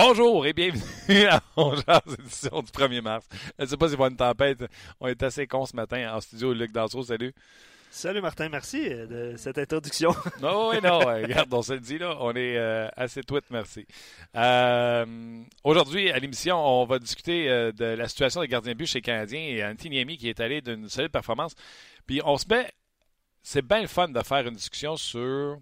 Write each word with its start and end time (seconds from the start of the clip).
Bonjour 0.00 0.46
et 0.46 0.52
bienvenue 0.52 1.24
à 1.24 1.42
Ongears, 1.56 2.02
édition 2.20 2.62
du 2.62 2.70
1er 2.70 3.00
mars. 3.00 3.26
Je 3.58 3.64
ne 3.64 3.68
sais 3.68 3.76
pas 3.76 3.88
y 3.88 3.94
avoir 3.94 4.08
une 4.08 4.16
tempête. 4.16 4.64
On 5.00 5.08
est 5.08 5.20
assez 5.24 5.48
con 5.48 5.66
ce 5.66 5.74
matin 5.74 6.14
en 6.14 6.20
studio. 6.20 6.54
Luc 6.54 6.70
Danseau, 6.70 7.02
salut. 7.02 7.34
Salut 7.90 8.20
Martin, 8.20 8.48
merci 8.48 8.86
euh, 8.88 9.32
de 9.32 9.36
cette 9.36 9.58
introduction. 9.58 10.14
non, 10.40 10.70
oui, 10.70 10.76
non, 10.80 11.00
regarde, 11.00 11.52
on 11.52 11.62
se 11.62 11.72
le 11.72 11.80
dit 11.80 11.98
là, 11.98 12.16
on 12.20 12.30
est 12.36 12.56
euh, 12.56 12.86
assez 12.96 13.24
tweet, 13.24 13.42
merci. 13.50 13.88
Euh, 14.36 15.42
Aujourd'hui, 15.64 16.12
à 16.12 16.18
l'émission, 16.20 16.64
on 16.64 16.84
va 16.84 17.00
discuter 17.00 17.50
euh, 17.50 17.72
de 17.72 17.84
la 17.84 18.06
situation 18.06 18.40
des 18.40 18.46
gardiens 18.46 18.74
de 18.74 18.78
but 18.78 18.86
chez 18.86 18.98
les 18.98 19.02
Canadiens 19.02 19.40
et 19.40 19.64
Antiniemi 19.64 20.16
qui 20.16 20.28
est 20.28 20.38
allé 20.38 20.60
d'une 20.60 20.88
solide 20.88 21.10
performance. 21.10 21.56
Puis 22.06 22.20
on 22.24 22.38
se 22.38 22.46
met, 22.48 22.70
c'est 23.42 23.66
bien 23.66 23.80
le 23.80 23.88
fun 23.88 24.06
de 24.06 24.22
faire 24.22 24.46
une 24.46 24.54
discussion 24.54 24.96
sur 24.96 25.58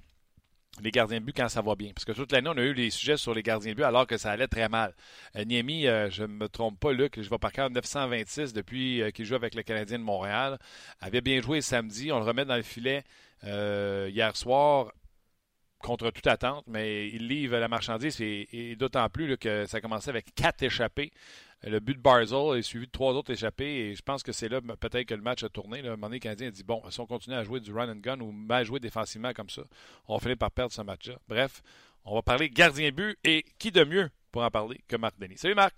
les 0.83 0.91
gardiens 0.91 1.21
de 1.21 1.25
but 1.25 1.37
quand 1.37 1.49
ça 1.49 1.63
va 1.63 1.75
bien. 1.75 1.93
Parce 1.95 2.05
que 2.05 2.13
toute 2.13 2.33
l'année, 2.33 2.51
on 2.53 2.59
a 2.59 2.63
eu 2.63 2.75
des 2.75 2.91
sujets 2.91 3.17
sur 3.17 3.35
les 3.35 3.43
gardiens 3.43 3.73
de 3.73 3.77
but 3.77 3.85
alors 3.85 4.07
que 4.07 4.17
ça 4.17 4.31
allait 4.31 4.49
très 4.49 4.69
mal. 4.69 4.95
Euh, 5.37 5.45
Niemi, 5.45 5.87
euh, 5.87 6.11
je 6.11 6.23
ne 6.23 6.29
me 6.29 6.49
trompe 6.49 6.79
pas, 6.79 6.93
Luc, 6.93 7.21
je 7.21 7.29
vais 7.29 7.39
par 7.39 7.53
cœur 7.53 7.71
926 7.71 8.53
depuis 8.53 9.03
euh, 9.03 9.11
qu'il 9.11 9.25
joue 9.25 9.35
avec 9.35 9.55
le 9.55 9.63
Canadien 9.63 9.99
de 9.99 10.05
Montréal. 10.05 10.59
Avait 11.01 11.21
bien 11.21 11.41
joué 11.41 11.61
samedi, 11.61 12.13
on 12.13 12.19
le 12.19 12.25
remet 12.25 12.45
dans 12.45 12.57
le 12.57 12.63
filet 12.63 13.05
hier 13.43 14.37
soir 14.37 14.93
contre 15.79 16.11
toute 16.11 16.27
attente, 16.27 16.65
mais 16.67 17.09
il 17.09 17.29
livre 17.29 17.59
la 17.59 17.69
marchandise 17.69 18.21
et, 18.21 18.75
d'autant 18.77 19.09
plus 19.09 19.37
que 19.37 19.67
ça 19.67 19.81
commençait 19.81 20.11
avec 20.11 20.35
quatre 20.35 20.63
échappés. 20.63 21.13
Le 21.69 21.81
but 21.81 21.95
de 21.95 22.01
Barzell 22.01 22.57
est 22.57 22.63
suivi 22.63 22.87
de 22.87 22.93
trois 22.93 23.13
autres 23.15 23.33
échappés 23.33 23.89
et 23.89 23.95
je 23.97 24.03
pense 24.03 24.23
que 24.23 24.31
c'est 24.31 24.49
là 24.49 24.61
peut-être 24.61 25.05
que 25.05 25.15
le 25.15 25.21
match 25.21 25.43
a 25.43 25.49
tourné. 25.49 25.83
Là. 25.83 25.91
À 25.91 25.93
un 25.95 25.97
moment 25.97 26.07
donné, 26.07 26.19
le 26.19 26.21
Canadien 26.21 26.47
a 26.47 26.51
dit 26.53 26.63
bon, 26.63 26.81
si 26.91 27.01
on 27.01 27.07
continue 27.07 27.35
à 27.35 27.43
jouer 27.43 27.59
du 27.59 27.73
run 27.73 27.91
and 27.91 27.97
gun 27.97 28.21
ou 28.21 28.31
mal 28.31 28.65
jouer 28.65 28.79
défensivement 28.79 29.33
comme 29.33 29.51
ça, 29.51 29.63
on 30.07 30.15
va 30.15 30.21
finir 30.21 30.37
par 30.37 30.53
perdre 30.53 30.73
ce 30.73 30.83
match-là. 30.83 31.17
Bref, 31.29 31.63
on 32.05 32.15
va 32.15 32.23
parler 32.23 32.51
gardien 32.51 32.91
but 32.93 33.19
et 33.25 33.45
qui 33.59 33.73
de 33.73 33.83
mieux 33.83 34.09
pour 34.31 34.43
en 34.43 34.51
parler 34.51 34.81
que 34.87 34.95
Marc 34.95 35.19
Denis. 35.19 35.39
Salut 35.39 35.57
Marc! 35.57 35.75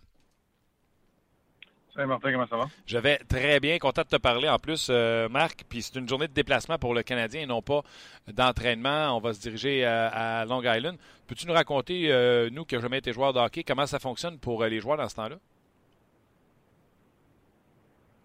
Salut 1.94 2.08
Martin, 2.08 2.32
comment 2.32 2.46
ça 2.46 2.56
va? 2.58 2.68
Je 2.84 2.98
vais 2.98 3.16
très 3.16 3.58
bien, 3.58 3.78
content 3.78 4.02
de 4.02 4.08
te 4.08 4.16
parler 4.16 4.48
en 4.48 4.58
plus, 4.58 4.88
euh, 4.90 5.30
Marc. 5.30 5.64
Puis 5.70 5.80
c'est 5.80 5.96
une 5.96 6.06
journée 6.06 6.28
de 6.28 6.34
déplacement 6.34 6.78
pour 6.78 6.92
le 6.92 7.02
Canadien 7.02 7.40
et 7.40 7.46
non 7.46 7.62
pas 7.62 7.82
d'entraînement. 8.26 9.16
On 9.16 9.20
va 9.20 9.32
se 9.32 9.40
diriger 9.40 9.86
à, 9.86 10.40
à 10.40 10.44
Long 10.44 10.62
Island. 10.62 10.98
Peux-tu 11.26 11.46
nous 11.46 11.54
raconter, 11.54 12.12
euh, 12.12 12.50
nous 12.50 12.66
qui 12.66 12.74
n'avons 12.74 12.82
jamais 12.82 12.98
été 12.98 13.14
joueurs 13.14 13.32
de 13.32 13.38
hockey, 13.38 13.64
comment 13.64 13.86
ça 13.86 13.98
fonctionne 13.98 14.38
pour 14.38 14.62
euh, 14.62 14.68
les 14.68 14.80
joueurs 14.80 14.98
dans 14.98 15.08
ce 15.08 15.14
temps-là? 15.16 15.38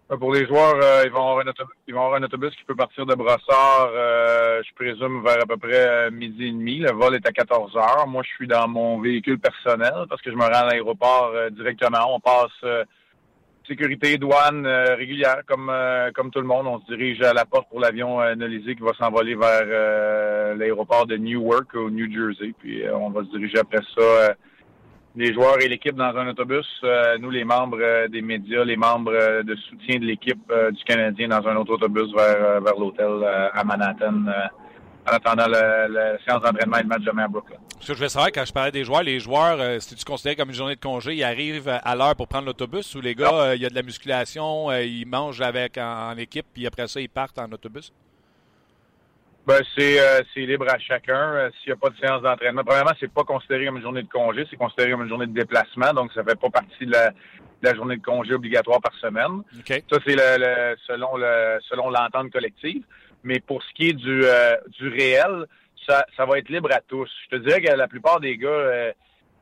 Pour 0.08 0.34
les 0.34 0.46
joueurs, 0.46 0.76
euh, 0.82 1.02
ils, 1.06 1.10
vont 1.10 1.30
avoir 1.30 1.46
un 1.46 1.52
ils 1.88 1.94
vont 1.94 2.04
avoir 2.04 2.20
un 2.20 2.24
autobus 2.24 2.54
qui 2.54 2.64
peut 2.64 2.74
partir 2.74 3.06
de 3.06 3.14
Brossard, 3.14 3.90
euh, 3.94 4.62
je 4.62 4.74
présume, 4.74 5.22
vers 5.24 5.42
à 5.42 5.46
peu 5.46 5.56
près 5.56 5.86
euh, 5.88 6.10
midi 6.10 6.46
et 6.48 6.50
demi. 6.50 6.78
Le 6.78 6.92
vol 6.92 7.14
est 7.14 7.26
à 7.26 7.32
14 7.32 7.74
heures. 7.76 8.06
Moi, 8.06 8.22
je 8.22 8.28
suis 8.28 8.46
dans 8.46 8.68
mon 8.68 9.00
véhicule 9.00 9.38
personnel 9.38 10.04
parce 10.10 10.20
que 10.20 10.30
je 10.30 10.36
me 10.36 10.42
rends 10.42 10.48
à 10.48 10.66
l'aéroport 10.66 11.32
euh, 11.34 11.48
directement. 11.48 12.14
On 12.14 12.20
passe 12.20 12.52
euh, 12.64 12.84
sécurité, 13.66 14.18
douane 14.18 14.66
euh, 14.66 14.94
régulière, 14.94 15.40
comme 15.46 15.72
comme 16.14 16.30
tout 16.30 16.40
le 16.40 16.46
monde. 16.46 16.66
On 16.66 16.80
se 16.80 16.86
dirige 16.86 17.22
à 17.22 17.32
la 17.32 17.44
porte 17.44 17.68
pour 17.68 17.80
l'avion 17.80 18.20
euh, 18.20 18.34
Nolisé 18.34 18.76
qui 18.76 18.82
va 18.82 18.92
s'envoler 18.94 19.34
vers 19.34 19.62
euh, 19.64 20.54
l'aéroport 20.54 21.06
de 21.06 21.16
Newark 21.16 21.74
au 21.74 21.90
New 21.90 22.10
Jersey. 22.12 22.52
Puis 22.58 22.82
on 22.92 23.10
va 23.10 23.22
se 23.22 23.30
diriger 23.30 23.58
après 23.58 23.80
ça 23.96 24.34
les 25.16 25.32
joueurs 25.32 25.60
et 25.60 25.68
l'équipe 25.68 25.94
dans 25.94 26.16
un 26.16 26.28
autobus, 26.28 26.66
euh, 26.82 27.18
nous 27.18 27.30
les 27.30 27.44
membres 27.44 27.78
euh, 27.80 28.08
des 28.08 28.20
médias, 28.20 28.64
les 28.64 28.76
membres 28.76 29.12
euh, 29.14 29.42
de 29.42 29.54
soutien 29.54 29.98
de 30.00 30.04
l'équipe 30.04 30.52
du 30.72 30.84
Canadien 30.84 31.28
dans 31.28 31.46
un 31.46 31.56
autre 31.56 31.74
autobus 31.74 32.12
vers, 32.14 32.60
vers 32.60 32.76
l'hôtel 32.78 33.24
à 33.52 33.62
Manhattan 33.64 34.24
en 35.06 35.12
attendant 35.12 35.46
la, 35.46 36.18
séance 36.26 36.42
d'entraînement 36.42 36.78
et 36.78 36.82
le 36.82 36.88
match 36.88 37.02
demain 37.02 37.24
à 37.24 37.28
Brooklyn. 37.28 37.56
Ce 37.78 37.88
que 37.88 37.94
je 37.94 38.02
veux 38.02 38.08
savoir, 38.08 38.32
quand 38.32 38.44
je 38.44 38.52
parlais 38.52 38.72
des 38.72 38.84
joueurs, 38.84 39.02
les 39.02 39.20
joueurs, 39.20 39.80
si 39.82 39.94
tu 39.94 40.04
considères 40.04 40.36
comme 40.36 40.48
une 40.48 40.54
journée 40.54 40.76
de 40.76 40.80
congé, 40.80 41.14
ils 41.14 41.24
arrivent 41.24 41.68
à 41.68 41.94
l'heure 41.94 42.16
pour 42.16 42.26
prendre 42.26 42.46
l'autobus 42.46 42.94
ou 42.94 43.00
les 43.00 43.14
gars, 43.14 43.54
il 43.54 43.60
y 43.60 43.66
a 43.66 43.70
de 43.70 43.74
la 43.74 43.82
musculation, 43.82 44.72
ils 44.72 45.04
mangent 45.04 45.42
avec 45.42 45.76
en, 45.76 46.12
en 46.12 46.16
équipe, 46.16 46.46
puis 46.52 46.66
après 46.66 46.88
ça, 46.88 47.00
ils 47.00 47.08
partent 47.08 47.38
en 47.38 47.52
autobus? 47.52 47.92
Ben, 49.46 49.60
c'est 49.76 50.00
euh, 50.00 50.22
libre 50.36 50.66
à 50.70 50.78
chacun. 50.78 51.34
Euh, 51.34 51.50
S'il 51.60 51.68
n'y 51.70 51.72
a 51.74 51.76
pas 51.76 51.90
de 51.90 51.96
séance 51.98 52.22
d'entraînement, 52.22 52.64
premièrement, 52.64 52.92
c'est 52.98 53.12
pas 53.12 53.24
considéré 53.24 53.66
comme 53.66 53.76
une 53.76 53.82
journée 53.82 54.02
de 54.02 54.08
congé, 54.08 54.46
c'est 54.48 54.56
considéré 54.56 54.92
comme 54.92 55.02
une 55.02 55.08
journée 55.08 55.26
de 55.26 55.34
déplacement, 55.34 55.92
donc 55.92 56.12
ça 56.14 56.24
fait 56.24 56.38
pas 56.38 56.48
partie 56.48 56.86
de 56.86 56.92
la, 56.92 57.10
de 57.10 57.14
la 57.62 57.74
journée 57.74 57.96
de 57.96 58.02
congé 58.02 58.32
obligatoire 58.32 58.80
par 58.80 58.94
semaine. 58.94 59.42
Okay. 59.60 59.84
Ça, 59.90 59.98
c'est 60.06 60.14
le, 60.14 60.38
le, 60.38 60.76
selon 60.86 61.16
le 61.16 61.58
selon 61.68 61.90
l'entente 61.90 62.32
collective. 62.32 62.82
Mais 63.22 63.40
pour 63.40 63.62
ce 63.62 63.72
qui 63.74 63.88
est 63.88 63.92
du, 63.94 64.22
euh, 64.24 64.56
du 64.78 64.88
réel, 64.88 65.46
ça, 65.86 66.04
ça 66.16 66.24
va 66.26 66.38
être 66.38 66.48
libre 66.48 66.70
à 66.72 66.80
tous. 66.80 67.10
Je 67.24 67.36
te 67.36 67.42
dirais 67.42 67.60
que 67.60 67.72
la 67.72 67.88
plupart 67.88 68.20
des 68.20 68.36
gars, 68.36 68.48
euh, 68.48 68.92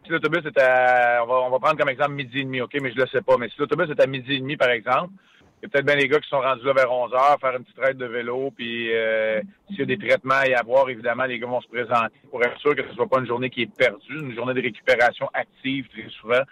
si 0.04 0.10
l'autobus 0.10 0.44
est 0.44 0.58
à, 0.60 1.22
on 1.22 1.26
va, 1.26 1.34
on 1.46 1.50
va 1.50 1.58
prendre 1.58 1.76
comme 1.78 1.88
exemple 1.88 2.12
midi 2.12 2.40
et 2.40 2.44
demi, 2.44 2.60
OK, 2.60 2.76
mais 2.80 2.90
je 2.92 2.96
le 2.96 3.06
sais 3.06 3.22
pas, 3.22 3.36
mais 3.38 3.48
si 3.48 3.54
l'autobus 3.58 3.88
est 3.90 4.00
à 4.00 4.06
midi 4.06 4.34
et 4.34 4.38
demi, 4.40 4.56
par 4.56 4.70
exemple, 4.70 5.12
il 5.62 5.66
y 5.66 5.68
a 5.68 5.68
peut-être 5.68 5.86
bien 5.86 5.94
les 5.94 6.08
gars 6.08 6.18
qui 6.18 6.28
sont 6.28 6.40
rendus 6.40 6.64
là 6.64 6.72
vers 6.72 6.90
11 6.90 7.14
heures, 7.14 7.38
faire 7.40 7.56
une 7.56 7.62
petite 7.62 7.76
traite 7.76 7.96
de 7.96 8.06
vélo, 8.06 8.50
puis 8.50 8.92
euh, 8.92 9.40
s'il 9.68 9.78
y 9.78 9.82
a 9.82 9.84
des 9.84 9.96
traitements 9.96 10.34
à 10.34 10.48
y 10.48 10.54
avoir, 10.54 10.88
évidemment, 10.90 11.24
les 11.24 11.38
gars 11.38 11.46
vont 11.46 11.60
se 11.60 11.68
présenter 11.68 12.18
pour 12.28 12.42
être 12.42 12.58
sûr 12.58 12.74
que 12.74 12.82
ce 12.82 12.94
soit 12.94 13.06
pas 13.06 13.20
une 13.20 13.28
journée 13.28 13.48
qui 13.48 13.62
est 13.62 13.72
perdue, 13.72 14.18
une 14.18 14.34
journée 14.34 14.54
de 14.54 14.60
récupération 14.60 15.30
active 15.32 15.86
très 15.90 16.08
souvent. 16.20 16.42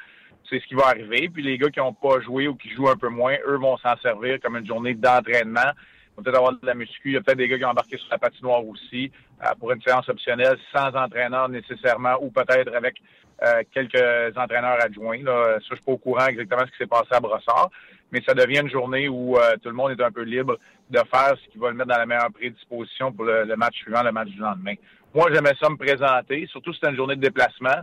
C'est 0.49 0.60
ce 0.60 0.66
qui 0.66 0.75
va 0.75 0.87
arriver. 0.87 1.28
Puis 1.28 1.43
les 1.43 1.59
gars 1.59 1.70
qui 1.70 1.81
n'ont 1.81 1.93
pas 1.93 2.20
joué 2.20 2.47
ou 2.47 2.54
qui 2.54 2.70
jouent 2.70 2.88
un 2.88 2.97
peu 2.97 3.09
moins, 3.09 3.34
eux 3.49 3.56
vont 3.56 3.76
s'en 3.78 3.97
servir 3.97 4.38
comme 4.41 4.56
une 4.56 4.66
journée 4.66 4.94
d'entraînement. 4.94 5.72
Ils 5.72 6.16
vont 6.16 6.22
peut-être 6.22 6.37
avoir 6.37 6.53
de 6.53 6.65
la 6.65 6.75
muscu. 6.75 7.10
Il 7.10 7.12
y 7.15 7.16
a 7.16 7.20
peut-être 7.20 7.38
des 7.38 7.49
gars 7.49 7.59
qui 7.59 7.65
ont 7.65 7.70
embarqué 7.70 7.97
sur 7.97 8.09
la 8.12 8.19
patinoire 8.19 8.65
aussi 8.65 9.10
euh, 9.43 9.49
pour 9.59 9.72
une 9.72 9.82
séance 9.82 10.09
optionnelle 10.09 10.56
sans 10.72 10.94
entraîneur 10.94 11.49
nécessairement 11.49 12.15
ou 12.20 12.31
peut-être 12.31 12.72
avec 12.76 13.03
euh, 13.42 13.62
quelques 13.72 14.36
entraîneurs 14.36 14.82
adjoints. 14.82 15.22
Là. 15.22 15.54
Ça, 15.54 15.66
je 15.70 15.74
suis 15.76 15.84
pas 15.84 15.92
au 15.92 15.98
courant 15.98 16.26
exactement 16.26 16.62
ce 16.66 16.70
qui 16.72 16.78
s'est 16.78 16.86
passé 16.86 17.08
à 17.12 17.20
Brossard 17.20 17.70
mais 18.12 18.20
ça 18.26 18.34
devient 18.34 18.60
une 18.60 18.70
journée 18.70 19.08
où 19.08 19.36
euh, 19.36 19.56
tout 19.62 19.68
le 19.68 19.75
monde 19.75 19.92
est 19.92 20.02
un 20.02 20.10
peu 20.10 20.22
libre 20.22 20.58
de 20.90 20.98
faire 20.98 21.34
ce 21.42 21.48
qui 21.50 21.58
va 21.58 21.69
le 21.70 21.75
mettre 21.75 21.90
dans 21.90 21.98
la 21.98 22.06
meilleure 22.06 22.32
prédisposition 22.32 23.12
pour 23.12 23.25
le, 23.25 23.54
match 23.56 23.76
suivant, 23.76 24.02
le 24.02 24.12
match 24.12 24.28
du 24.28 24.40
lendemain. 24.40 24.75
Moi, 25.14 25.28
j'aimais 25.32 25.54
ça 25.60 25.69
me 25.69 25.76
présenter, 25.76 26.46
surtout 26.48 26.72
si 26.72 26.81
c'était 26.81 26.90
une 26.90 26.96
journée 26.96 27.16
de 27.16 27.20
déplacement. 27.20 27.81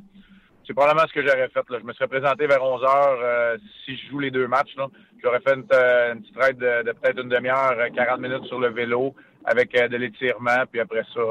C'est 0.65 0.73
probablement 0.73 1.07
ce 1.07 1.13
que 1.13 1.25
j'aurais 1.25 1.47
fait. 1.47 1.63
Là. 1.69 1.77
Je 1.79 1.85
me 1.85 1.93
serais 1.93 2.07
présenté 2.07 2.45
vers 2.45 2.61
11 2.61 2.83
heures 2.83 3.19
euh, 3.21 3.57
si 3.85 3.95
je 3.95 4.09
joue 4.09 4.19
les 4.19 4.31
deux 4.31 4.47
matchs. 4.47 4.75
J'aurais 5.23 5.39
fait 5.39 5.53
une, 5.53 5.63
petite 5.63 6.37
raide 6.37 6.57
de, 6.57 6.83
de 6.83 6.91
peut-être 6.91 7.21
une 7.21 7.29
demi-heure, 7.29 7.77
40 7.95 8.19
minutes 8.19 8.45
sur 8.45 8.59
le 8.59 8.69
vélo 8.69 9.15
avec 9.45 9.71
de 9.71 9.95
l'étirement, 9.95 10.65
puis 10.69 10.81
après 10.81 11.03
ça, 11.13 11.21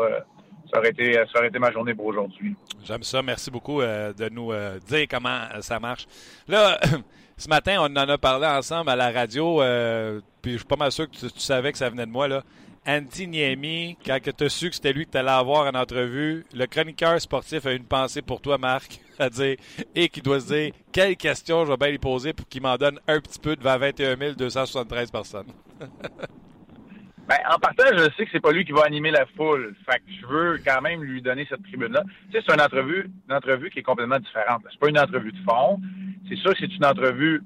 ça 0.71 0.79
aurait 0.79 0.91
été, 0.91 1.15
ça 1.33 1.39
aurait 1.39 1.49
été 1.49 1.59
ma 1.59 1.71
journée 1.71 1.95
pour 1.95 2.07
aujourd'hui. 2.07 2.55
J'aime 2.85 3.03
ça. 3.03 3.23
Merci 3.23 3.51
beaucoup 3.51 3.81
euh, 3.81 4.13
de 4.13 4.29
nous 4.29 4.53
euh, 4.53 4.79
dire 4.89 5.07
comment 5.09 5.41
ça 5.61 5.79
marche. 5.81 6.07
Là, 6.49 6.79
ce 7.37 7.49
matin, 7.49 7.79
on 7.81 7.97
en 7.97 8.09
a 8.09 8.19
parlé 8.19 8.47
ensemble 8.47 8.91
à 8.91 8.97
la 8.97 9.11
radio, 9.11 9.63
euh, 9.63 10.21
puis 10.43 10.53
je 10.53 10.59
suis 10.59 10.67
pas 10.67 10.77
mal 10.77 10.93
sûr 10.93 11.11
que 11.11 11.17
tu, 11.17 11.29
savais 11.41 11.73
que 11.73 11.79
ça 11.79 11.91
venait 11.91 12.07
de 12.07 12.11
moi. 12.11 12.29
là. 12.29 12.43
Antti 12.89 13.27
Niemi, 13.27 13.97
quand 14.07 14.19
tu 14.23 14.45
as 14.45 14.49
su 14.49 14.69
que 14.71 14.77
c'était 14.77 14.93
lui 14.93 15.07
que 15.07 15.11
tu 15.11 15.19
allais 15.19 15.31
avoir 15.31 15.67
en 15.67 15.77
entrevue, 15.77 16.47
le 16.55 16.67
chroniqueur 16.67 17.21
sportif 17.21 17.67
a 17.67 17.73
une 17.73 17.85
pensée 17.85 18.23
pour 18.23 18.41
toi, 18.41 18.59
Marc, 18.59 19.01
à 19.19 19.29
dire, 19.29 19.57
et 19.97 20.09
qui 20.09 20.23
doit 20.23 20.39
se 20.39 20.47
dire, 20.47 20.73
quelle 20.93 21.17
question 21.17 21.65
je 21.65 21.71
vais 21.73 21.77
bien 21.77 21.89
lui 21.89 21.99
poser 21.99 22.33
pour 22.33 22.47
qu'il 22.47 22.63
m'en 22.63 22.77
donne 22.77 23.01
un 23.09 23.21
petit 23.21 23.41
peu 23.41 23.57
devant 23.57 23.77
21 23.77 24.35
273 24.35 25.11
personnes. 25.11 25.53
Ben, 27.28 27.38
en 27.50 27.58
partant, 27.58 27.84
je 27.93 28.05
sais 28.17 28.25
que 28.25 28.31
c'est 28.31 28.40
pas 28.40 28.52
lui 28.52 28.64
qui 28.64 28.73
va 28.73 28.84
animer 28.84 29.11
la 29.11 29.26
foule. 29.37 29.75
Fait 29.84 29.99
que 29.99 30.05
je 30.20 30.26
veux 30.26 30.61
quand 30.64 30.81
même 30.81 31.02
lui 31.02 31.20
donner 31.20 31.44
cette 31.49 31.62
tribune-là. 31.64 32.05
Tu 32.31 32.38
sais, 32.38 32.44
c'est 32.46 32.55
une 32.55 32.61
entrevue, 32.61 33.11
une 33.28 33.34
entrevue 33.34 33.70
qui 33.70 33.81
est 33.81 33.82
complètement 33.82 34.20
différente. 34.20 34.62
C'est 34.70 34.78
pas 34.78 34.88
une 34.88 34.99
entrevue 34.99 35.32
de 35.32 35.38
fond. 35.38 35.81
C'est 36.28 36.37
sûr 36.37 36.52
que 36.52 36.58
c'est 36.61 36.75
une 36.75 36.84
entrevue 36.84 37.43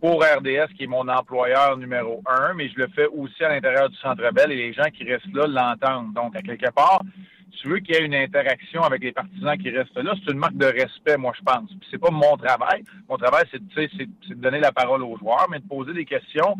pour 0.00 0.22
RDS, 0.22 0.72
qui 0.76 0.84
est 0.84 0.88
mon 0.88 1.06
employeur 1.08 1.76
numéro 1.76 2.22
un, 2.26 2.54
mais 2.54 2.68
je 2.70 2.76
le 2.76 2.88
fais 2.88 3.06
aussi 3.06 3.44
à 3.44 3.50
l'intérieur 3.50 3.88
du 3.88 3.96
Centre 3.96 4.30
Bell 4.32 4.50
et 4.50 4.56
les 4.56 4.72
gens 4.72 4.90
qui 4.92 5.04
restent 5.04 5.32
là 5.32 5.46
l'entendent. 5.46 6.12
Donc, 6.14 6.34
à 6.36 6.42
quelque 6.42 6.70
part, 6.72 7.02
tu 7.50 7.68
veux 7.68 7.78
qu'il 7.78 7.94
y 7.94 7.98
ait 7.98 8.04
une 8.04 8.14
interaction 8.14 8.82
avec 8.82 9.02
les 9.02 9.12
partisans 9.12 9.56
qui 9.58 9.70
restent 9.70 9.96
là, 9.96 10.14
c'est 10.24 10.32
une 10.32 10.38
marque 10.38 10.56
de 10.56 10.66
respect, 10.66 11.16
moi, 11.16 11.32
je 11.36 11.42
pense. 11.42 11.68
Puis 11.68 11.88
c'est 11.90 12.00
pas 12.00 12.10
mon 12.10 12.36
travail. 12.36 12.84
Mon 13.08 13.16
travail, 13.16 13.44
c'est, 13.50 13.60
de 13.60 14.34
donner 14.34 14.60
la 14.60 14.72
parole 14.72 15.02
aux 15.02 15.16
joueurs, 15.18 15.46
mais 15.50 15.58
de 15.58 15.66
poser 15.66 15.92
des 15.92 16.04
questions 16.04 16.56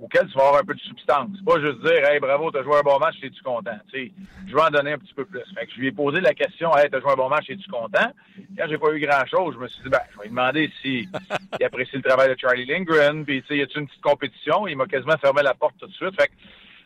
auquel 0.00 0.26
tu 0.26 0.36
vas 0.36 0.48
avoir 0.48 0.60
un 0.62 0.64
peu 0.64 0.74
de 0.74 0.80
substance. 0.80 1.30
C'est 1.36 1.44
pas 1.44 1.60
juste 1.60 1.80
dire 1.82 2.04
Hey, 2.08 2.20
bravo, 2.20 2.50
t'as 2.50 2.62
joué 2.62 2.76
un 2.76 2.82
bon 2.82 2.98
match, 2.98 3.16
es-tu 3.22 3.42
content? 3.42 3.78
sais, 3.92 4.12
je 4.46 4.54
vais 4.54 4.62
en 4.62 4.70
donner 4.70 4.92
un 4.92 4.98
petit 4.98 5.14
peu 5.14 5.24
plus. 5.24 5.42
Fait 5.54 5.66
que 5.66 5.72
je 5.72 5.80
lui 5.80 5.88
ai 5.88 5.92
posé 5.92 6.20
la 6.20 6.34
question 6.34 6.76
Hey, 6.76 6.88
t'as 6.90 7.00
joué 7.00 7.12
un 7.12 7.16
bon 7.16 7.28
match, 7.28 7.48
es-tu 7.48 7.68
content? 7.70 8.12
Quand 8.56 8.64
j'ai 8.68 8.78
pas 8.78 8.92
eu 8.92 9.00
grand 9.00 9.24
chose, 9.26 9.54
je 9.54 9.60
me 9.60 9.68
suis 9.68 9.82
dit 9.82 9.88
ben, 9.88 10.00
je 10.12 10.18
vais 10.18 10.24
lui 10.24 10.30
demander 10.30 10.70
si 10.82 11.08
il 11.60 11.64
apprécie 11.64 11.96
le 11.96 12.02
travail 12.02 12.28
de 12.28 12.36
Charlie 12.38 12.66
Lindgren, 12.66 13.24
puis 13.24 13.42
tu 13.42 13.48
sais, 13.48 13.56
y 13.58 13.62
a-tu 13.62 13.78
une 13.78 13.86
petite 13.86 14.02
compétition? 14.02 14.66
Il 14.66 14.76
m'a 14.76 14.86
quasiment 14.86 15.16
fermé 15.18 15.42
la 15.42 15.54
porte 15.54 15.76
tout 15.78 15.86
de 15.86 15.92
suite. 15.92 16.14
Fait 16.20 16.28
que 16.28 16.32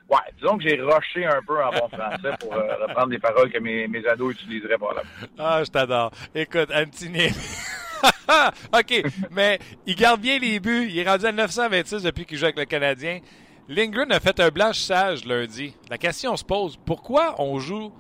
Ouais, 0.09 0.19
disons 0.39 0.57
que 0.57 0.63
j'ai 0.63 0.81
rushé 0.81 1.27
un 1.27 1.43
peu 1.47 1.63
en 1.63 1.71
bon 1.71 1.89
français 1.89 2.31
pour 2.41 2.55
euh, 2.55 2.87
reprendre 2.87 3.09
des 3.09 3.19
paroles 3.19 3.51
que 3.51 3.59
mes, 3.59 4.07
ados 4.07 4.35
utiliseraient 4.35 4.79
par 4.79 4.95
là. 4.95 5.03
Ah, 5.39 5.63
je 5.63 5.71
t'adore. 5.71 6.11
Écoute, 6.35 6.71
Antini. 6.75 7.29
OK, 8.73 9.03
mais 9.31 9.59
il 9.85 9.97
garde 9.97 10.21
bien 10.21 10.39
les 10.39 10.61
buts. 10.61 10.89
Il 10.89 10.99
est 10.99 11.09
rendu 11.09 11.27
à 11.27 11.33
926 11.33 12.03
depuis 12.03 12.25
qu'il 12.25 12.39
joue 12.39 12.45
avec 12.45 12.59
le 12.59 12.65
Canadien. 12.65 13.21
Lindgren 13.69 14.11
a 14.13 14.21
fait 14.21 14.41
un 14.41 14.49
blanchissage 14.49 15.27
lundi. 15.27 15.75
La 15.91 15.99
question 15.99 16.35
se 16.37 16.45
pose, 16.45 16.79
pourquoi 16.87 17.35
on 17.39 17.59
joue 17.59 17.93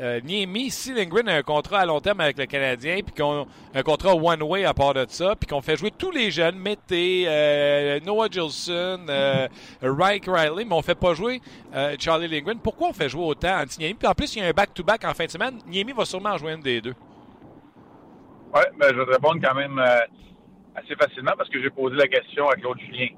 euh, 0.00 0.20
Niemi 0.20 0.70
si 0.70 0.94
Lindgren 0.94 1.28
a 1.28 1.36
un 1.36 1.42
contrat 1.42 1.80
à 1.80 1.86
long 1.86 2.00
terme 2.00 2.20
avec 2.20 2.38
le 2.38 2.46
Canadien, 2.46 3.00
puis 3.04 3.14
qu'on 3.14 3.42
a 3.42 3.46
un 3.74 3.82
contrat 3.82 4.14
one-way 4.14 4.64
à 4.64 4.74
part 4.74 4.94
de 4.94 5.04
ça, 5.08 5.34
puis 5.36 5.46
qu'on 5.46 5.60
fait 5.60 5.76
jouer 5.76 5.90
tous 5.90 6.10
les 6.10 6.30
jeunes, 6.30 6.56
Mété, 6.56 7.24
euh, 7.26 8.00
Noah 8.00 8.28
Gilson, 8.30 9.06
euh, 9.08 9.48
Riley, 9.82 10.64
mais 10.64 10.74
on 10.74 10.82
fait 10.82 10.94
pas 10.94 11.14
jouer 11.14 11.40
euh, 11.74 11.96
Charlie 11.98 12.28
Lindgren. 12.28 12.58
Pourquoi 12.60 12.88
on 12.88 12.92
fait 12.92 13.08
jouer 13.08 13.24
autant 13.24 13.60
Anti-Niemi? 13.60 13.94
Puis 13.94 14.08
en 14.08 14.14
plus, 14.14 14.34
il 14.36 14.42
y 14.42 14.44
a 14.44 14.48
un 14.48 14.52
back-to-back 14.52 15.04
en 15.04 15.14
fin 15.14 15.26
de 15.26 15.30
semaine. 15.30 15.58
Niemi 15.66 15.92
va 15.92 16.04
sûrement 16.04 16.30
en 16.30 16.38
jouer 16.38 16.52
une 16.52 16.62
des 16.62 16.80
deux. 16.80 16.94
Oui, 18.54 18.62
ben, 18.78 18.88
je 18.90 18.94
vais 18.94 19.04
te 19.04 19.10
répondre 19.10 19.40
quand 19.42 19.54
même 19.54 19.78
euh, 19.78 20.00
assez 20.74 20.94
facilement 20.96 21.32
parce 21.36 21.50
que 21.50 21.60
j'ai 21.60 21.70
posé 21.70 21.96
la 21.96 22.08
question 22.08 22.48
à 22.48 22.54
Claude 22.54 22.78
Julien. 22.80 23.08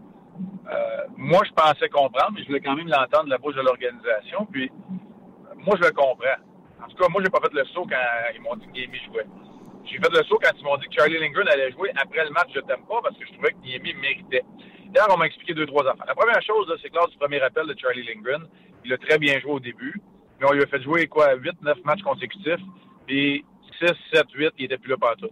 Euh, 0.70 1.06
moi, 1.16 1.42
je 1.46 1.52
pensais 1.52 1.88
comprendre, 1.88 2.32
mais 2.34 2.42
je 2.42 2.46
voulais 2.48 2.60
quand 2.60 2.74
même 2.74 2.88
l'entendre 2.88 3.24
de 3.24 3.30
la 3.30 3.38
bouche 3.38 3.54
de 3.54 3.60
l'organisation. 3.60 4.46
Puis, 4.50 4.70
moi, 5.56 5.76
je 5.80 5.86
le 5.86 5.92
comprends. 5.92 6.40
En 6.82 6.88
tout 6.88 6.96
cas, 6.96 7.08
moi, 7.08 7.22
j'ai 7.22 7.30
pas 7.30 7.40
fait 7.40 7.52
le 7.52 7.64
saut 7.66 7.86
quand 7.88 7.96
ils 8.34 8.40
m'ont 8.40 8.56
dit 8.56 8.66
que 8.66 8.72
Niemi 8.72 8.98
jouait. 9.06 9.26
J'ai 9.84 9.98
fait 9.98 10.12
le 10.12 10.22
saut 10.24 10.38
quand 10.42 10.50
ils 10.56 10.64
m'ont 10.64 10.76
dit 10.76 10.86
que 10.86 10.94
Charlie 10.94 11.18
Lindgren 11.18 11.48
allait 11.48 11.72
jouer 11.72 11.90
après 11.96 12.24
le 12.24 12.30
match 12.30 12.48
Je 12.54 12.60
t'aime 12.60 12.84
pas 12.88 13.00
parce 13.02 13.16
que 13.16 13.26
je 13.26 13.32
trouvais 13.32 13.52
que 13.52 13.58
Niemi 13.64 13.94
méritait. 13.94 14.44
D'ailleurs, 14.90 15.14
on 15.14 15.18
m'a 15.18 15.26
expliqué 15.26 15.54
deux, 15.54 15.66
trois 15.66 15.86
affaires. 15.86 16.06
La 16.06 16.14
première 16.14 16.42
chose, 16.42 16.72
c'est 16.82 16.90
que 16.90 16.96
lors 16.96 17.08
du 17.08 17.16
premier 17.16 17.40
appel 17.40 17.66
de 17.66 17.76
Charlie 17.78 18.02
Lindgren, 18.02 18.46
il 18.84 18.92
a 18.92 18.98
très 18.98 19.18
bien 19.18 19.38
joué 19.40 19.52
au 19.52 19.60
début, 19.60 20.00
mais 20.40 20.46
on 20.48 20.52
lui 20.52 20.62
a 20.62 20.66
fait 20.66 20.82
jouer 20.82 21.06
quoi, 21.06 21.34
8, 21.34 21.62
9 21.62 21.84
matchs 21.84 22.02
consécutifs. 22.02 22.60
Puis 23.06 23.44
6, 23.80 23.92
7, 24.12 24.26
8, 24.34 24.54
il 24.58 24.64
était 24.64 24.78
plus 24.78 24.90
là 24.90 24.96
partout. 24.96 25.30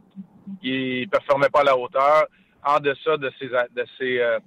Il 0.62 1.09
performait 1.09 1.50
pas 1.50 1.61
à 1.61 1.65
la 1.65 1.77
hauteur, 1.77 2.27
en 2.65 2.79
deçà 2.81 3.17
de 3.17 3.31
ses, 3.39 3.49
de 3.49 3.87
ses 3.99 4.21
euh, 4.21 4.39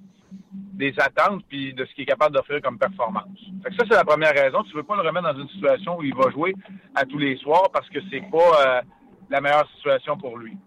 des 0.74 0.94
attentes 1.00 1.44
puis 1.48 1.74
de 1.74 1.86
ce 1.86 1.94
qu'il 1.94 2.04
est 2.04 2.08
capable 2.08 2.36
d'offrir 2.36 2.62
comme 2.62 2.78
performance. 2.78 3.38
Fait 3.64 3.70
que 3.70 3.76
ça, 3.76 3.86
c'est 3.90 3.96
la 3.96 4.04
première 4.04 4.34
raison. 4.34 4.64
Tu 4.64 4.72
ne 4.72 4.78
veux 4.78 4.84
pas 4.84 4.96
le 4.96 5.08
remettre 5.08 5.34
dans 5.34 5.40
une 5.40 5.50
situation 5.50 5.98
où 5.98 6.04
il 6.04 6.16
va 6.16 6.30
jouer 6.32 6.54
à 6.96 7.06
tous 7.06 7.18
les 7.18 7.38
soirs 7.38 7.70
parce 7.72 7.88
que 7.90 8.00
c'est 8.10 8.24
pas 8.32 8.38
euh, 8.38 8.82
la 9.30 9.42
meilleure 9.42 9.70
situation 9.76 10.18
pour 10.18 10.38
lui. 10.38 10.58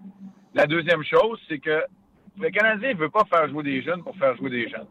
La 0.54 0.66
deuxième 0.66 1.02
chose, 1.02 1.40
c'est 1.48 1.58
que 1.58 1.82
le 2.38 2.50
Canadien 2.50 2.94
ne 2.94 2.98
veut 2.98 3.10
pas 3.10 3.24
faire 3.24 3.48
jouer 3.48 3.62
des 3.64 3.82
jeunes 3.82 4.02
pour 4.02 4.16
faire 4.16 4.36
jouer 4.36 4.50
des 4.50 4.68
jeunes. 4.68 4.86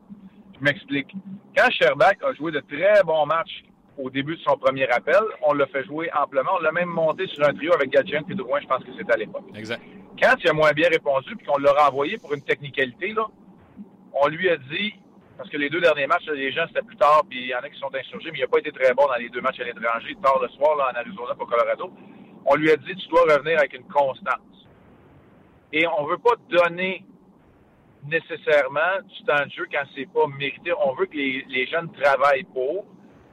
Je 0.60 0.64
m'explique. 0.64 1.14
Quand 1.56 1.70
Sherbach 1.72 2.18
a 2.24 2.34
joué 2.34 2.52
de 2.52 2.60
très 2.60 3.04
bons 3.04 3.26
matchs 3.26 3.64
au 3.98 4.10
début 4.10 4.36
de 4.36 4.42
son 4.42 4.58
premier 4.58 4.88
appel. 4.90 5.22
On 5.44 5.54
l'a 5.54 5.66
fait 5.68 5.84
jouer 5.86 6.10
amplement. 6.20 6.52
On 6.60 6.62
l'a 6.62 6.72
même 6.72 6.90
monté 6.90 7.28
sur 7.28 7.48
un 7.48 7.54
trio 7.54 7.74
avec 7.74 7.90
Gadjian 7.90 8.22
et 8.30 8.36
Drouin, 8.36 8.60
je 8.62 8.68
pense 8.68 8.84
que 8.84 8.92
c'était 8.98 9.14
à 9.14 9.18
l'époque. 9.18 9.46
Exact. 9.56 9.82
Quand 10.22 10.36
il 10.44 10.50
a 10.50 10.54
moins 10.54 10.72
bien 10.72 10.90
répondu 10.90 11.36
puis 11.36 11.46
qu'on 11.46 11.58
l'a 11.58 11.72
renvoyé 11.74 12.18
pour 12.18 12.34
une 12.34 12.42
technicalité, 12.42 13.14
là, 13.14 13.28
on 14.14 14.28
lui 14.28 14.50
a 14.50 14.58
dit, 14.58 14.94
parce 15.38 15.50
que 15.50 15.58
les 15.58 15.70
deux 15.70 15.82
derniers 15.82 16.08
matchs, 16.08 16.26
les 16.28 16.52
gens, 16.52 16.66
c'était 16.68 16.86
plus 16.86 16.96
tard, 16.98 17.24
puis 17.30 17.42
il 17.42 17.48
y 17.48 17.56
en 17.56 17.60
a 17.60 17.70
qui 17.70 17.80
sont 17.80 17.94
insurgés, 17.94 18.32
mais 18.32 18.38
il 18.38 18.42
n'a 18.42 18.48
pas 18.48 18.60
été 18.60 18.72
très 18.72 18.94
bon 18.94 19.08
dans 19.08 19.16
les 19.16 19.30
deux 19.30 19.42
matchs 19.42 19.60
à 19.60 19.64
l'étranger, 19.64 20.16
tard 20.22 20.40
le 20.42 20.50
soir, 20.50 20.76
là, 20.78 20.92
en 20.94 20.96
Arizona 20.96 21.34
pour 21.36 21.48
Colorado. 21.48 21.92
On 22.46 22.56
lui 22.56 22.72
a 22.72 22.78
dit, 22.78 22.96
tu 22.96 23.08
dois 23.08 23.24
revenir 23.24 23.58
avec 23.58 23.74
une 23.74 23.88
constance. 23.88 24.68
Et 25.72 25.88
on 25.88 26.06
ne 26.06 26.12
veut 26.12 26.20
pas 26.20 26.36
donner 26.50 27.04
nécessairement 28.06 29.02
du 29.04 29.24
temps 29.26 29.46
de 29.46 29.52
jeu 29.52 29.66
quand 29.72 29.84
c'est 29.96 30.12
pas 30.12 30.28
mérité. 30.28 30.72
On 30.86 30.94
veut 30.94 31.06
que 31.06 31.18
les, 31.18 31.68
jeunes 31.68 31.92
travaillent 31.94 32.44
pour 32.44 32.86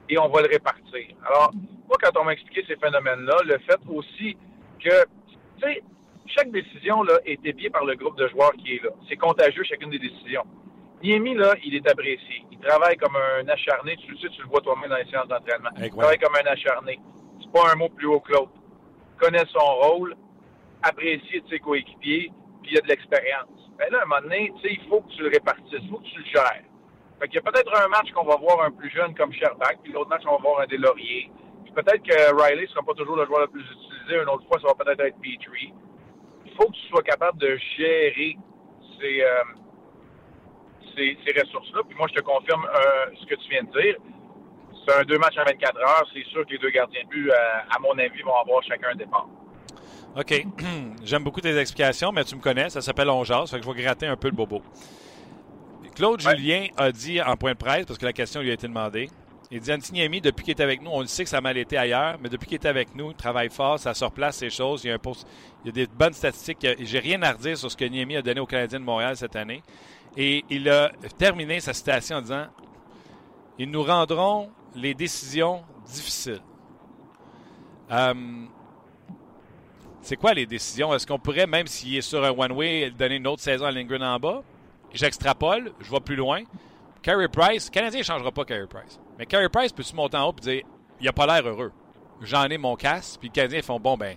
et 0.09 0.17
on 0.17 0.29
va 0.29 0.41
le 0.41 0.47
répartir. 0.47 1.15
Alors, 1.25 1.51
moi, 1.87 1.97
quand 2.01 2.19
on 2.19 2.23
m'a 2.23 2.33
expliqué 2.33 2.63
ces 2.67 2.77
phénomènes-là, 2.77 3.35
le 3.45 3.57
fait 3.59 3.79
aussi 3.89 4.37
que, 4.79 5.05
tu 5.59 5.61
sais, 5.61 5.83
chaque 6.27 6.51
décision 6.51 7.03
là, 7.03 7.19
est 7.25 7.45
épiée 7.45 7.69
par 7.69 7.85
le 7.85 7.95
groupe 7.95 8.17
de 8.17 8.27
joueurs 8.29 8.53
qui 8.53 8.75
est 8.75 8.83
là. 8.83 8.89
C'est 9.09 9.17
contagieux, 9.17 9.63
chacune 9.63 9.89
des 9.89 9.99
décisions. 9.99 10.43
Niemi, 11.03 11.33
là, 11.35 11.55
il 11.63 11.75
est 11.75 11.89
apprécié. 11.89 12.45
Il 12.51 12.59
travaille 12.59 12.95
comme 12.97 13.15
un 13.15 13.47
acharné. 13.47 13.97
Tu 13.97 14.11
le 14.11 14.17
sais, 14.17 14.29
tu 14.29 14.41
le 14.41 14.47
vois 14.47 14.61
toi-même 14.61 14.89
dans 14.89 14.97
les 14.97 15.09
séances 15.09 15.27
d'entraînement. 15.27 15.69
Il 15.77 15.89
travaille 15.89 16.19
comme 16.19 16.35
un 16.35 16.51
acharné. 16.51 16.99
C'est 17.41 17.51
pas 17.51 17.71
un 17.71 17.75
mot 17.75 17.89
plus 17.89 18.07
haut 18.07 18.19
que 18.19 18.33
l'autre. 18.33 18.51
Il 19.15 19.17
connaît 19.19 19.45
son 19.47 19.59
rôle, 19.59 20.15
apprécié 20.83 21.41
de 21.41 21.49
ses 21.49 21.59
coéquipiers, 21.59 22.31
puis 22.61 22.71
il 22.71 22.77
a 22.77 22.81
de 22.81 22.87
l'expérience. 22.87 23.49
Mais 23.79 23.89
là, 23.89 23.99
à 23.99 24.03
un 24.03 24.05
moment 24.05 24.21
donné, 24.21 24.51
tu 24.57 24.67
sais, 24.67 24.73
il 24.79 24.87
faut 24.87 25.01
que 25.01 25.11
tu 25.11 25.23
le 25.23 25.29
répartisses, 25.29 25.79
il 25.81 25.89
faut 25.89 25.97
que 25.97 26.05
tu 26.07 26.19
le 26.19 26.25
gères. 26.25 26.63
Fait 27.19 27.27
qu'il 27.27 27.35
y 27.35 27.39
a 27.39 27.51
peut-être 27.51 27.83
un 27.83 27.87
match 27.87 28.11
qu'on 28.11 28.25
va 28.25 28.35
voir 28.35 28.61
un 28.63 28.71
plus 28.71 28.89
jeune 28.89 29.13
comme 29.15 29.31
Sherbach, 29.33 29.77
puis 29.83 29.93
l'autre 29.93 30.09
match, 30.09 30.23
on 30.25 30.37
va 30.37 30.41
voir 30.41 30.61
un 30.61 30.65
Delaurier. 30.65 31.31
Puis 31.63 31.73
peut-être 31.73 32.03
que 32.03 32.35
Riley 32.35 32.67
sera 32.67 32.83
pas 32.83 32.93
toujours 32.93 33.15
le 33.15 33.25
joueur 33.25 33.41
le 33.41 33.47
plus 33.47 33.61
utilisé. 33.61 34.21
Une 34.21 34.29
autre 34.29 34.45
fois, 34.47 34.59
ça 34.59 34.67
va 34.67 34.83
peut-être 34.83 34.99
être 35.01 35.17
Petrie. 35.17 35.73
Il 36.45 36.51
faut 36.53 36.65
que 36.65 36.73
tu 36.73 36.87
sois 36.89 37.03
capable 37.03 37.37
de 37.39 37.57
gérer 37.77 38.37
ces, 38.99 39.21
euh, 39.21 39.43
ces, 40.95 41.17
ces 41.25 41.39
ressources-là. 41.39 41.81
Puis 41.87 41.97
moi, 41.97 42.07
je 42.09 42.15
te 42.19 42.21
confirme 42.21 42.65
euh, 42.65 43.05
ce 43.19 43.25
que 43.25 43.35
tu 43.35 43.49
viens 43.49 43.63
de 43.63 43.71
dire. 43.81 43.95
C'est 44.87 44.95
un 44.99 45.03
deux 45.03 45.17
matchs 45.19 45.37
à 45.37 45.43
24 45.43 45.77
heures. 45.77 46.07
C'est 46.13 46.23
sûr 46.25 46.45
que 46.45 46.51
les 46.51 46.57
deux 46.57 46.69
gardiens 46.71 47.03
de 47.03 47.09
but, 47.09 47.29
euh, 47.29 47.33
à 47.69 47.79
mon 47.79 47.97
avis, 47.99 48.21
vont 48.23 48.35
avoir 48.35 48.63
chacun 48.63 48.87
un 48.93 48.95
départ. 48.95 49.27
OK. 50.17 50.45
J'aime 51.03 51.23
beaucoup 51.23 51.41
tes 51.41 51.55
explications, 51.57 52.11
mais 52.11 52.23
tu 52.23 52.35
me 52.35 52.41
connais, 52.41 52.69
ça 52.69 52.81
s'appelle 52.81 53.09
On 53.09 53.23
Jase, 53.23 53.51
fait 53.51 53.59
que 53.59 53.65
je 53.65 53.71
vais 53.71 53.81
gratter 53.81 54.07
un 54.07 54.17
peu 54.17 54.27
le 54.29 54.35
bobo. 54.35 54.61
Claude 55.95 56.21
Ouais. 56.25 56.35
Julien 56.37 56.67
a 56.77 56.91
dit 56.91 57.21
en 57.21 57.35
point 57.35 57.51
de 57.51 57.57
presse, 57.57 57.85
parce 57.85 57.99
que 57.99 58.05
la 58.05 58.13
question 58.13 58.41
lui 58.41 58.49
a 58.49 58.53
été 58.53 58.67
demandée, 58.67 59.09
il 59.53 59.59
dit 59.59 59.71
Antiniemi, 59.73 60.21
depuis 60.21 60.45
qu'il 60.45 60.51
est 60.57 60.61
avec 60.63 60.81
nous, 60.81 60.89
on 60.91 61.01
le 61.01 61.07
sait 61.07 61.23
que 61.25 61.29
ça 61.29 61.37
a 61.37 61.41
mal 61.41 61.57
été 61.57 61.77
ailleurs, 61.77 62.17
mais 62.21 62.29
depuis 62.29 62.47
qu'il 62.47 62.55
est 62.55 62.65
avec 62.65 62.95
nous, 62.95 63.11
il 63.11 63.15
travaille 63.17 63.49
fort, 63.49 63.77
ça 63.77 63.93
se 63.93 64.05
replace 64.05 64.37
ces 64.37 64.49
choses. 64.49 64.85
Il 64.85 64.87
y 64.87 64.91
a, 64.91 64.95
un 64.95 64.97
post- 64.99 65.27
il 65.63 65.67
y 65.67 65.69
a 65.69 65.85
des 65.85 65.87
bonnes 65.87 66.13
statistiques. 66.13 66.65
J'ai 66.79 66.99
rien 66.99 67.21
à 67.21 67.33
redire 67.33 67.57
sur 67.57 67.69
ce 67.69 67.75
que 67.75 67.83
Niemi 67.83 68.15
a 68.15 68.21
donné 68.21 68.39
aux 68.39 68.45
Canadiens 68.45 68.79
de 68.79 68.85
Montréal 68.85 69.17
cette 69.17 69.35
année. 69.35 69.61
Et 70.17 70.43
il 70.49 70.69
a 70.69 70.91
terminé 71.17 71.59
sa 71.59 71.73
citation 71.73 72.17
en 72.17 72.21
disant 72.21 72.47
Ils 73.57 73.69
nous 73.69 73.83
rendront 73.83 74.49
les 74.75 74.93
décisions 74.93 75.63
difficiles. 75.85 76.41
Euh, 77.91 78.13
c'est 80.01 80.15
quoi 80.15 80.33
les 80.33 80.45
décisions? 80.45 80.93
Est-ce 80.93 81.05
qu'on 81.05 81.19
pourrait, 81.19 81.47
même 81.47 81.67
s'il 81.67 81.95
est 81.95 82.01
sur 82.01 82.23
un 82.23 82.31
one-way, 82.31 82.91
donner 82.91 83.15
une 83.17 83.27
autre 83.27 83.41
saison 83.41 83.65
à 83.65 83.71
Lindgren 83.71 84.03
en 84.03 84.19
bas? 84.19 84.41
J'extrapole, 84.93 85.71
je 85.79 85.91
vais 85.91 85.99
plus 85.99 86.15
loin. 86.15 86.41
Carey 87.01 87.27
Price, 87.27 87.67
le 87.67 87.71
Canadien 87.71 87.99
ne 87.99 88.05
changera 88.05 88.31
pas 88.31 88.45
Carey 88.45 88.67
Price. 88.67 88.99
Mais 89.17 89.25
Carey 89.25 89.49
Price 89.49 89.71
peut-tu 89.71 89.95
monter 89.95 90.17
en 90.17 90.29
haut 90.29 90.35
et 90.37 90.41
dire 90.41 90.63
il 90.99 91.07
a 91.07 91.13
pas 91.13 91.25
l'air 91.25 91.47
heureux. 91.47 91.71
J'en 92.21 92.45
ai 92.45 92.57
mon 92.57 92.75
casse, 92.75 93.17
puis 93.17 93.29
les 93.29 93.33
Canadiens 93.33 93.61
font 93.61 93.79
bon, 93.79 93.97
ben, 93.97 94.15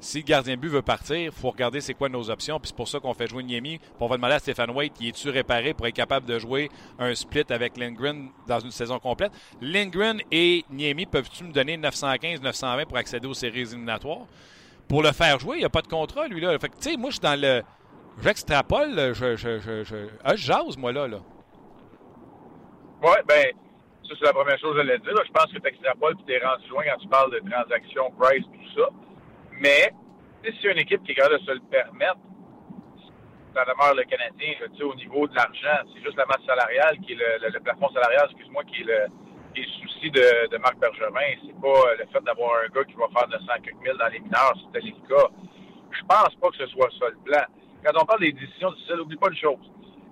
si 0.00 0.18
le 0.18 0.24
gardien 0.24 0.56
but 0.56 0.68
veut 0.68 0.82
partir, 0.82 1.32
faut 1.32 1.50
regarder 1.50 1.80
c'est 1.82 1.92
quoi 1.94 2.08
nos 2.08 2.30
options, 2.30 2.58
puis 2.58 2.68
c'est 2.68 2.76
pour 2.76 2.88
ça 2.88 2.98
qu'on 3.00 3.12
fait 3.12 3.26
jouer 3.26 3.42
Niemi. 3.42 3.78
On 4.00 4.06
va 4.06 4.16
demander 4.16 4.34
à 4.34 4.38
Stéphane 4.38 4.70
Waite, 4.70 4.94
il 5.00 5.08
est-tu 5.08 5.28
réparé 5.28 5.74
pour 5.74 5.86
être 5.86 5.94
capable 5.94 6.26
de 6.26 6.38
jouer 6.38 6.70
un 6.98 7.14
split 7.14 7.44
avec 7.50 7.76
Lindgren 7.76 8.30
dans 8.46 8.60
une 8.60 8.70
saison 8.70 8.98
complète? 8.98 9.32
Lindgren 9.60 10.20
et 10.32 10.64
Niemi, 10.70 11.04
peuvent-tu 11.04 11.44
me 11.44 11.52
donner 11.52 11.76
915-920 11.76 12.86
pour 12.86 12.96
accéder 12.96 13.26
aux 13.26 13.34
séries 13.34 13.60
éliminatoires? 13.60 14.26
Pour 14.88 15.02
le 15.02 15.12
faire 15.12 15.38
jouer, 15.38 15.56
il 15.56 15.60
n'y 15.60 15.66
a 15.66 15.70
pas 15.70 15.82
de 15.82 15.86
contrat, 15.86 16.26
lui, 16.26 16.40
là. 16.40 16.58
Fait 16.58 16.68
que, 16.68 16.76
tu 16.76 16.90
sais, 16.90 16.96
moi, 16.96 17.10
je 17.10 17.14
suis 17.16 17.20
dans 17.20 17.40
le. 17.40 17.62
J'extrapole, 18.22 19.14
je, 19.14 20.16
ah, 20.24 20.34
je 20.34 20.42
jase, 20.42 20.76
moi, 20.76 20.92
là. 20.92 21.06
là. 21.06 21.18
Oui, 23.02 23.16
ben, 23.28 23.52
Ça, 24.08 24.14
c'est 24.18 24.24
la 24.26 24.32
première 24.32 24.58
chose 24.58 24.74
que 24.76 24.82
je 24.82 24.86
l'ai 24.88 24.98
dire. 24.98 25.12
Je 25.26 25.32
pense 25.32 25.52
que 25.52 25.58
tu 25.58 25.68
extrapoles 25.68 26.14
et 26.20 26.24
tu 26.26 26.32
es 26.32 26.44
rendu 26.44 26.68
loin 26.68 26.82
quand 26.84 26.98
tu 27.00 27.08
parles 27.08 27.30
de 27.32 27.38
transactions, 27.50 28.10
price, 28.18 28.44
tout 28.44 28.80
ça. 28.80 28.88
Mais, 29.60 29.92
si 30.42 30.56
c'est 30.60 30.72
une 30.72 30.78
équipe 30.78 31.02
qui 31.04 31.12
est 31.12 31.14
capable 31.14 31.38
de 31.38 31.44
se 31.44 31.52
le 31.52 31.60
permettre, 31.60 32.16
ça 33.54 33.64
demeure 33.64 33.94
le 33.94 34.04
Canadien, 34.04 34.54
au 34.82 34.94
niveau 34.94 35.28
de 35.28 35.34
l'argent. 35.34 35.84
C'est 35.92 36.02
juste 36.02 36.16
la 36.16 36.24
masse 36.24 36.44
salariale 36.46 36.98
qui 37.00 37.12
est 37.12 37.16
le, 37.16 37.48
le, 37.52 37.60
plafond 37.60 37.90
salarial, 37.92 38.26
excuse-moi, 38.30 38.64
qui 38.64 38.80
est 38.80 38.84
le, 38.84 39.06
souci 39.82 40.10
de, 40.10 40.56
Marc 40.58 40.78
Bergevin. 40.78 41.36
C'est 41.44 41.60
pas 41.60 41.94
le 41.98 42.06
fait 42.10 42.24
d'avoir 42.24 42.62
un 42.64 42.68
gars 42.72 42.84
qui 42.84 42.94
va 42.94 43.08
faire 43.12 43.28
900 43.28 43.46
quelques 43.62 43.82
mille 43.82 43.98
dans 43.98 44.08
les 44.08 44.20
mineurs, 44.20 44.54
c'était 44.64 44.86
le 44.86 44.92
cas. 45.08 45.28
Je 45.90 46.02
pense 46.08 46.34
pas 46.40 46.48
que 46.50 46.56
ce 46.56 46.66
soit 46.68 46.88
ça 46.98 47.08
le 47.10 47.18
plan. 47.24 47.44
Quand 47.84 48.00
on 48.00 48.06
parle 48.06 48.20
des 48.20 48.32
décisions 48.32 48.70
difficiles, 48.72 48.96
n'oublie 48.96 49.16
pas 49.16 49.28
une 49.28 49.36
chose. 49.36 49.70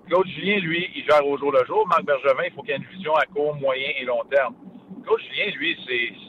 Claude 0.08 0.26
Julien, 0.26 0.58
lui, 0.58 0.90
il 0.94 1.04
gère 1.04 1.26
au 1.26 1.38
jour 1.38 1.52
le 1.52 1.64
jour. 1.64 1.86
Marc 1.86 2.04
Bergevin, 2.04 2.44
il 2.44 2.52
faut 2.52 2.62
qu'il 2.62 2.70
y 2.70 2.74
ait 2.74 2.78
une 2.78 2.96
vision 2.96 3.14
à 3.14 3.24
court, 3.26 3.54
moyen 3.54 3.92
et 3.98 4.04
long 4.04 4.24
terme. 4.30 4.54
Claude 5.04 5.20
Julien, 5.20 5.52
lui, 5.56 5.78
c'est, 5.86 6.27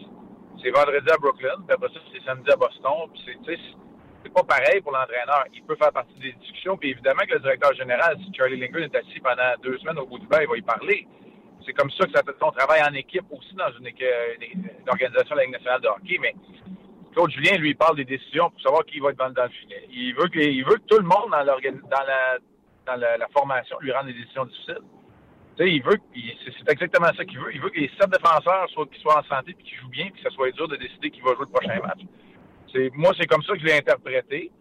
c'est 0.62 0.72
vendredi 0.72 1.10
à 1.10 1.18
Brooklyn, 1.18 1.56
puis 1.66 1.74
après 1.74 1.89
ça, 1.89 2.00
c'est 2.12 2.24
samedi 2.24 2.50
à 2.51 2.56
Boston, 2.56 3.10
puis 3.13 3.38
c'est, 3.46 4.30
pas 4.34 4.44
pareil 4.44 4.82
pour 4.82 4.92
l'entraîneur. 4.92 5.46
Il 5.54 5.63
peut 5.63 5.75
faire 5.75 5.92
partie 5.92 6.13
des 6.20 6.34
discussions, 6.34 6.78
puis 6.78 6.92
évidemment 6.92 7.24
que 7.28 7.34
le 7.34 7.39
directeur 7.39 7.74
général, 7.74 8.16
si 8.24 8.32
Charlie 8.36 8.60
Lindgren 8.60 8.84
est 8.84 8.96
assis 8.96 9.20
pendant 9.22 9.58
deux 9.63 9.78
semaines 9.80 9.98
au 9.98 10.06
bout 10.06 10.20
du 10.20 10.28
bain, 10.28 10.39
il 10.42 10.48
va 10.48 10.58
y 10.58 10.62
parler. 10.62 11.08
C'est 11.66 11.74
comme 11.74 11.89
ça 11.92 12.06
que 12.06 12.12
ça 12.12 12.22
on 12.42 12.51
travaille 12.51 12.82
en 12.84 12.94
équipe 12.94 13.25
aussi 13.32 13.56
dans 13.56 13.72
une, 13.80 13.88
organisation 14.88 15.36
de 15.36 15.39
la 15.39 15.46
Ligue 15.46 15.54
nationale 15.54 15.82
de 15.82 15.88
hockey, 15.88 16.18
mais 16.22 16.36
Claude 17.13 17.32
Julien, 17.32 17.58
lui, 17.58 17.74
parle 17.74 17.96
des 17.96 18.06
décisions 18.06 18.50
pour 18.51 18.62
savoir 18.62 18.86
qui 18.86 19.00
va 19.00 19.10
être 19.10 19.18
dans, 19.18 19.44
le 19.44 19.50
filet. 19.50 19.88
Il 19.92 20.13
veut, 20.13 20.28
que, 20.28 20.39
il 20.39 20.63
veut 20.63 20.75
que 20.75 20.88
tout 20.88 21.00
le 21.00 21.08
monde 21.08 21.32
dans, 21.32 21.44
dans, 21.44 22.06
la, 22.06 22.38
dans 22.86 23.00
la, 23.00 23.28
formation 23.30 23.78
lui 23.82 23.92
rende 23.92 24.08
des 24.08 24.13
décisions 24.13 24.46
difficiles. 24.46 24.82
Sais, 25.60 25.70
il 25.70 25.84
veut, 25.84 26.00
c'est 26.16 26.72
exactement 26.72 27.12
ça 27.18 27.25
qu'il 27.25 27.38
veut. 27.38 27.54
Il 27.54 27.60
veut 27.60 27.70
que 27.70 27.82
les 27.82 27.92
sept 28.00 28.10
défenseurs 28.10 28.70
soient, 28.70 28.88
soient 29.01 29.20
en 29.20 29.24
santé 29.24 29.51
et 29.51 29.62
qu'ils 29.62 29.78
jouent 29.78 29.89
bien, 29.89 30.06
puis 30.06 30.24
que 30.24 30.30
ça 30.30 30.34
soit 30.34 30.51
dur 30.51 30.70
de 30.70 30.78
décider 30.78 31.12
qui 31.12 31.20
va 31.20 31.36
jouer 31.36 31.46
le 31.48 31.51
prochain 31.51 31.80
match. 31.82 32.00
C'est, 32.72 32.89
moi, 32.94 33.12
c'est 33.20 33.28
comme 33.28 33.44
ça 33.44 33.54
que 33.54 33.60
je 33.60 33.66
l'ai 33.66 33.78
interprété. 33.78 34.51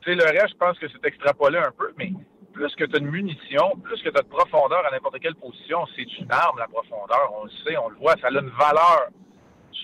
Tu 0.00 0.10
sais, 0.10 0.16
le 0.16 0.24
reste, 0.24 0.54
je 0.54 0.56
pense 0.56 0.78
que 0.78 0.86
c'est 0.88 1.04
extrapolé 1.06 1.58
un 1.58 1.72
peu, 1.76 1.92
mais 1.98 2.10
plus 2.54 2.74
que 2.74 2.84
tu 2.84 2.96
as 2.96 3.00
de 3.00 3.04
munitions, 3.04 3.76
plus 3.82 4.00
que 4.02 4.08
tu 4.08 4.16
as 4.16 4.22
de 4.22 4.28
profondeur 4.28 4.86
à 4.86 4.90
n'importe 4.90 5.18
quelle 5.20 5.34
position, 5.34 5.84
c'est 5.94 6.08
une 6.18 6.32
arme, 6.32 6.58
la 6.58 6.68
profondeur. 6.68 7.30
On 7.38 7.44
le 7.44 7.50
sait, 7.66 7.76
on 7.76 7.90
le 7.90 7.96
voit, 7.96 8.14
ça 8.22 8.28
a 8.28 8.30
une 8.30 8.48
valeur 8.48 9.10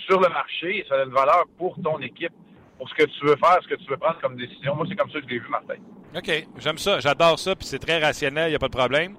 sur 0.07 0.21
le 0.21 0.29
marché 0.29 0.87
ça 0.88 0.95
a 0.95 1.05
une 1.05 1.12
valeur 1.12 1.45
pour 1.59 1.76
ton 1.83 1.99
équipe, 2.00 2.33
pour 2.79 2.88
ce 2.88 2.95
que 2.95 3.05
tu 3.05 3.26
veux 3.26 3.37
faire, 3.37 3.59
ce 3.62 3.69
que 3.69 3.75
tu 3.75 3.90
veux 3.90 3.97
prendre 3.97 4.19
comme 4.21 4.37
décision. 4.37 4.75
Moi, 4.75 4.87
c'est 4.88 4.97
comme 4.97 5.11
ça 5.11 5.21
que 5.21 5.26
je 5.26 5.35
l'ai 5.35 5.38
vu, 5.38 5.49
Martin. 5.49 5.75
OK, 6.17 6.47
j'aime 6.59 6.79
ça, 6.79 6.99
j'adore 7.00 7.38
ça, 7.38 7.55
puis 7.55 7.67
c'est 7.67 7.79
très 7.79 7.99
rationnel, 7.99 8.49
il 8.49 8.50
n'y 8.50 8.57
a 8.57 8.59
pas 8.59 8.69
de 8.69 8.76
problème. 8.76 9.17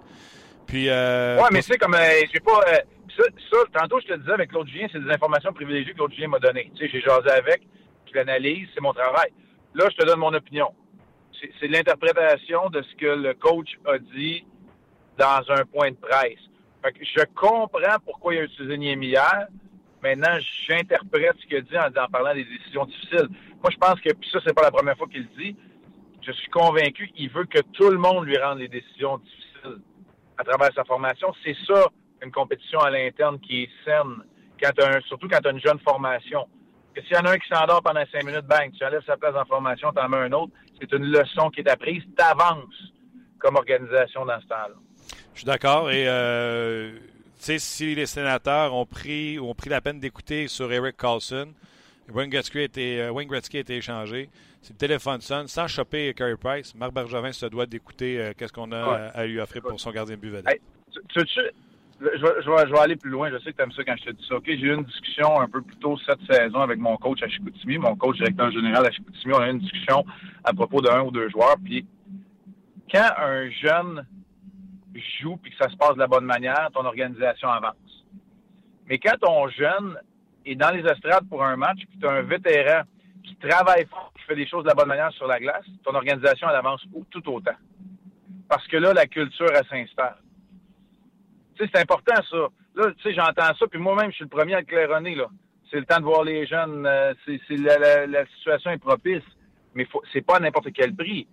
Puis, 0.72 0.88
euh, 0.88 1.36
ouais, 1.36 1.50
mais 1.51 1.62
c'est 1.62 1.78
comme, 1.78 1.96
euh, 1.96 2.22
j'ai 2.34 2.40
pas, 2.40 2.62
euh, 2.70 2.78
ça, 3.18 3.58
tantôt, 3.78 4.00
je 4.00 4.08
te 4.08 4.13
disais 4.18 4.32
avec 4.32 4.51
Claude 4.51 4.70
Julien, 4.70 4.88
c'est 4.90 5.04
des 5.04 5.12
informations 5.12 5.51
privilégiées 5.51 5.92
que 5.92 5.98
Claude 5.98 6.13
Julien 6.13 6.30
m'a 6.30 6.40
données. 6.40 6.72
Tu 6.75 6.86
sais, 6.86 6.90
j'ai 6.94 7.01
jasé 7.01 7.30
avec, 7.30 7.63
je 8.10 8.16
l'analyse, 8.16 8.70
c'est 8.74 8.80
mon 8.80 8.94
travail. 8.94 9.34
Là, 9.75 9.90
je 9.92 9.98
te 9.98 10.06
donne 10.06 10.20
mon 10.20 10.34
opinion. 10.34 10.70
C'est 11.60 11.68
l'interprétation 11.68 12.70
de 12.70 12.82
ce 12.84 12.96
que 12.96 13.06
le 13.06 13.34
coach 13.34 13.78
a 13.86 13.98
dit 13.98 14.46
dans 15.18 15.44
un 15.50 15.66
point 15.66 15.92
de 15.92 15.98
presse. 15.98 16.40
Fait 16.82 16.94
que 16.94 17.04
je 17.04 17.25
comprends 17.36 18.00
pourquoi 18.06 18.34
il 18.36 18.40
a 18.40 18.44
utilisé 18.44 18.78
Niemi 18.78 19.08
hier. 19.08 19.48
Maintenant, 20.01 20.38
j'interprète 20.70 21.36
ce 21.42 21.48
qu'il 21.48 21.58
a 21.58 21.62
dit 21.62 21.78
en, 21.78 22.08
parlant 22.08 22.34
des 22.34 22.46
décisions 22.46 22.86
difficiles. 22.86 23.28
Moi, 23.62 23.72
je 23.72 23.78
pense 23.78 24.00
que, 24.00 24.13
puis 24.13 24.30
ça, 24.32 24.40
c'est 24.46 24.54
pas 24.54 24.63
la 24.63 24.72
première 24.72 24.98
fois 24.98 25.08
qu'il 25.08 25.24
le 25.24 25.44
dit, 25.44 25.54
je 26.22 26.32
suis 26.32 26.50
convaincu 26.50 27.10
qu'il 27.10 27.30
veut 27.30 27.46
que 27.46 27.60
tout 27.74 27.90
le 27.90 27.98
monde 27.98 28.25
lui 28.25 28.38
rende 28.38 28.60
les 28.60 28.70
décisions 28.70 29.18
difficiles 29.18 29.82
à 30.42 30.44
travers 30.44 30.74
sa 30.74 30.84
formation. 30.84 31.34
C'est 31.44 31.56
ça, 31.68 31.86
une 32.24 32.32
compétition 32.32 32.80
à 32.80 32.90
l'interne 32.90 33.40
qui 33.40 33.64
est 33.64 33.70
saine, 33.86 34.24
quand 34.62 34.72
surtout 35.08 35.28
quand 35.28 35.40
tu 35.40 35.48
as 35.48 35.52
une 35.52 35.62
jeune 35.62 35.80
formation. 35.80 36.48
Que 36.94 37.02
s'il 37.04 37.14
y 37.14 37.18
en 37.18 37.26
a 37.26 37.32
un 37.32 37.38
qui 37.38 37.48
s'endort 37.48 37.82
pendant 37.82 38.04
cinq 38.12 38.26
minutes, 38.26 38.46
bang, 38.46 38.72
tu 38.78 38.84
enlèves 38.84 39.04
sa 39.06 39.16
place 39.16 39.36
en 39.36 39.46
formation, 39.46 39.92
tu 39.96 40.02
en 40.02 40.10
mets 40.10 40.18
un 40.18 40.32
autre, 40.34 40.52
c'est 40.80 40.92
une 40.92 41.06
leçon 41.06 41.50
qui 41.50 41.62
est 41.62 41.70
apprise, 41.70 42.04
tu 42.18 42.24
avances 42.24 42.92
comme 43.40 43.56
organisation 43.56 44.26
dans 44.26 44.40
ce 44.42 44.48
temps-là. 44.48 44.76
Je 45.34 45.40
suis 45.40 45.46
d'accord. 45.46 45.90
Et 45.90 46.08
euh, 46.08 46.92
si 47.38 47.96
les 47.96 48.06
sénateurs 48.06 48.74
ont 48.74 48.86
pris, 48.86 49.40
ont 49.40 49.56
pris 49.56 49.70
la 49.70 49.80
peine 49.80 50.00
d'écouter 50.00 50.48
sur 50.48 50.72
Eric 50.72 50.98
Carlson, 50.98 51.54
Wayne 52.10 52.30
Gretzky 52.30 52.60
a 52.60 52.64
été, 52.64 53.02
euh, 53.02 53.14
a 53.14 53.58
été 53.58 53.78
échangé. 53.78 54.30
Si 54.62 54.74
le 54.74 54.77
téléphone 54.77 55.22
sonne, 55.22 55.48
sans 55.48 55.68
choper 55.68 56.13
Carey 56.13 56.38
Price, 56.38 56.75
Marc 56.75 56.94
Bergevin 56.94 57.32
se 57.32 57.48
doit 57.48 57.65
d'écouter 57.65 58.20
euh, 58.20 58.34
qu'est-ce 58.38 58.53
qu'on 58.53 58.72
a 58.72 59.10
à 59.10 59.25
lui 59.25 59.39
offrir 59.39 59.63
pour 59.63 59.80
son 59.80 59.91
gardien 59.91 60.15
de 60.15 60.22
but 60.22 60.32
je, 62.01 62.08
vais, 62.08 62.41
je, 62.41 62.72
vais, 62.72 62.80
aller 62.80 62.96
plus 62.96 63.10
loin. 63.10 63.30
Je 63.30 63.38
sais 63.39 63.51
que 63.51 63.58
tu 63.58 63.63
aimes 63.63 63.72
ça 63.72 63.84
quand 63.84 63.96
je 63.98 64.06
te 64.06 64.12
dis 64.12 64.25
ça. 64.27 64.36
J'ai 64.44 64.53
eu 64.53 64.74
une 64.74 64.84
discussion 64.84 65.39
un 65.39 65.48
peu 65.48 65.62
plus 65.62 65.75
tôt 65.77 65.98
cette 66.06 66.22
saison 66.30 66.62
avec 66.62 66.80
mon 66.80 66.98
coach 66.98 67.22
à 67.22 67.27
Chicoutimi, 67.27 67.77
mon 67.77 67.96
coach 67.96 68.18
directeur 68.18 68.51
général 68.51 68.86
à 68.86 68.91
Chicoutimi. 68.91 69.34
On 69.34 69.39
a 69.39 69.48
eu 69.48 69.51
une 69.51 69.60
discussion 69.60 70.03
à 70.44 70.53
propos 70.53 70.82
d'un 70.82 71.01
ou 71.01 71.12
deux 71.12 71.30
joueurs. 71.30 71.56
Puis, 71.63 71.86
quand 72.91 73.10
un 73.18 73.50
jeune 73.50 74.06
joue 75.22 75.38
puis 75.38 75.51
que 75.51 75.58
ça 75.58 75.70
se 75.70 75.77
passe 75.77 75.94
de 75.94 76.00
la 76.00 76.08
bonne 76.08 76.25
manière, 76.25 76.70
ton 76.74 76.86
organisation 76.86 77.50
avance. 77.50 77.75
Mais 78.88 78.98
quand 78.98 79.18
ton 79.22 79.48
jeune 79.50 79.98
est 80.46 80.56
dans 80.56 80.72
les 80.72 80.84
estrades 80.84 81.27
pour 81.30 81.44
un 81.44 81.56
match, 81.56 81.80
puis 81.88 82.00
tu 82.00 82.08
as 82.08 82.12
un 82.12 82.22
vétéran 82.24 82.82
qui 83.24 83.36
travaille 83.36 83.86
fort, 83.86 84.12
qui 84.18 84.24
fait 84.24 84.36
des 84.36 84.48
choses 84.48 84.63
de 84.63 84.70
la 84.70 84.75
bonne 84.75 84.88
manière 84.88 85.12
sur 85.13 85.28
la 85.28 85.40
glace, 85.40 85.66
ton 85.84 85.94
organisation, 85.94 86.48
elle 86.50 86.56
avance 86.56 86.86
tout 87.10 87.30
autant. 87.30 87.56
Parce 88.50 88.68
que 88.68 88.78
là, 88.78 88.94
la 88.94 89.08
culture, 89.08 89.50
elle 89.54 89.68
s'installe. 89.68 90.18
Tu 91.56 91.63
sais, 91.63 91.72
c'est 91.74 91.82
important, 91.82 92.16
ça. 92.30 92.48
Là, 92.75 92.92
tu 92.98 93.04
sais, 93.04 93.13
j'entends 93.13 93.54
ça, 93.58 93.68
puis 93.68 93.80
moi-même, 93.80 94.12
je 94.12 94.16
suis 94.16 94.24
le 94.24 94.30
premier 94.30 94.56
à 94.56 94.60
le 94.60 94.66
claironner, 94.66 95.16
là. 95.16 95.28
C'est 95.70 95.80
le 95.80 95.86
temps 95.86 96.00
de 96.00 96.04
voir 96.04 96.24
les 96.24 96.46
jeunes, 96.46 96.86
euh, 96.86 97.13
c'est, 97.25 97.40
la, 97.58 98.25
situation 98.36 98.72
est 98.72 98.78
propice. 98.78 99.24
Mais 99.74 99.88
c'est 100.12 100.22
pas 100.22 100.36
à 100.36 100.40
n'importe 100.40 100.74
quel 100.74 100.94
prix. 100.94 101.28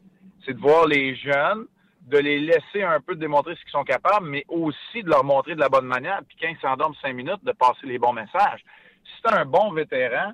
C'est 0.45 0.55
de 0.55 0.61
voir 0.61 0.87
les 0.87 1.17
jeunes 1.17 1.67
de 2.07 2.19
les 2.19 2.39
laisser 2.39 2.83
un 2.83 3.01
peu 3.01 3.17
démontrer 3.17 3.55
ce 3.57 3.61
qu'ils 3.63 3.73
sont 3.73 3.85
capables, 3.85 4.29
mais 4.29 4.45
aussi 4.49 5.03
de 5.03 5.11
leur 5.11 5.25
montrer 5.25 5.55
de 5.55 5.61
la 5.61 5.69
bonne 5.69 5.87
manière, 5.87 6.21
puis 6.27 6.37
quand 6.41 6.49
ils 6.49 6.61
s'endorment 6.61 6.95
cinq 7.03 7.15
minutes, 7.15 7.43
de 7.43 7.53
passer 7.53 7.87
les 7.87 7.99
bons 7.99 8.13
messages. 8.13 8.65
Si 9.05 9.13
c'est 9.23 9.35
un 9.35 9.45
bon 9.45 9.73
vétéran 9.73 10.33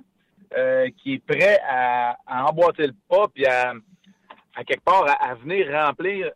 euh, 0.57 0.89
qui 0.97 1.15
est 1.15 1.25
prêt 1.25 1.59
à, 1.67 2.17
emboîter 2.27 2.87
le 2.87 2.95
pas, 3.09 3.27
puis 3.33 3.45
à, 3.45 3.73
quelque 4.65 4.83
part 4.83 5.05
à, 5.21 5.35
venir 5.35 5.71
remplir 5.71 6.31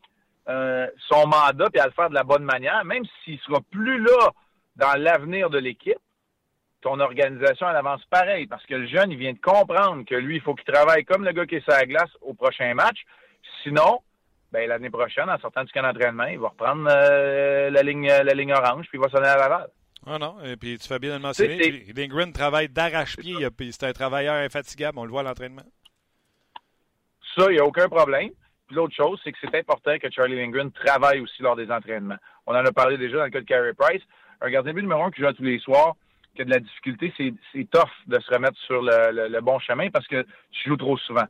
euh, 0.47 0.87
son 1.07 1.27
mandat, 1.27 1.69
puis 1.69 1.79
à 1.79 1.85
le 1.85 1.91
faire 1.91 2.09
de 2.09 2.15
la 2.15 2.23
bonne 2.23 2.43
manière, 2.43 2.83
même 2.85 3.03
s'il 3.23 3.39
sera 3.39 3.59
plus 3.71 4.01
là 4.01 4.31
dans 4.75 4.99
l'avenir 5.01 5.49
de 5.49 5.57
l'équipe, 5.57 5.99
ton 6.81 6.99
organisation 6.99 7.69
elle 7.69 7.75
avance 7.75 8.03
pareil, 8.05 8.47
parce 8.47 8.65
que 8.65 8.75
le 8.75 8.87
jeune, 8.87 9.11
il 9.11 9.17
vient 9.17 9.33
de 9.33 9.39
comprendre 9.39 10.05
que 10.05 10.15
lui, 10.15 10.37
il 10.37 10.41
faut 10.41 10.55
qu'il 10.55 10.71
travaille 10.73 11.03
comme 11.03 11.25
le 11.25 11.31
gars 11.31 11.45
qui 11.45 11.55
est 11.55 11.63
sur 11.63 11.73
la 11.73 11.85
glace 11.85 12.11
au 12.21 12.33
prochain 12.33 12.73
match. 12.73 13.03
Sinon, 13.63 13.99
ben, 14.51 14.67
l'année 14.67 14.89
prochaine, 14.89 15.29
en 15.29 15.37
sortant 15.39 15.63
du 15.63 15.71
camp 15.71 15.83
d'entraînement, 15.83 16.25
il 16.25 16.39
va 16.39 16.49
reprendre 16.49 16.89
euh, 16.89 17.69
la, 17.69 17.83
ligne, 17.83 18.07
la 18.07 18.33
ligne 18.33 18.53
orange, 18.53 18.87
puis 18.87 18.97
il 18.97 19.01
va 19.01 19.09
sonner 19.09 19.27
à 19.27 19.37
Laval. 19.37 19.69
Ah 20.11 20.17
non, 20.17 20.41
et 20.43 20.55
puis 20.55 20.75
tu 20.79 20.87
fais 20.87 20.97
bien 20.97 21.11
de 21.11 21.15
le 21.17 21.21
mentionner. 21.21 21.85
Lindgren 21.95 22.33
travaille 22.33 22.67
d'arrache-pied, 22.67 23.47
puis 23.55 23.71
c'est 23.71 23.85
un 23.85 23.93
travailleur 23.93 24.33
infatigable, 24.33 24.97
on 24.97 25.05
le 25.05 25.11
voit 25.11 25.21
à 25.21 25.23
l'entraînement. 25.23 25.61
Ça, 27.35 27.45
il 27.49 27.53
n'y 27.53 27.59
a 27.59 27.65
aucun 27.65 27.87
problème. 27.87 28.31
Puis 28.65 28.75
l'autre 28.75 28.95
chose, 28.95 29.19
c'est 29.23 29.31
que 29.31 29.37
c'est 29.39 29.55
important 29.55 29.97
que 29.99 30.09
Charlie 30.09 30.35
Lindgren 30.35 30.71
travaille 30.71 31.19
aussi 31.19 31.43
lors 31.43 31.55
des 31.55 31.69
entraînements. 31.69 32.17
On 32.47 32.53
en 32.53 32.65
a 32.65 32.71
parlé 32.71 32.97
déjà 32.97 33.17
dans 33.17 33.25
le 33.25 33.29
cas 33.29 33.41
de 33.41 33.45
Carey 33.45 33.73
Price. 33.77 34.01
Un 34.41 34.49
gardien 34.49 34.71
de 34.71 34.77
but 34.77 34.81
numéro 34.81 35.03
un 35.03 35.11
qui 35.11 35.21
joue 35.21 35.31
tous 35.31 35.43
les 35.43 35.59
soirs, 35.59 35.95
qui 36.35 36.41
a 36.41 36.45
de 36.45 36.49
la 36.49 36.59
difficulté, 36.59 37.13
c'est 37.17 37.69
tough 37.69 37.89
de 38.07 38.19
se 38.19 38.33
remettre 38.33 38.57
sur 38.65 38.81
le 38.81 39.39
bon 39.41 39.59
chemin 39.59 39.91
parce 39.91 40.07
que 40.07 40.25
tu 40.51 40.69
joues 40.69 40.77
trop 40.77 40.97
souvent 40.97 41.25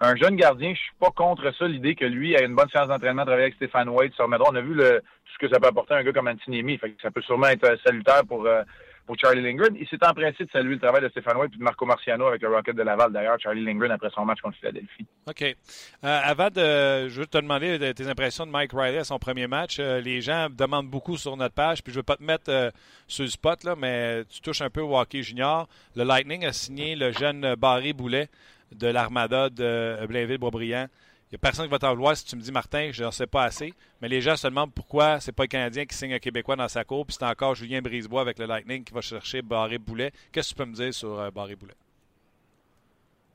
un 0.00 0.16
jeune 0.16 0.36
gardien, 0.36 0.72
je 0.72 0.78
suis 0.78 0.94
pas 0.98 1.10
contre 1.10 1.52
ça, 1.56 1.66
l'idée 1.66 1.94
que 1.94 2.06
lui 2.06 2.34
a 2.34 2.42
une 2.42 2.54
bonne 2.54 2.68
séance 2.70 2.88
d'entraînement, 2.88 3.22
travailler 3.22 3.44
avec 3.44 3.54
Stéphane 3.56 3.88
White 3.88 4.14
sur 4.14 4.26
On 4.26 4.54
a 4.54 4.60
vu 4.60 4.74
le, 4.74 5.02
ce 5.30 5.38
que 5.38 5.52
ça 5.52 5.60
peut 5.60 5.68
apporter 5.68 5.94
à 5.94 5.98
un 5.98 6.04
gars 6.04 6.12
comme 6.12 6.30
que 6.34 7.02
ça 7.02 7.10
peut 7.10 7.22
sûrement 7.22 7.48
être 7.48 7.64
euh, 7.64 7.76
salutaire 7.84 8.22
pour, 8.26 8.46
euh, 8.46 8.62
pour 9.06 9.18
Charlie 9.18 9.42
Lindgren. 9.42 9.76
Il 9.78 9.86
s'est 9.88 10.02
empressé 10.02 10.44
de 10.44 10.50
saluer 10.50 10.74
le 10.74 10.80
travail 10.80 11.02
de 11.02 11.10
Stéphane 11.10 11.36
White 11.36 11.52
et 11.54 11.58
de 11.58 11.62
Marco 11.62 11.84
Marciano 11.84 12.28
avec 12.28 12.40
le 12.40 12.48
Rocket 12.48 12.74
de 12.74 12.82
Laval, 12.82 13.12
d'ailleurs, 13.12 13.38
Charlie 13.38 13.62
Lindgren 13.62 13.90
après 13.90 14.08
son 14.14 14.24
match 14.24 14.40
contre 14.40 14.56
Philadelphie. 14.56 15.04
OK. 15.28 15.42
Euh, 15.42 15.54
avant 16.02 16.48
de, 16.48 17.08
je 17.08 17.20
veux 17.20 17.26
te 17.26 17.36
demander 17.36 17.92
tes 17.92 18.08
impressions 18.08 18.46
de 18.46 18.50
Mike 18.50 18.72
Riley 18.72 18.98
à 18.98 19.04
son 19.04 19.18
premier 19.18 19.48
match. 19.48 19.78
les 19.78 20.22
gens 20.22 20.48
demandent 20.50 20.88
beaucoup 20.88 21.18
sur 21.18 21.36
notre 21.36 21.54
page, 21.54 21.82
puis 21.82 21.92
je 21.92 21.98
veux 21.98 22.04
pas 22.04 22.16
te 22.16 22.22
mettre 22.22 22.72
sur 23.06 23.24
le 23.24 23.30
spot, 23.30 23.64
là, 23.64 23.74
mais 23.76 24.24
tu 24.30 24.40
touches 24.40 24.62
un 24.62 24.70
peu 24.70 24.80
au 24.80 24.98
hockey 24.98 25.22
junior. 25.22 25.68
Le 25.94 26.04
Lightning 26.04 26.46
a 26.46 26.52
signé 26.52 26.96
le 26.96 27.12
jeune 27.12 27.54
Barry 27.56 27.92
Boulet 27.92 28.30
de 28.72 28.86
l'armada 28.86 29.50
de 29.50 30.06
Blainville-Boisbriand. 30.06 30.86
Il 31.30 31.34
n'y 31.34 31.36
a 31.36 31.38
personne 31.38 31.66
qui 31.66 31.70
va 31.70 31.78
t'en 31.78 31.94
vouloir 31.94 32.16
si 32.16 32.24
tu 32.24 32.34
me 32.34 32.40
dis, 32.40 32.50
Martin, 32.50 32.90
je 32.92 33.04
n'en 33.04 33.12
sais 33.12 33.28
pas 33.28 33.44
assez. 33.44 33.72
Mais 34.02 34.08
les 34.08 34.20
gens 34.20 34.34
se 34.34 34.48
demandent 34.48 34.74
pourquoi 34.74 35.20
c'est 35.20 35.30
pas 35.30 35.44
le 35.44 35.48
Canadien 35.48 35.84
qui 35.84 35.96
signe 35.96 36.12
un 36.12 36.18
Québécois 36.18 36.56
dans 36.56 36.66
sa 36.66 36.82
cour, 36.82 37.06
puis 37.06 37.16
c'est 37.16 37.24
encore 37.24 37.54
Julien 37.54 37.80
Brisebois 37.80 38.20
avec 38.20 38.38
le 38.40 38.46
Lightning 38.46 38.82
qui 38.82 38.92
va 38.92 39.00
chercher 39.00 39.40
Barré 39.40 39.78
Boulet. 39.78 40.10
Qu'est-ce 40.32 40.52
que 40.52 40.58
tu 40.58 40.64
peux 40.64 40.68
me 40.68 40.74
dire 40.74 40.92
sur 40.92 41.20
euh, 41.20 41.30
Barré 41.30 41.54
Boulet? 41.54 41.74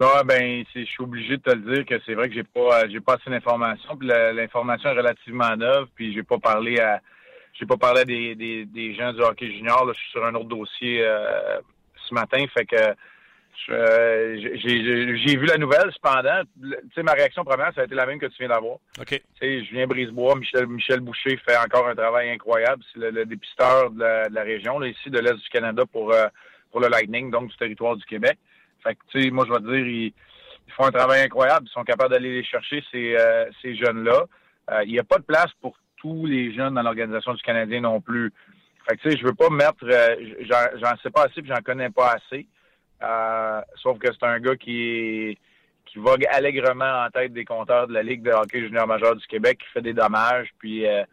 Ah, 0.01 0.23
ben, 0.25 0.65
je 0.75 0.83
suis 0.83 1.03
obligé 1.03 1.37
de 1.37 1.41
te 1.41 1.51
le 1.51 1.73
dire 1.73 1.85
que 1.85 1.95
c'est 2.05 2.15
vrai 2.15 2.27
que 2.27 2.35
j'ai 2.35 2.43
pas, 2.43 2.83
euh, 2.83 2.99
pas 2.99 3.13
assez 3.13 3.29
d'informations, 3.29 3.97
l'information 4.01 4.89
est 4.89 4.97
relativement 4.97 5.55
neuve, 5.55 5.87
puis 5.95 6.13
j'ai 6.13 6.23
pas 6.23 6.37
parlé 6.37 6.77
à, 6.81 6.99
j'ai 7.57 7.65
pas 7.65 7.77
parlé 7.77 8.03
des, 8.03 8.65
des, 8.65 8.93
gens 8.95 9.13
du 9.13 9.21
hockey 9.21 9.47
junior. 9.47 9.87
Je 9.93 9.99
suis 9.99 10.11
sur 10.11 10.25
un 10.25 10.35
autre 10.35 10.49
dossier 10.49 11.01
euh, 11.01 11.59
ce 12.09 12.13
matin. 12.13 12.43
Fait 12.53 12.65
que 12.65 12.93
j'ai 13.67 15.38
vu 15.38 15.45
la 15.45 15.57
nouvelle, 15.57 15.91
cependant. 15.93 16.41
Tu 16.62 16.77
sais, 16.93 17.03
ma 17.03 17.13
réaction 17.13 17.43
première, 17.43 17.74
ça 17.74 17.81
a 17.81 17.83
été 17.85 17.95
la 17.95 18.05
même 18.05 18.19
que 18.19 18.25
tu 18.27 18.38
viens 18.39 18.50
d'avoir. 18.50 18.77
OK. 19.00 19.07
Tu 19.09 19.21
sais, 19.39 19.63
Julien 19.65 19.88
Brisebois, 19.88 20.35
Michel, 20.35 20.67
Michel 20.67 21.00
Boucher 21.00 21.38
fait 21.38 21.57
encore 21.57 21.88
un 21.88 21.95
travail 21.95 22.29
incroyable. 22.29 22.83
C'est 22.93 23.00
le, 23.00 23.25
dépisteur 23.25 23.91
de 23.91 24.00
la, 24.00 24.29
de 24.29 24.35
la 24.35 24.43
région, 24.43 24.79
là, 24.79 24.88
ici, 24.88 25.09
de 25.09 25.19
l'Est 25.19 25.35
du 25.35 25.50
Canada 25.50 25.83
pour, 25.91 26.13
pour 26.71 26.79
le 26.81 26.88
Lightning, 26.88 27.31
donc 27.31 27.50
du 27.50 27.57
territoire 27.57 27.95
du 27.95 28.05
Québec. 28.05 28.38
Fait 28.83 28.95
que, 28.95 29.00
tu 29.09 29.21
sais, 29.21 29.31
moi, 29.31 29.45
je 29.47 29.53
vais 29.53 29.59
te 29.59 29.71
dire, 29.71 29.88
ils, 29.88 30.13
ils, 30.67 30.74
font 30.74 30.85
un 30.85 30.91
travail 30.91 31.21
incroyable. 31.21 31.67
Ils 31.69 31.74
sont 31.74 31.83
capables 31.83 32.13
d'aller 32.13 32.33
les 32.33 32.43
chercher, 32.43 32.83
ces, 32.91 33.17
ces 33.62 33.75
jeunes-là. 33.75 34.25
il 34.83 34.91
n'y 34.91 35.00
a 35.00 35.03
pas 35.03 35.17
de 35.17 35.24
place 35.24 35.51
pour 35.62 35.77
tous 35.97 36.25
les 36.25 36.53
jeunes 36.53 36.75
dans 36.75 36.83
l'organisation 36.83 37.33
du 37.33 37.41
Canadien 37.41 37.81
non 37.81 38.01
plus. 38.01 38.31
Fait 38.88 38.97
que, 38.97 39.01
tu 39.01 39.12
sais, 39.12 39.17
je 39.17 39.25
veux 39.25 39.33
pas 39.33 39.50
mettre, 39.50 39.83
euh, 39.83 40.15
j'en 40.41 40.97
sais 41.01 41.09
pas 41.09 41.24
assez 41.24 41.41
puis 41.41 41.51
j'en 41.53 41.62
connais 41.63 41.89
pas 41.89 42.13
assez. 42.13 42.45
Euh, 43.05 43.62
sauf 43.81 43.97
que 44.00 44.07
c'est 44.12 44.25
un 44.25 44.39
gars 44.39 44.55
qui 44.55 45.38
qui 45.85 46.00
vogue 46.00 46.25
allègrement 46.31 47.05
en 47.05 47.09
tête 47.09 47.31
des 47.31 47.45
compteurs 47.45 47.88
de 47.88 47.93
la 47.93 48.03
Ligue 48.03 48.24
de 48.24 48.31
hockey 48.31 48.62
junior 48.62 48.88
majeur 48.88 49.15
du 49.15 49.25
Québec, 49.27 49.59
qui 49.59 49.67
fait 49.71 49.81
des 49.81 49.93
dommages. 49.93 50.50
Puis 50.57 50.85
euh, 50.85 51.03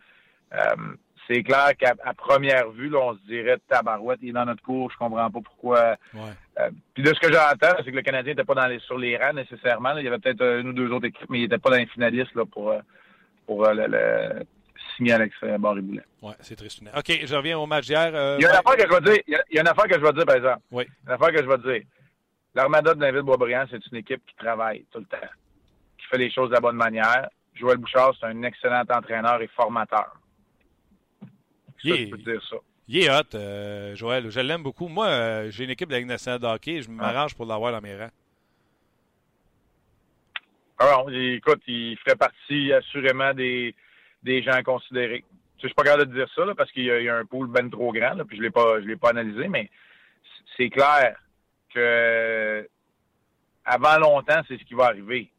c'est 1.28 1.42
clair 1.42 1.76
qu'à 1.78 1.94
première 2.16 2.70
vue, 2.70 2.88
là, 2.88 2.99
on 3.00 3.14
se 3.14 3.20
dirait 3.26 3.58
tabarouette, 3.68 4.18
il 4.22 4.30
est 4.30 4.32
dans 4.32 4.46
notre 4.46 4.62
cours, 4.62 4.90
je 4.90 4.96
comprends 4.96 5.30
pas 5.30 5.40
pourquoi. 5.40 5.96
puis 6.94 7.04
de 7.04 7.14
ce 7.14 7.20
que 7.20 7.32
j'entends, 7.32 7.76
c'est 7.84 7.90
que 7.90 7.96
le 7.96 8.02
Canadien 8.02 8.32
n'était 8.32 8.44
pas 8.44 8.54
dans 8.54 8.66
les, 8.66 8.80
sur 8.80 8.99
les 8.99 9.16
rangs 9.16 9.34
nécessairement. 9.34 9.96
Il 9.99 10.04
y 10.04 10.08
avait 10.08 10.18
peut-être 10.18 10.42
une 10.42 10.68
ou 10.68 10.72
deux 10.72 10.90
autres 10.90 11.06
équipes, 11.06 11.28
mais 11.28 11.38
il 11.38 11.42
n'était 11.42 11.58
pas 11.58 11.70
dans 11.70 11.76
les 11.76 11.87
finalistes 11.87 12.34
là, 12.34 12.44
pour, 12.46 12.75
pour 13.46 13.66
le 13.70 14.44
signé 14.96 15.12
Alex 15.12 15.34
Barry-Boulet. 15.58 16.02
Oui, 16.22 16.32
c'est 16.40 16.56
triste. 16.56 16.82
OK, 16.96 17.20
je 17.25 17.34
reviens 17.34 17.58
au 17.58 17.66
match 17.66 17.87
d'hier. 17.87 18.11
Euh, 18.14 18.37
il 18.38 18.42
y 18.42 18.46
a 18.46 18.50
une 18.50 18.56
affaire 18.56 18.76
que 18.76 18.82
je 18.82 18.94
vais 18.94 19.12
dire. 19.12 19.42
Il 19.50 19.54
y 19.54 19.58
a 19.58 19.61
une 19.62 19.68
affaire 19.68 19.84
que 19.84 19.94
je 19.94 20.00
vais 20.00 20.12
dire, 20.12 20.25
par 20.25 20.37
exemple. 20.37 20.61
Oui. 20.70 20.84
Une 21.06 21.12
affaire 21.12 21.32
que 21.32 21.42
je 21.42 21.49
vais 21.49 21.58
dire. 21.58 21.87
L'Armada 22.54 22.94
de 22.94 23.00
David-Boisbriand, 23.00 23.66
c'est 23.70 23.87
une 23.90 23.99
équipe 23.99 24.22
qui 24.26 24.37
travaille 24.37 24.84
tout 24.92 24.99
le 24.99 25.06
temps, 25.06 25.26
qui 25.99 26.06
fait 26.06 26.18
les 26.18 26.30
choses 26.30 26.50
de 26.50 26.54
la 26.54 26.61
bonne 26.61 26.76
manière. 26.76 27.28
Joël 27.54 27.78
Bouchard, 27.78 28.12
c'est 28.18 28.26
un 28.26 28.42
excellent 28.42 28.82
entraîneur 28.88 29.40
et 29.40 29.49
formateur. 29.49 30.16
Ça, 31.20 31.96
je 31.96 32.11
peux 32.11 32.18
dire 32.18 32.42
ça. 32.49 32.56
Il 32.88 32.99
est 32.99 33.11
hot, 33.11 33.34
euh, 33.34 33.94
Joël. 33.94 34.30
Je 34.30 34.40
l'aime 34.40 34.62
beaucoup. 34.62 34.88
Moi, 34.88 35.06
euh, 35.06 35.50
j'ai 35.50 35.64
une 35.64 35.70
équipe 35.70 35.88
de 35.88 35.94
la 35.94 36.00
Ligue 36.00 36.08
nationale 36.08 36.40
de 36.40 36.46
hockey. 36.46 36.82
Je 36.82 36.90
m'arrange 36.90 37.34
pour 37.34 37.46
l'avoir 37.46 37.72
dans 37.72 37.80
mes 37.80 37.96
rangs. 37.96 38.11
Alors, 40.78 41.06
ah 41.08 41.12
écoute, 41.12 41.62
il 41.68 41.96
ferait 41.99 42.16
partie 42.16 42.72
assurément 42.72 43.32
des, 43.34 43.75
des 44.22 44.42
gens 44.42 44.52
à 44.52 44.62
considérer. 44.62 45.24
Je 45.58 45.66
suis 45.68 45.74
pas 45.74 45.84
capable 45.84 46.06
de 46.06 46.14
dire 46.14 46.28
ça 46.34 46.42
parce 46.56 46.70
qu'il 46.72 46.84
y, 46.84 47.08
a 47.08 47.16
un 47.16 47.24
pool 47.24 47.46
ben 47.46 47.70
trop 47.70 47.92
grand, 47.92 48.16
puis 48.26 48.36
je 48.36 48.42
l'ai 48.42 48.50
pas 48.50 48.80
je 48.80 48.86
l'ai 48.86 48.96
pas 48.96 49.10
analysé, 49.10 49.48
mais 49.48 49.70
c'est 50.56 50.70
clair 50.70 51.16
que 51.72 52.68
avant 53.64 53.98
longtemps, 53.98 54.42
c'est 54.48 54.58
ce 54.58 54.64
qui 54.64 54.74
va 54.74 54.86
arriver. 54.86 55.30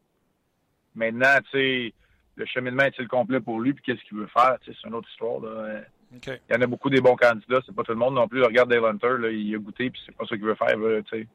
Maintenant, 0.96 1.36
tu 1.52 1.58
sais, 1.58 1.94
le 2.36 2.46
cheminement 2.46 2.84
est-il 2.84 3.08
complet 3.08 3.40
pour 3.40 3.60
lui, 3.60 3.74
puis 3.74 3.84
qu'est-ce 3.84 4.08
qu'il 4.08 4.18
veut 4.18 4.28
faire, 4.28 4.58
c'est 4.66 4.74
une 4.86 4.96
autre 4.96 5.10
histoire. 5.10 5.42
Là. 5.42 5.82
Il 6.12 6.40
y 6.52 6.56
en 6.56 6.62
a 6.62 6.68
beaucoup 6.68 6.90
des 6.90 7.02
bons 7.02 7.16
candidats, 7.16 7.60
c'est 7.66 7.76
pas 7.76 7.84
tout 7.84 7.92
le 7.92 7.98
monde 7.98 8.16
non 8.16 8.28
plus. 8.28 8.44
Regarde 8.44 8.70
Dale 8.70 8.86
Hunter, 8.86 9.18
là, 9.20 9.30
il 9.30 9.56
a 9.56 9.58
goûté, 9.58 9.90
puis 9.90 10.02
c'est 10.06 10.16
pas 10.16 10.26
ça 10.26 10.36
qu'il 10.36 10.46
veut 10.46 10.56
faire. 10.56 10.76
sais. 11.10 11.28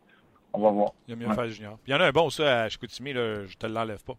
on 0.53 0.63
va 0.63 0.71
voir. 0.71 0.93
Il 1.09 1.15
a 1.15 1.17
mieux 1.17 1.35
faire 1.35 1.49
junior. 1.49 1.79
il 1.87 1.91
y 1.91 1.95
en 1.95 2.01
a 2.01 2.07
un 2.07 2.13
bon, 2.13 2.31
ça, 2.31 2.63
à 2.63 2.69
Chicoutimi, 2.69 3.13
là, 3.13 3.45
je 3.45 3.57
te 3.57 3.67
l'enlève 3.67 4.03
pas. 4.05 4.17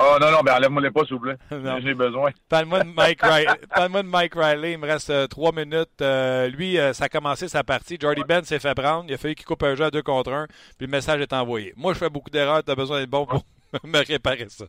Oh 0.00 0.16
non, 0.20 0.30
non, 0.30 0.40
ben 0.44 0.54
enlève-moi 0.54 0.82
les 0.82 0.90
pas, 0.90 1.04
s'il 1.04 1.14
vous 1.14 1.20
plaît. 1.20 1.36
J'ai 1.82 1.94
besoin. 1.94 2.30
Parle-moi 2.48 2.84
de, 2.84 2.90
Mike 2.90 3.20
Riley. 3.22 3.46
Parle 3.74 3.92
de 3.92 4.08
Mike 4.08 4.34
Riley. 4.34 4.72
Il 4.72 4.78
me 4.78 4.86
reste 4.86 5.10
euh, 5.10 5.26
trois 5.26 5.52
minutes. 5.52 6.00
Euh, 6.00 6.48
lui, 6.48 6.78
euh, 6.78 6.92
ça 6.92 7.04
a 7.04 7.08
commencé 7.08 7.48
sa 7.48 7.64
partie. 7.64 7.96
Jordy 8.00 8.22
Ben 8.26 8.44
s'est 8.44 8.58
fait 8.58 8.74
prendre. 8.74 9.06
Il 9.08 9.14
a 9.14 9.18
fallu 9.18 9.34
qu'il 9.34 9.46
coupe 9.46 9.62
un 9.62 9.74
jeu 9.74 9.84
à 9.84 9.90
deux 9.90 10.02
contre 10.02 10.32
un. 10.32 10.46
Puis 10.78 10.86
le 10.86 10.90
message 10.90 11.20
est 11.20 11.32
envoyé. 11.32 11.72
Moi, 11.76 11.92
je 11.92 11.98
fais 11.98 12.10
beaucoup 12.10 12.30
d'erreurs. 12.30 12.62
Tu 12.64 12.70
as 12.70 12.74
besoin 12.74 13.00
d'être 13.00 13.10
bon 13.10 13.26
pour 13.26 13.44
me 13.84 14.04
réparer 14.06 14.48
ça. 14.48 14.66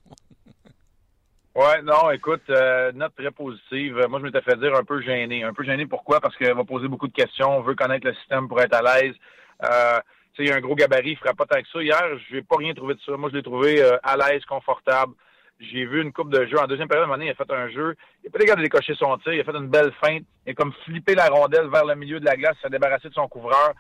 Ouais, 1.56 1.82
non, 1.84 2.12
écoute, 2.12 2.50
note 2.50 3.16
très 3.16 3.32
positive. 3.32 4.06
Moi, 4.10 4.20
je 4.20 4.26
m'étais 4.26 4.42
fait 4.42 4.58
dire 4.58 4.76
un 4.76 4.84
peu 4.84 5.02
gêné. 5.02 5.44
Un 5.44 5.54
peu 5.54 5.64
gêné 5.64 5.86
pourquoi? 5.86 6.20
Parce 6.20 6.36
qu'elle 6.36 6.54
va 6.54 6.66
poser 6.66 6.90
beaucoup 6.90 7.08
de 7.08 7.14
questions. 7.14 7.58
On 7.58 7.62
veut 7.62 7.76
connaître 7.76 8.06
le 8.06 8.14
système 8.16 8.50
pour 8.50 8.60
être 8.60 8.76
à 8.76 8.82
l'aise. 8.82 9.16
Euh, 9.64 10.00
il 10.40 10.52
a 10.52 10.56
un 10.56 10.60
gros 10.60 10.76
gabarit, 10.76 11.12
il 11.12 11.14
ne 11.14 11.18
ferait 11.18 11.34
pas 11.34 11.46
tant 11.46 11.62
que 11.62 11.68
ça. 11.72 11.82
Hier, 11.82 12.20
je 12.30 12.36
n'ai 12.36 12.42
pas 12.42 12.58
rien 12.58 12.74
trouvé 12.74 12.96
de 12.96 13.00
ça. 13.06 13.16
Moi, 13.18 13.30
je 13.30 13.38
l'ai 13.38 13.44
trouvé 13.44 13.82
euh, 13.82 13.98
à 14.04 14.18
l'aise, 14.18 14.44
confortable. 14.46 15.14
J'ai 15.60 15.86
vu 15.86 16.02
une 16.02 16.12
coupe 16.12 16.32
de 16.32 16.46
jeu. 16.46 16.60
En 16.60 16.68
deuxième 16.68 16.90
période, 16.90 17.10
à 17.10 17.14
un 17.14 17.22
il 17.22 17.30
a 17.30 17.34
fait 17.34 17.52
un 17.52 17.70
jeu. 17.70 17.96
Il 18.24 18.26
n'a 18.26 18.32
pas 18.32 18.40
regardé 18.40 18.64
décocher 18.64 18.94
son 18.96 19.18
tir. 19.20 19.34
Il 19.34 19.40
a 19.40 19.44
fait 19.44 19.56
une 19.56 19.70
belle 19.70 19.94
feinte. 20.04 20.24
Il 20.46 20.52
a 20.52 20.54
comme 20.54 20.74
flippé 20.84 21.16
la 21.16 21.28
rondelle 21.28 21.68
vers 21.68 21.86
le 21.86 21.96
milieu 21.96 22.20
de 22.20 22.26
la 22.26 22.36
glace. 22.36 22.58
S'est 22.62 22.70
débarrassé 22.70 23.08
de 23.08 23.14
son 23.14 23.28
couvreur. 23.30 23.74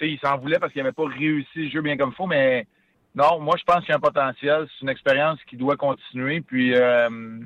il 0.00 0.18
s'en 0.20 0.38
voulait 0.38 0.60
parce 0.60 0.72
qu'il 0.72 0.82
n'avait 0.82 0.92
pas 0.92 1.06
réussi 1.06 1.64
le 1.64 1.70
jeu 1.70 1.80
bien 1.80 1.96
comme 1.96 2.10
il 2.10 2.14
faut. 2.14 2.26
Mais 2.26 2.66
non, 3.16 3.40
moi, 3.40 3.56
je 3.58 3.64
pense 3.64 3.80
qu'il 3.80 3.88
y 3.88 3.92
a 3.92 3.96
un 3.96 4.00
potentiel. 4.00 4.68
C'est 4.70 4.82
une 4.82 4.88
expérience 4.88 5.42
qui 5.48 5.56
doit 5.56 5.76
continuer. 5.76 6.40
Puis, 6.40 6.76
euh, 6.76 7.40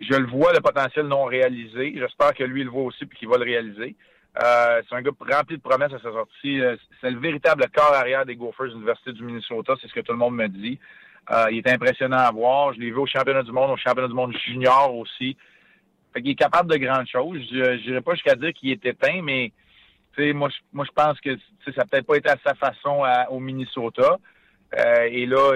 je 0.00 0.14
le 0.14 0.26
vois, 0.26 0.54
le 0.54 0.60
potentiel 0.60 1.06
non 1.06 1.24
réalisé. 1.24 1.94
J'espère 1.96 2.32
que 2.32 2.44
lui, 2.44 2.62
il 2.62 2.64
le 2.64 2.70
voit 2.70 2.84
aussi 2.84 3.04
puis 3.04 3.18
qu'il 3.18 3.28
va 3.28 3.36
le 3.36 3.44
réaliser. 3.44 3.94
Euh, 4.40 4.80
c'est 4.88 4.94
un 4.94 5.02
gars 5.02 5.10
rempli 5.30 5.56
de 5.56 5.62
promesses 5.62 5.92
à 5.92 5.98
sa 5.98 6.10
sortie. 6.10 6.60
Euh, 6.60 6.76
c'est 7.00 7.10
le 7.10 7.18
véritable 7.18 7.66
corps 7.74 7.92
arrière 7.92 8.24
des 8.24 8.36
Gophers 8.36 8.68
de 8.68 8.72
l'Université 8.72 9.12
du 9.12 9.22
Minnesota, 9.24 9.74
c'est 9.80 9.88
ce 9.88 9.92
que 9.92 10.00
tout 10.00 10.12
le 10.12 10.18
monde 10.18 10.36
me 10.36 10.48
dit. 10.48 10.78
Euh, 11.30 11.46
il 11.50 11.58
est 11.58 11.68
impressionnant 11.68 12.18
à 12.18 12.30
voir. 12.30 12.72
Je 12.72 12.80
l'ai 12.80 12.90
vu 12.90 12.96
au 12.96 13.06
championnat 13.06 13.42
du 13.42 13.52
monde, 13.52 13.70
au 13.70 13.76
championnat 13.76 14.08
du 14.08 14.14
monde 14.14 14.34
junior 14.46 14.94
aussi. 14.96 15.36
Fait 16.12 16.22
qu'il 16.22 16.30
est 16.30 16.36
capable 16.36 16.70
de 16.70 16.78
grandes 16.78 17.06
choses. 17.06 17.40
Je 17.50 17.88
n'irai 17.88 18.00
pas 18.00 18.14
jusqu'à 18.14 18.34
dire 18.34 18.52
qu'il 18.54 18.70
est 18.70 18.84
éteint, 18.84 19.20
mais 19.22 19.52
moi, 20.34 20.48
je, 20.50 20.92
pense 20.94 21.20
que 21.20 21.36
ça 21.64 21.72
n'a 21.76 21.84
peut-être 21.84 22.06
pas 22.06 22.16
été 22.16 22.28
à 22.28 22.36
sa 22.44 22.54
façon 22.54 23.02
au 23.30 23.38
Minnesota. 23.38 24.18
et 25.10 25.26
là, 25.26 25.54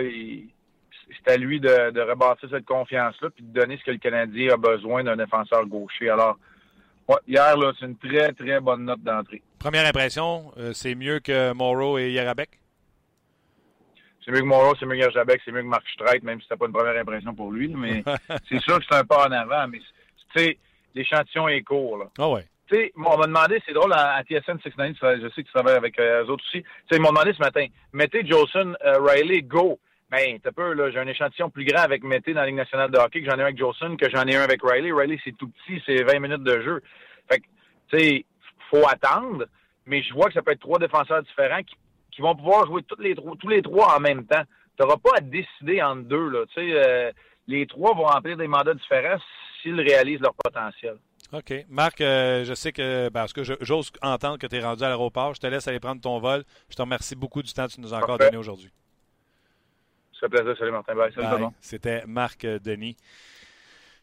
c'est 1.25 1.33
à 1.33 1.37
lui 1.37 1.61
de, 1.61 1.91
de 1.91 2.01
rebâtir 2.01 2.49
cette 2.51 2.65
confiance-là 2.65 3.31
puis 3.31 3.45
de 3.45 3.53
donner 3.61 3.77
ce 3.77 3.85
que 3.85 3.91
le 3.91 3.99
Canadien 3.99 4.55
a 4.55 4.57
besoin 4.57 5.05
d'un 5.05 5.17
défenseur 5.17 5.67
gaucher. 5.67 6.09
Alors, 6.09 6.39
Ouais, 7.09 7.17
hier, 7.29 7.55
c'est 7.79 7.87
une 7.87 7.97
très, 7.97 8.33
très 8.33 8.61
bonne 8.61 8.85
note 8.85 9.03
d'entrée. 9.03 9.43
Première 9.59 9.87
impression, 9.87 10.53
euh, 10.57 10.73
c'est 10.73 10.95
mieux 10.95 11.21
que 11.21 11.53
Morrow 11.53 11.99
et 11.99 12.11
Yarabek? 12.11 12.51
C'est 14.25 14.33
mieux 14.33 14.41
que 14.41 14.47
Morrow, 14.47 14.75
c'est 14.79 14.87
mieux 14.87 14.97
que 14.97 15.03
Yarabek, 15.03 15.41
c'est 15.45 15.53
mieux 15.53 15.63
que 15.63 15.69
Mark 15.69 15.85
Streit, 15.95 16.21
même 16.23 16.41
si 16.41 16.47
c'était 16.47 16.59
pas 16.59 16.67
une 16.67 16.73
première 16.73 17.01
impression 17.01 17.33
pour 17.33 17.53
lui. 17.53 17.69
Mais 17.69 18.03
c'est 18.49 18.61
sûr 18.61 18.79
que 18.79 18.85
c'est 18.91 18.97
un 18.97 19.05
pas 19.05 19.29
en 19.29 19.33
avant. 19.33 19.69
Mais, 19.69 19.79
tu 19.79 19.85
sais, 20.35 20.59
l'échantillon 20.95 21.47
est 21.49 21.63
court. 21.63 21.99
Là. 21.99 22.07
Ah 22.19 22.29
ouais. 22.29 22.45
Tu 22.69 22.75
sais, 22.75 22.93
on 22.97 23.17
m'a 23.17 23.27
demandé, 23.27 23.63
c'est 23.65 23.73
drôle, 23.73 23.93
à, 23.93 24.21
TSN 24.25 24.59
69, 24.61 25.21
je 25.23 25.29
sais 25.29 25.43
que 25.43 25.47
tu 25.47 25.53
travailles 25.53 25.77
avec 25.77 25.97
euh, 26.01 26.25
eux 26.25 26.31
autres 26.31 26.43
aussi. 26.49 26.63
Tu 26.63 26.69
sais, 26.91 26.97
ils 26.97 27.01
m'ont 27.01 27.11
demandé 27.11 27.33
ce 27.33 27.39
matin, 27.39 27.65
mettez 27.93 28.27
Jolson, 28.27 28.75
euh, 28.85 28.99
Riley, 28.99 29.43
go. 29.43 29.79
Ben, 30.11 30.39
t'as 30.41 30.53
peu, 30.53 30.73
là, 30.73 30.91
j'ai 30.91 30.99
un 30.99 31.07
échantillon 31.09 31.51
plus 31.51 31.65
grand 31.65 31.83
avec 31.83 32.05
Mété 32.05 32.33
dans 32.33 32.41
la 32.41 32.47
Ligue 32.47 32.57
nationale 32.57 32.91
de 32.91 32.99
hockey 32.99 33.23
que 33.23 33.31
j'en 33.31 33.39
ai 33.39 33.43
un 33.43 33.47
avec 33.47 33.59
Jolson, 33.59 33.97
que 33.97 34.09
j'en 34.09 34.25
ai 34.25 34.37
un 34.37 34.43
avec 34.43 34.61
Riley. 34.63 34.93
Riley, 34.93 35.19
c'est 35.25 35.37
tout 35.37 35.49
petit, 35.49 35.83
c'est 35.85 36.03
20 36.05 36.21
minutes 36.21 36.45
de 36.45 36.61
jeu. 36.61 36.83
Fait 37.29 37.41
que, 37.41 37.47
tu 37.89 37.99
sais, 37.99 38.25
faut 38.71 38.87
attendre, 38.87 39.47
mais 39.85 40.03
je 40.03 40.15
vois 40.15 40.29
que 40.29 40.35
ça 40.35 40.43
peut 40.43 40.53
être 40.53 40.61
trois 40.61 40.79
défenseurs 40.79 41.23
différents 41.25 41.63
qui, 41.63 41.75
qui 42.13 42.23
vont 42.23 42.37
pouvoir 42.37 42.67
jouer 42.67 42.83
tous 42.85 43.01
les, 43.01 43.15
tous 43.15 43.49
les 43.49 43.63
trois 43.63 43.97
en 43.97 44.01
même 44.01 44.27
temps. 44.27 44.43
Tu 44.77 44.83
n'auras 44.83 44.97
pas 44.97 45.17
à 45.17 45.21
décider 45.21 45.83
entre 45.83 46.03
deux, 46.03 46.29
là. 46.29 46.47
Tu 46.47 46.55
sais, 46.55 46.73
euh, 46.73 47.11
les 47.49 47.67
trois 47.67 47.95
vont 47.95 48.07
remplir 48.07 48.37
des 48.37 48.47
mandats 48.47 48.75
différents 48.75 49.19
s'ils 49.61 49.81
réalisent 49.81 50.21
leur 50.21 50.35
potentiel. 50.35 50.97
OK. 51.33 51.53
Marc, 51.69 52.01
euh, 52.01 52.45
je 52.45 52.55
sais 52.55 52.73
que, 52.73 53.09
ben, 53.09 53.21
parce 53.21 53.33
que 53.33 53.43
j'ose 53.43 53.91
entendre 54.03 54.39
que 54.39 54.47
tu 54.47 54.57
es 54.57 54.61
rendu 54.61 54.85
à 54.85 54.89
l'aéroport. 54.89 55.35
Je 55.35 55.41
te 55.41 55.47
laisse 55.47 55.67
aller 55.67 55.81
prendre 55.81 56.01
ton 56.01 56.19
vol. 56.21 56.45
Je 56.69 56.77
te 56.77 56.83
remercie 56.83 57.17
beaucoup 57.17 57.43
du 57.43 57.53
temps 57.53 57.67
que 57.67 57.73
tu 57.73 57.81
nous 57.81 57.93
as 57.93 57.99
encore 57.99 58.19
donné 58.19 58.37
aujourd'hui. 58.37 58.71
Ça 60.21 60.29
fait 60.29 60.43
plaisir. 60.43 60.57
Salut 60.59 60.73
Martin. 60.73 60.95
Bye. 60.95 61.13
Salut 61.13 61.47
C'était 61.61 62.05
Marc 62.07 62.47
Denis 62.47 62.97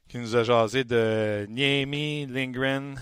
qui 0.08 0.18
nous 0.18 0.36
a 0.36 0.44
jasé 0.44 0.84
de 0.84 1.48
Niemi, 1.50 2.28
Lindgren, 2.28 3.00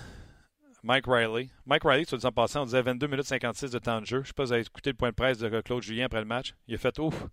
Mike 0.82 1.04
Riley. 1.06 1.48
Mike 1.66 1.82
Riley, 1.84 2.06
tu 2.06 2.16
dit 2.16 2.26
en 2.26 2.32
passant, 2.32 2.62
on 2.62 2.64
disait 2.64 2.82
22 2.82 3.06
minutes 3.06 3.26
56 3.26 3.70
de 3.70 3.78
temps 3.78 4.00
de 4.00 4.06
jeu. 4.06 4.18
Je 4.18 4.22
ne 4.22 4.26
sais 4.26 4.32
pas 4.32 4.44
si 4.44 4.48
vous 4.48 4.52
avez 4.54 4.62
écouté 4.62 4.90
le 4.90 4.96
point 4.96 5.10
de 5.10 5.14
presse 5.14 5.38
de 5.38 5.60
Claude 5.60 5.82
Julien 5.82 6.06
après 6.06 6.20
le 6.20 6.26
match. 6.26 6.54
Il 6.68 6.74
a 6.74 6.78
fait 6.78 6.98
ouf. 6.98 7.26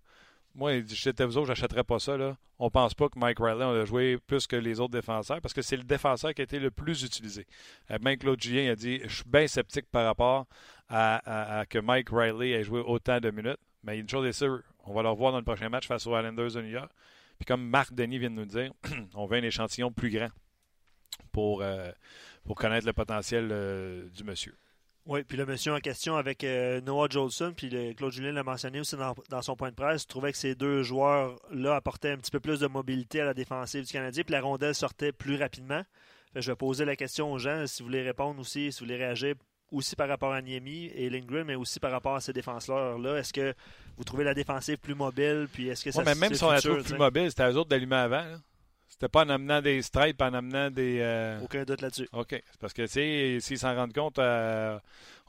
Moi, 0.54 0.74
il 0.74 0.84
dit 0.84 0.94
J'étais 0.94 1.24
vous 1.24 1.38
autres, 1.38 1.46
j'achèterais 1.46 1.84
pas 1.84 1.98
ça. 1.98 2.16
Là. 2.16 2.36
On 2.58 2.70
pense 2.70 2.92
pas 2.92 3.08
que 3.08 3.18
Mike 3.18 3.38
Riley 3.40 3.64
a 3.64 3.84
joué 3.84 4.18
plus 4.18 4.46
que 4.46 4.56
les 4.56 4.80
autres 4.80 4.92
défenseurs 4.92 5.40
parce 5.40 5.54
que 5.54 5.62
c'est 5.62 5.76
le 5.76 5.84
défenseur 5.84 6.34
qui 6.34 6.42
a 6.42 6.44
été 6.44 6.58
le 6.58 6.70
plus 6.70 7.02
utilisé. 7.02 7.46
Euh, 7.90 7.98
même 8.02 8.18
Claude 8.18 8.40
Julien 8.40 8.72
a 8.72 8.74
dit 8.74 9.00
Je 9.04 9.14
suis 9.16 9.24
bien 9.26 9.46
sceptique 9.46 9.86
par 9.90 10.04
rapport 10.04 10.46
à, 10.88 11.60
à, 11.60 11.66
que 11.66 11.78
Mike 11.78 12.08
Riley 12.10 12.50
ait 12.50 12.64
joué 12.64 12.80
autant 12.80 13.18
de 13.18 13.30
minutes. 13.30 13.60
Mais 13.82 13.98
une 13.98 14.08
chose 14.08 14.26
est 14.26 14.32
sûre, 14.32 14.62
on 14.84 14.92
va 14.92 15.02
le 15.02 15.08
revoir 15.08 15.32
dans 15.32 15.38
le 15.38 15.44
prochain 15.44 15.68
match 15.68 15.86
face 15.86 16.06
aux 16.06 16.16
Islanders 16.16 16.52
de 16.52 16.62
New 16.62 16.68
York. 16.70 16.90
Puis 17.38 17.46
comme 17.46 17.66
Marc 17.66 17.94
Denis 17.94 18.18
vient 18.18 18.30
de 18.30 18.34
nous 18.34 18.44
dire, 18.44 18.72
on 19.14 19.26
veut 19.26 19.38
un 19.38 19.42
échantillon 19.42 19.90
plus 19.90 20.10
grand 20.10 20.28
pour, 21.32 21.62
euh, 21.62 21.90
pour 22.44 22.56
connaître 22.56 22.86
le 22.86 22.92
potentiel 22.92 23.48
euh, 23.50 24.08
du 24.10 24.24
monsieur. 24.24 24.54
Oui, 25.06 25.24
puis 25.24 25.38
le 25.38 25.46
monsieur 25.46 25.72
en 25.72 25.80
question 25.80 26.16
avec 26.16 26.44
euh, 26.44 26.82
Noah 26.82 27.08
Jolson, 27.08 27.54
puis 27.56 27.94
Claude 27.96 28.12
Julien 28.12 28.32
l'a 28.32 28.42
mentionné 28.42 28.80
aussi 28.80 28.96
dans, 29.30 29.42
son 29.42 29.56
point 29.56 29.70
de 29.70 29.74
presse, 29.74 30.06
trouvait 30.06 30.30
que 30.30 30.38
ces 30.38 30.54
deux 30.54 30.82
joueurs-là 30.82 31.74
apportaient 31.74 32.10
un 32.10 32.18
petit 32.18 32.30
peu 32.30 32.38
plus 32.38 32.60
de 32.60 32.66
mobilité 32.66 33.22
à 33.22 33.24
la 33.24 33.34
défensive 33.34 33.86
du 33.86 33.92
Canadien, 33.92 34.22
puis 34.22 34.32
la 34.32 34.42
rondelle 34.42 34.74
sortait 34.74 35.12
plus 35.12 35.36
rapidement. 35.36 35.82
Je 36.34 36.52
vais 36.52 36.56
poser 36.56 36.84
la 36.84 36.94
question 36.94 37.32
aux 37.32 37.38
gens 37.38 37.66
si 37.66 37.82
vous 37.82 37.88
voulez 37.88 38.02
répondre 38.02 38.38
aussi, 38.40 38.70
si 38.70 38.80
vous 38.80 38.86
voulez 38.86 38.98
réagir 38.98 39.34
aussi 39.70 39.96
par 39.96 40.08
rapport 40.08 40.32
à 40.32 40.40
Niemi 40.42 40.86
et 40.94 41.08
Lindgren, 41.10 41.44
mais 41.44 41.54
aussi 41.54 41.78
par 41.80 41.90
rapport 41.92 42.14
à 42.16 42.20
ces 42.20 42.32
défenseurs-là. 42.32 43.16
Est-ce 43.18 43.32
que 43.32 43.54
vous 43.96 44.04
trouvez 44.04 44.24
la 44.24 44.34
défensive 44.34 44.78
plus 44.78 44.94
mobile? 44.94 45.48
Puis 45.52 45.68
est-ce 45.68 45.84
que 45.84 45.90
ça 45.90 45.98
Ouais, 45.98 46.04
mais 46.06 46.14
même 46.14 46.34
si 46.34 46.42
on 46.44 46.50
la 46.50 46.60
trouve 46.60 46.82
plus 46.82 46.96
mobile, 46.98 47.30
c'était 47.30 47.50
eux 47.50 47.56
autres 47.56 47.68
d'allumer 47.70 47.96
avant. 47.96 48.22
là. 48.24 48.36
C'était 48.88 49.08
pas 49.08 49.24
en 49.24 49.28
amenant 49.30 49.62
des 49.62 49.80
stripes, 49.82 50.20
en 50.20 50.34
amenant 50.34 50.70
des. 50.70 50.98
euh, 51.00 51.40
Aucun 51.42 51.62
doute 51.64 51.80
là-dessus. 51.80 52.08
OK. 52.12 52.42
Parce 52.60 52.72
que, 52.74 52.82
tu 52.82 52.88
sais, 52.88 53.38
s'ils 53.40 53.58
s'en 53.58 53.74
rendent 53.74 53.94
compte 53.94 54.18
euh, 54.18 54.78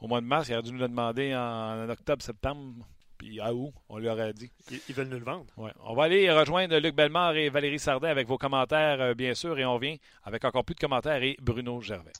au 0.00 0.08
mois 0.08 0.20
de 0.20 0.26
mars, 0.26 0.48
ils 0.48 0.52
auraient 0.54 0.62
dû 0.62 0.72
nous 0.72 0.78
le 0.80 0.88
demander 0.88 1.34
en, 1.34 1.84
en 1.84 1.88
octobre, 1.88 2.22
septembre. 2.22 2.84
Puis 3.16 3.40
à 3.40 3.54
où, 3.54 3.72
on 3.88 3.98
leur 3.98 4.18
a 4.20 4.32
dit. 4.32 4.50
Ils, 4.70 4.80
ils 4.88 4.94
veulent 4.94 5.06
nous 5.08 5.18
le 5.18 5.24
vendre. 5.24 5.46
Ouais. 5.56 5.70
On 5.84 5.94
va 5.94 6.02
aller 6.04 6.30
rejoindre 6.30 6.76
Luc 6.78 6.94
Bellemare 6.96 7.36
et 7.36 7.48
Valérie 7.50 7.78
Sardin 7.78 8.08
avec 8.08 8.26
vos 8.26 8.36
commentaires, 8.36 9.00
euh, 9.00 9.14
bien 9.14 9.32
sûr, 9.32 9.56
et 9.58 9.64
on 9.64 9.74
revient 9.74 9.98
avec 10.24 10.44
encore 10.44 10.64
plus 10.64 10.74
de 10.74 10.80
commentaires 10.80 11.22
et 11.22 11.36
Bruno 11.40 11.80
Gervais. 11.80 12.12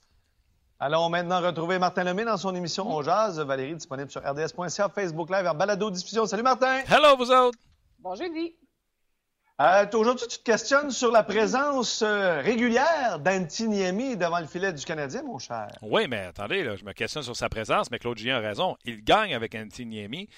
Allons 0.85 1.09
maintenant 1.11 1.41
retrouver 1.41 1.79
Martin 1.79 2.03
Lemay 2.03 2.25
dans 2.25 2.37
son 2.37 2.53
émission 2.57 2.85
On 2.91 3.03
Jazz. 3.03 3.39
Valérie, 3.39 3.77
disponible 3.77 4.11
sur 4.11 4.21
rds.ca, 4.21 4.89
Facebook 4.89 5.31
Live, 5.31 5.47
en 5.47 5.55
balado-diffusion. 5.55 6.27
Salut 6.27 6.43
Martin! 6.43 6.81
Hello, 6.91 7.17
vous 7.17 7.31
autres! 7.31 7.57
Bon 8.01 8.17
jeudi. 8.17 8.57
Euh, 9.61 9.85
Aujourd'hui, 9.93 10.27
tu 10.29 10.39
te 10.39 10.43
questionnes 10.43 10.91
sur 10.91 11.13
la 11.13 11.23
présence 11.23 12.03
euh, 12.03 12.41
régulière 12.41 13.19
d'Antiniemi 13.21 14.17
devant 14.17 14.41
le 14.41 14.47
filet 14.47 14.73
du 14.73 14.85
Canadien, 14.85 15.23
mon 15.23 15.39
cher. 15.39 15.69
Oui, 15.83 16.09
mais 16.09 16.21
attendez, 16.21 16.65
là, 16.65 16.75
je 16.75 16.85
me 16.85 16.93
questionne 16.93 17.23
sur 17.23 17.37
sa 17.37 17.49
présence, 17.49 17.91
mais 17.91 17.99
Claude 18.01 18.19
Julien 18.19 18.39
a 18.39 18.41
raison. 18.41 18.77
Il 18.85 19.05
gagne 19.05 19.35
avec 19.35 19.55
Antiniemi. 19.55 20.29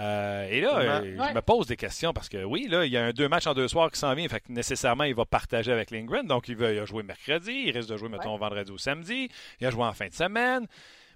Euh, 0.00 0.48
et 0.50 0.60
là, 0.60 0.76
euh, 0.78 1.00
Ouais. 1.16 1.28
je 1.30 1.34
me 1.34 1.40
pose 1.40 1.66
des 1.68 1.76
questions 1.76 2.12
parce 2.12 2.28
que 2.28 2.44
oui, 2.44 2.66
là, 2.68 2.84
il 2.84 2.92
y 2.92 2.98
a 2.98 3.04
un 3.04 3.12
deux 3.12 3.28
matchs 3.28 3.46
en 3.46 3.54
deux 3.54 3.68
soirs 3.68 3.90
qui 3.90 3.98
s'en 3.98 4.12
vient. 4.14 4.28
Fait 4.28 4.40
que 4.40 4.50
nécessairement, 4.52 5.04
il 5.04 5.14
va 5.14 5.24
partager 5.24 5.72
avec 5.72 5.90
Lindgren. 5.90 6.26
Donc, 6.26 6.48
il 6.48 6.56
va 6.56 6.72
il 6.72 6.78
a 6.78 6.84
joué 6.84 7.02
mercredi. 7.04 7.52
Il 7.66 7.70
risque 7.70 7.88
de 7.88 7.96
jouer, 7.96 8.08
mettons, 8.08 8.36
vendredi 8.36 8.70
ou 8.72 8.76
samedi. 8.78 9.30
Il 9.60 9.66
a 9.66 9.70
joué 9.70 9.84
en 9.84 9.92
fin 9.94 10.08
de 10.08 10.14
semaine. 10.14 10.66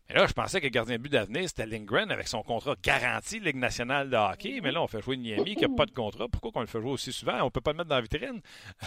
Mais 0.08 0.14
là, 0.14 0.26
je 0.26 0.32
pensais 0.32 0.58
que 0.60 0.64
le 0.64 0.70
gardien 0.70 0.96
de 0.96 1.02
but 1.02 1.12
d'avenir, 1.12 1.46
c'était 1.46 1.66
Lindgren 1.66 2.10
avec 2.10 2.28
son 2.28 2.42
contrat 2.42 2.74
garanti 2.82 3.40
de 3.40 3.44
Ligue 3.44 3.56
nationale 3.56 4.08
de 4.08 4.16
hockey. 4.16 4.60
Mais 4.62 4.72
là, 4.72 4.82
on 4.82 4.86
fait 4.86 5.02
jouer 5.02 5.18
Niemi 5.18 5.54
qui 5.54 5.62
n'a 5.62 5.76
pas 5.76 5.84
de 5.84 5.90
contrat. 5.90 6.28
Pourquoi 6.28 6.50
qu'on 6.50 6.60
le 6.62 6.66
fait 6.66 6.80
jouer 6.80 6.92
aussi 6.92 7.12
souvent? 7.12 7.42
On 7.42 7.46
ne 7.46 7.50
peut 7.50 7.60
pas 7.60 7.72
le 7.72 7.76
mettre 7.76 7.90
dans 7.90 7.96
la 7.96 8.00
vitrine. 8.00 8.40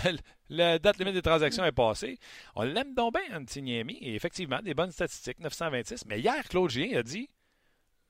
la 0.49 0.79
date 0.79 0.97
limite 0.97 1.13
des 1.13 1.21
transactions 1.21 1.63
est 1.63 1.71
passée. 1.71 2.17
On 2.55 2.63
l'aime 2.63 2.95
donc 2.95 3.13
bien, 3.13 3.37
un 3.37 3.43
petit 3.45 3.61
Niemi. 3.61 3.99
Et 4.01 4.15
effectivement, 4.15 4.59
des 4.63 4.73
bonnes 4.73 4.91
statistiques, 4.91 5.39
926. 5.39 6.05
Mais 6.07 6.19
hier, 6.19 6.43
Claude 6.49 6.71
Julien 6.71 6.97
a 6.97 7.03
dit 7.03 7.29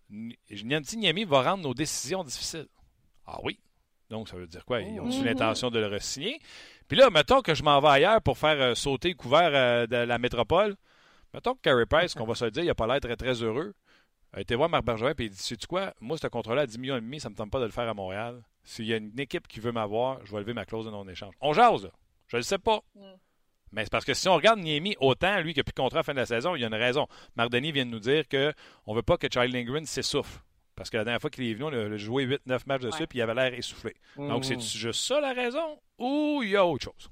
Nanti 0.10 0.96
Niemi 0.96 1.26
va 1.26 1.42
rendre 1.42 1.64
nos 1.64 1.74
décisions 1.74 2.24
difficiles. 2.24 2.68
Ah 3.26 3.40
oui. 3.44 3.60
Donc, 4.10 4.30
ça 4.30 4.38
veut 4.38 4.48
dire 4.48 4.64
quoi? 4.64 4.82
Ils 4.82 5.00
ont-tu 5.02 5.24
l'intention 5.24 5.70
de 5.70 5.80
le 5.80 5.88
re-signer? 5.88 6.40
Puis 6.88 6.98
là, 6.98 7.10
mettons 7.10 7.42
que 7.42 7.56
je 7.56 7.64
m'en 7.64 7.80
vais 7.82 7.90
ailleurs 7.90 8.22
pour 8.22 8.38
faire 8.38 8.62
euh, 8.62 8.76
sauter 8.76 9.10
le 9.10 9.16
couvert 9.16 9.52
euh, 9.54 9.88
de 9.88 9.96
la 9.96 10.18
métropole. 10.18 10.76
Mettons 11.34 11.54
que 11.56 11.60
Carey 11.62 11.86
Price, 11.86 12.14
qu'on 12.14 12.26
va 12.26 12.36
se 12.36 12.46
le 12.46 12.52
dire, 12.52 12.64
il 12.64 12.68
n'a 12.68 12.76
pas 12.76 12.88
l'air 12.88 13.00
très, 13.00 13.16
très 13.16 13.42
heureux. 13.44 13.74
A 14.34 14.42
été 14.42 14.56
voir 14.56 14.70
Marc 14.70 14.86
Bergevin 14.86 15.12
et 15.12 15.24
il 15.24 15.30
dit 15.30 15.38
Sais-tu 15.38 15.68
quoi? 15.68 15.94
Moi, 16.00 16.18
ce 16.18 16.28
contrat-là 16.28 16.62
à 16.64 16.66
10 16.66 16.78
millions 16.80 16.98
et 16.98 17.02
demi, 17.02 17.20
ça 17.20 17.30
ne 17.30 17.34
me 17.34 17.38
tente 17.38 17.52
pas 17.52 17.60
de 17.60 17.66
le 17.66 17.72
faire 17.72 17.88
à 17.90 17.94
Montréal. 17.94 18.42
S'il 18.64 18.86
y 18.86 18.94
a 18.94 18.98
une 18.98 19.20
équipe 19.20 19.48
qui 19.48 19.60
veut 19.60 19.72
m'avoir, 19.72 20.26
je 20.26 20.32
vais 20.32 20.40
lever 20.40 20.54
ma 20.54 20.66
clause 20.66 20.86
de 20.86 20.92
non-échange. 20.92 21.34
On 21.42 21.52
jase, 21.54 21.84
là. 21.86 21.92
Je 22.28 22.38
ne 22.38 22.40
le 22.40 22.44
sais 22.44 22.58
pas. 22.60 22.82
Mais 23.74 23.84
c'est 23.84 23.90
parce 23.92 24.06
que 24.06 24.14
si 24.14 24.28
on 24.30 24.36
regarde 24.36 24.60
Niemi, 24.60 24.96
autant 25.00 25.40
lui 25.42 25.54
qui 25.54 25.60
n'a 25.60 25.64
plus 25.64 25.72
de 25.74 25.80
contrat 25.82 26.00
à 26.00 26.02
la 26.02 26.04
fin 26.04 26.14
de 26.14 26.20
la 26.20 26.26
saison, 26.26 26.56
il 26.56 26.62
y 26.62 26.64
a 26.64 26.68
une 26.68 26.74
raison. 26.76 27.08
Marc 27.36 27.50
Denis 27.50 27.72
vient 27.72 27.86
de 27.86 27.92
nous 27.92 28.00
dire 28.00 28.28
qu'on 28.30 28.92
ne 28.92 28.96
veut 28.96 29.02
pas 29.02 29.18
que 29.18 29.28
Charlie 29.34 29.52
Lindgren 29.52 29.86
s'essouffle. 29.86 30.40
Parce 30.76 30.90
que 30.90 30.98
la 30.98 31.04
dernière 31.04 31.22
fois 31.22 31.30
qu'il 31.30 31.46
est 31.46 31.54
venu, 31.54 31.66
on 31.66 31.94
a 31.94 31.98
joué 31.98 32.26
8-9 32.26 32.60
matchs 32.68 32.82
dessus 32.82 33.08
puis 33.08 33.20
il 33.20 33.22
avait 33.22 33.34
l'air 33.34 33.54
essoufflé. 33.54 33.94
Donc, 34.18 34.44
Mhm. 34.44 34.44
c'est 34.44 34.60
juste 34.60 35.02
ça 35.06 35.20
la 35.20 35.34
raison? 35.34 35.80
Ou 35.98 36.42
il 36.44 36.50
y 36.52 36.56
a 36.56 36.66
autre 36.66 36.86
chose? 36.86 37.10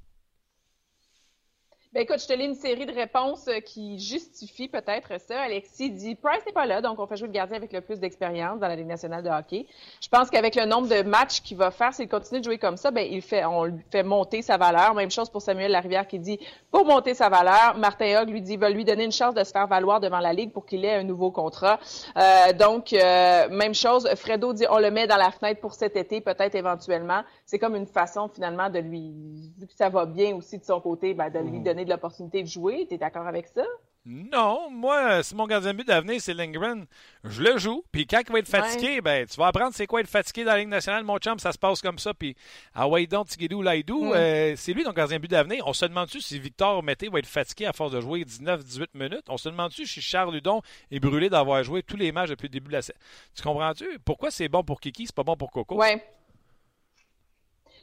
Ben 1.92 2.02
écoute, 2.02 2.20
je 2.20 2.28
te 2.28 2.32
lis 2.32 2.44
une 2.44 2.54
série 2.54 2.86
de 2.86 2.92
réponses 2.92 3.48
euh, 3.48 3.58
qui 3.58 3.98
justifient 3.98 4.68
peut-être 4.68 5.20
ça. 5.20 5.40
Alexis 5.40 5.90
dit 5.90 6.14
Price 6.14 6.46
n'est 6.46 6.52
pas 6.52 6.64
là, 6.64 6.80
donc 6.80 7.00
on 7.00 7.06
fait 7.08 7.16
jouer 7.16 7.26
le 7.26 7.32
gardien 7.32 7.56
avec 7.56 7.72
le 7.72 7.80
plus 7.80 7.98
d'expérience 7.98 8.60
dans 8.60 8.68
la 8.68 8.76
Ligue 8.76 8.86
nationale 8.86 9.24
de 9.24 9.28
hockey. 9.28 9.66
Je 10.00 10.06
pense 10.08 10.30
qu'avec 10.30 10.54
le 10.54 10.66
nombre 10.66 10.86
de 10.86 11.02
matchs 11.02 11.40
qu'il 11.40 11.56
va 11.56 11.72
faire, 11.72 11.92
s'il 11.92 12.08
continue 12.08 12.38
de 12.38 12.44
jouer 12.44 12.58
comme 12.58 12.76
ça, 12.76 12.92
ben 12.92 13.04
il 13.10 13.22
fait, 13.22 13.44
on 13.44 13.64
lui 13.64 13.82
fait 13.90 14.04
monter 14.04 14.40
sa 14.40 14.56
valeur. 14.56 14.94
Même 14.94 15.10
chose 15.10 15.28
pour 15.30 15.42
Samuel 15.42 15.72
Larivière 15.72 16.06
qui 16.06 16.20
dit 16.20 16.38
pour 16.70 16.84
monter 16.84 17.12
sa 17.14 17.28
valeur. 17.28 17.76
Martin 17.76 18.22
Hogg 18.22 18.30
lui 18.30 18.40
dit 18.40 18.56
veut 18.56 18.70
lui 18.70 18.84
donner 18.84 19.02
une 19.02 19.10
chance 19.10 19.34
de 19.34 19.42
se 19.42 19.50
faire 19.50 19.66
valoir 19.66 19.98
devant 19.98 20.20
la 20.20 20.32
Ligue 20.32 20.52
pour 20.52 20.66
qu'il 20.66 20.84
ait 20.84 20.94
un 20.94 21.02
nouveau 21.02 21.32
contrat. 21.32 21.80
Euh, 22.16 22.52
donc 22.52 22.92
euh, 22.92 23.48
même 23.48 23.74
chose. 23.74 24.08
Fredo 24.14 24.52
dit 24.52 24.66
on 24.70 24.78
le 24.78 24.92
met 24.92 25.08
dans 25.08 25.16
la 25.16 25.32
fenêtre 25.32 25.60
pour 25.60 25.74
cet 25.74 25.96
été, 25.96 26.20
peut-être 26.20 26.54
éventuellement. 26.54 27.22
C'est 27.44 27.58
comme 27.58 27.74
une 27.74 27.88
façon 27.88 28.28
finalement 28.28 28.70
de 28.70 28.78
lui, 28.78 29.12
vu 29.58 29.66
que 29.66 29.74
ça 29.74 29.88
va 29.88 30.06
bien 30.06 30.36
aussi 30.36 30.56
de 30.56 30.64
son 30.64 30.80
côté, 30.80 31.14
ben, 31.14 31.30
de 31.30 31.40
lui 31.40 31.58
donner 31.58 31.79
de 31.84 31.90
l'opportunité 31.90 32.42
de 32.42 32.48
jouer? 32.48 32.86
Tu 32.88 32.94
es 32.94 32.98
d'accord 32.98 33.26
avec 33.26 33.46
ça? 33.48 33.64
Non, 34.06 34.70
moi, 34.70 35.22
si 35.22 35.34
mon 35.34 35.46
gardien 35.46 35.72
de 35.72 35.76
but 35.76 35.86
d'avenir, 35.86 36.22
c'est 36.22 36.32
Lindgren, 36.32 36.86
je 37.22 37.42
le 37.42 37.58
joue. 37.58 37.84
Puis 37.92 38.06
quand 38.06 38.22
il 38.26 38.32
va 38.32 38.38
être 38.38 38.48
fatigué, 38.48 39.02
ben, 39.02 39.26
tu 39.26 39.36
vas 39.36 39.48
apprendre 39.48 39.74
c'est 39.74 39.86
quoi 39.86 40.00
être 40.00 40.08
fatigué 40.08 40.42
dans 40.42 40.52
la 40.52 40.58
Ligue 40.60 40.68
nationale. 40.68 41.04
Mon 41.04 41.18
chum, 41.18 41.38
ça 41.38 41.52
se 41.52 41.58
passe 41.58 41.82
comme 41.82 41.98
ça. 41.98 42.14
Puis, 42.14 42.34
ah 42.74 42.88
ouais, 42.88 43.06
donc, 43.06 43.28
Tigidou, 43.28 43.60
Laïdou, 43.60 44.14
euh, 44.14 44.54
c'est 44.56 44.72
lui 44.72 44.84
ton 44.84 44.92
gardien 44.92 45.18
de 45.18 45.22
but 45.22 45.30
d'avenir. 45.30 45.66
On 45.66 45.74
se 45.74 45.84
demande-tu 45.84 46.22
si 46.22 46.38
Victor 46.38 46.82
Mété 46.82 47.10
va 47.10 47.18
être 47.18 47.26
fatigué 47.26 47.66
à 47.66 47.74
force 47.74 47.92
de 47.92 48.00
jouer 48.00 48.24
19-18 48.24 48.86
minutes? 48.94 49.26
On 49.28 49.36
se 49.36 49.50
demande-tu 49.50 49.86
si 49.86 50.00
Charles 50.00 50.32
Ludon 50.32 50.62
est 50.90 51.00
brûlé 51.00 51.28
d'avoir 51.28 51.62
joué 51.62 51.82
tous 51.82 51.98
les 51.98 52.10
matchs 52.10 52.30
depuis 52.30 52.46
le 52.46 52.52
début 52.52 52.68
de 52.68 52.72
la 52.72 52.82
saison? 52.82 52.98
Tu 53.36 53.42
comprends-tu? 53.42 53.98
Pourquoi 54.06 54.30
c'est 54.30 54.48
bon 54.48 54.64
pour 54.64 54.80
Kiki, 54.80 55.06
c'est 55.06 55.14
pas 55.14 55.24
bon 55.24 55.36
pour 55.36 55.50
Coco? 55.50 55.76
Ouais. 55.76 56.02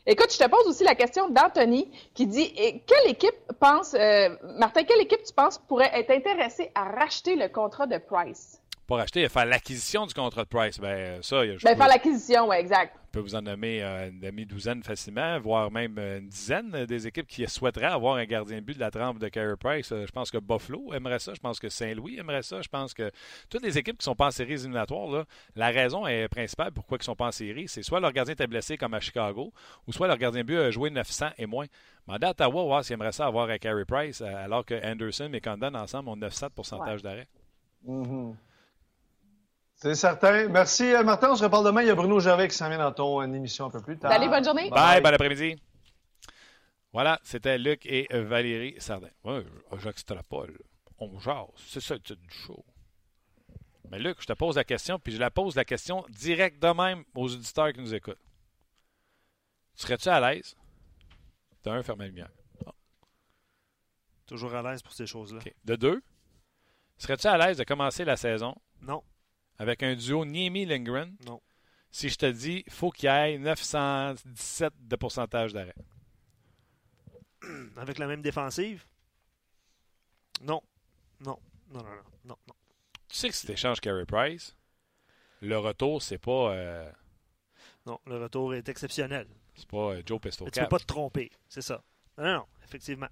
Écoute, 0.09 0.31
je 0.31 0.37
te 0.37 0.49
pose 0.49 0.65
aussi 0.67 0.85
la 0.85 0.95
question 0.95 1.29
d'Anthony 1.29 1.91
qui 2.13 2.27
dit 2.27 2.53
quelle 2.87 3.11
équipe 3.11 3.35
pense, 3.59 3.93
euh, 3.93 4.29
Martin, 4.57 4.83
quelle 4.83 5.01
équipe 5.01 5.21
tu 5.21 5.33
penses 5.33 5.57
pourrait 5.57 5.91
être 5.93 6.11
intéressée 6.11 6.71
à 6.75 6.85
racheter 6.85 7.35
le 7.35 7.49
contrat 7.49 7.87
de 7.87 7.97
Price? 7.97 8.61
Pas 8.87 8.95
racheter, 8.95 9.27
faire 9.27 9.45
l'acquisition 9.45 10.05
du 10.05 10.13
contrat 10.13 10.43
de 10.43 10.47
Price. 10.47 10.79
Ben, 10.79 11.21
ça, 11.21 11.45
je 11.45 11.61
Ben, 11.61 11.71
peux- 11.73 11.75
faire 11.77 11.89
l'acquisition, 11.89 12.47
ouais, 12.47 12.61
exact. 12.61 12.95
Je 13.17 13.21
peux 13.23 13.29
vous 13.29 13.35
en 13.35 13.41
nommer 13.41 13.81
euh, 13.81 14.09
une 14.09 14.19
demi-douzaine 14.19 14.83
facilement, 14.83 15.39
voire 15.39 15.71
même 15.71 15.95
euh, 15.97 16.19
une 16.19 16.27
dizaine 16.27 16.75
euh, 16.75 16.85
des 16.85 17.07
équipes 17.07 17.25
qui 17.25 17.47
souhaiteraient 17.47 17.87
avoir 17.87 18.17
un 18.17 18.25
gardien 18.25 18.57
de 18.57 18.61
but 18.61 18.75
de 18.75 18.79
la 18.79 18.91
trempe 18.91 19.17
de 19.17 19.27
Carey 19.27 19.55
Price. 19.59 19.89
Je 19.89 20.11
pense 20.11 20.29
que 20.29 20.37
Buffalo 20.37 20.93
aimerait 20.93 21.17
ça. 21.17 21.33
Je 21.33 21.39
pense 21.39 21.59
que 21.59 21.67
Saint-Louis 21.67 22.19
aimerait 22.19 22.43
ça. 22.43 22.61
Je 22.61 22.69
pense 22.69 22.93
que 22.93 23.09
toutes 23.49 23.63
les 23.63 23.75
équipes 23.75 23.97
qui 23.97 24.03
sont 24.03 24.13
pas 24.13 24.27
en 24.27 24.31
séries 24.31 24.53
éliminatoires, 24.53 25.07
là, 25.07 25.25
la 25.55 25.69
raison 25.69 26.05
est 26.05 26.27
principale 26.27 26.71
pourquoi 26.71 26.99
ils 27.01 27.03
sont 27.03 27.15
pas 27.15 27.25
en 27.25 27.31
série, 27.31 27.67
c'est 27.67 27.81
soit 27.81 27.99
leur 27.99 28.13
gardien 28.13 28.33
était 28.33 28.45
blessé 28.45 28.77
comme 28.77 28.93
à 28.93 28.99
Chicago, 28.99 29.51
ou 29.87 29.91
soit 29.91 30.07
leur 30.07 30.19
gardien 30.19 30.41
de 30.41 30.45
but 30.45 30.57
a 30.57 30.69
joué 30.69 30.91
900 30.91 31.29
et 31.39 31.47
moins. 31.47 31.65
Mandez 32.05 32.27
à 32.27 32.29
Ottawa 32.29 32.63
voir 32.65 32.85
s'ils 32.85 32.93
aimeraient 32.93 33.11
ça 33.11 33.25
avoir 33.25 33.49
un 33.49 33.57
Carey 33.57 33.85
Price, 33.85 34.21
alors 34.21 34.63
que 34.63 34.75
Anderson 34.85 35.31
et 35.33 35.41
Condon 35.41 35.73
ensemble 35.73 36.09
ont 36.09 36.15
900 36.17 36.49
de 36.49 36.51
pourcentage 36.51 37.01
d'arrêt. 37.01 37.27
Mhm. 37.83 38.35
C'est 39.77 39.93
certain. 39.93 40.47
Merci, 40.47 40.91
euh, 40.91 41.03
Martin. 41.03 41.31
On 41.31 41.35
se 41.35 41.43
reparle 41.43 41.65
demain. 41.65 41.83
Il 41.83 41.87
y 41.87 41.91
a 41.91 41.95
Bruno 41.95 42.19
Gervais 42.19 42.47
qui 42.47 42.55
s'en 42.55 42.67
vient 42.67 42.79
dans 42.79 42.91
ton 42.91 43.21
euh, 43.21 43.25
émission 43.25 43.65
un 43.65 43.69
peu 43.69 43.79
plus 43.79 43.97
tard. 43.97 44.11
Salut, 44.11 44.27
bonne 44.27 44.43
journée. 44.43 44.71
Bye, 44.71 45.01
bon 45.01 45.13
après-midi. 45.13 45.61
Voilà, 46.91 47.19
c'était 47.23 47.59
Luc 47.59 47.85
et 47.85 48.07
euh, 48.11 48.23
Valérie 48.23 48.73
Sardin. 48.79 49.09
Ouais, 49.23 49.45
j'extrapole. 49.77 50.57
On 50.97 51.19
jase. 51.19 51.45
C'est 51.67 51.79
ça 51.79 51.93
le 51.93 51.99
titre 51.99 52.19
du 52.19 52.33
show. 52.33 52.65
Mais 53.91 53.99
Luc, 53.99 54.17
je 54.19 54.25
te 54.25 54.33
pose 54.33 54.55
la 54.55 54.63
question, 54.63 54.97
puis 54.97 55.13
je 55.13 55.19
la 55.19 55.29
pose 55.29 55.55
la 55.55 55.63
question 55.63 56.03
direct 56.09 56.59
de 56.59 56.69
même 56.69 57.03
aux 57.13 57.31
auditeurs 57.31 57.71
qui 57.71 57.79
nous 57.79 57.93
écoutent. 57.93 58.17
Serais-tu 59.75 60.09
à 60.09 60.19
l'aise? 60.19 60.55
D'un, 61.63 61.83
ferme 61.83 61.99
la 61.99 62.07
lumière. 62.07 62.31
Toujours 64.25 64.55
à 64.55 64.63
l'aise 64.63 64.81
pour 64.81 64.91
ces 64.91 65.05
choses-là. 65.05 65.39
De 65.63 65.75
deux, 65.75 66.01
serais-tu 66.97 67.27
à 67.27 67.37
l'aise 67.37 67.57
de 67.57 67.63
commencer 67.63 68.03
la 68.03 68.17
saison? 68.17 68.55
Non. 68.81 69.03
Avec 69.57 69.83
un 69.83 69.95
duo 69.95 70.25
Niemi-Lindgren? 70.25 71.15
Non. 71.25 71.41
Si 71.91 72.09
je 72.09 72.17
te 72.17 72.25
dis, 72.25 72.63
faut 72.69 72.91
qu'il 72.91 73.09
y 73.09 73.11
ait 73.11 73.37
917 73.37 74.73
de 74.87 74.95
pourcentage 74.95 75.53
d'arrêt. 75.53 75.75
Avec 77.77 77.97
la 77.97 78.07
même 78.07 78.21
défensive? 78.21 78.85
Non. 80.41 80.61
Non. 81.21 81.39
Non, 81.69 81.81
non, 81.83 81.89
non. 81.89 82.03
Non, 82.25 82.37
non. 82.47 82.53
Tu 83.07 83.15
sais 83.15 83.29
que 83.29 83.35
si 83.35 83.45
tu 83.45 83.53
échanges 83.53 83.79
Carey 83.79 84.05
Price, 84.05 84.55
le 85.41 85.57
retour, 85.57 86.01
c'est 86.01 86.17
pas, 86.17 86.51
euh, 86.53 86.91
Non, 87.85 87.99
le 88.05 88.17
retour 88.21 88.53
est 88.53 88.67
exceptionnel. 88.69 89.27
c'est 89.55 89.67
pas 89.67 89.93
euh, 89.93 90.03
Joe 90.05 90.19
Mais 90.23 90.31
tu 90.31 90.59
peux 90.59 90.67
pas 90.67 90.79
te 90.79 90.85
tromper. 90.85 91.31
C'est 91.47 91.61
ça. 91.61 91.83
Non, 92.17 92.25
non, 92.25 92.33
non, 92.33 92.45
effectivement. 92.63 93.07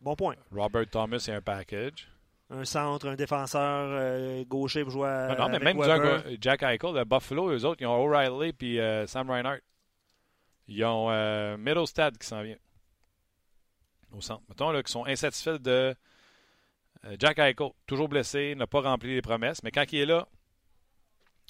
Bon 0.00 0.14
point. 0.14 0.36
Robert 0.52 0.88
Thomas 0.88 1.24
et 1.28 1.32
un 1.32 1.42
package. 1.42 2.08
Un 2.50 2.64
centre, 2.64 3.06
un 3.08 3.14
défenseur 3.14 3.88
euh, 3.90 4.42
gaucher 4.44 4.82
pour 4.82 4.90
jouer 4.90 5.08
à, 5.08 5.28
Non, 5.28 5.44
non, 5.44 5.48
mais 5.50 5.58
même. 5.58 5.82
Jack, 5.82 6.38
Jack 6.40 6.62
Eichel 6.62 6.94
de 6.94 7.04
Buffalo, 7.04 7.50
eux 7.50 7.64
autres, 7.66 7.82
ils 7.82 7.86
ont 7.86 8.02
O'Reilly 8.02 8.52
puis 8.54 8.80
euh, 8.80 9.06
Sam 9.06 9.28
Reinhart. 9.30 9.58
Ils 10.66 10.84
ont 10.84 11.10
euh, 11.10 11.56
Middlestad 11.58 12.16
qui 12.16 12.26
s'en 12.26 12.42
vient 12.42 12.56
au 14.12 14.20
centre. 14.20 14.42
Mettons 14.48 14.72
qu'ils 14.72 14.88
sont 14.88 15.04
insatisfaits 15.06 15.58
de 15.58 15.94
euh, 17.04 17.16
Jack 17.18 17.38
Eichel, 17.38 17.70
toujours 17.86 18.08
blessé, 18.08 18.54
n'a 18.54 18.66
pas 18.66 18.80
rempli 18.80 19.14
les 19.14 19.22
promesses, 19.22 19.62
mais 19.62 19.70
quand 19.70 19.84
il 19.92 20.00
est 20.00 20.06
là, 20.06 20.26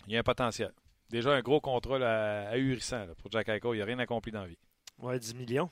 il 0.06 0.12
y 0.12 0.16
a 0.16 0.20
un 0.20 0.24
potentiel. 0.24 0.72
Déjà 1.10 1.32
un 1.32 1.40
gros 1.40 1.60
contrat 1.60 1.98
là, 1.98 2.48
ahurissant 2.50 3.06
là, 3.06 3.14
pour 3.16 3.30
Jack 3.30 3.48
Eichel. 3.48 3.74
Il 3.74 3.78
n'a 3.78 3.84
rien 3.84 3.98
accompli 3.98 4.30
dans 4.30 4.42
la 4.42 4.48
vie. 4.48 4.58
Ouais, 4.98 5.18
10 5.18 5.34
millions. 5.34 5.70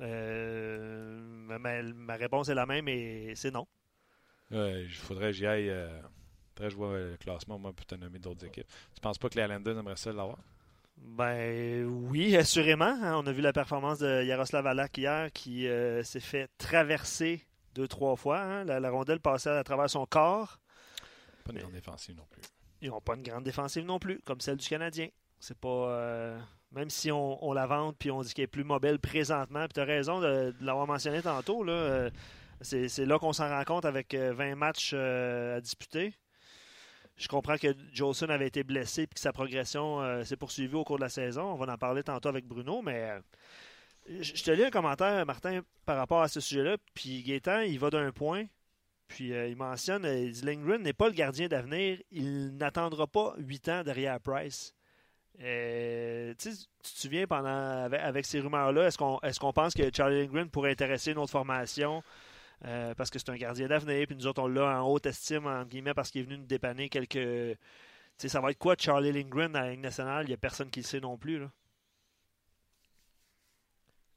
Euh, 0.00 1.20
ma, 1.20 1.58
ma 1.82 2.16
réponse 2.16 2.48
est 2.48 2.54
la 2.54 2.66
même 2.66 2.88
et 2.88 3.34
c'est 3.34 3.50
non. 3.50 3.66
Il 4.50 4.88
faudrait 4.90 5.26
que 5.26 5.32
j'y 5.32 5.46
aille. 5.46 5.68
Euh, 5.70 5.88
faudrait 6.54 6.68
que 6.68 6.70
je 6.70 6.76
vois 6.76 6.98
le 6.98 7.16
classement, 7.18 7.58
moi, 7.58 7.72
pour 7.72 7.86
te 7.86 7.94
nommer 7.94 8.18
d'autres 8.18 8.44
équipes. 8.46 8.66
Tu 8.94 9.00
penses 9.00 9.18
pas 9.18 9.28
que 9.28 9.36
les 9.38 9.42
Islanders 9.44 9.78
aimeraient 9.78 9.96
ça 9.96 10.12
l'avoir? 10.12 10.38
Ben 10.96 11.84
oui, 11.86 12.36
assurément. 12.36 12.84
hein. 13.02 13.14
On 13.16 13.26
a 13.26 13.32
vu 13.32 13.40
la 13.40 13.52
performance 13.52 14.00
de 14.00 14.22
Yaroslav 14.24 14.66
Alak 14.66 14.98
hier 14.98 15.32
qui 15.32 15.66
euh, 15.66 16.02
s'est 16.02 16.20
fait 16.20 16.48
traverser 16.58 17.46
deux, 17.74 17.88
trois 17.88 18.16
fois. 18.16 18.40
hein. 18.40 18.64
La, 18.64 18.80
la 18.80 18.90
rondelle 18.90 19.20
passait 19.20 19.50
à 19.50 19.64
travers 19.64 19.88
son 19.88 20.04
corps. 20.04 20.58
Pas 21.44 21.52
une 21.52 21.58
grande 21.60 21.72
défensive 21.72 22.16
non 22.16 22.26
plus. 22.30 22.42
Ils 22.82 22.90
n'ont 22.90 23.00
pas 23.00 23.14
une 23.14 23.22
grande 23.22 23.44
défensive 23.44 23.84
non 23.84 23.98
plus, 23.98 24.20
comme 24.24 24.40
celle 24.40 24.56
du 24.56 24.68
Canadien. 24.68 25.08
C'est 25.38 25.56
pas. 25.56 25.68
euh, 25.68 26.38
même 26.72 26.90
si 26.90 27.10
on, 27.10 27.42
on 27.44 27.52
la 27.52 27.66
vante 27.66 27.96
puis 27.98 28.10
on 28.10 28.20
dit 28.20 28.32
qu'elle 28.34 28.44
est 28.44 28.46
plus 28.46 28.64
mobile 28.64 28.98
présentement, 28.98 29.60
puis 29.64 29.72
tu 29.74 29.80
as 29.80 29.84
raison 29.84 30.20
de, 30.20 30.54
de 30.58 30.64
l'avoir 30.64 30.86
mentionné 30.86 31.22
tantôt, 31.22 31.64
là, 31.64 31.72
euh, 31.72 32.10
c'est 32.60 33.06
là 33.06 33.18
qu'on 33.18 33.32
s'en 33.32 33.48
rend 33.48 33.64
compte 33.64 33.84
avec 33.84 34.14
euh, 34.14 34.32
20 34.32 34.54
matchs 34.54 34.92
euh, 34.94 35.56
à 35.56 35.60
disputer. 35.60 36.14
Je 37.16 37.28
comprends 37.28 37.56
que 37.56 37.68
Jolson 37.92 38.28
avait 38.30 38.46
été 38.46 38.64
blessé 38.64 39.02
et 39.02 39.06
que 39.06 39.20
sa 39.20 39.32
progression 39.32 40.00
euh, 40.00 40.24
s'est 40.24 40.36
poursuivie 40.36 40.74
au 40.74 40.84
cours 40.84 40.96
de 40.96 41.02
la 41.02 41.10
saison. 41.10 41.42
On 41.42 41.56
va 41.56 41.72
en 41.72 41.76
parler 41.76 42.02
tantôt 42.02 42.30
avec 42.30 42.46
Bruno, 42.46 42.80
mais 42.82 43.10
euh, 43.10 44.22
je 44.22 44.42
te 44.42 44.50
lis 44.50 44.64
un 44.64 44.70
commentaire, 44.70 45.24
Martin, 45.26 45.60
par 45.84 45.96
rapport 45.96 46.22
à 46.22 46.28
ce 46.28 46.40
sujet-là. 46.40 46.76
Puis 46.94 47.22
Gaétan, 47.22 47.60
il 47.60 47.78
va 47.78 47.90
d'un 47.90 48.10
point. 48.12 48.46
Puis 49.10 49.32
euh, 49.32 49.48
il 49.48 49.56
mentionne, 49.56 50.04
euh, 50.04 50.20
il 50.20 50.32
dit 50.32 50.44
Lindgren 50.44 50.80
n'est 50.82 50.92
pas 50.92 51.08
le 51.08 51.14
gardien 51.14 51.48
d'avenir. 51.48 51.98
Il 52.12 52.56
n'attendra 52.56 53.06
pas 53.08 53.34
huit 53.38 53.68
ans 53.68 53.82
derrière 53.82 54.20
Price. 54.20 54.72
Euh, 55.42 56.32
tu 56.38 56.50
te 56.50 56.58
souviens 56.82 57.26
pendant 57.26 57.48
avec, 57.92 58.24
ces 58.24 58.40
rumeurs-là, 58.40 58.86
est-ce 58.86 58.98
qu'on 58.98 59.18
est-ce 59.22 59.40
qu'on 59.40 59.52
pense 59.52 59.74
que 59.74 59.82
Charlie 59.94 60.22
Lindgren 60.22 60.48
pourrait 60.48 60.70
intéresser 60.70 61.10
une 61.12 61.18
autre 61.18 61.32
formation? 61.32 62.02
Euh, 62.66 62.94
parce 62.94 63.10
que 63.10 63.18
c'est 63.18 63.30
un 63.30 63.36
gardien 63.36 63.68
d'avenir, 63.68 64.06
puis 64.06 64.16
nous 64.16 64.26
autres 64.26 64.42
on 64.42 64.46
l'a 64.46 64.82
en 64.82 64.86
haute 64.86 65.06
estime 65.06 65.46
entre 65.46 65.68
guillemets 65.68 65.94
parce 65.94 66.10
qu'il 66.10 66.22
est 66.22 66.24
venu 66.24 66.38
nous 66.38 66.46
dépanner 66.46 66.88
quelques. 66.88 67.12
Tu 67.12 67.58
sais, 68.18 68.28
ça 68.28 68.40
va 68.40 68.50
être 68.50 68.58
quoi 68.58 68.76
Charlie 68.78 69.12
Lindgren 69.12 69.56
à 69.56 69.62
la 69.62 69.70
Ligue 69.70 69.80
nationale? 69.80 70.26
Il 70.26 70.28
n'y 70.28 70.34
a 70.34 70.36
personne 70.36 70.70
qui 70.70 70.80
le 70.80 70.84
sait 70.84 71.00
non 71.00 71.16
plus. 71.16 71.42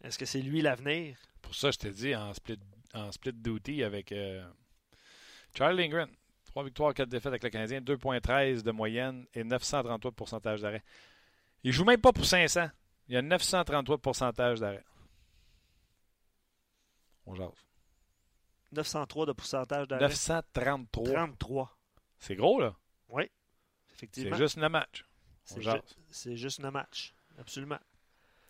Est-ce 0.04 0.18
que 0.18 0.26
c'est 0.26 0.42
lui 0.42 0.62
l'avenir? 0.62 1.18
Pour 1.42 1.56
ça, 1.56 1.72
je 1.72 1.78
t'ai 1.78 1.92
dit 1.92 2.14
en 2.14 2.34
split, 2.34 2.60
en 2.94 3.12
split 3.14 3.32
duty 3.32 3.84
avec 3.84 4.12
euh, 4.12 4.44
Charlie 5.56 5.84
Lindgren. 5.84 6.10
3 6.48 6.66
victoires, 6.66 6.94
4 6.94 7.10
défaites 7.10 7.28
avec 7.28 7.44
le 7.44 7.50
Canadien, 7.50 7.82
2,13 7.82 8.62
de 8.62 8.72
moyenne 8.72 9.26
et 9.34 9.44
933 9.44 10.12
de 10.12 10.16
pourcentage 10.16 10.62
d'arrêt. 10.62 10.84
Il 11.64 11.72
joue 11.72 11.86
même 11.86 12.02
pas 12.02 12.12
pour 12.12 12.26
500. 12.26 12.68
Il 13.08 13.16
y 13.16 13.18
a 13.18 13.22
933 13.22 13.96
de 13.96 14.02
pourcentage 14.02 14.60
d'arrêt. 14.60 14.84
On 17.26 17.34
jase. 17.34 17.73
903 18.74 19.26
de 19.28 19.32
pourcentage 19.34 19.88
d'arrêt. 19.88 20.04
933. 20.08 21.06
33. 21.14 21.78
C'est 22.20 22.36
gros, 22.36 22.60
là. 22.60 22.76
Effectivement. 23.96 24.36
C'est 24.36 24.42
juste 24.44 24.58
le 24.58 24.70
match. 24.70 25.06
C'est 25.46 25.62
jase. 25.62 25.76
ju- 25.76 25.82
c'est 26.10 26.36
juste 26.36 26.64
un 26.64 26.72
match. 26.72 27.14
Absolument. 27.40 27.80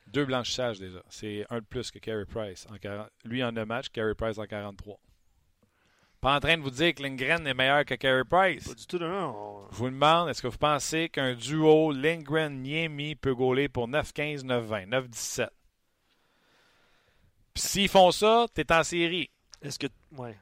Deux 0.08 0.26
blanchissages 0.26 0.80
déjà. 0.80 1.02
C'est 1.10 1.46
un 1.50 1.60
de 1.60 1.66
plus 1.66 1.92
que 1.92 2.00
Carey 2.00 2.26
Price. 2.26 2.66
En 2.72 2.78
40... 2.78 3.10
Lui 3.26 3.44
en 3.44 3.52
9 3.52 3.68
matchs, 3.68 3.90
Carey 3.90 4.16
Price 4.16 4.38
en 4.38 4.46
43. 4.46 5.00
Pas 6.22 6.36
en 6.36 6.40
train 6.40 6.58
de 6.58 6.62
vous 6.64 6.70
dire 6.72 6.94
que 6.96 7.04
Lindgren 7.04 7.46
est 7.46 7.54
meilleur 7.54 7.84
que 7.86 7.96
Carey 7.96 8.24
Price. 8.24 8.68
Pas 8.68 8.74
du 8.74 8.86
tout, 8.88 8.98
non. 9.00 9.08
on- 9.68 9.72
Je 9.72 9.76
vous 9.76 9.90
demande, 9.90 10.30
est-ce 10.30 10.42
que 10.42 10.48
vous 10.48 10.58
pensez 10.58 11.10
qu'un 11.10 11.34
duo 11.36 11.92
Lindgren-Niemi 11.92 13.16
peut 13.16 13.36
gauler 13.36 13.68
pour 13.70 13.88
9-15, 13.88 14.44
9-20, 14.44 14.88
9-17? 14.88 15.50
Puis 17.54 17.64
s'ils 17.64 17.90
font 17.90 18.12
ça, 18.12 18.48
t'es 18.54 18.72
en 18.72 18.84
série. 18.84 19.30
Est-ce 19.64 19.80
que. 19.80 19.88
Ouais. 20.12 20.38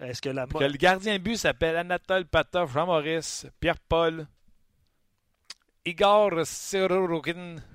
Est-ce 0.00 0.22
que 0.22 0.30
la. 0.30 0.46
Que 0.46 0.64
le 0.64 0.76
gardien 0.76 1.18
de 1.18 1.22
but 1.22 1.36
s'appelle 1.36 1.76
Anatole 1.76 2.24
Patov, 2.26 2.72
Jean-Maurice, 2.72 3.46
Pierre-Paul, 3.60 4.26
Igor 5.84 6.46
Sorokin. 6.46 7.56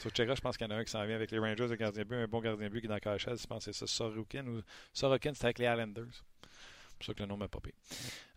Sur 0.00 0.10
Tchèque, 0.10 0.34
je 0.34 0.40
pense 0.40 0.56
qu'il 0.56 0.66
y 0.66 0.72
en 0.72 0.76
a 0.76 0.78
un 0.78 0.84
qui 0.84 0.90
s'en 0.90 1.04
vient 1.06 1.16
avec 1.16 1.30
les 1.30 1.38
Rangers, 1.38 1.68
le 1.68 1.76
gardien 1.76 2.02
de 2.02 2.08
but, 2.08 2.16
un 2.16 2.26
bon 2.26 2.40
gardien 2.40 2.66
de 2.66 2.72
but 2.72 2.80
qui 2.80 2.86
est 2.86 2.88
dans 2.88 2.98
KHL. 2.98 3.38
Je 3.38 3.46
pense 3.46 3.64
que 3.64 3.72
c'est 3.72 3.78
ça, 3.78 3.86
Sorokin. 3.86 4.46
Ou... 4.46 4.62
Sorokin, 4.92 5.34
c'était 5.34 5.46
avec 5.46 5.58
les 5.58 5.66
Islanders. 5.66 6.04
C'est 6.12 6.98
pour 6.98 7.06
ça 7.06 7.14
que 7.14 7.20
le 7.20 7.26
nom 7.26 7.36
m'a 7.36 7.48
popé. 7.48 7.74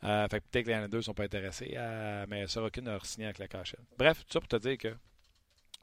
Euh, 0.04 0.28
fait 0.30 0.40
que 0.40 0.46
peut-être 0.50 0.66
que 0.66 0.70
les 0.70 0.76
Islanders 0.76 0.98
ne 0.98 1.04
sont 1.04 1.14
pas 1.14 1.24
intéressés, 1.24 1.74
euh, 1.76 2.26
mais 2.28 2.48
Sorokin 2.48 2.86
a 2.88 3.00
signé 3.04 3.26
avec 3.28 3.40
la 3.40 3.48
KHL. 3.48 3.80
Bref, 3.98 4.20
tout 4.26 4.34
ça 4.34 4.40
pour 4.40 4.48
te 4.50 4.56
dire 4.58 4.78
que 4.78 4.96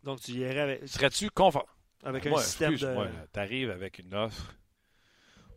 Donc, 0.03 0.21
tu 0.21 0.33
irais 0.33 0.61
avec, 0.61 0.89
serais-tu 0.89 1.31
confort? 1.31 1.69
Avec 2.05 2.27
Moi, 2.27 2.41
un 2.41 2.43
système 2.43 2.77
de. 2.77 2.87
là, 2.87 3.11
T'arrives 3.33 3.71
avec 3.71 3.99
une 3.99 4.15
offre 4.15 4.55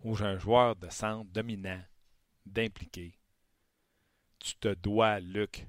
où 0.04 0.16
j'ai 0.16 0.26
un 0.26 0.38
joueur 0.40 0.76
de 0.76 0.90
centre 0.90 1.30
dominant, 1.32 1.82
d'impliqué. 2.46 3.18
Tu 4.40 4.56
te 4.56 4.74
dois, 4.76 5.20
Luc, 5.20 5.66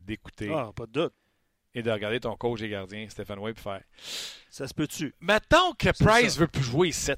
d'écouter 0.00 0.52
Ah, 0.54 0.70
pas 0.74 0.86
de 0.86 0.92
doute. 0.92 1.14
et 1.74 1.82
de 1.82 1.90
regarder 1.90 2.20
ton 2.20 2.36
coach 2.36 2.60
et 2.62 2.68
gardien, 2.68 3.08
Stéphane 3.08 3.38
Way, 3.38 3.54
puis 3.54 3.62
faire. 3.62 3.82
Ça 4.50 4.66
se 4.66 4.74
peut-tu? 4.74 5.14
Mettons 5.20 5.72
que 5.74 5.90
Price 6.04 6.34
ça. 6.34 6.40
veut 6.40 6.48
plus 6.48 6.62
jouer 6.62 6.88
ici. 6.88 7.12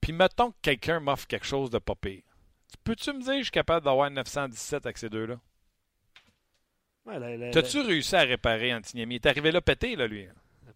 Puis 0.00 0.12
mettons 0.12 0.52
que 0.52 0.56
quelqu'un 0.62 1.00
m'offre 1.00 1.26
quelque 1.26 1.46
chose 1.46 1.70
de 1.70 1.78
pas 1.78 1.94
pire. 1.94 2.22
Peux-tu 2.84 3.12
me 3.12 3.20
dire 3.20 3.32
que 3.32 3.38
je 3.38 3.42
suis 3.44 3.50
capable 3.50 3.84
d'avoir 3.84 4.10
917 4.10 4.86
avec 4.86 4.98
ces 4.98 5.08
deux-là? 5.10 5.40
Ouais, 7.08 7.18
la- 7.18 7.36
la- 7.36 7.50
T'as-tu 7.50 7.80
réussi 7.80 8.14
à 8.14 8.20
réparer 8.20 8.72
Antiniemi? 8.74 9.14
Il 9.14 9.16
est 9.16 9.26
arrivé 9.26 9.50
là 9.50 9.60
pété, 9.60 9.96
là, 9.96 10.06
lui. 10.06 10.26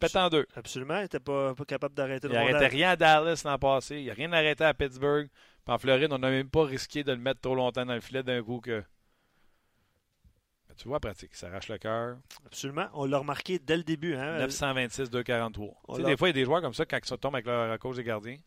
Pété 0.01 0.19
en 0.19 0.29
deux. 0.31 0.47
Absolument. 0.57 0.97
Il 0.99 1.03
n'était 1.03 1.21
pas, 1.21 1.55
pas 1.55 1.65
capable 1.65 1.95
d'arrêter 1.95 2.27
Il 2.27 2.31
le 2.31 2.35
n'arrêtait 2.37 2.55
rondelle. 2.55 2.71
rien 2.73 2.91
à 2.91 2.97
Dallas 2.97 3.43
l'an 3.45 3.59
passé. 3.59 4.01
Il 4.01 4.07
n'a 4.07 4.15
rien 4.15 4.33
arrêté 4.33 4.65
à 4.65 4.75
Pittsburgh. 4.75 5.29
Puis 5.65 5.73
en 5.75 5.79
Floride, 5.79 6.13
on 6.13 6.19
n'a 6.19 6.31
même 6.31 6.49
pas 6.51 6.65
risqué 6.65 7.05
de 7.05 7.13
le 7.13 7.19
mettre 7.19 7.41
trop 7.41 7.55
longtemps 7.55 7.87
dans 7.87 7.95
le 7.95 8.01
filet 8.01 8.23
d'un 8.25 8.43
coup 8.43 8.61
que. 8.61 8.83
Mais 10.69 10.75
tu 10.75 10.89
vois, 10.89 10.99
pratique, 10.99 11.31
il 11.35 11.37
s'arrache 11.37 11.69
le 11.69 11.79
cœur. 11.79 12.17
Absolument. 12.47 12.89
On 12.95 13.05
l'a 13.05 13.19
remarqué 13.19 13.59
dès 13.59 13.77
le 13.77 13.85
début. 13.85 14.15
Hein? 14.17 14.39
926, 14.39 15.11
243. 15.11 15.69
on 15.87 15.93
Tu 15.93 15.97
sais, 15.99 16.03
l'a- 16.03 16.09
des 16.09 16.17
fois, 16.17 16.29
il 16.29 16.31
y 16.31 16.35
a 16.35 16.41
des 16.41 16.45
joueurs 16.47 16.63
comme 16.63 16.75
ça, 16.75 16.85
quand 16.87 16.99
ils 16.99 17.19
tombent 17.19 17.35
avec 17.35 17.47
leur 17.47 17.79
coach 17.79 17.97
des 17.97 18.05
gardiens. 18.05 18.39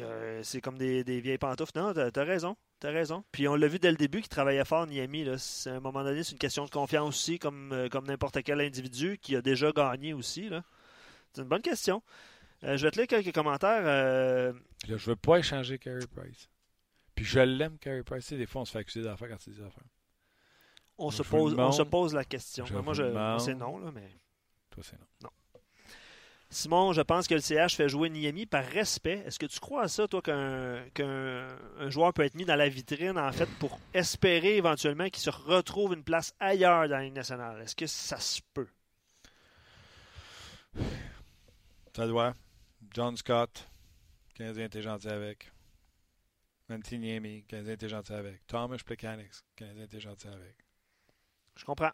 Euh, 0.00 0.40
c'est 0.44 0.60
comme 0.60 0.76
des, 0.78 1.02
des 1.02 1.20
vieilles 1.20 1.38
pantoufles. 1.38 1.72
Non, 1.76 1.92
t'as 1.94 2.10
as 2.14 2.24
raison. 2.24 2.56
T'as 2.80 2.90
raison. 2.92 3.24
Puis 3.32 3.48
on 3.48 3.56
l'a 3.56 3.66
vu 3.66 3.78
dès 3.80 3.90
le 3.90 3.96
début 3.96 4.20
qu'il 4.20 4.28
travaillait 4.28 4.64
fort, 4.64 4.86
Niami. 4.86 5.24
Là. 5.24 5.36
C'est- 5.38 5.70
À 5.70 5.76
un 5.76 5.80
moment 5.80 6.04
donné, 6.04 6.22
c'est 6.22 6.32
une 6.32 6.38
question 6.38 6.64
de 6.64 6.70
confiance 6.70 7.08
aussi, 7.08 7.38
comme, 7.38 7.72
euh, 7.72 7.88
comme 7.88 8.06
n'importe 8.06 8.42
quel 8.44 8.60
individu 8.60 9.18
qui 9.18 9.34
a 9.34 9.42
déjà 9.42 9.72
gagné 9.72 10.12
aussi. 10.14 10.48
là. 10.48 10.62
C'est 11.32 11.42
une 11.42 11.48
bonne 11.48 11.62
question. 11.62 12.02
Euh, 12.64 12.76
je 12.76 12.84
vais 12.86 12.90
te 12.90 12.98
lire 12.98 13.06
quelques 13.08 13.34
commentaires. 13.34 13.82
euh, 13.84 14.52
là, 14.88 14.96
je 14.96 15.06
veux 15.10 15.16
pas 15.16 15.38
échanger 15.38 15.78
Carey 15.78 16.06
Price. 16.14 16.48
Puis 17.14 17.24
je 17.24 17.40
l'aime, 17.40 17.78
Carey 17.78 18.02
Price. 18.04 18.32
Des 18.32 18.46
fois, 18.46 18.62
on 18.62 18.64
se 18.64 18.72
fait 18.72 18.78
accuser 18.78 19.02
d'affaires 19.02 19.28
quand 19.28 19.36
dit 19.50 19.56
des 19.56 19.62
affaires. 19.64 19.82
on, 20.98 21.10
se 21.10 21.22
pose, 21.22 21.54
on 21.58 21.72
se 21.72 21.82
pose 21.82 22.14
la 22.14 22.24
question. 22.24 22.64
je 22.66 22.74
moi, 22.74 22.94
je, 22.94 23.02
c'est 23.40 23.54
non. 23.54 23.78
Là, 23.78 23.90
mais... 23.92 24.08
Toi, 24.70 24.82
c'est 24.84 24.98
non. 25.22 25.30
Simon, 26.50 26.94
je 26.94 27.02
pense 27.02 27.28
que 27.28 27.34
le 27.34 27.40
CH 27.40 27.76
fait 27.76 27.90
jouer 27.90 28.08
Niami 28.08 28.46
par 28.46 28.64
respect. 28.64 29.22
Est-ce 29.26 29.38
que 29.38 29.44
tu 29.44 29.60
crois 29.60 29.82
à 29.82 29.88
ça, 29.88 30.08
toi, 30.08 30.22
qu'un 30.22 30.82
qu'un 30.94 31.46
un 31.78 31.90
joueur 31.90 32.14
peut 32.14 32.22
être 32.22 32.34
mis 32.34 32.46
dans 32.46 32.56
la 32.56 32.70
vitrine, 32.70 33.18
en 33.18 33.32
fait, 33.32 33.48
pour 33.58 33.78
espérer 33.92 34.56
éventuellement 34.56 35.10
qu'il 35.10 35.22
se 35.22 35.28
retrouve 35.30 35.92
une 35.92 36.04
place 36.04 36.34
ailleurs 36.40 36.88
dans 36.88 36.96
la 36.96 37.04
Ligue 37.04 37.14
nationale? 37.14 37.60
Est-ce 37.60 37.76
que 37.76 37.86
ça 37.86 38.18
se 38.18 38.40
peut? 38.54 38.68
Ça 41.94 42.06
doit. 42.06 42.34
John 42.94 43.16
Scott, 43.16 43.68
Canadien 44.34 44.66
était 44.66 44.82
gentil 44.82 45.08
avec. 45.08 45.52
Antiniemi, 46.70 47.44
Canadien 47.44 47.74
était 47.74 47.88
gentil 47.88 48.12
avec. 48.12 48.46
Thomas 48.46 48.78
Plekanec, 48.78 49.30
Canadien 49.54 49.84
était 49.84 50.00
gentil 50.00 50.28
avec. 50.28 50.56
Je 51.56 51.64
comprends. 51.64 51.92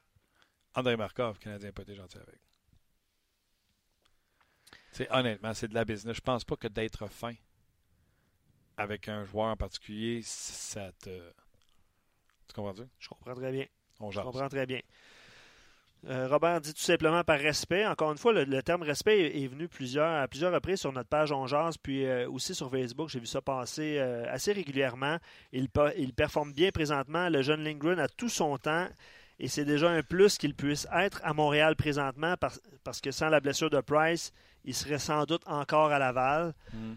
André 0.74 0.96
Markov, 0.96 1.38
Canadien 1.38 1.68
n'a 1.68 1.72
pas 1.72 1.82
été 1.82 1.94
gentil 1.94 2.18
avec. 2.18 2.40
Honnêtement, 5.10 5.54
c'est 5.54 5.68
de 5.68 5.74
la 5.74 5.84
business. 5.84 6.16
Je 6.16 6.20
pense 6.20 6.44
pas 6.44 6.56
que 6.56 6.68
d'être 6.68 7.06
fin 7.08 7.34
avec 8.76 9.08
un 9.08 9.24
joueur 9.24 9.46
en 9.46 9.56
particulier, 9.56 10.20
ça 10.22 10.90
te. 10.92 11.10
Tu 12.48 12.54
comprends-tu? 12.54 12.82
Je 12.98 13.08
comprends 13.08 13.34
très 13.34 13.52
bien. 13.52 13.66
On 14.00 14.10
Je 14.10 14.20
comprends 14.20 14.48
très 14.48 14.66
bien. 14.66 14.80
Euh, 16.06 16.28
Robert 16.28 16.60
dit 16.60 16.74
tout 16.74 16.82
simplement 16.82 17.24
par 17.24 17.38
respect. 17.38 17.86
Encore 17.86 18.12
une 18.12 18.18
fois, 18.18 18.32
le, 18.32 18.44
le 18.44 18.62
terme 18.62 18.82
respect 18.82 19.42
est, 19.42 19.46
venu 19.46 19.68
plusieurs, 19.68 20.22
à 20.22 20.28
plusieurs 20.28 20.52
reprises 20.52 20.80
sur 20.80 20.92
notre 20.92 21.08
page 21.08 21.32
On 21.32 21.46
Jase, 21.46 21.78
puis 21.78 22.04
euh, 22.04 22.28
aussi 22.28 22.54
sur 22.54 22.70
Facebook. 22.70 23.08
J'ai 23.08 23.20
vu 23.20 23.26
ça 23.26 23.40
passer 23.40 23.96
euh, 23.98 24.26
assez 24.30 24.52
régulièrement. 24.52 25.16
Il, 25.52 25.68
il 25.96 26.12
performe 26.12 26.52
bien 26.52 26.70
présentement. 26.72 27.30
Le 27.30 27.40
jeune 27.40 27.64
Lindgren 27.64 27.98
a 27.98 28.08
tout 28.08 28.28
son 28.28 28.58
temps. 28.58 28.86
Et 29.40 29.48
c'est 29.48 29.64
déjà 29.64 29.90
un 29.90 30.02
plus 30.02 30.38
qu'il 30.38 30.54
puisse 30.54 30.86
être 30.94 31.20
à 31.24 31.32
Montréal 31.34 31.74
présentement 31.76 32.36
parce, 32.38 32.60
parce 32.84 33.00
que 33.00 33.10
sans 33.10 33.28
la 33.28 33.40
blessure 33.40 33.68
de 33.70 33.80
Price, 33.80 34.32
il 34.64 34.74
serait 34.74 34.98
sans 35.00 35.24
doute 35.24 35.42
encore 35.46 35.90
à 35.92 35.98
Laval. 35.98 36.54
Mm. 36.72 36.92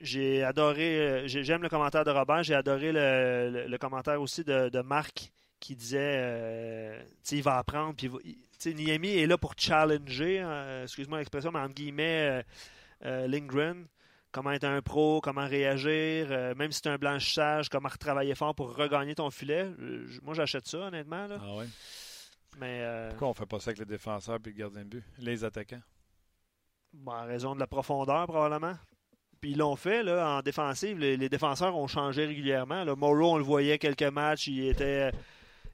J'ai 0.00 0.42
adoré, 0.42 0.98
euh, 1.00 1.26
j'ai- 1.26 1.42
j'aime 1.44 1.62
le 1.62 1.68
commentaire 1.70 2.04
de 2.04 2.10
Robert, 2.10 2.42
j'ai 2.42 2.54
adoré 2.54 2.92
le, 2.92 3.50
le- 3.50 3.66
le 3.68 3.78
commentaire 3.78 4.20
aussi 4.20 4.44
de, 4.44 4.68
de 4.68 4.80
Marc 4.80 5.32
qui 5.58 5.74
disait 5.74 5.98
euh, 6.18 7.00
tu 7.02 7.08
sais, 7.22 7.36
il 7.36 7.42
va 7.42 7.56
apprendre. 7.58 7.94
Puis 7.96 8.10
Niemi 8.74 9.16
est 9.18 9.26
là 9.26 9.38
pour 9.38 9.54
challenger, 9.56 10.42
euh, 10.44 10.82
excuse-moi 10.82 11.18
l'expression, 11.18 11.50
mais 11.52 11.60
entre 11.60 11.74
guillemets, 11.74 12.28
euh, 12.30 12.42
euh, 13.06 13.26
Lindgren. 13.28 13.86
Comment 14.36 14.52
être 14.52 14.64
un 14.64 14.82
pro, 14.82 15.22
comment 15.22 15.46
réagir, 15.46 16.26
euh, 16.30 16.54
même 16.56 16.70
si 16.70 16.80
c'est 16.82 16.90
un 16.90 16.98
blanchissage, 16.98 17.70
comment 17.70 17.88
retravailler 17.88 18.34
fort 18.34 18.54
pour 18.54 18.76
regagner 18.76 19.14
ton 19.14 19.30
filet. 19.30 19.64
Euh, 19.80 20.06
moi, 20.22 20.34
j'achète 20.34 20.66
ça, 20.68 20.76
honnêtement. 20.76 21.26
Là. 21.26 21.38
Ah 21.40 21.54
ouais? 21.56 21.64
Mais 22.58 22.80
euh, 22.82 23.08
Pourquoi 23.08 23.28
on 23.28 23.32
fait 23.32 23.46
pas 23.46 23.60
ça 23.60 23.70
avec 23.70 23.78
les 23.78 23.86
défenseurs 23.86 24.34
et 24.36 24.48
le 24.50 24.52
gardien 24.52 24.82
de 24.84 24.88
but? 24.88 25.04
Les 25.16 25.42
attaquants? 25.42 25.80
bon, 26.92 27.12
en 27.12 27.24
raison 27.24 27.54
de 27.54 27.60
la 27.60 27.66
profondeur, 27.66 28.26
probablement. 28.26 28.74
Puis 29.40 29.52
ils 29.52 29.56
l'ont 29.56 29.74
fait, 29.74 30.02
là, 30.02 30.36
en 30.36 30.42
défensive. 30.42 30.98
Les, 30.98 31.16
les 31.16 31.30
défenseurs 31.30 31.74
ont 31.74 31.86
changé 31.86 32.26
régulièrement. 32.26 32.84
Là. 32.84 32.94
Morrow, 32.94 33.32
on 33.32 33.38
le 33.38 33.42
voyait 33.44 33.78
quelques 33.78 34.02
matchs, 34.02 34.48
il 34.48 34.68
était. 34.68 35.12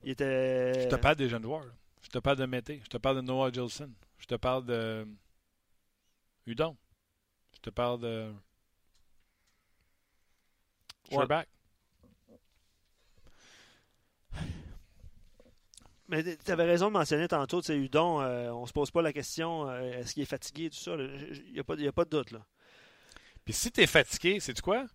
Il 0.05 0.11
était 0.13 0.85
Je 0.85 0.89
te 0.89 0.95
parle 0.95 1.17
des 1.17 1.29
jeunes 1.29 1.43
joueurs. 1.43 1.65
là. 1.65 1.73
Je 2.01 2.11
te 2.11 2.19
parle 2.21 2.37
de 2.37 2.47
Mété. 2.47 2.81
Je 2.85 2.89
te 2.89 2.97
parle 2.97 3.17
de 3.17 3.23
Noah 3.23 3.51
Gilson. 3.51 3.91
Je 4.19 4.27
te 4.27 4.37
parle 4.37 4.65
de 4.67 5.05
Udon. 6.47 6.77
Je 7.55 7.59
te 7.59 7.71
parle 7.71 7.99
de 8.01 8.33
Ouais. 11.13 11.19
Sherbach. 11.19 11.47
Mais 16.09 16.23
tu 16.37 16.51
avais 16.51 16.65
raison 16.65 16.89
de 16.89 16.93
mentionner 16.93 17.27
tantôt, 17.29 17.61
tu 17.63 17.69
sais, 17.69 17.77
Udon, 17.77 18.21
euh, 18.21 18.51
on 18.51 18.67
se 18.67 18.73
pose 18.73 18.91
pas 18.91 19.01
la 19.03 19.13
question 19.13 19.69
euh, 19.71 19.81
est-ce 20.01 20.13
qu'il 20.15 20.23
est 20.23 20.27
fatigué, 20.27 20.69
tout 20.69 20.77
ça. 20.77 20.95
Il 20.95 21.53
n'y 21.53 21.59
a, 21.61 21.65
pas- 21.65 21.75
y 21.77 21.89
a 21.89 21.93
pas 21.93 22.05
de 22.05 22.11
doute. 22.11 22.33
Là. 22.33 22.45
Puis 23.45 23.55
si 23.55 23.71
t'es 23.73 23.87
fatigué, 23.87 24.39
c'est 24.41 24.61
quoi? 24.61 24.87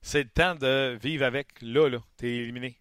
C'est 0.00 0.22
le 0.22 0.30
temps 0.30 0.54
de 0.54 0.98
vivre 1.00 1.24
avec. 1.26 1.60
Là, 1.60 1.88
là, 1.88 1.98
t'es 2.16 2.28
éliminé. 2.28 2.78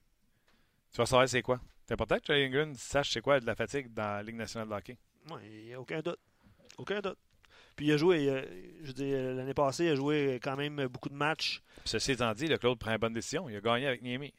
Tu 0.91 0.97
vas 0.97 1.05
savoir 1.05 1.27
c'est 1.27 1.41
quoi. 1.41 1.59
C'est 1.85 1.93
important 1.93 2.17
que 2.19 2.25
Jay 2.27 2.45
Ingrid 2.45 2.75
sache 2.77 3.11
c'est 3.11 3.21
quoi 3.21 3.39
de 3.39 3.45
la 3.45 3.55
fatigue 3.55 3.93
dans 3.93 4.03
la 4.17 4.23
Ligue 4.23 4.35
nationale 4.35 4.69
de 4.69 4.73
hockey. 4.73 4.97
Il 5.43 5.65
n'y 5.65 5.73
a 5.73 5.79
aucun 5.81 5.99
doute. 6.01 6.19
Aucun 6.77 7.01
doute. 7.01 7.17
Puis 7.81 7.87
il 7.87 7.93
a 7.93 7.97
joué, 7.97 8.29
euh, 8.29 8.43
je 8.83 8.87
veux 8.89 8.93
dire, 8.93 9.33
l'année 9.33 9.55
passée, 9.55 9.85
il 9.85 9.89
a 9.89 9.95
joué 9.95 10.39
quand 10.43 10.55
même 10.55 10.85
beaucoup 10.85 11.09
de 11.09 11.15
matchs. 11.15 11.63
Puis 11.77 11.81
Ceci 11.89 12.11
étant 12.11 12.31
dit, 12.35 12.45
le 12.45 12.59
Claude 12.59 12.77
prend 12.77 12.91
une 12.91 12.97
bonne 12.99 13.13
décision. 13.13 13.49
Il 13.49 13.55
a 13.55 13.59
gagné 13.59 13.87
avec 13.87 14.03
Niemi. 14.03 14.31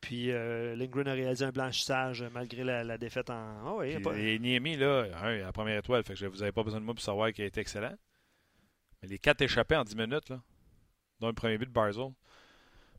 Puis 0.00 0.32
euh, 0.32 0.74
Lindgren 0.74 1.06
a 1.06 1.12
réalisé 1.12 1.44
un 1.44 1.52
blanchissage 1.52 2.24
malgré 2.34 2.64
la, 2.64 2.82
la 2.82 2.98
défaite 2.98 3.30
en. 3.30 3.34
Ah 3.64 3.74
oui, 3.76 3.90
y 3.92 3.94
Puis, 3.94 4.02
pas- 4.02 4.18
Et 4.18 4.40
Niemi, 4.40 4.76
là, 4.76 5.06
la 5.36 5.52
première 5.52 5.78
étoile, 5.78 6.02
fait 6.02 6.14
que 6.14 6.24
vous 6.26 6.38
n'avez 6.38 6.50
pas 6.50 6.64
besoin 6.64 6.80
de 6.80 6.84
moi 6.84 6.92
pour 6.92 7.04
savoir 7.04 7.32
qu'il 7.32 7.44
a 7.44 7.46
été 7.46 7.60
excellent. 7.60 7.94
Mais 9.00 9.06
les 9.08 9.18
quatre 9.20 9.42
échappés 9.42 9.76
en 9.76 9.84
10 9.84 9.94
minutes, 9.94 10.28
là, 10.28 10.42
dont 11.20 11.28
le 11.28 11.32
premier 11.34 11.56
but 11.56 11.66
de 11.66 11.72
Barzell. 11.72 12.10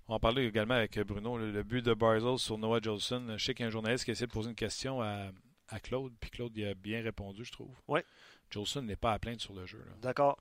On 0.07 0.13
en 0.13 0.19
parlait 0.21 0.45
également 0.45 0.75
avec 0.75 0.97
Bruno, 1.01 1.37
le 1.37 1.63
but 1.63 1.83
de 1.85 1.93
Barzell 1.93 2.37
sur 2.37 2.57
Noah 2.57 2.79
Jolson. 2.81 3.35
Je 3.35 3.43
sais 3.43 3.53
qu'il 3.53 3.63
y 3.63 3.65
a 3.65 3.67
un 3.67 3.71
journaliste 3.71 4.05
qui 4.05 4.11
a 4.11 4.13
essayé 4.13 4.27
de 4.27 4.31
poser 4.31 4.47
une 4.47 4.55
question 4.55 5.01
à, 5.01 5.29
à 5.67 5.79
Claude, 5.81 6.13
puis 6.21 6.29
Claude 6.29 6.55
il 6.55 6.65
a 6.67 6.73
bien 6.73 7.01
répondu, 7.03 7.43
je 7.43 7.51
trouve. 7.51 7.75
Ouais. 7.89 8.05
Jolson 8.51 8.81
n'est 8.83 8.95
pas 8.95 9.13
à 9.13 9.19
plaindre 9.19 9.41
sur 9.41 9.53
le 9.53 9.65
jeu. 9.65 9.83
D'accord, 10.01 10.37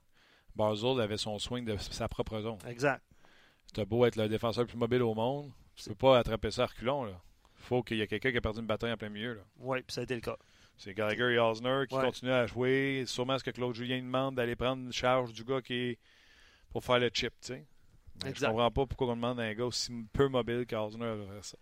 Barzell 0.56 1.00
avait 1.00 1.16
son 1.16 1.38
swing 1.38 1.64
de 1.64 1.76
sa 1.78 2.08
propre 2.08 2.40
zone. 2.40 2.58
exact. 2.66 3.02
T'as 3.72 3.84
beau 3.84 4.04
être 4.04 4.16
le 4.16 4.28
défenseur 4.28 4.64
le 4.64 4.68
plus 4.68 4.76
mobile 4.78 5.02
au 5.02 5.14
monde, 5.14 5.52
tu 5.76 5.88
peux 5.90 5.94
pas 5.94 6.18
attraper 6.18 6.50
ça 6.50 6.64
à 6.64 6.66
reculons. 6.66 7.04
Là. 7.04 7.20
faut 7.54 7.82
qu'il 7.84 7.98
y 7.98 8.00
ait 8.00 8.06
quelqu'un 8.08 8.32
qui 8.32 8.38
a 8.38 8.40
perdu 8.40 8.58
une 8.60 8.66
bataille 8.66 8.92
en 8.92 8.96
plein 8.96 9.10
milieu. 9.10 9.40
Oui, 9.58 9.80
puis 9.82 9.94
ça 9.94 10.00
a 10.00 10.04
été 10.04 10.14
le 10.16 10.20
cas. 10.22 10.36
C'est 10.76 10.92
Gallagher 10.94 11.34
et 11.34 11.38
Osner 11.38 11.84
qui 11.88 11.94
Ouais. 11.94 12.02
continuent 12.04 12.32
à 12.32 12.46
jouer. 12.46 13.04
Sûrement 13.06 13.38
ce 13.38 13.44
que 13.44 13.50
Claude 13.50 13.74
Julien 13.74 13.98
demande 14.00 14.34
d'aller 14.34 14.56
prendre 14.56 14.82
une 14.82 14.92
charge 14.92 15.32
du 15.34 15.44
gars 15.44 15.60
qui 15.60 15.74
est 15.74 15.98
pour 16.70 16.82
faire 16.82 16.98
le 16.98 17.10
chip. 17.12 17.32
tu 17.40 17.48
sais. 17.48 17.66
Je 18.24 18.44
comprends 18.46 18.70
pas 18.70 18.86
pourquoi 18.86 19.08
on 19.08 19.16
demande 19.16 19.38
à 19.40 19.44
un 19.44 19.54
gars 19.54 19.66
aussi 19.66 19.92
peu 20.12 20.26
mobile 20.28 20.66
qu'Osner 20.66 21.16
de 21.18 21.26
faire 21.26 21.44
ça. 21.44 21.58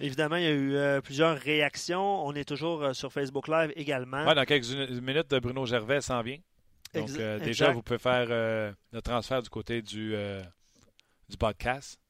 Évidemment, 0.00 0.36
il 0.36 0.42
y 0.44 0.46
a 0.46 0.50
eu 0.50 0.74
euh, 0.76 1.00
plusieurs 1.00 1.36
réactions. 1.36 2.24
On 2.26 2.34
est 2.34 2.44
toujours 2.44 2.82
euh, 2.82 2.92
sur 2.92 3.12
Facebook 3.12 3.48
Live 3.48 3.72
également. 3.76 4.24
Ouais, 4.26 4.34
dans 4.34 4.44
quelques 4.44 4.68
minutes, 4.68 5.30
de 5.30 5.38
Bruno 5.38 5.66
Gervais 5.66 6.00
s'en 6.00 6.22
vient. 6.22 6.38
Donc, 6.94 7.10
euh, 7.18 7.38
déjà, 7.38 7.72
vous 7.72 7.82
pouvez 7.82 7.98
faire 7.98 8.26
euh, 8.30 8.72
le 8.92 9.02
transfert 9.02 9.42
du 9.42 9.50
côté 9.50 9.82
du, 9.82 10.14
euh, 10.14 10.42
du 11.28 11.36
podcast. 11.36 12.00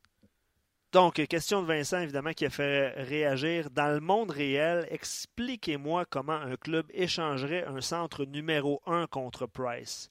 Donc, 0.92 1.14
question 1.26 1.62
de 1.62 1.66
Vincent, 1.66 2.00
évidemment, 2.00 2.32
qui 2.32 2.46
a 2.46 2.50
fait 2.50 2.90
réagir. 3.02 3.70
Dans 3.70 3.92
le 3.92 4.00
monde 4.00 4.30
réel, 4.30 4.86
expliquez-moi 4.90 6.06
comment 6.06 6.32
un 6.32 6.56
club 6.56 6.86
échangerait 6.94 7.64
un 7.64 7.80
centre 7.80 8.24
numéro 8.24 8.80
1 8.86 9.06
contre 9.08 9.46
Price. 9.46 10.10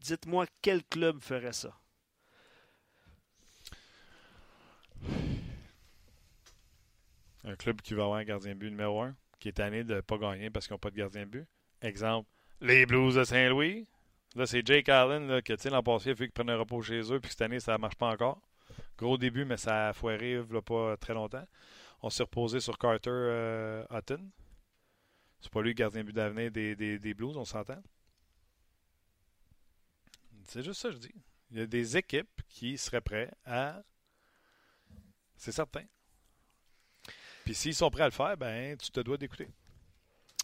Dites-moi 0.00 0.46
quel 0.62 0.82
club 0.84 1.20
ferait 1.20 1.52
ça? 1.52 1.76
Un 7.44 7.56
club 7.56 7.80
qui 7.82 7.94
va 7.94 8.04
avoir 8.04 8.18
un 8.18 8.24
gardien 8.24 8.54
de 8.54 8.58
but 8.58 8.70
numéro 8.70 9.02
un, 9.02 9.14
qui 9.38 9.48
est 9.48 9.52
tanné 9.52 9.84
de 9.84 9.96
ne 9.96 10.00
pas 10.00 10.18
gagner 10.18 10.50
parce 10.50 10.66
qu'ils 10.66 10.74
n'ont 10.74 10.78
pas 10.78 10.90
de 10.90 10.96
gardien 10.96 11.22
de 11.22 11.30
but. 11.30 11.46
Exemple, 11.82 12.28
les 12.60 12.86
Blues 12.86 13.14
de 13.14 13.24
Saint-Louis. 13.24 13.86
Là, 14.34 14.46
c'est 14.46 14.66
Jake 14.66 14.88
Allen 14.88 15.28
là, 15.28 15.42
que 15.42 15.68
l'an 15.68 15.82
passé, 15.82 16.10
a 16.10 16.16
fallu 16.16 16.28
qu'il 16.28 16.32
prenne 16.32 16.50
un 16.50 16.56
repos 16.56 16.82
chez 16.82 17.12
eux, 17.12 17.20
puis 17.20 17.30
cette 17.30 17.42
année, 17.42 17.60
ça 17.60 17.72
ne 17.74 17.78
marche 17.78 17.96
pas 17.96 18.08
encore. 18.08 18.40
Gros 18.98 19.18
début, 19.18 19.44
mais 19.44 19.56
ça 19.56 19.88
a 19.88 19.92
foiré 19.92 20.36
a 20.36 20.62
pas 20.62 20.96
très 20.96 21.14
longtemps. 21.14 21.46
On 22.02 22.10
s'est 22.10 22.22
reposé 22.22 22.60
sur 22.60 22.78
Carter 22.78 23.10
euh, 23.10 23.84
Hutton. 23.90 24.30
C'est 25.40 25.52
pas 25.52 25.62
lui 25.62 25.70
le 25.70 25.74
gardien 25.74 26.00
de 26.00 26.06
but 26.06 26.12
d'avenir 26.12 26.50
des 26.50 27.14
Blues, 27.14 27.36
on 27.36 27.44
s'entend. 27.44 27.82
C'est 30.44 30.62
juste 30.62 30.80
ça 30.80 30.88
que 30.88 30.94
je 30.94 31.00
dis. 31.00 31.14
Il 31.50 31.58
y 31.58 31.60
a 31.60 31.66
des 31.66 31.96
équipes 31.96 32.42
qui 32.48 32.78
seraient 32.78 33.00
prêtes 33.00 33.34
à. 33.44 33.82
C'est 35.36 35.52
certain. 35.52 35.84
Puis 37.44 37.54
s'ils 37.54 37.74
sont 37.74 37.90
prêts 37.90 38.02
à 38.02 38.08
le 38.08 38.12
faire, 38.12 38.36
ben 38.36 38.76
tu 38.76 38.90
te 38.90 39.00
dois 39.00 39.16
d'écouter. 39.16 39.48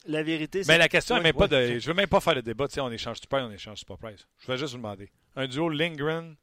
La 0.06 0.22
vérité, 0.22 0.64
c'est. 0.64 0.72
Mais 0.72 0.78
la 0.78 0.88
question 0.88 1.16
n'est 1.16 1.22
même 1.22 1.34
pas 1.34 1.48
de. 1.48 1.78
Je 1.78 1.86
veux 1.86 1.94
même 1.94 2.08
pas 2.08 2.20
faire 2.20 2.34
le 2.34 2.42
débat, 2.42 2.68
tu 2.68 2.74
sais, 2.74 2.80
on 2.80 2.90
échange 2.90 3.20
pas, 3.26 3.44
on 3.44 3.50
échange 3.50 3.84
pas 3.84 3.96
Price. 3.96 4.26
Je 4.38 4.46
vais 4.46 4.56
juste 4.56 4.72
vous 4.72 4.78
demander. 4.78 5.10
Un 5.36 5.46
duo 5.46 5.68
Lindgren, 5.68 6.36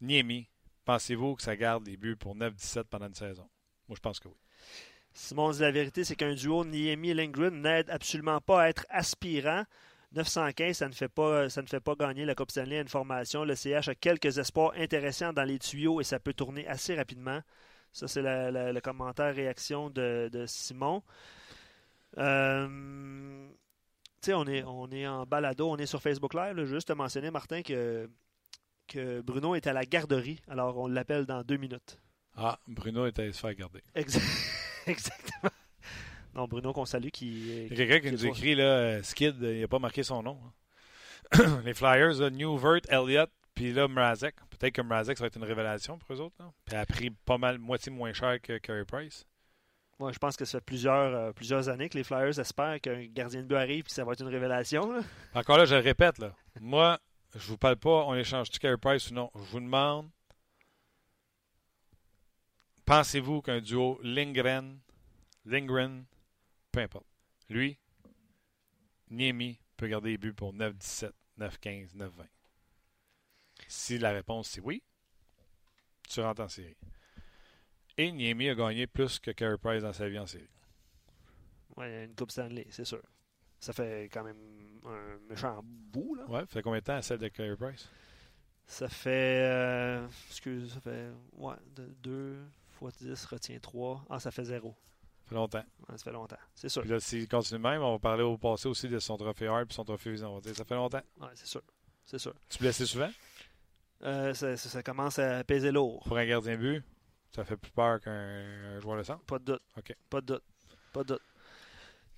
Niemi, 0.00 0.48
pensez-vous 0.84 1.36
que 1.36 1.42
ça 1.42 1.56
garde 1.56 1.86
les 1.86 1.96
buts 1.96 2.16
pour 2.16 2.36
9-17 2.36 2.84
pendant 2.84 3.08
une 3.08 3.14
saison? 3.14 3.48
Moi, 3.88 3.96
je 3.96 4.00
pense 4.00 4.20
que 4.20 4.28
oui. 4.28 4.34
Simon 5.14 5.50
dit 5.50 5.60
la 5.60 5.70
vérité, 5.70 6.04
c'est 6.04 6.16
qu'un 6.16 6.34
duo 6.34 6.64
Niemi 6.64 7.12
Lindgren 7.12 7.60
n'aide 7.60 7.90
absolument 7.90 8.40
pas 8.40 8.62
à 8.62 8.68
être 8.68 8.86
aspirant. 8.88 9.64
915, 10.14 10.76
ça 10.76 10.88
ne 10.88 10.92
fait 10.92 11.08
pas, 11.08 11.48
ça 11.48 11.62
ne 11.62 11.66
fait 11.66 11.80
pas 11.80 11.94
gagner 11.94 12.24
la 12.24 12.34
Coupe 12.34 12.50
Stanley 12.50 12.78
à 12.78 12.82
une 12.82 12.88
formation. 12.88 13.44
Le 13.44 13.54
CH 13.54 13.88
a 13.88 13.94
quelques 13.94 14.38
espoirs 14.38 14.72
intéressants 14.76 15.32
dans 15.32 15.44
les 15.44 15.58
tuyaux 15.58 16.00
et 16.00 16.04
ça 16.04 16.20
peut 16.20 16.34
tourner 16.34 16.66
assez 16.68 16.94
rapidement. 16.94 17.40
Ça, 17.92 18.08
c'est 18.08 18.22
le 18.22 18.80
commentaire 18.80 19.34
réaction 19.34 19.90
de, 19.90 20.28
de 20.32 20.46
Simon. 20.46 21.02
Euh, 22.18 23.48
on 24.28 24.46
est, 24.46 24.62
on 24.64 24.90
est 24.90 25.06
en 25.06 25.24
balado, 25.26 25.68
on 25.70 25.76
est 25.76 25.86
sur 25.86 26.00
Facebook 26.00 26.34
Live. 26.34 26.56
là. 26.56 26.64
Juste 26.64 26.88
te 26.88 26.92
mentionner, 26.92 27.30
Martin, 27.30 27.62
que, 27.62 28.08
que 28.86 29.20
Bruno 29.20 29.54
est 29.54 29.66
à 29.66 29.72
la 29.72 29.84
garderie. 29.84 30.40
Alors, 30.48 30.78
on 30.78 30.86
l'appelle 30.86 31.26
dans 31.26 31.42
deux 31.42 31.56
minutes. 31.56 31.98
Ah, 32.36 32.58
Bruno 32.66 33.06
est 33.06 33.18
allé 33.18 33.32
se 33.32 33.40
faire 33.40 33.54
garder. 33.54 33.82
Exa- 33.94 34.20
Exactement. 34.86 35.50
Non, 36.34 36.46
Bruno 36.46 36.72
qu'on 36.72 36.86
salue 36.86 37.08
qui. 37.08 37.66
Il 37.66 37.68
y 37.68 37.72
a 37.72 37.76
quelqu'un 37.86 38.00
qui 38.00 38.06
qui 38.06 38.12
nous 38.12 38.26
écrit, 38.26 38.54
là, 38.54 39.02
Skid, 39.02 39.36
il 39.42 39.60
n'a 39.60 39.68
pas 39.68 39.78
marqué 39.78 40.02
son 40.02 40.22
nom. 40.22 40.38
hein. 41.34 41.60
les 41.64 41.74
Flyers, 41.74 42.14
là, 42.20 42.30
Newvert, 42.30 42.80
Elliott, 42.88 43.30
puis 43.54 43.72
là, 43.72 43.88
Mrazek. 43.88 44.36
Peut-être 44.50 44.74
que 44.74 44.82
Mrazek, 44.82 45.18
ça 45.18 45.24
va 45.24 45.28
être 45.28 45.36
une 45.36 45.44
révélation 45.44 45.98
pour 45.98 46.14
eux 46.14 46.20
autres. 46.20 46.36
là. 46.38 46.50
Puis 46.64 46.74
elle 46.74 46.80
a 46.80 46.86
pris 46.86 47.10
pas 47.10 47.38
mal, 47.38 47.58
moitié 47.58 47.92
moins 47.92 48.12
cher 48.12 48.40
que 48.40 48.58
Carey 48.58 48.84
Price. 48.84 49.26
Ouais, 49.98 50.12
je 50.12 50.18
pense 50.18 50.36
que 50.36 50.44
ça 50.44 50.58
fait 50.58 50.64
plusieurs, 50.64 51.14
euh, 51.14 51.32
plusieurs 51.32 51.68
années 51.68 51.88
que 51.88 51.96
les 51.96 52.02
Flyers 52.04 52.38
espèrent 52.38 52.80
qu'un 52.80 53.04
gardien 53.06 53.42
de 53.42 53.46
but 53.46 53.54
arrive 53.56 53.80
et 53.80 53.82
que 53.82 53.92
ça 53.92 54.04
va 54.04 54.12
être 54.12 54.20
une 54.22 54.28
révélation. 54.28 54.90
là. 54.90 55.00
Encore 55.34 55.58
là, 55.58 55.64
je 55.64 55.74
le 55.74 55.80
répète, 55.80 56.18
là. 56.18 56.34
Moi, 56.60 56.98
je 57.34 57.46
vous 57.46 57.58
parle 57.58 57.76
pas, 57.76 58.04
on 58.06 58.14
échange-tu 58.14 58.58
Carey 58.58 58.78
Price 58.78 59.10
ou 59.10 59.14
non? 59.14 59.30
Je 59.34 59.40
vous 59.40 59.60
demande, 59.60 60.10
pensez-vous 62.84 63.42
qu'un 63.42 63.60
duo 63.60 64.00
Lindgren, 64.02 64.80
Lindgren, 65.44 66.04
peu 66.72 66.80
importe, 66.80 67.06
lui, 67.48 67.78
Niemi 69.10 69.60
peut 69.76 69.88
garder 69.88 70.10
les 70.10 70.18
buts 70.18 70.32
pour 70.32 70.52
9-17, 70.54 71.12
9-15, 71.38 71.94
9-20? 71.96 72.10
Si 73.74 73.96
la 73.98 74.10
réponse 74.10 74.50
c'est 74.50 74.60
oui, 74.60 74.82
tu 76.06 76.20
rentres 76.20 76.42
en 76.42 76.48
série. 76.48 76.76
Et 77.96 78.12
Niemi 78.12 78.50
a 78.50 78.54
gagné 78.54 78.86
plus 78.86 79.18
que 79.18 79.30
Carey 79.30 79.56
Price 79.56 79.82
dans 79.82 79.94
sa 79.94 80.10
vie 80.10 80.18
en 80.18 80.26
série. 80.26 80.50
Ouais, 81.78 82.04
une 82.04 82.14
Coupe 82.14 82.30
Stanley, 82.30 82.66
c'est 82.68 82.84
sûr. 82.84 83.00
Ça 83.60 83.72
fait 83.72 84.10
quand 84.12 84.24
même 84.24 84.36
un 84.84 85.16
méchant 85.26 85.62
bout. 85.64 86.14
Là. 86.16 86.26
Ouais, 86.26 86.40
ça 86.40 86.46
fait 86.48 86.62
combien 86.62 86.80
de 86.80 86.84
temps 86.84 87.00
celle 87.00 87.16
de 87.18 87.28
Carey 87.28 87.56
Price? 87.56 87.88
Ça 88.66 88.90
fait. 88.90 89.42
euh, 89.42 90.06
excuse, 90.28 90.74
ça 90.74 90.80
fait. 90.80 91.08
Ouais, 91.32 91.54
2 92.02 92.42
fois 92.72 92.90
10 92.90 93.24
retient 93.24 93.58
3. 93.58 94.04
Ah, 94.10 94.20
ça 94.20 94.30
fait 94.30 94.44
0. 94.44 94.76
Ça 95.22 95.28
fait 95.30 95.34
longtemps. 95.34 95.64
ça 95.88 95.96
fait 95.96 96.12
longtemps. 96.12 96.36
C'est 96.54 96.68
sûr. 96.68 96.82
Puis 96.82 96.90
là, 96.90 97.00
s'il 97.00 97.26
continue 97.26 97.58
même, 97.60 97.80
on 97.80 97.92
va 97.92 97.98
parler 97.98 98.22
au 98.22 98.36
passé 98.36 98.68
aussi 98.68 98.88
de 98.88 98.98
son 98.98 99.16
trophée 99.16 99.46
Hart 99.46 99.70
et 99.70 99.74
son 99.74 99.84
trophée 99.84 100.12
Visa. 100.12 100.28
Ça 100.52 100.64
fait 100.66 100.74
longtemps. 100.74 101.00
Ouais, 101.20 101.28
c'est 101.34 101.46
sûr. 101.46 101.62
C'est 102.04 102.18
sûr. 102.18 102.34
Tu 102.50 102.58
blessé 102.58 102.84
souvent? 102.84 103.10
Euh, 104.04 104.34
ça, 104.34 104.56
ça- 104.56 104.68
ça 104.68 104.82
commence 104.82 105.18
à 105.18 105.44
peser 105.44 105.70
lourd. 105.70 106.02
pour 106.06 106.18
un 106.18 106.26
gardien 106.26 106.52
de 106.52 106.56
but? 106.58 106.84
Ça 107.34 107.44
fait 107.44 107.56
plus 107.56 107.70
peur 107.70 108.00
qu'un 108.00 108.78
joueur 108.80 108.98
de 108.98 109.02
centre? 109.04 109.24
Pas 109.24 109.38
de 109.38 109.44
doute. 109.44 109.62
Pas 110.10 110.20
de 110.20 110.26
doute. 110.26 110.42
Pas 110.92 111.02
de 111.02 111.08
doute. 111.14 111.22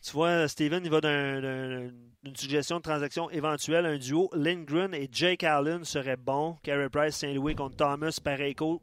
Tu 0.03 0.11
vois, 0.13 0.49
Steven, 0.49 0.85
il 0.85 0.91
va 0.91 1.01
d'une 1.01 2.37
suggestion 2.37 2.77
de 2.79 2.83
transaction 2.83 3.31
éventuelle. 3.31 3.87
Un 3.87 3.97
duo 3.97 4.29
Lindgren 4.35 4.93
et 4.95 5.09
Jake 5.11 5.45
Allen 5.45 5.85
serait 5.85 6.17
bon. 6.17 6.59
Carey 6.63 6.91
Price, 6.91 7.17
Saint-Louis 7.17 7.55
contre 7.55 7.77
Thomas, 7.77 8.19
Pareco. 8.23 8.83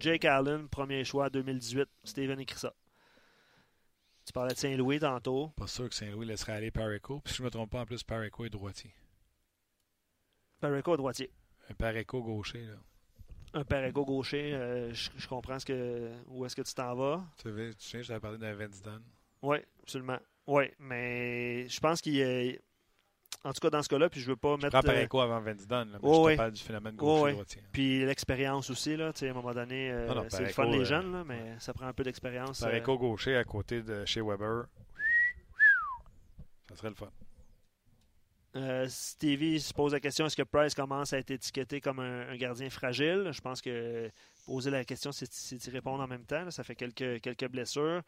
Jake 0.00 0.24
Allen, 0.24 0.68
premier 0.68 1.04
choix 1.04 1.28
2018. 1.30 1.88
Steven 2.04 2.40
écrit 2.40 2.58
ça. 2.58 2.72
Tu 4.24 4.32
parlais 4.32 4.54
de 4.54 4.58
Saint-Louis 4.58 5.00
tantôt. 5.00 5.48
Pas 5.56 5.66
sûr 5.66 5.88
que 5.88 5.94
Saint-Louis 5.94 6.26
laisserait 6.26 6.52
aller 6.52 6.70
Pareco. 6.70 7.20
Puis 7.24 7.32
si 7.34 7.38
je 7.38 7.42
ne 7.42 7.46
me 7.46 7.50
trompe 7.50 7.70
pas, 7.70 7.80
en 7.80 7.86
plus, 7.86 8.02
Pareco 8.02 8.44
est 8.44 8.50
droitier. 8.50 8.94
Pareco 10.60 10.96
droitier. 10.96 11.30
Un 11.72 11.74
Pareco 11.74 12.22
gaucher, 12.22 12.66
là. 12.66 12.74
Un 13.54 13.64
Pareco 13.64 14.04
gaucher, 14.04 14.52
euh, 14.52 14.92
je, 14.92 15.26
comprends 15.26 15.58
ce 15.58 15.64
que, 15.64 16.10
où 16.26 16.44
est-ce 16.44 16.54
que 16.54 16.62
tu 16.62 16.74
t'en 16.74 16.94
vas. 16.94 17.24
Tu 17.38 17.48
sais, 17.48 17.74
tu 17.74 17.88
sais, 17.88 18.02
j'avais 18.02 18.20
parlé 18.20 18.36
d'un 18.36 18.54
Vince 18.54 18.82
Dunn. 18.82 19.02
Oui, 19.40 19.56
absolument. 19.82 20.18
Oui, 20.46 20.64
mais 20.78 21.66
je 21.68 21.80
pense 21.80 22.02
qu'il 22.02 22.18
est. 22.18 22.60
En 23.44 23.52
tout 23.52 23.60
cas, 23.60 23.70
dans 23.70 23.82
ce 23.82 23.88
cas-là, 23.88 24.10
puis 24.10 24.20
je 24.20 24.26
veux 24.26 24.36
pas 24.36 24.56
je 24.58 24.64
mettre. 24.64 24.78
Prends 24.78 24.92
Pareco 24.92 25.20
avant 25.20 25.40
Vince 25.40 25.66
Dunn, 25.66 25.92
là, 25.92 25.98
mais 26.02 26.08
oh, 26.08 26.14
je 26.14 26.18
te 26.18 26.26
oui. 26.26 26.36
parle 26.36 26.52
du 26.52 26.62
phénomène 26.62 26.96
gaucher 26.96 27.32
droitier. 27.32 27.62
Puis 27.72 28.04
l'expérience 28.04 28.68
aussi, 28.68 28.96
là, 28.96 29.12
à 29.18 29.24
un 29.24 29.32
moment 29.32 29.54
donné, 29.54 29.90
euh, 29.90 30.28
c'est 30.28 30.42
le 30.42 30.48
fun 30.48 30.66
les 30.66 30.80
euh, 30.80 30.84
jeunes, 30.84 31.12
là, 31.12 31.24
mais 31.24 31.56
ça 31.58 31.72
prend 31.72 31.86
un 31.86 31.94
peu 31.94 32.04
d'expérience. 32.04 32.60
Pareco 32.60 32.98
gaucher 32.98 33.36
à 33.36 33.44
côté 33.44 33.82
de 33.82 34.04
chez 34.04 34.20
Weber. 34.20 34.66
Ça 36.68 36.76
serait 36.76 36.90
le 36.90 36.94
fun. 36.96 37.10
Euh, 38.54 38.86
Stevie 38.88 39.60
se 39.60 39.72
pose 39.72 39.92
la 39.92 40.00
question 40.00 40.26
est-ce 40.26 40.36
que 40.36 40.42
Price 40.42 40.74
commence 40.74 41.12
à 41.14 41.18
être 41.18 41.30
étiqueté 41.30 41.80
comme 41.80 42.00
un, 42.00 42.28
un 42.28 42.36
gardien 42.36 42.68
fragile? 42.68 43.30
Je 43.32 43.40
pense 43.40 43.62
que 43.62 44.10
poser 44.44 44.70
la 44.70 44.84
question, 44.84 45.10
c'est 45.12 45.66
y 45.66 45.70
répondre 45.70 46.02
en 46.02 46.06
même 46.06 46.24
temps. 46.26 46.44
Là. 46.44 46.50
Ça 46.50 46.62
fait 46.62 46.74
quelques, 46.74 47.20
quelques 47.22 47.48
blessures. 47.48 48.02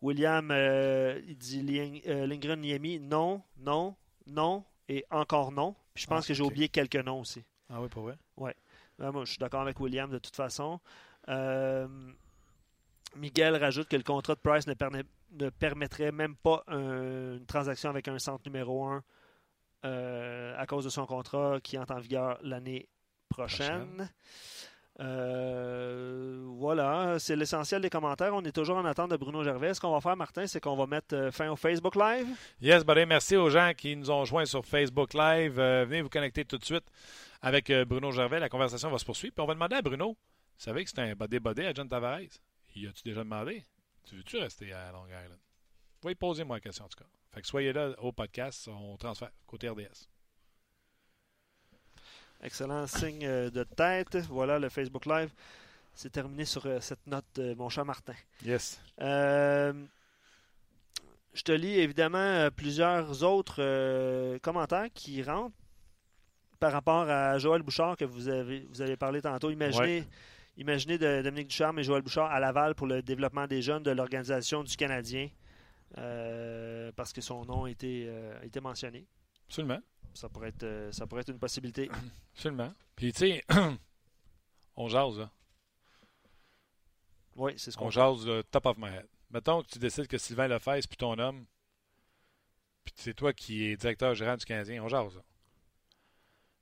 William, 0.00 0.50
euh, 0.50 1.20
il 1.26 1.36
dit 1.36 1.62
Ling, 1.62 2.00
euh, 2.06 2.26
Lindgren 2.26 2.60
Niemi, 2.60 3.00
non, 3.00 3.42
non, 3.58 3.94
non 4.26 4.64
et 4.88 5.04
encore 5.10 5.52
non. 5.52 5.74
Puis 5.94 6.04
je 6.04 6.08
pense 6.08 6.24
Ah, 6.24 6.28
que 6.28 6.34
j'ai 6.34 6.42
oublié 6.42 6.68
quelques 6.68 6.96
noms 6.96 7.20
aussi. 7.20 7.44
Ah 7.68 7.80
oui, 7.80 7.88
pour 7.88 8.04
vrai? 8.04 8.16
Ouais, 8.36 8.54
moi, 8.98 9.24
je 9.24 9.30
suis 9.30 9.38
d'accord 9.38 9.60
avec 9.60 9.78
William 9.78 10.10
de 10.10 10.18
toute 10.18 10.34
façon. 10.36 10.80
Miguel 13.16 13.56
rajoute 13.56 13.88
que 13.88 13.96
le 13.96 14.02
contrat 14.02 14.34
de 14.34 14.40
Price 14.40 14.66
ne, 14.66 14.74
permet- 14.74 15.04
ne 15.32 15.50
permettrait 15.50 16.12
même 16.12 16.34
pas 16.36 16.64
un- 16.66 17.36
une 17.36 17.46
transaction 17.46 17.90
avec 17.90 18.08
un 18.08 18.18
centre 18.18 18.42
numéro 18.46 18.84
1 18.86 19.02
à 19.82 20.66
cause 20.66 20.84
de 20.84 20.90
son 20.90 21.06
contrat 21.06 21.60
qui 21.62 21.78
entre 21.78 21.94
en 21.94 22.00
vigueur 22.00 22.38
l'année 22.42 22.88
prochaine. 23.28 24.10
Euh, 25.00 26.44
voilà, 26.58 27.18
c'est 27.18 27.34
l'essentiel 27.34 27.80
des 27.80 27.90
commentaires. 27.90 28.34
On 28.34 28.42
est 28.42 28.52
toujours 28.52 28.76
en 28.76 28.84
attente 28.84 29.10
de 29.10 29.16
Bruno 29.16 29.42
Gervais. 29.42 29.72
Ce 29.74 29.80
qu'on 29.80 29.92
va 29.92 30.00
faire, 30.00 30.16
Martin, 30.16 30.46
c'est 30.46 30.60
qu'on 30.60 30.76
va 30.76 30.86
mettre 30.86 31.14
euh, 31.14 31.30
fin 31.30 31.50
au 31.50 31.56
Facebook 31.56 31.96
Live. 31.96 32.28
Yes, 32.60 32.84
buddy. 32.84 33.06
Merci 33.06 33.36
aux 33.36 33.48
gens 33.48 33.72
qui 33.76 33.96
nous 33.96 34.10
ont 34.10 34.24
joints 34.24 34.44
sur 34.44 34.64
Facebook 34.64 35.14
Live. 35.14 35.58
Euh, 35.58 35.86
venez 35.86 36.02
vous 36.02 36.10
connecter 36.10 36.44
tout 36.44 36.58
de 36.58 36.64
suite 36.64 36.84
avec 37.40 37.70
euh, 37.70 37.84
Bruno 37.84 38.12
Gervais. 38.12 38.38
La 38.38 38.50
conversation 38.50 38.90
va 38.90 38.98
se 38.98 39.04
poursuivre. 39.04 39.34
Puis 39.34 39.42
on 39.42 39.46
va 39.46 39.54
demander 39.54 39.76
à 39.76 39.82
Bruno, 39.82 40.10
vous 40.10 40.16
savez 40.56 40.84
que 40.84 40.90
c'est 40.90 41.00
un 41.00 41.14
body-body 41.14 41.62
à 41.62 41.72
John 41.72 41.88
Tavares? 41.88 42.20
Y 42.74 42.86
as-tu 42.86 43.02
déjà 43.02 43.24
demandé? 43.24 43.64
Tu 44.04 44.16
veux-tu 44.16 44.38
rester 44.38 44.72
à 44.72 44.92
Long 44.92 45.06
Island? 45.06 45.40
Oui, 46.04 46.14
posez-moi 46.14 46.56
la 46.56 46.60
question 46.60 46.84
en 46.84 46.88
tout 46.88 46.98
cas. 46.98 47.08
Fait 47.32 47.40
que 47.40 47.46
soyez 47.46 47.72
là 47.72 47.90
au 47.98 48.12
podcast, 48.12 48.68
on 48.68 48.96
transfère 48.96 49.30
côté 49.46 49.68
RDS. 49.68 50.08
Excellent 52.42 52.86
signe 52.86 53.24
euh, 53.24 53.50
de 53.50 53.64
tête. 53.64 54.16
Voilà 54.28 54.58
le 54.58 54.68
Facebook 54.68 55.06
Live. 55.06 55.30
C'est 55.94 56.10
terminé 56.10 56.44
sur 56.44 56.66
euh, 56.66 56.80
cette 56.80 57.06
note, 57.06 57.24
euh, 57.38 57.54
mon 57.54 57.68
cher 57.68 57.84
Martin. 57.84 58.14
Yes. 58.44 58.80
Euh, 59.00 59.72
je 61.34 61.42
te 61.42 61.52
lis 61.52 61.78
évidemment 61.78 62.48
plusieurs 62.54 63.22
autres 63.22 63.56
euh, 63.60 64.38
commentaires 64.40 64.88
qui 64.92 65.22
rentrent 65.22 65.56
par 66.60 66.72
rapport 66.72 67.08
à 67.08 67.38
Joël 67.38 67.62
Bouchard 67.62 67.96
que 67.96 68.04
vous 68.04 68.28
avez, 68.28 68.66
vous 68.70 68.82
avez 68.82 68.96
parlé 68.96 69.22
tantôt. 69.22 69.50
Imaginez, 69.50 70.04
imaginez 70.56 70.98
de, 70.98 71.22
Dominique 71.22 71.48
Ducharme 71.48 71.78
et 71.78 71.82
Joël 71.82 72.02
Bouchard 72.02 72.30
à 72.30 72.38
Laval 72.38 72.74
pour 72.74 72.86
le 72.86 73.02
développement 73.02 73.46
des 73.46 73.62
jeunes 73.62 73.82
de 73.82 73.90
l'organisation 73.90 74.62
du 74.62 74.76
Canadien 74.76 75.28
euh, 75.98 76.92
parce 76.92 77.12
que 77.12 77.20
son 77.20 77.44
nom 77.44 77.64
a 77.64 77.70
été, 77.70 78.06
euh, 78.08 78.40
été 78.42 78.60
mentionné. 78.60 79.06
Absolument. 79.46 79.80
Ça 80.14 80.28
pourrait 80.28 80.48
être, 80.48 80.62
euh, 80.62 80.92
ça 80.92 81.06
pourrait 81.06 81.22
être 81.22 81.30
une 81.30 81.38
possibilité. 81.38 81.90
Absolument. 82.34 82.72
Puis, 82.96 83.12
tu 83.12 83.18
sais, 83.18 83.44
on 84.76 84.88
jase, 84.88 85.18
là. 85.18 85.30
Oui, 87.36 87.54
c'est 87.56 87.70
ce 87.70 87.76
qu'on 87.76 87.86
On 87.86 87.90
jase 87.90 88.26
le 88.26 88.42
top 88.44 88.66
of 88.66 88.78
my 88.78 88.88
head. 88.88 89.06
Mettons 89.30 89.62
que 89.62 89.68
tu 89.68 89.78
décides 89.78 90.06
que 90.06 90.18
Sylvain 90.18 90.48
Lefebvre, 90.48 90.86
puis 90.86 90.96
ton 90.98 91.18
homme, 91.18 91.46
puis 92.84 92.92
c'est 92.96 93.14
toi 93.14 93.32
qui 93.32 93.64
es 93.64 93.76
directeur 93.76 94.14
gérant 94.14 94.36
du 94.36 94.44
Canadien, 94.44 94.82
on 94.82 94.88
jase, 94.88 95.16
là. 95.16 95.22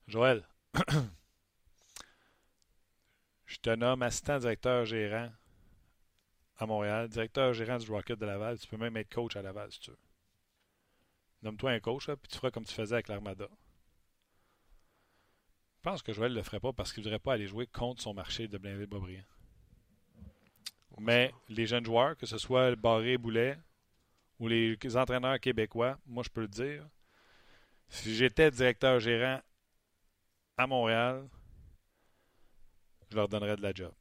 Joël, 0.06 0.48
je 3.46 3.56
te 3.58 3.70
nomme 3.70 4.02
assistant 4.02 4.38
directeur 4.38 4.84
gérant 4.84 5.30
à 6.60 6.66
Montréal, 6.66 7.08
directeur 7.08 7.54
gérant 7.54 7.78
du 7.78 7.90
Rocket 7.90 8.18
de 8.18 8.26
Laval. 8.26 8.58
Tu 8.58 8.66
peux 8.66 8.76
même 8.76 8.96
être 8.98 9.12
coach 9.12 9.34
à 9.34 9.42
Laval 9.42 9.72
si 9.72 9.80
tu 9.80 9.90
veux. 9.90 9.98
Nomme-toi 11.42 11.70
un 11.70 11.80
coach, 11.80 12.06
là, 12.06 12.16
puis 12.16 12.28
tu 12.28 12.36
feras 12.36 12.50
comme 12.50 12.66
tu 12.66 12.74
faisais 12.74 12.94
avec 12.94 13.08
l'Armada. 13.08 13.48
Je 15.76 15.82
pense 15.82 16.02
que 16.02 16.12
Joël 16.12 16.32
ne 16.32 16.36
le 16.36 16.42
ferait 16.42 16.60
pas 16.60 16.74
parce 16.74 16.92
qu'il 16.92 17.00
ne 17.00 17.04
voudrait 17.04 17.18
pas 17.18 17.32
aller 17.32 17.46
jouer 17.46 17.66
contre 17.66 18.02
son 18.02 18.12
marché 18.12 18.46
de 18.46 18.58
Blainville-Boisbriand. 18.58 19.24
Mais 20.98 21.32
les 21.48 21.64
jeunes 21.66 21.86
joueurs, 21.86 22.14
que 22.18 22.26
ce 22.26 22.36
soit 22.36 22.76
Barré, 22.76 23.16
Boulet 23.16 23.56
ou 24.38 24.48
les 24.48 24.76
entraîneurs 24.96 25.40
québécois, 25.40 25.98
moi 26.04 26.22
je 26.22 26.28
peux 26.28 26.42
le 26.42 26.48
dire, 26.48 26.86
si 27.88 28.14
j'étais 28.14 28.50
directeur 28.50 29.00
gérant 29.00 29.40
à 30.58 30.66
Montréal, 30.66 31.26
je 33.10 33.16
leur 33.16 33.28
donnerais 33.28 33.56
de 33.56 33.62
la 33.62 33.72
job. 33.72 33.94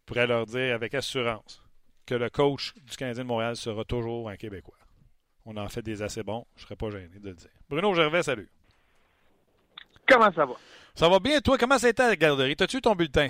Je 0.00 0.04
pourrais 0.06 0.26
leur 0.26 0.44
dire 0.44 0.74
avec 0.74 0.94
assurance 0.94 1.67
que 2.08 2.14
le 2.14 2.30
coach 2.30 2.72
du 2.74 2.96
Canadien 2.96 3.22
de 3.22 3.28
Montréal 3.28 3.54
sera 3.54 3.84
toujours 3.84 4.30
un 4.30 4.36
Québécois. 4.36 4.76
On 5.44 5.56
en 5.58 5.68
fait 5.68 5.82
des 5.82 6.02
assez 6.02 6.22
bons, 6.22 6.46
je 6.56 6.62
ne 6.62 6.66
serais 6.66 6.76
pas 6.76 6.88
gêné 6.90 7.08
de 7.18 7.28
le 7.28 7.34
dire. 7.34 7.50
Bruno 7.68 7.92
Gervais, 7.94 8.22
salut. 8.22 8.48
Comment 10.08 10.32
ça 10.32 10.46
va? 10.46 10.54
Ça 10.94 11.08
va 11.08 11.18
bien, 11.18 11.40
toi? 11.40 11.58
Comment 11.58 11.76
ça 11.78 11.86
a 11.86 11.90
été 11.90 12.02
à 12.02 12.08
la 12.08 12.16
garderie? 12.16 12.56
T'as-tu 12.56 12.78
eu 12.78 12.80
ton 12.80 12.94
bulletin? 12.94 13.28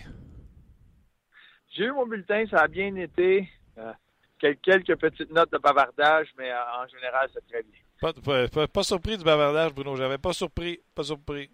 J'ai 1.77 1.85
eu 1.85 1.93
mon 1.93 2.07
bulletin, 2.07 2.45
ça 2.51 2.59
a 2.63 2.69
bien 2.69 2.95
été. 2.97 3.49
Euh, 3.79 3.93
quel- 4.39 4.57
quelques 4.59 4.97
petites 4.97 5.31
notes 5.33 5.51
de 5.53 5.59
bavardage, 5.59 6.29
mais 6.39 6.51
euh, 6.51 6.57
en 6.83 6.87
général, 6.87 7.29
c'est 7.35 7.47
très 7.49 7.63
bien. 7.65 7.81
Pas, 8.01 8.13
pas- 8.13 8.49
pas- 8.49 8.69
pas 8.69 8.83
surpris 8.85 9.19
du 9.19 9.25
bavardage, 9.25 9.75
Bruno 9.75 9.97
Gervais. 9.97 10.19
Pas 10.19 10.33
surpris, 10.33 10.81
pas 10.95 11.03
surpris. 11.05 11.51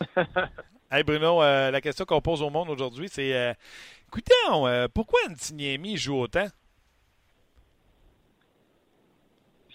Hey 0.94 1.04
Bruno, 1.04 1.42
euh, 1.42 1.70
la 1.70 1.80
question 1.80 2.04
qu'on 2.04 2.20
pose 2.20 2.42
au 2.42 2.50
monde 2.50 2.68
aujourd'hui, 2.68 3.08
c'est 3.08 3.56
euh, 4.12 4.18
écoutez, 4.18 4.68
euh, 4.68 4.88
pourquoi 4.92 5.20
Antiniemi 5.28 5.96
joue 5.96 6.20
autant? 6.20 6.48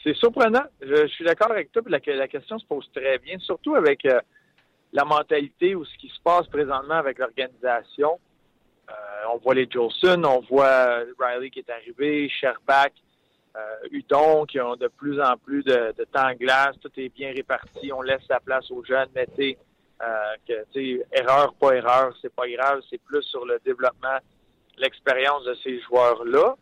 C'est 0.03 0.15
surprenant. 0.15 0.63
Je, 0.81 1.07
suis 1.07 1.25
d'accord 1.25 1.51
avec 1.51 1.71
toi. 1.71 1.81
La, 1.88 1.99
la 2.05 2.27
question 2.27 2.57
se 2.59 2.65
pose 2.65 2.89
très 2.93 3.17
bien, 3.17 3.38
surtout 3.39 3.75
avec 3.75 4.05
euh, 4.05 4.19
la 4.93 5.03
mentalité 5.03 5.75
ou 5.75 5.83
ce 5.85 5.97
qui 5.97 6.07
se 6.07 6.21
passe 6.23 6.47
présentement 6.47 6.95
avec 6.95 7.19
l'organisation. 7.19 8.19
Euh, 8.89 8.93
on 9.33 9.38
voit 9.38 9.53
les 9.53 9.67
Jolson, 9.69 10.23
on 10.23 10.39
voit 10.49 11.03
Riley 11.19 11.49
qui 11.49 11.59
est 11.59 11.69
arrivé, 11.69 12.29
Sherbach, 12.29 12.93
euh, 13.57 13.59
Udon 13.91 14.45
qui 14.45 14.61
ont 14.61 14.77
de 14.77 14.88
plus 14.88 15.19
en 15.19 15.35
plus 15.38 15.63
de, 15.63 15.93
temps 16.11 16.29
en 16.29 16.35
glace. 16.35 16.75
Tout 16.79 16.91
est 16.97 17.09
bien 17.09 17.33
réparti. 17.33 17.91
On 17.91 18.01
laisse 18.01 18.25
la 18.29 18.39
place 18.39 18.69
aux 18.71 18.83
jeunes. 18.85 19.09
Sais, 19.35 19.57
euh, 20.01 20.35
que, 20.47 20.63
tu 20.73 20.97
sais, 20.97 21.05
erreur, 21.11 21.53
pas 21.55 21.73
erreur, 21.73 22.15
c'est 22.21 22.33
pas 22.33 22.47
grave. 22.47 22.81
C'est 22.89 23.01
plus 23.01 23.23
sur 23.23 23.45
le 23.45 23.59
développement, 23.65 24.17
l'expérience 24.77 25.43
de 25.45 25.55
ces 25.63 25.79
joueurs-là. 25.81 26.55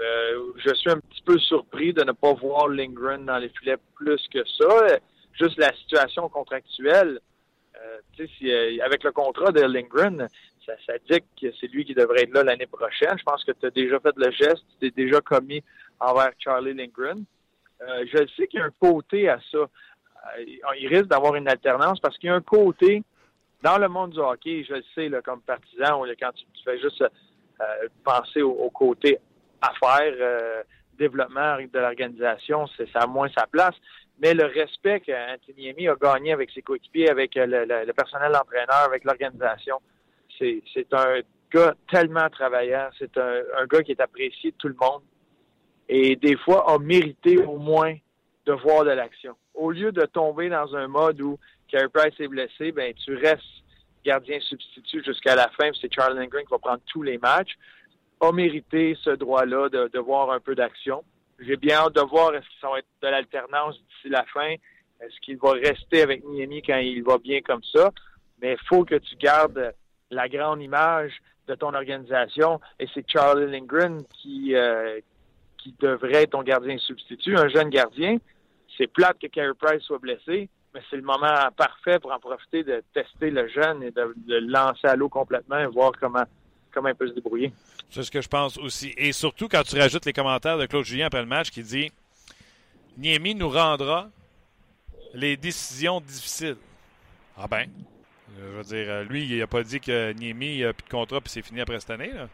Euh, 0.00 0.52
je 0.56 0.74
suis 0.74 0.90
un 0.90 0.98
petit 0.98 1.22
peu 1.22 1.38
surpris 1.38 1.92
de 1.92 2.02
ne 2.02 2.12
pas 2.12 2.32
voir 2.34 2.68
Lindgren 2.68 3.24
dans 3.24 3.38
les 3.38 3.48
filets 3.50 3.78
plus 3.94 4.26
que 4.32 4.44
ça. 4.58 4.98
Juste 5.32 5.58
la 5.58 5.72
situation 5.76 6.28
contractuelle, 6.28 7.20
euh, 7.76 8.26
si, 8.38 8.50
euh, 8.50 8.84
avec 8.84 9.02
le 9.02 9.12
contrat 9.12 9.50
de 9.50 9.60
Lindgren, 9.62 10.28
ça, 10.64 10.72
ça 10.86 10.94
dit 11.10 11.20
que 11.40 11.52
c'est 11.60 11.66
lui 11.66 11.84
qui 11.84 11.94
devrait 11.94 12.22
être 12.22 12.32
là 12.32 12.42
l'année 12.42 12.66
prochaine. 12.66 13.16
Je 13.18 13.24
pense 13.24 13.44
que 13.44 13.52
tu 13.52 13.66
as 13.66 13.70
déjà 13.70 13.98
fait 14.00 14.14
le 14.16 14.30
geste, 14.30 14.64
tu 14.80 14.90
t'es 14.90 14.90
déjà 14.90 15.20
commis 15.20 15.62
envers 16.00 16.30
Charlie 16.38 16.74
Lindgren. 16.74 17.24
Euh, 17.82 18.04
je 18.12 18.18
sais 18.36 18.46
qu'il 18.46 18.60
y 18.60 18.62
a 18.62 18.66
un 18.66 18.70
côté 18.80 19.28
à 19.28 19.38
ça. 19.50 19.66
Euh, 20.38 20.44
il 20.78 20.88
risque 20.88 21.06
d'avoir 21.06 21.34
une 21.34 21.48
alternance 21.48 22.00
parce 22.00 22.16
qu'il 22.18 22.28
y 22.28 22.32
a 22.32 22.36
un 22.36 22.40
côté 22.40 23.02
dans 23.62 23.78
le 23.78 23.88
monde 23.88 24.10
du 24.10 24.18
hockey, 24.18 24.64
je 24.68 24.74
le 24.74 24.84
sais, 24.94 25.10
comme 25.22 25.40
partisan, 25.40 26.02
quand 26.20 26.32
tu, 26.34 26.44
fais 26.64 26.78
juste 26.78 27.02
euh, 27.02 27.88
penser 28.04 28.42
au, 28.42 28.68
côté 28.70 29.18
affaires, 29.62 30.14
euh, 30.20 30.62
développement 30.98 31.56
de 31.56 31.78
l'organisation, 31.78 32.66
c'est 32.76 32.90
ça 32.90 33.00
a 33.00 33.06
moins 33.06 33.28
sa 33.36 33.46
place. 33.46 33.74
Mais 34.20 34.34
le 34.34 34.44
respect 34.44 35.00
qu'Antoniemi 35.00 35.88
a 35.88 35.96
gagné 35.96 36.32
avec 36.32 36.50
ses 36.50 36.62
coéquipiers, 36.62 37.08
avec 37.08 37.34
le, 37.34 37.92
personnel 37.92 38.32
d'entraîneur, 38.32 38.84
avec 38.86 39.02
l'organisation, 39.04 39.80
c'est 40.38 40.92
un 40.92 41.20
gars 41.52 41.74
tellement 41.90 42.28
travaillant. 42.28 42.90
C'est 42.98 43.16
un 43.18 43.66
gars 43.66 43.82
qui 43.82 43.92
est 43.92 44.00
apprécié 44.00 44.52
de 44.52 44.56
tout 44.56 44.68
le 44.68 44.76
monde. 44.80 45.02
Et 45.88 46.16
des 46.16 46.36
fois, 46.36 46.70
a 46.70 46.78
mérité 46.78 47.38
au 47.38 47.58
moins 47.58 47.94
de 48.46 48.52
voir 48.52 48.84
de 48.84 48.90
l'action. 48.90 49.34
Au 49.54 49.70
lieu 49.70 49.92
de 49.92 50.04
tomber 50.04 50.48
dans 50.48 50.74
un 50.74 50.88
mode 50.88 51.20
où 51.20 51.38
Carey 51.68 51.88
Price 51.88 52.18
est 52.18 52.28
blessé, 52.28 52.72
ben 52.72 52.92
tu 52.94 53.14
restes 53.14 53.42
gardien 54.04 54.38
substitut 54.40 55.02
jusqu'à 55.04 55.34
la 55.34 55.48
fin. 55.50 55.70
C'est 55.80 55.92
Charlie 55.92 56.18
Lindgren 56.18 56.44
qui 56.44 56.50
va 56.50 56.58
prendre 56.58 56.82
tous 56.86 57.02
les 57.02 57.18
matchs. 57.18 57.56
A 58.20 58.32
mérité 58.32 58.96
ce 59.02 59.10
droit-là 59.10 59.68
de, 59.68 59.98
voir 59.98 60.30
un 60.30 60.40
peu 60.40 60.54
d'action. 60.54 61.02
J'ai 61.38 61.56
bien 61.56 61.76
hâte 61.78 61.94
de 61.94 62.00
voir 62.00 62.34
est-ce 62.34 62.46
ça 62.60 62.68
va 62.70 62.78
être 62.78 62.86
de 63.02 63.08
l'alternance 63.08 63.76
d'ici 63.76 64.08
la 64.08 64.24
fin. 64.32 64.54
Est-ce 65.00 65.18
qu'il 65.20 65.36
va 65.38 65.52
rester 65.52 66.02
avec 66.02 66.24
Miami 66.24 66.62
quand 66.62 66.78
il 66.78 67.02
va 67.02 67.18
bien 67.18 67.40
comme 67.40 67.62
ça? 67.72 67.90
Mais 68.40 68.52
il 68.52 68.66
faut 68.68 68.84
que 68.84 68.94
tu 68.94 69.16
gardes 69.16 69.74
la 70.10 70.28
grande 70.28 70.62
image 70.62 71.12
de 71.48 71.54
ton 71.54 71.74
organisation 71.74 72.60
et 72.78 72.86
c'est 72.94 73.04
Charlie 73.08 73.50
Lindgren 73.50 74.04
qui, 74.22 74.54
euh, 74.54 75.00
qui 75.58 75.74
devrait 75.80 76.22
être 76.22 76.30
ton 76.30 76.42
gardien 76.42 76.78
substitut, 76.78 77.36
un 77.36 77.48
jeune 77.48 77.68
gardien. 77.68 78.18
C'est 78.76 78.86
plate 78.86 79.18
que 79.20 79.26
Carey 79.28 79.52
Price 79.58 79.82
soit 79.82 79.98
blessé, 79.98 80.48
mais 80.74 80.80
c'est 80.90 80.96
le 80.96 81.02
moment 81.02 81.48
parfait 81.56 81.98
pour 81.98 82.12
en 82.12 82.18
profiter 82.18 82.64
de 82.64 82.82
tester 82.92 83.30
le 83.30 83.48
jeune 83.48 83.82
et 83.82 83.90
de, 83.90 84.14
de 84.26 84.36
le 84.36 84.50
lancer 84.50 84.86
à 84.86 84.96
l'eau 84.96 85.08
complètement 85.08 85.58
et 85.58 85.66
voir 85.66 85.92
comment, 85.98 86.24
comment 86.72 86.88
il 86.88 86.94
peut 86.94 87.08
se 87.08 87.14
débrouiller. 87.14 87.52
C'est 87.90 88.02
ce 88.02 88.10
que 88.10 88.20
je 88.20 88.28
pense 88.28 88.58
aussi. 88.58 88.92
Et 88.96 89.12
surtout 89.12 89.48
quand 89.48 89.62
tu 89.62 89.78
rajoutes 89.78 90.04
les 90.04 90.12
commentaires 90.12 90.58
de 90.58 90.66
Claude 90.66 90.84
Julien 90.84 91.06
après 91.06 91.20
le 91.20 91.28
match 91.28 91.50
qui 91.50 91.62
dit 91.62 91.92
Niemi 92.98 93.34
nous 93.34 93.48
rendra 93.48 94.08
les 95.12 95.36
décisions 95.36 96.00
difficiles. 96.00 96.56
Ah 97.36 97.46
ben, 97.48 97.68
je 98.36 98.44
veux 98.44 98.62
dire, 98.64 99.04
lui, 99.04 99.26
il 99.26 99.38
n'a 99.38 99.46
pas 99.46 99.62
dit 99.62 99.80
que 99.80 100.12
Niemi 100.12 100.60
n'a 100.60 100.72
plus 100.72 100.84
de 100.84 100.90
contrat 100.90 101.20
puis 101.20 101.30
c'est 101.30 101.42
fini 101.42 101.60
après 101.60 101.78
cette 101.78 101.90
année. 101.90 102.12
Là. 102.12 102.28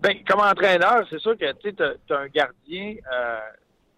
Ben, 0.00 0.22
comme 0.26 0.40
entraîneur, 0.40 1.06
c'est 1.08 1.18
sûr 1.18 1.36
que 1.36 1.52
tu 1.52 1.82
as, 1.82 2.16
un 2.16 2.28
gardien 2.28 2.96
euh, 3.12 3.38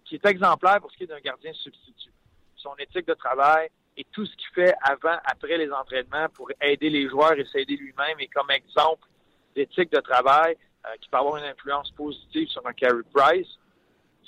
qui 0.09 0.15
est 0.15 0.25
exemplaire 0.25 0.81
pour 0.81 0.91
ce 0.91 0.97
qui 0.97 1.03
est 1.03 1.07
d'un 1.07 1.19
gardien 1.19 1.53
substitut. 1.53 2.11
Son 2.55 2.75
éthique 2.77 3.07
de 3.07 3.13
travail 3.13 3.69
et 3.95 4.05
tout 4.11 4.25
ce 4.25 4.35
qu'il 4.35 4.49
fait 4.55 4.73
avant, 4.81 5.17
après 5.23 5.57
les 5.57 5.71
entraînements 5.71 6.27
pour 6.33 6.49
aider 6.61 6.89
les 6.89 7.07
joueurs 7.07 7.33
et 7.33 7.45
s'aider 7.45 7.75
lui-même 7.77 8.19
et 8.19 8.27
comme 8.27 8.49
exemple 8.49 9.07
d'éthique 9.55 9.91
de 9.91 9.99
travail 9.99 10.57
euh, 10.85 10.89
qui 10.99 11.09
peut 11.09 11.17
avoir 11.17 11.37
une 11.37 11.45
influence 11.45 11.91
positive 11.91 12.47
sur 12.49 12.65
un 12.65 12.73
Carey 12.73 13.03
Price. 13.13 13.47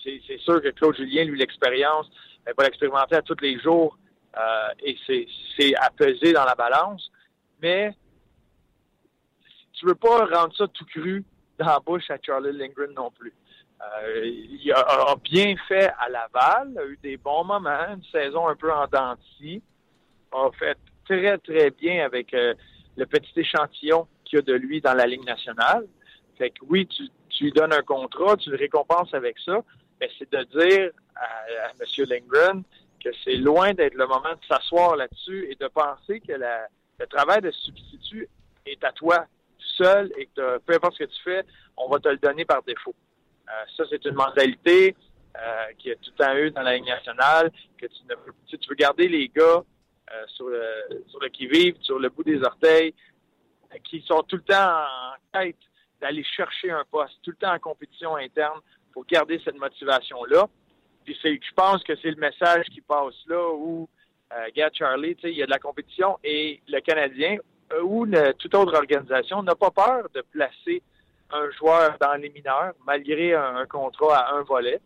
C'est 0.03 0.39
sûr 0.39 0.61
que 0.61 0.69
Claude 0.69 0.95
Julien, 0.95 1.25
lui, 1.25 1.37
l'expérience, 1.37 2.09
va 2.45 2.63
l'expérimenter 2.63 3.15
à 3.15 3.21
tous 3.21 3.37
les 3.41 3.59
jours 3.59 3.97
euh, 4.35 4.69
et 4.83 4.97
c'est 5.05 5.75
à 5.75 5.89
peser 5.91 6.33
dans 6.33 6.45
la 6.45 6.55
balance. 6.55 7.11
Mais 7.61 7.93
tu 9.73 9.85
veux 9.85 9.95
pas 9.95 10.25
rendre 10.25 10.55
ça 10.55 10.67
tout 10.67 10.85
cru 10.85 11.23
dans 11.59 11.67
la 11.67 11.79
bouche 11.79 12.09
à 12.09 12.17
Charlie 12.21 12.51
Lindgren 12.51 12.93
non 12.93 13.11
plus. 13.11 13.33
Euh, 13.81 14.25
il 14.25 14.71
a, 14.73 15.15
bien 15.23 15.55
fait 15.67 15.91
à 15.99 16.07
Laval, 16.09 16.77
a 16.77 16.85
eu 16.85 16.99
des 17.01 17.17
bons 17.17 17.43
moments, 17.43 17.87
une 17.89 18.03
saison 18.11 18.47
un 18.47 18.55
peu 18.55 18.71
en 18.71 18.85
denti, 18.87 19.61
a 20.31 20.49
fait 20.57 20.77
très, 21.05 21.37
très 21.39 21.71
bien 21.71 22.05
avec 22.05 22.33
euh, 22.33 22.53
le 22.95 23.05
petit 23.05 23.31
échantillon 23.39 24.07
qu'il 24.23 24.37
y 24.37 24.39
a 24.39 24.43
de 24.43 24.53
lui 24.53 24.81
dans 24.81 24.93
la 24.93 25.07
Ligue 25.07 25.25
nationale. 25.25 25.87
Fait 26.37 26.51
que 26.51 26.59
oui, 26.69 26.87
tu, 26.87 27.03
lui 27.43 27.51
donnes 27.51 27.73
un 27.73 27.81
contrat, 27.81 28.37
tu 28.37 28.51
le 28.51 28.57
récompenses 28.57 29.13
avec 29.13 29.37
ça, 29.39 29.59
mais 29.99 30.09
c'est 30.19 30.31
de 30.31 30.43
dire 30.43 30.91
à, 31.15 31.71
M. 31.79 32.05
Lindgren 32.07 32.63
que 33.03 33.09
c'est 33.23 33.37
loin 33.37 33.73
d'être 33.73 33.95
le 33.95 34.05
moment 34.05 34.33
de 34.33 34.45
s'asseoir 34.47 34.95
là-dessus 34.95 35.47
et 35.49 35.55
de 35.55 35.67
penser 35.67 36.19
que 36.21 36.33
le 36.33 37.07
travail 37.07 37.41
de 37.41 37.49
substitut 37.49 38.27
est 38.67 38.83
à 38.83 38.91
toi 38.91 39.25
seul 39.77 40.11
et 40.17 40.27
que 40.27 40.59
peu 40.59 40.75
importe 40.75 40.93
ce 40.97 41.03
que 41.05 41.09
tu 41.09 41.23
fais, 41.23 41.43
on 41.77 41.89
va 41.89 41.99
te 41.99 42.09
le 42.09 42.17
donner 42.17 42.45
par 42.45 42.61
défaut. 42.61 42.93
Euh, 43.51 43.65
ça, 43.75 43.83
c'est 43.89 44.03
une 44.05 44.15
mentalité 44.15 44.95
euh, 45.37 45.73
qui 45.77 45.89
a 45.91 45.95
tout 45.95 46.11
le 46.17 46.25
temps 46.25 46.35
eu 46.35 46.51
dans 46.51 46.61
la 46.61 46.75
Ligue 46.75 46.87
nationale, 46.87 47.51
que 47.77 47.85
tu 47.85 48.03
ne 48.09 48.15
peux, 48.15 48.33
tu, 48.47 48.57
veux 48.69 48.75
garder 48.75 49.07
les 49.07 49.29
gars 49.29 49.63
euh, 50.11 50.23
sur 50.27 50.49
le 50.49 50.61
sur 51.07 51.21
le 51.21 51.29
qui-vive, 51.29 51.75
sur 51.79 51.99
le 51.99 52.09
bout 52.09 52.23
des 52.23 52.43
orteils, 52.43 52.93
euh, 53.73 53.77
qui 53.85 54.01
sont 54.01 54.23
tout 54.23 54.35
le 54.35 54.41
temps 54.41 54.55
en 54.55 55.39
quête 55.39 55.55
d'aller 56.01 56.23
chercher 56.35 56.71
un 56.71 56.83
poste, 56.91 57.13
tout 57.23 57.31
le 57.31 57.37
temps 57.37 57.53
en 57.53 57.59
compétition 57.59 58.17
interne 58.17 58.59
pour 58.91 59.05
garder 59.05 59.41
cette 59.45 59.57
motivation-là. 59.57 60.47
Puis 61.05 61.17
c'est, 61.21 61.35
je 61.35 61.53
pense 61.55 61.81
que 61.83 61.95
c'est 62.01 62.11
le 62.11 62.17
message 62.17 62.65
qui 62.65 62.81
passe 62.81 63.15
là 63.27 63.53
où, 63.53 63.87
regarde 64.47 64.73
Charlie, 64.73 65.15
il 65.23 65.37
y 65.37 65.43
a 65.43 65.45
de 65.45 65.51
la 65.51 65.59
compétition 65.59 66.19
et 66.25 66.61
le 66.67 66.81
Canadien 66.81 67.37
ou 67.83 68.05
toute 68.37 68.53
autre 68.53 68.75
organisation 68.75 69.43
n'a 69.43 69.55
pas 69.55 69.71
peur 69.71 70.09
de 70.13 70.21
placer 70.29 70.83
un 71.33 71.49
joueur 71.51 71.97
dans 71.99 72.13
les 72.15 72.29
mineurs, 72.29 72.73
malgré 72.85 73.33
un, 73.33 73.65
contrat 73.65 74.19
à 74.19 74.35
un 74.35 74.43
volet, 74.43 74.79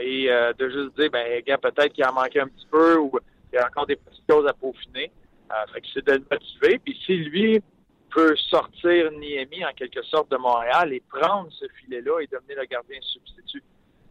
et 0.00 0.30
euh, 0.30 0.52
de 0.52 0.68
juste 0.68 0.98
dire, 0.98 1.10
ben, 1.10 1.42
gars, 1.46 1.58
peut-être 1.58 1.92
qu'il 1.92 2.04
en 2.04 2.12
manquait 2.12 2.40
un 2.40 2.48
petit 2.48 2.66
peu 2.70 2.96
ou 2.98 3.10
il 3.52 3.56
y 3.56 3.58
a 3.58 3.66
encore 3.66 3.86
des 3.86 3.96
petites 3.96 4.24
choses 4.28 4.46
à 4.46 4.52
peaufiner. 4.52 5.10
Euh, 5.50 5.72
fait 5.72 5.80
que 5.80 5.86
c'est 5.94 6.06
de 6.06 6.12
le 6.12 6.24
motiver. 6.30 6.78
Puis 6.78 6.98
si 7.06 7.16
lui 7.16 7.62
peut 8.10 8.36
sortir 8.36 9.10
Niemi 9.12 9.64
en 9.64 9.72
quelque 9.74 10.02
sorte 10.02 10.30
de 10.30 10.36
Montréal 10.36 10.92
et 10.92 11.02
prendre 11.10 11.50
ce 11.52 11.66
filet-là 11.80 12.20
et 12.20 12.26
devenir 12.26 12.58
le 12.58 12.66
gardien 12.66 12.98
substitut 13.00 13.62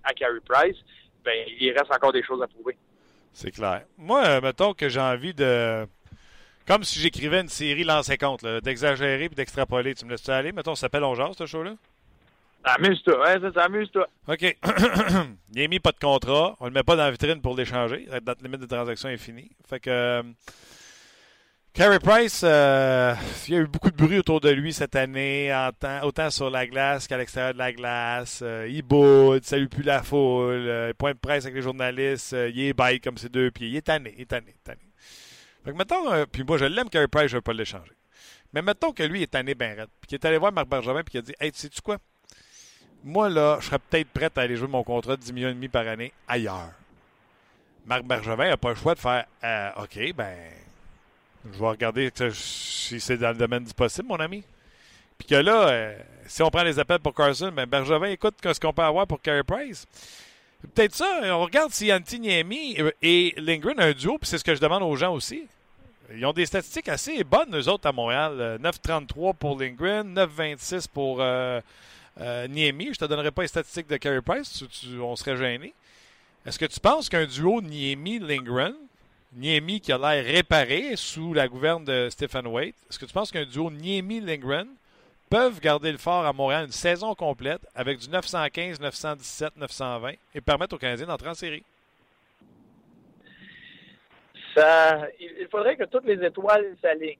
à 0.03 0.13
Carey 0.13 0.39
Price, 0.47 0.77
ben, 1.23 1.45
il 1.59 1.71
reste 1.71 1.93
encore 1.93 2.13
des 2.13 2.23
choses 2.23 2.41
à 2.41 2.47
prouver. 2.47 2.77
C'est 3.33 3.51
clair. 3.51 3.85
Moi, 3.97 4.41
mettons 4.41 4.73
que 4.73 4.89
j'ai 4.89 4.99
envie 4.99 5.33
de 5.33 5.85
comme 6.67 6.83
si 6.83 6.99
j'écrivais 6.99 7.41
une 7.41 7.49
série 7.49 7.83
lancée 7.83 8.17
contre, 8.17 8.59
d'exagérer 8.61 9.29
puis 9.29 9.35
d'extrapoler. 9.35 9.95
Tu 9.95 10.05
me 10.05 10.11
laisses 10.11 10.27
aller? 10.29 10.51
Mettons, 10.51 10.75
ça 10.75 10.81
s'appelle 10.81 11.03
On 11.03 11.15
Jase, 11.15 11.35
ce 11.37 11.45
show-là? 11.45 11.75
Amuse-toi, 12.63 13.19
ouais, 13.21 13.39
ça, 13.39 13.53
ça 13.53 13.63
amuse-toi. 13.63 14.07
OK. 14.27 14.41
il 15.53 15.61
n'est 15.61 15.67
mis 15.67 15.79
pas 15.79 15.91
de 15.91 15.99
contrat. 15.99 16.55
On 16.59 16.65
le 16.65 16.71
met 16.71 16.83
pas 16.83 16.95
dans 16.97 17.03
la 17.03 17.11
vitrine 17.11 17.41
pour 17.41 17.55
l'échanger. 17.55 18.05
La 18.09 18.19
date 18.19 18.41
limite 18.41 18.59
de 18.59 18.65
transaction 18.65 19.09
est 19.09 19.17
finie. 19.17 19.49
Fait 19.69 19.79
que. 19.79 19.89
Euh, 19.89 20.23
Carey 21.77 21.99
Price, 21.99 22.41
euh, 22.43 23.13
il 23.47 23.53
y 23.53 23.57
a 23.57 23.59
eu 23.59 23.67
beaucoup 23.67 23.91
de 23.91 23.95
bruit 23.95 24.17
autour 24.17 24.39
de 24.41 24.49
lui 24.49 24.73
cette 24.73 24.95
année, 24.95 25.53
en 25.53 25.69
temps, 25.71 25.99
autant 26.07 26.31
sur 26.31 26.49
la 26.49 26.65
glace 26.65 27.07
qu'à 27.07 27.17
l'extérieur 27.17 27.53
de 27.53 27.59
la 27.59 27.71
glace. 27.71 28.39
Euh, 28.41 28.67
il 28.67 28.81
boude, 28.81 29.43
il 29.43 29.47
salue 29.47 29.67
plus 29.67 29.83
la 29.83 30.01
foule, 30.01 30.65
euh, 30.67 30.91
point 30.97 31.11
de 31.11 31.19
presse 31.19 31.43
avec 31.43 31.53
les 31.53 31.61
journalistes, 31.61 32.35
il 32.35 32.59
est 32.61 32.73
bail 32.73 32.99
comme 32.99 33.19
ses 33.19 33.29
deux 33.29 33.51
pieds. 33.51 33.67
Il 33.67 33.75
est 33.75 33.83
tanné, 33.83 34.11
il 34.17 34.23
est 34.23 34.25
tanné, 34.25 34.55
tanné. 34.63 34.86
Fait 35.67 35.73
que 35.73 35.77
mettons, 35.77 36.13
euh, 36.13 36.25
puis 36.25 36.45
moi 36.45 36.57
je 36.57 36.63
l'aime, 36.63 36.89
Carey 36.89 37.09
Price, 37.09 37.27
je 37.27 37.35
ne 37.35 37.39
veux 37.39 37.41
pas 37.41 37.51
l'échanger. 37.51 37.91
Mais 38.53 38.61
mettons 38.61 38.93
que 38.93 39.03
lui 39.03 39.21
est 39.21 39.27
tanné 39.27 39.53
ben 39.53 39.77
raide, 39.77 39.89
puis 39.99 40.07
qu'il 40.07 40.15
est 40.15 40.25
allé 40.25 40.37
voir 40.37 40.53
Marc 40.53 40.69
Bergevin, 40.69 41.03
puis 41.03 41.11
qu'il 41.11 41.19
a 41.19 41.23
dit 41.23 41.33
Hey, 41.41 41.51
tu 41.51 41.59
sais-tu 41.59 41.81
quoi? 41.81 41.97
Moi, 43.03 43.27
là, 43.27 43.57
je 43.59 43.65
serais 43.65 43.79
peut-être 43.79 44.07
prêt 44.07 44.31
à 44.33 44.39
aller 44.39 44.55
jouer 44.55 44.69
mon 44.69 44.85
contrat 44.85 45.17
de 45.17 45.21
10 45.21 45.33
millions 45.33 45.49
et 45.49 45.53
demi 45.53 45.67
par 45.67 45.85
année 45.85 46.13
ailleurs. 46.25 46.71
Marc 47.85 48.03
Bergevin 48.03 48.47
n'a 48.47 48.55
pas 48.55 48.69
le 48.69 48.75
choix 48.75 48.95
de 48.95 48.99
faire 48.99 49.25
euh, 49.43 49.83
OK, 49.83 50.13
ben, 50.15 50.37
je 51.51 51.59
vais 51.59 51.67
regarder 51.67 52.13
si 52.31 53.01
c'est 53.01 53.17
dans 53.17 53.31
le 53.31 53.37
domaine 53.37 53.65
du 53.65 53.73
possible, 53.73 54.07
mon 54.07 54.21
ami. 54.21 54.45
Puis 55.17 55.27
que 55.27 55.35
là, 55.35 55.67
euh, 55.67 55.97
si 56.27 56.43
on 56.43 56.49
prend 56.49 56.63
les 56.63 56.79
appels 56.79 56.99
pour 56.99 57.13
Carson, 57.13 57.51
ben 57.53 57.65
Bergevin 57.65 58.07
écoute 58.07 58.35
ce 58.41 58.57
qu'on 58.57 58.71
peut 58.71 58.83
avoir 58.83 59.05
pour 59.05 59.21
Carey 59.21 59.43
Price. 59.43 59.85
Peut-être 60.61 60.95
ça. 60.95 61.19
On 61.23 61.41
regarde 61.41 61.73
si 61.73 61.91
Antiniemi 61.91 62.77
et 63.01 63.33
Lindgren 63.35 63.77
ont 63.81 63.83
un 63.83 63.91
duo, 63.91 64.17
puis 64.17 64.29
c'est 64.29 64.37
ce 64.37 64.45
que 64.45 64.55
je 64.55 64.61
demande 64.61 64.83
aux 64.83 64.95
gens 64.95 65.13
aussi. 65.13 65.45
Ils 66.13 66.25
ont 66.25 66.33
des 66.33 66.45
statistiques 66.45 66.87
assez 66.87 67.23
bonnes, 67.23 67.55
eux 67.55 67.67
autres, 67.67 67.87
à 67.87 67.91
Montréal. 67.91 68.59
9,33 68.61 69.35
pour 69.35 69.59
Lindgren, 69.59 70.13
9,26 70.13 70.87
pour 70.87 71.17
euh, 71.19 71.59
euh, 72.21 72.47
Niemi. 72.47 72.93
Je 72.93 72.99
te 72.99 73.05
donnerai 73.05 73.31
pas 73.31 73.41
les 73.41 73.47
statistiques 73.49 73.87
de 73.87 73.97
Carey 73.97 74.21
Price, 74.21 74.63
tu, 74.71 74.99
on 74.99 75.15
serait 75.15 75.35
gêné. 75.35 75.73
Est-ce 76.45 76.57
que 76.57 76.65
tu 76.65 76.79
penses 76.79 77.09
qu'un 77.09 77.25
duo 77.25 77.61
Niemi-Lindgren, 77.61 78.73
Niemi 79.33 79.81
qui 79.81 79.91
a 79.91 79.97
l'air 79.97 80.23
réparé 80.23 80.95
sous 80.95 81.33
la 81.33 81.49
gouverne 81.49 81.83
de 81.83 82.07
Stephen 82.09 82.47
Waite, 82.47 82.75
est-ce 82.89 82.97
que 82.97 83.05
tu 83.05 83.13
penses 83.13 83.31
qu'un 83.31 83.45
duo 83.45 83.69
Niemi-Lindgren 83.69 84.67
peuvent 85.29 85.59
garder 85.59 85.91
le 85.91 85.97
fort 85.97 86.25
à 86.25 86.31
Montréal 86.31 86.65
une 86.67 86.71
saison 86.71 87.13
complète 87.15 87.67
avec 87.75 87.99
du 87.99 88.09
915, 88.09 88.79
917, 88.79 89.57
920 89.57 90.13
et 90.33 90.39
permettre 90.39 90.75
aux 90.75 90.79
Canadiens 90.79 91.07
d'entrer 91.07 91.29
en 91.29 91.33
série? 91.33 91.63
Il 95.19 95.47
faudrait 95.51 95.75
que 95.75 95.85
toutes 95.85 96.05
les 96.05 96.23
étoiles 96.25 96.75
s'alignent. 96.81 97.19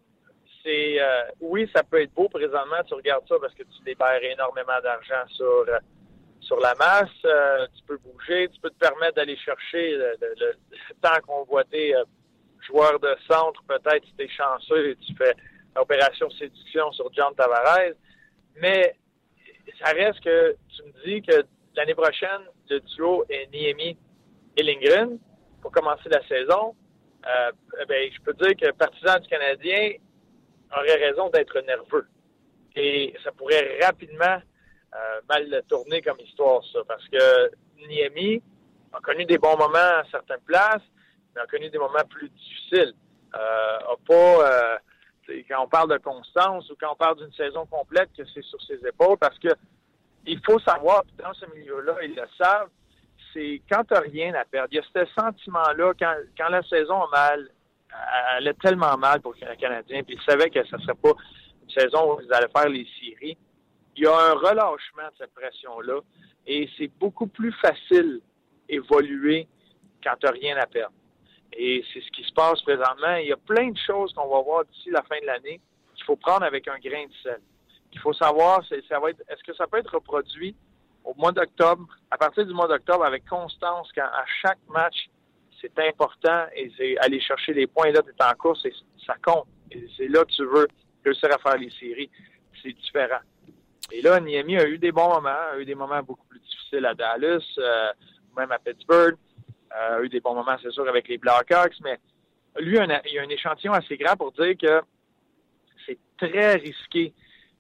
C'est 0.64 1.02
euh, 1.02 1.24
oui, 1.40 1.70
ça 1.74 1.84
peut 1.84 2.02
être 2.02 2.14
beau 2.14 2.28
présentement, 2.28 2.84
tu 2.86 2.94
regardes 2.94 3.28
ça 3.28 3.36
parce 3.40 3.54
que 3.54 3.64
tu 3.64 3.84
libères 3.86 4.24
énormément 4.24 4.80
d'argent 4.84 5.26
sur 5.30 5.66
sur 6.42 6.60
la 6.60 6.74
masse, 6.76 7.10
euh, 7.26 7.68
tu 7.76 7.84
peux 7.86 7.98
bouger, 7.98 8.50
tu 8.50 8.60
peux 8.62 8.70
te 8.70 8.78
permettre 8.78 9.16
d'aller 9.16 9.38
chercher 9.38 9.92
le, 9.92 10.16
le, 10.22 10.36
le 10.40 10.96
temps 11.02 11.20
convoité 11.26 11.96
euh, 11.96 12.04
joueur 12.66 13.00
de 13.00 13.16
centre, 13.30 13.62
peut-être 13.68 14.06
si 14.06 14.14
es 14.20 14.28
chanceux 14.30 14.90
et 14.90 14.96
tu 14.98 15.14
fais 15.16 15.34
opération 15.76 16.30
séduction 16.32 16.92
sur 16.92 17.12
John 17.14 17.34
Tavares. 17.36 17.94
Mais 18.60 18.96
ça 19.84 19.92
reste 19.92 20.20
que 20.22 20.56
tu 20.76 20.84
me 20.84 21.06
dis 21.06 21.22
que 21.22 21.44
l'année 21.76 21.96
prochaine, 21.96 22.42
le 22.70 22.80
duo 22.80 23.26
est 23.30 23.48
Niemi 23.54 23.98
et 24.56 24.64
Lindgren 24.64 25.20
pour 25.62 25.72
commencer 25.72 26.10
la 26.10 26.26
saison. 26.28 26.76
Euh, 27.28 27.52
ben, 27.88 28.10
je 28.12 28.22
peux 28.22 28.34
dire 28.34 28.56
que 28.56 28.72
partisan 28.72 29.20
du 29.20 29.28
Canadien 29.28 29.94
aurait 30.72 30.96
raison 30.96 31.30
d'être 31.30 31.60
nerveux 31.62 32.08
Et 32.76 33.14
ça 33.24 33.32
pourrait 33.32 33.80
rapidement 33.82 34.42
euh, 34.96 35.22
mal 35.28 35.64
tourner 35.68 36.02
comme 36.02 36.20
histoire, 36.20 36.62
ça. 36.72 36.80
Parce 36.88 37.08
que 37.10 37.52
Niemi 37.88 38.42
a 38.94 39.00
connu 39.00 39.26
des 39.26 39.38
bons 39.38 39.58
moments 39.58 39.78
à 39.78 40.04
certaines 40.10 40.42
places, 40.46 40.84
mais 41.36 41.42
a 41.42 41.48
connu 41.48 41.70
des 41.70 41.78
moments 41.78 42.06
plus 42.10 42.30
difficiles. 42.30 42.94
Euh, 43.36 43.78
a 43.80 43.96
pas, 44.08 44.14
euh, 44.14 44.78
quand 45.50 45.64
on 45.64 45.68
parle 45.68 45.92
de 45.92 45.98
constance 45.98 46.70
ou 46.70 46.76
quand 46.80 46.94
on 46.94 46.96
parle 46.96 47.18
d'une 47.18 47.34
saison 47.34 47.66
complète, 47.66 48.10
que 48.18 48.24
c'est 48.34 48.44
sur 48.44 48.62
ses 48.64 48.86
épaules, 48.88 49.18
parce 49.18 49.38
que 49.40 49.50
il 50.26 50.40
faut 50.46 50.60
savoir, 50.60 51.04
dans 51.18 51.34
ce 51.34 51.46
milieu-là, 51.56 51.96
ils 52.04 52.16
le 52.16 52.28
savent, 52.38 52.70
c'est 53.34 53.62
quand 53.70 53.84
tu 53.84 53.94
n'as 53.94 54.02
rien 54.02 54.34
à 54.34 54.46
perdre. 54.46 54.70
Il 54.72 54.76
y 54.76 54.80
a 54.80 54.84
ce 54.84 55.12
sentiment-là, 55.20 55.94
quand, 56.00 56.14
quand 56.38 56.50
la 56.50 56.64
saison 56.64 57.04
a 57.04 57.10
mal, 57.10 57.50
elle 58.38 58.48
est 58.48 58.60
tellement 58.60 58.98
mal 58.98 59.22
pour 59.22 59.34
les 59.34 59.58
Canadiens, 59.58 60.04
puis 60.04 60.18
ils 60.20 60.32
savaient 60.32 60.50
que 60.50 60.64
ce 60.66 60.76
ne 60.76 60.82
serait 60.82 60.96
pas 60.96 61.14
une 61.64 61.70
saison 61.70 62.14
où 62.14 62.22
ils 62.22 62.34
allaient 62.34 62.52
faire 62.56 62.70
les 62.70 62.88
séries. 63.00 63.38
Il 63.96 64.04
y 64.04 64.08
a 64.08 64.16
un 64.16 64.34
relâchement 64.34 65.08
de 65.10 65.18
cette 65.18 65.34
pression-là, 65.34 66.02
et 66.46 66.70
c'est 66.78 66.92
beaucoup 67.00 67.28
plus 67.28 67.52
facile 67.54 68.22
évoluer 68.70 69.48
quand 70.04 70.16
tu 70.20 70.26
n'as 70.26 70.32
rien 70.32 70.58
à 70.58 70.66
perdre. 70.68 70.94
Et 71.54 71.84
c'est 71.94 72.02
ce 72.02 72.12
qui 72.12 72.24
se 72.24 72.34
passe 72.34 72.62
présentement. 72.62 73.16
Il 73.16 73.28
y 73.28 73.34
a 73.34 73.38
plein 73.38 73.70
de 73.70 73.78
choses 73.78 74.14
qu'on 74.14 74.28
va 74.28 74.42
voir 74.42 74.66
d'ici 74.66 74.90
la 74.92 75.02
fin 75.04 75.20
de 75.22 75.26
l'année 75.26 75.60
qu'il 75.96 76.06
faut 76.06 76.16
prendre 76.16 76.44
avec 76.44 76.68
un 76.68 76.78
grain 76.78 77.06
de 77.06 77.14
sel. 77.24 77.40
Il 77.94 78.00
faut 78.00 78.14
savoir, 78.14 78.62
ça 78.68 79.00
va 79.00 79.10
être, 79.10 79.22
est-ce 79.30 79.44
que 79.44 79.56
ça 79.56 79.66
peut 79.66 79.78
être 79.78 79.94
reproduit 79.94 80.56
au 81.08 81.14
mois 81.16 81.32
d'octobre, 81.32 81.88
à 82.12 82.18
partir 82.18 82.46
du 82.46 82.54
mois 82.54 82.68
d'octobre, 82.68 83.06
avec 83.06 83.26
constance, 83.26 83.90
quand 83.96 84.04
à 84.04 84.26
chaque 84.42 84.60
match, 84.70 85.10
c'est 85.62 85.78
important 85.80 86.46
et 86.56 86.72
c'est 86.78 86.98
aller 87.00 87.20
chercher 87.20 87.54
les 87.54 87.66
points. 87.66 87.92
Là, 87.92 88.02
tu 88.02 88.10
es 88.10 88.24
en 88.24 88.34
course 88.36 88.64
et 88.66 88.74
ça 89.06 89.16
compte. 89.24 89.48
Et 89.72 89.88
c'est 89.96 90.08
là 90.08 90.24
que 90.26 90.32
tu 90.32 90.44
veux 90.46 90.68
réussir 91.04 91.30
à 91.34 91.38
faire 91.38 91.58
les 91.58 91.72
séries. 91.80 92.10
C'est 92.62 92.74
différent. 92.74 93.22
Et 93.92 94.02
là, 94.02 94.20
Niami 94.20 94.58
a 94.58 94.68
eu 94.68 94.78
des 94.78 94.92
bons 94.92 95.08
moments, 95.08 95.30
a 95.54 95.58
eu 95.58 95.66
des 95.66 95.76
moments 95.76 96.04
beaucoup 96.04 96.26
plus 96.28 96.40
difficiles 96.40 96.86
à 96.86 96.94
Dallas, 96.94 97.44
euh, 97.58 97.92
même 98.36 98.52
à 98.52 98.60
Pittsburgh. 98.60 99.16
Euh, 99.76 99.98
a 99.98 100.02
eu 100.02 100.10
des 100.10 100.20
bons 100.20 100.36
moments, 100.36 100.58
c'est 100.62 100.72
sûr, 100.72 100.88
avec 100.88 101.08
les 101.08 101.18
Blackhawks, 101.18 101.80
mais 101.84 101.98
lui, 102.60 102.78
il 102.78 103.14
y 103.14 103.20
a 103.20 103.22
un 103.22 103.30
échantillon 103.30 103.74
assez 103.74 103.98
grand 103.98 104.18
pour 104.18 104.32
dire 104.34 104.56
que 104.62 104.82
c'est 105.86 105.98
très 106.18 106.56
risqué 106.56 107.14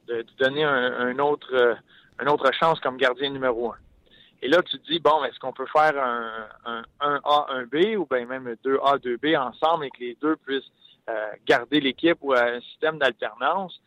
de, 0.08 0.26
donner 0.38 0.64
un, 0.64 1.18
autre, 1.20 1.54
euh, 1.54 1.76
une 2.22 2.30
autre 2.30 2.52
chance 2.54 2.80
comme 2.80 2.98
gardien 2.98 3.30
numéro 3.30 3.72
un. 3.72 3.78
Et 4.42 4.48
là, 4.48 4.62
tu 4.62 4.78
te 4.78 4.92
dis, 4.92 5.00
bon, 5.00 5.24
est-ce 5.24 5.40
qu'on 5.40 5.54
peut 5.54 5.66
faire 5.66 5.98
un, 5.98 6.48
un, 6.66 6.84
un, 7.02 7.20
A, 7.24 7.48
un 7.50 7.64
B 7.64 7.98
ou 7.98 8.06
bien 8.06 8.26
même 8.26 8.56
deux 8.64 8.80
A, 8.84 8.98
deux 8.98 9.18
B 9.18 9.36
ensemble 9.36 9.86
et 9.86 9.90
que 9.90 10.00
les 10.00 10.18
deux 10.22 10.36
puissent 10.36 10.72
euh, 11.10 11.32
garder 11.46 11.80
l'équipe 11.80 12.18
ou 12.22 12.34
un 12.34 12.60
système 12.62 13.00
d'alternance? 13.00 13.80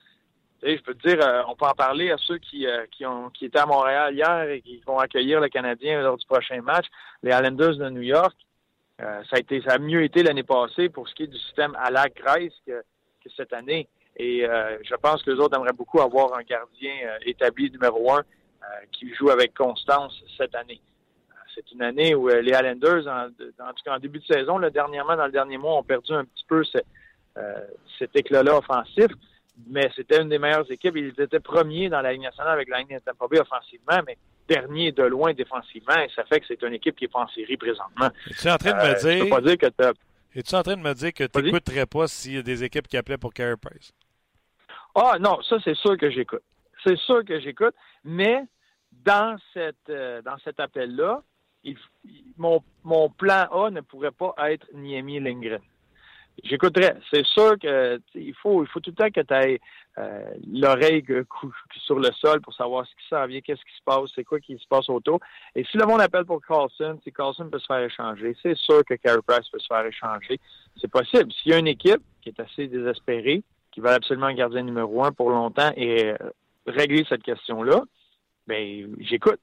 je 0.62 0.76
peux 0.82 0.94
te 0.94 1.08
dire, 1.08 1.26
euh, 1.26 1.42
on 1.48 1.56
peut 1.56 1.64
en 1.64 1.72
parler 1.72 2.10
à 2.10 2.18
ceux 2.18 2.36
qui, 2.36 2.66
qui, 2.90 3.06
ont, 3.06 3.30
qui 3.30 3.46
étaient 3.46 3.60
à 3.60 3.64
Montréal 3.64 4.14
hier 4.14 4.42
et 4.50 4.60
qui 4.60 4.82
vont 4.86 4.98
accueillir 4.98 5.40
le 5.40 5.48
Canadien 5.48 6.02
lors 6.02 6.18
du 6.18 6.26
prochain 6.26 6.60
match, 6.60 6.84
les 7.22 7.30
Islanders 7.30 7.76
de 7.76 7.88
New 7.88 8.02
York. 8.02 8.36
ça, 8.98 9.22
a 9.32 9.38
été, 9.38 9.62
ça 9.62 9.74
a 9.74 9.78
mieux 9.78 10.02
été 10.02 10.22
l'année 10.22 10.42
passée 10.42 10.90
pour 10.90 11.08
ce 11.08 11.14
qui 11.14 11.22
est 11.22 11.28
du 11.28 11.38
système 11.38 11.74
à 11.80 11.90
la 11.90 12.08
Grèce 12.10 12.52
que, 12.66 12.82
que 13.24 13.30
cette 13.34 13.54
année. 13.54 13.88
Et 14.16 14.44
euh, 14.44 14.76
je 14.82 14.94
pense 14.96 15.22
que 15.22 15.30
les 15.30 15.38
autres 15.38 15.56
aimeraient 15.56 15.72
beaucoup 15.72 16.00
avoir 16.00 16.34
un 16.36 16.42
gardien 16.42 16.94
euh, 17.04 17.18
établi 17.24 17.70
numéro 17.70 18.12
un 18.12 18.18
euh, 18.18 18.66
qui 18.92 19.12
joue 19.14 19.30
avec 19.30 19.54
constance 19.54 20.22
cette 20.36 20.54
année. 20.54 20.80
C'est 21.54 21.72
une 21.72 21.82
année 21.82 22.14
où 22.14 22.28
les 22.28 22.52
Highlanders, 22.52 23.08
en, 23.08 23.28
tout 23.30 23.84
cas 23.84 23.96
en 23.96 23.98
début 23.98 24.20
de 24.20 24.24
saison, 24.24 24.58
là, 24.58 24.70
dernièrement, 24.70 25.16
dans 25.16 25.26
le 25.26 25.32
dernier 25.32 25.58
mois, 25.58 25.78
ont 25.78 25.82
perdu 25.82 26.12
un 26.12 26.24
petit 26.24 26.44
peu 26.46 26.62
cet 27.98 28.14
éclat-là 28.14 28.56
offensif, 28.56 29.08
mais 29.66 29.90
c'était 29.96 30.22
une 30.22 30.28
des 30.28 30.38
meilleures 30.38 30.70
équipes. 30.70 30.96
Ils 30.96 31.12
étaient 31.20 31.40
premiers 31.40 31.88
dans 31.88 32.02
la 32.02 32.12
Ligue 32.12 32.22
nationale 32.22 32.52
avec 32.52 32.68
la 32.68 32.78
Ligue 32.78 32.94
de 32.94 32.98
Tampa 33.00 33.26
Bay 33.28 33.40
offensivement, 33.40 34.00
mais 34.06 34.16
dernier 34.48 34.92
de 34.92 35.02
loin 35.02 35.32
défensivement, 35.32 35.96
et 35.96 36.08
ça 36.14 36.24
fait 36.24 36.40
que 36.40 36.46
c'est 36.46 36.62
une 36.62 36.74
équipe 36.74 36.96
qui 36.96 37.04
n'est 37.04 37.08
pas 37.08 37.20
en 37.20 37.28
série 37.28 37.56
présentement. 37.56 38.10
Es-tu 38.28 38.48
en 38.48 38.56
train 38.56 38.72
de 38.72 38.88
me 38.88 39.00
dire... 39.00 39.28
pas 39.28 39.40
dire 39.40 39.58
que 39.58 39.66
Es-tu 40.34 40.54
en 40.54 40.62
train 40.62 40.76
de 40.76 40.82
me 40.82 40.94
dire 40.94 41.12
que 41.12 41.24
tu 41.24 41.42
n'écouterais 41.42 41.86
pas 41.86 42.06
s'il 42.06 42.34
y 42.34 42.38
a 42.38 42.42
des 42.42 42.62
équipes 42.62 42.86
qui 42.86 42.96
appelaient 42.96 43.18
pour 43.18 43.34
Carey 43.34 43.56
Price? 43.60 43.92
Ah 44.94 45.16
non, 45.20 45.40
ça 45.42 45.56
c'est 45.64 45.76
sûr 45.76 45.96
que 45.96 46.10
j'écoute. 46.10 46.42
C'est 46.84 46.98
sûr 46.98 47.24
que 47.24 47.38
j'écoute, 47.40 47.74
mais 48.04 48.44
dans 48.92 49.36
cette 49.52 49.76
euh, 49.88 50.22
dans 50.22 50.38
cet 50.38 50.60
appel-là, 50.60 51.22
mon, 52.36 52.62
mon 52.84 53.10
plan 53.10 53.46
A 53.52 53.70
ne 53.70 53.80
pourrait 53.80 54.12
pas 54.12 54.34
être 54.50 54.66
Niemi 54.74 55.20
Lindgren. 55.20 55.60
J'écouterais. 56.42 56.96
C'est 57.12 57.24
sûr 57.26 57.58
que 57.58 58.00
il 58.14 58.34
faut 58.34 58.62
il 58.64 58.68
faut 58.68 58.80
tout 58.80 58.90
le 58.90 58.96
temps 58.96 59.10
que 59.10 59.20
tu 59.20 59.34
aies 59.34 59.60
euh, 59.98 60.32
l'oreille 60.50 61.04
sur 61.84 61.98
le 61.98 62.10
sol 62.12 62.40
pour 62.40 62.54
savoir 62.54 62.86
ce 62.86 62.92
qui 62.92 63.08
s'en 63.08 63.26
vient, 63.26 63.40
qu'est-ce 63.40 63.60
qui 63.60 63.76
se 63.76 63.82
passe, 63.84 64.10
c'est 64.14 64.24
quoi 64.24 64.40
qui 64.40 64.56
se 64.56 64.66
passe 64.66 64.88
autour. 64.88 65.20
Et 65.54 65.64
si 65.64 65.76
le 65.76 65.84
monde 65.84 66.00
appelle 66.00 66.24
pour 66.24 66.40
Carlson, 66.40 66.98
si 67.04 67.12
Carlson 67.12 67.50
peut 67.50 67.58
se 67.58 67.66
faire 67.66 67.80
échanger, 67.80 68.34
c'est 68.42 68.56
sûr 68.56 68.82
que 68.84 68.94
Carey 68.94 69.18
Price 69.26 69.48
peut 69.50 69.58
se 69.58 69.66
faire 69.66 69.84
échanger. 69.84 70.40
C'est 70.80 70.90
possible. 70.90 71.30
S'il 71.32 71.52
y 71.52 71.54
a 71.54 71.58
une 71.58 71.66
équipe 71.66 72.00
qui 72.22 72.30
est 72.30 72.40
assez 72.40 72.68
désespérée, 72.68 73.42
qui 73.72 73.80
va 73.80 73.94
absolument 73.94 74.26
un 74.26 74.34
gardien 74.34 74.62
numéro 74.62 75.04
un 75.04 75.12
pour 75.12 75.30
longtemps 75.30 75.70
et 75.76 76.10
euh, 76.10 76.16
régler 76.66 77.04
cette 77.08 77.22
question-là, 77.22 77.82
ben 78.46 78.94
j'écoute. 79.00 79.40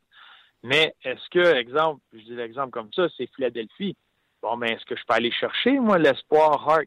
Mais 0.64 0.96
est-ce 1.04 1.30
que, 1.30 1.56
exemple, 1.56 2.02
je 2.14 2.20
dis 2.20 2.36
l'exemple 2.36 2.72
comme 2.72 2.92
ça, 2.94 3.08
c'est 3.16 3.30
Philadelphie. 3.36 3.96
Bon, 4.42 4.58
mais 4.58 4.74
est-ce 4.74 4.86
que 4.86 4.96
je 4.96 5.04
peux 5.08 5.14
aller 5.14 5.32
chercher, 5.32 5.80
moi, 5.80 5.98
l'espoir 5.98 6.68
Hart, 6.68 6.86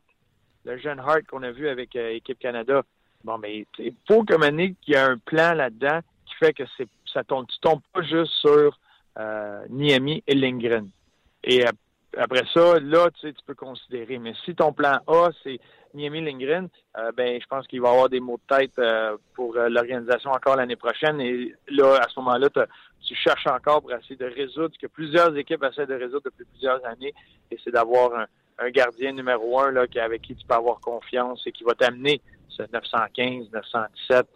le 0.64 0.76
jeune 0.78 1.00
Hart 1.00 1.26
qu'on 1.26 1.42
a 1.42 1.50
vu 1.50 1.68
avec 1.68 1.96
euh, 1.96 2.10
Équipe 2.10 2.38
Canada? 2.38 2.82
Bon, 3.24 3.38
mais 3.38 3.66
il 3.78 3.94
faut 4.08 4.24
comme 4.24 4.42
qu'il 4.42 4.94
y 4.94 4.96
a 4.96 5.06
un 5.06 5.18
plan 5.18 5.54
là-dedans 5.54 6.00
qui 6.26 6.34
fait 6.36 6.52
que 6.52 6.64
c'est 6.76 6.88
ça 7.12 7.24
tombe, 7.24 7.46
tu 7.48 7.58
tombes 7.60 7.80
pas 7.92 8.02
juste 8.02 8.32
sur 8.32 8.78
euh, 9.18 9.64
Niami 9.68 10.22
et 10.26 10.34
Lindgren. 10.34 10.88
Et 11.42 11.64
après 12.16 12.42
ça, 12.52 12.80
là, 12.80 13.08
tu 13.12 13.20
sais, 13.20 13.32
tu 13.32 13.44
peux 13.46 13.54
considérer. 13.54 14.18
Mais 14.18 14.34
si 14.44 14.54
ton 14.54 14.72
plan 14.72 14.98
A, 15.06 15.28
c'est 15.42 15.60
Niemi 15.94 16.20
Lindgren, 16.20 16.68
euh, 16.96 17.12
ben, 17.16 17.40
je 17.40 17.46
pense 17.46 17.66
qu'il 17.66 17.80
va 17.80 17.90
avoir 17.90 18.08
des 18.08 18.20
mots 18.20 18.38
de 18.48 18.56
tête 18.56 18.78
euh, 18.78 19.16
pour 19.34 19.56
euh, 19.56 19.68
l'organisation 19.68 20.30
encore 20.30 20.56
l'année 20.56 20.76
prochaine. 20.76 21.20
Et 21.20 21.54
là, 21.68 21.98
à 22.00 22.08
ce 22.08 22.18
moment-là, 22.20 22.48
tu 23.00 23.14
cherches 23.14 23.46
encore 23.46 23.82
pour 23.82 23.92
essayer 23.92 24.16
de 24.16 24.26
résoudre 24.26 24.74
ce 24.74 24.78
que 24.78 24.90
plusieurs 24.90 25.36
équipes 25.36 25.62
essaient 25.62 25.86
de 25.86 25.94
résoudre 25.94 26.22
depuis 26.24 26.44
plusieurs 26.44 26.84
années. 26.84 27.14
Et 27.50 27.58
c'est 27.62 27.70
d'avoir 27.70 28.26
un, 28.58 28.70
gardien 28.70 29.12
numéro 29.12 29.58
un 29.60 29.70
là, 29.70 29.86
avec 30.02 30.22
qui 30.22 30.34
tu 30.34 30.46
peux 30.46 30.54
avoir 30.54 30.80
confiance 30.80 31.42
et 31.46 31.52
qui 31.52 31.64
va 31.64 31.74
t'amener 31.74 32.20
ce 32.48 32.62
915, 32.70 33.50
917 33.52 34.26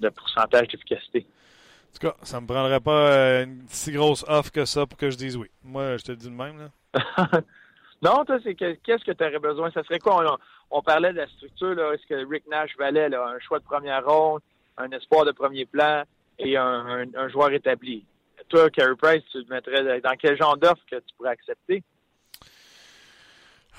de 0.00 0.08
pourcentage 0.08 0.68
d'efficacité. 0.68 1.26
En 1.26 1.98
tout 1.98 2.06
cas, 2.06 2.16
ça 2.22 2.40
me 2.40 2.46
prendrait 2.46 2.78
pas 2.78 3.42
une 3.42 3.64
si 3.68 3.90
grosse 3.90 4.24
offre 4.28 4.52
que 4.52 4.64
ça 4.64 4.86
pour 4.86 4.96
que 4.96 5.10
je 5.10 5.16
dise 5.16 5.36
oui. 5.36 5.48
Moi, 5.64 5.96
je 5.96 6.04
te 6.04 6.12
dis 6.12 6.28
de 6.28 6.34
même. 6.34 6.58
Là. 6.58 6.70
non, 8.02 8.24
toi, 8.24 8.38
c'est 8.42 8.54
qu'est-ce 8.54 9.04
que 9.04 9.12
tu 9.12 9.24
aurais 9.24 9.38
besoin? 9.38 9.70
Ça 9.70 9.82
serait 9.84 9.98
quoi? 9.98 10.38
on 10.70 10.82
parlait 10.82 11.12
de 11.12 11.18
la 11.18 11.26
structure, 11.28 11.74
là, 11.74 11.92
est-ce 11.92 12.06
que 12.06 12.28
Rick 12.28 12.46
Nash 12.48 12.76
valait 12.78 13.08
là, 13.08 13.26
un 13.26 13.38
choix 13.40 13.58
de 13.58 13.64
première 13.64 14.04
ronde, 14.04 14.40
un 14.76 14.90
espoir 14.92 15.24
de 15.24 15.32
premier 15.32 15.66
plan 15.66 16.04
et 16.38 16.56
un, 16.56 17.28
joueur 17.28 17.52
établi? 17.52 18.04
Toi, 18.48 18.70
Carey 18.70 18.96
Price, 18.96 19.22
tu 19.30 19.44
te 19.44 19.52
mettrais 19.52 20.00
dans 20.00 20.16
quel 20.16 20.36
genre 20.36 20.56
d'offre 20.56 20.82
que 20.90 20.96
tu 20.96 21.14
pourrais 21.16 21.30
accepter? 21.30 21.82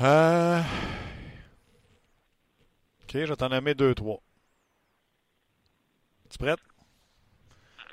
Euh... 0.01 0.59
OK, 3.03 3.11
je 3.13 3.25
vais 3.25 3.35
t'en 3.35 3.49
nommer 3.49 3.73
deux, 3.73 3.93
trois. 3.93 4.21
Tu 6.29 6.37
prête? 6.37 6.59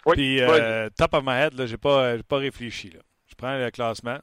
Oui. 0.07 0.15
Puis, 0.15 0.41
euh, 0.41 0.89
top 0.97 1.15
of 1.15 1.25
my 1.25 1.33
head, 1.33 1.55
là, 1.55 1.67
j'ai 1.67 1.77
pas, 1.77 2.17
pas 2.23 2.37
réfléchi. 2.37 2.91
Là. 2.91 3.01
Je 3.27 3.35
prends 3.35 3.59
le 3.59 3.71
classement 3.71 4.19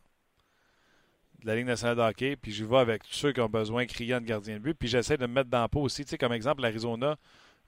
de 1.46 1.52
la 1.52 1.58
Ligue 1.58 1.68
nationale 1.68 1.96
de 1.96 2.02
hockey, 2.02 2.36
puis 2.36 2.52
je 2.52 2.66
vais 2.66 2.78
avec 2.78 3.04
tous 3.04 3.14
ceux 3.14 3.32
qui 3.32 3.40
ont 3.40 3.48
besoin 3.48 3.86
criant 3.86 4.20
de 4.20 4.26
gardien 4.26 4.56
de 4.56 4.60
but, 4.60 4.74
puis 4.74 4.88
j'essaie 4.88 5.16
de 5.16 5.28
me 5.28 5.34
mettre 5.34 5.50
dans 5.50 5.62
le 5.62 5.68
pot 5.68 5.82
aussi. 5.82 6.04
Tu 6.04 6.10
sais, 6.10 6.18
comme 6.18 6.34
exemple, 6.34 6.64
l'Arizona, 6.64 7.18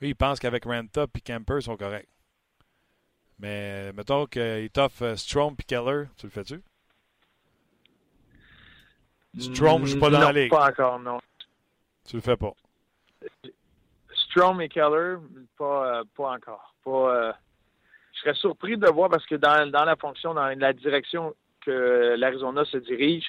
eux, 0.01 0.07
ils 0.07 0.15
pensent 0.15 0.39
qu'avec 0.39 0.65
Ranta 0.65 1.05
Kemper, 1.23 1.57
ils 1.57 1.61
sont 1.61 1.77
corrects. 1.77 2.09
Mais 3.37 3.93
mettons 3.93 4.25
qu'ils 4.25 4.71
t'offrent 4.71 5.03
euh, 5.03 5.15
Strom 5.15 5.55
et 5.59 5.63
Keller, 5.63 6.05
tu 6.17 6.25
le 6.25 6.31
fais-tu? 6.31 6.59
Strom, 9.37 9.85
je 9.85 9.91
suis 9.91 9.99
pas 9.99 10.09
dans 10.09 10.21
la 10.21 10.31
ligue. 10.33 10.49
pas 10.49 10.69
encore, 10.69 10.99
non. 10.99 11.19
Tu 12.07 12.15
le 12.15 12.23
fais 12.23 12.35
pas. 12.35 12.53
Strom 14.11 14.59
et 14.59 14.69
Keller, 14.69 15.17
pas, 15.55 15.99
euh, 15.99 16.03
pas 16.15 16.31
encore. 16.31 16.73
Pas, 16.83 17.15
euh, 17.15 17.33
je 18.13 18.21
serais 18.21 18.33
surpris 18.33 18.75
de 18.75 18.87
voir 18.87 19.11
parce 19.11 19.25
que 19.27 19.35
dans, 19.35 19.69
dans 19.69 19.85
la 19.85 19.95
fonction, 19.95 20.33
dans 20.33 20.47
la 20.47 20.73
direction 20.73 21.35
que 21.63 22.15
l'Arizona 22.17 22.65
se 22.65 22.77
dirige, 22.77 23.27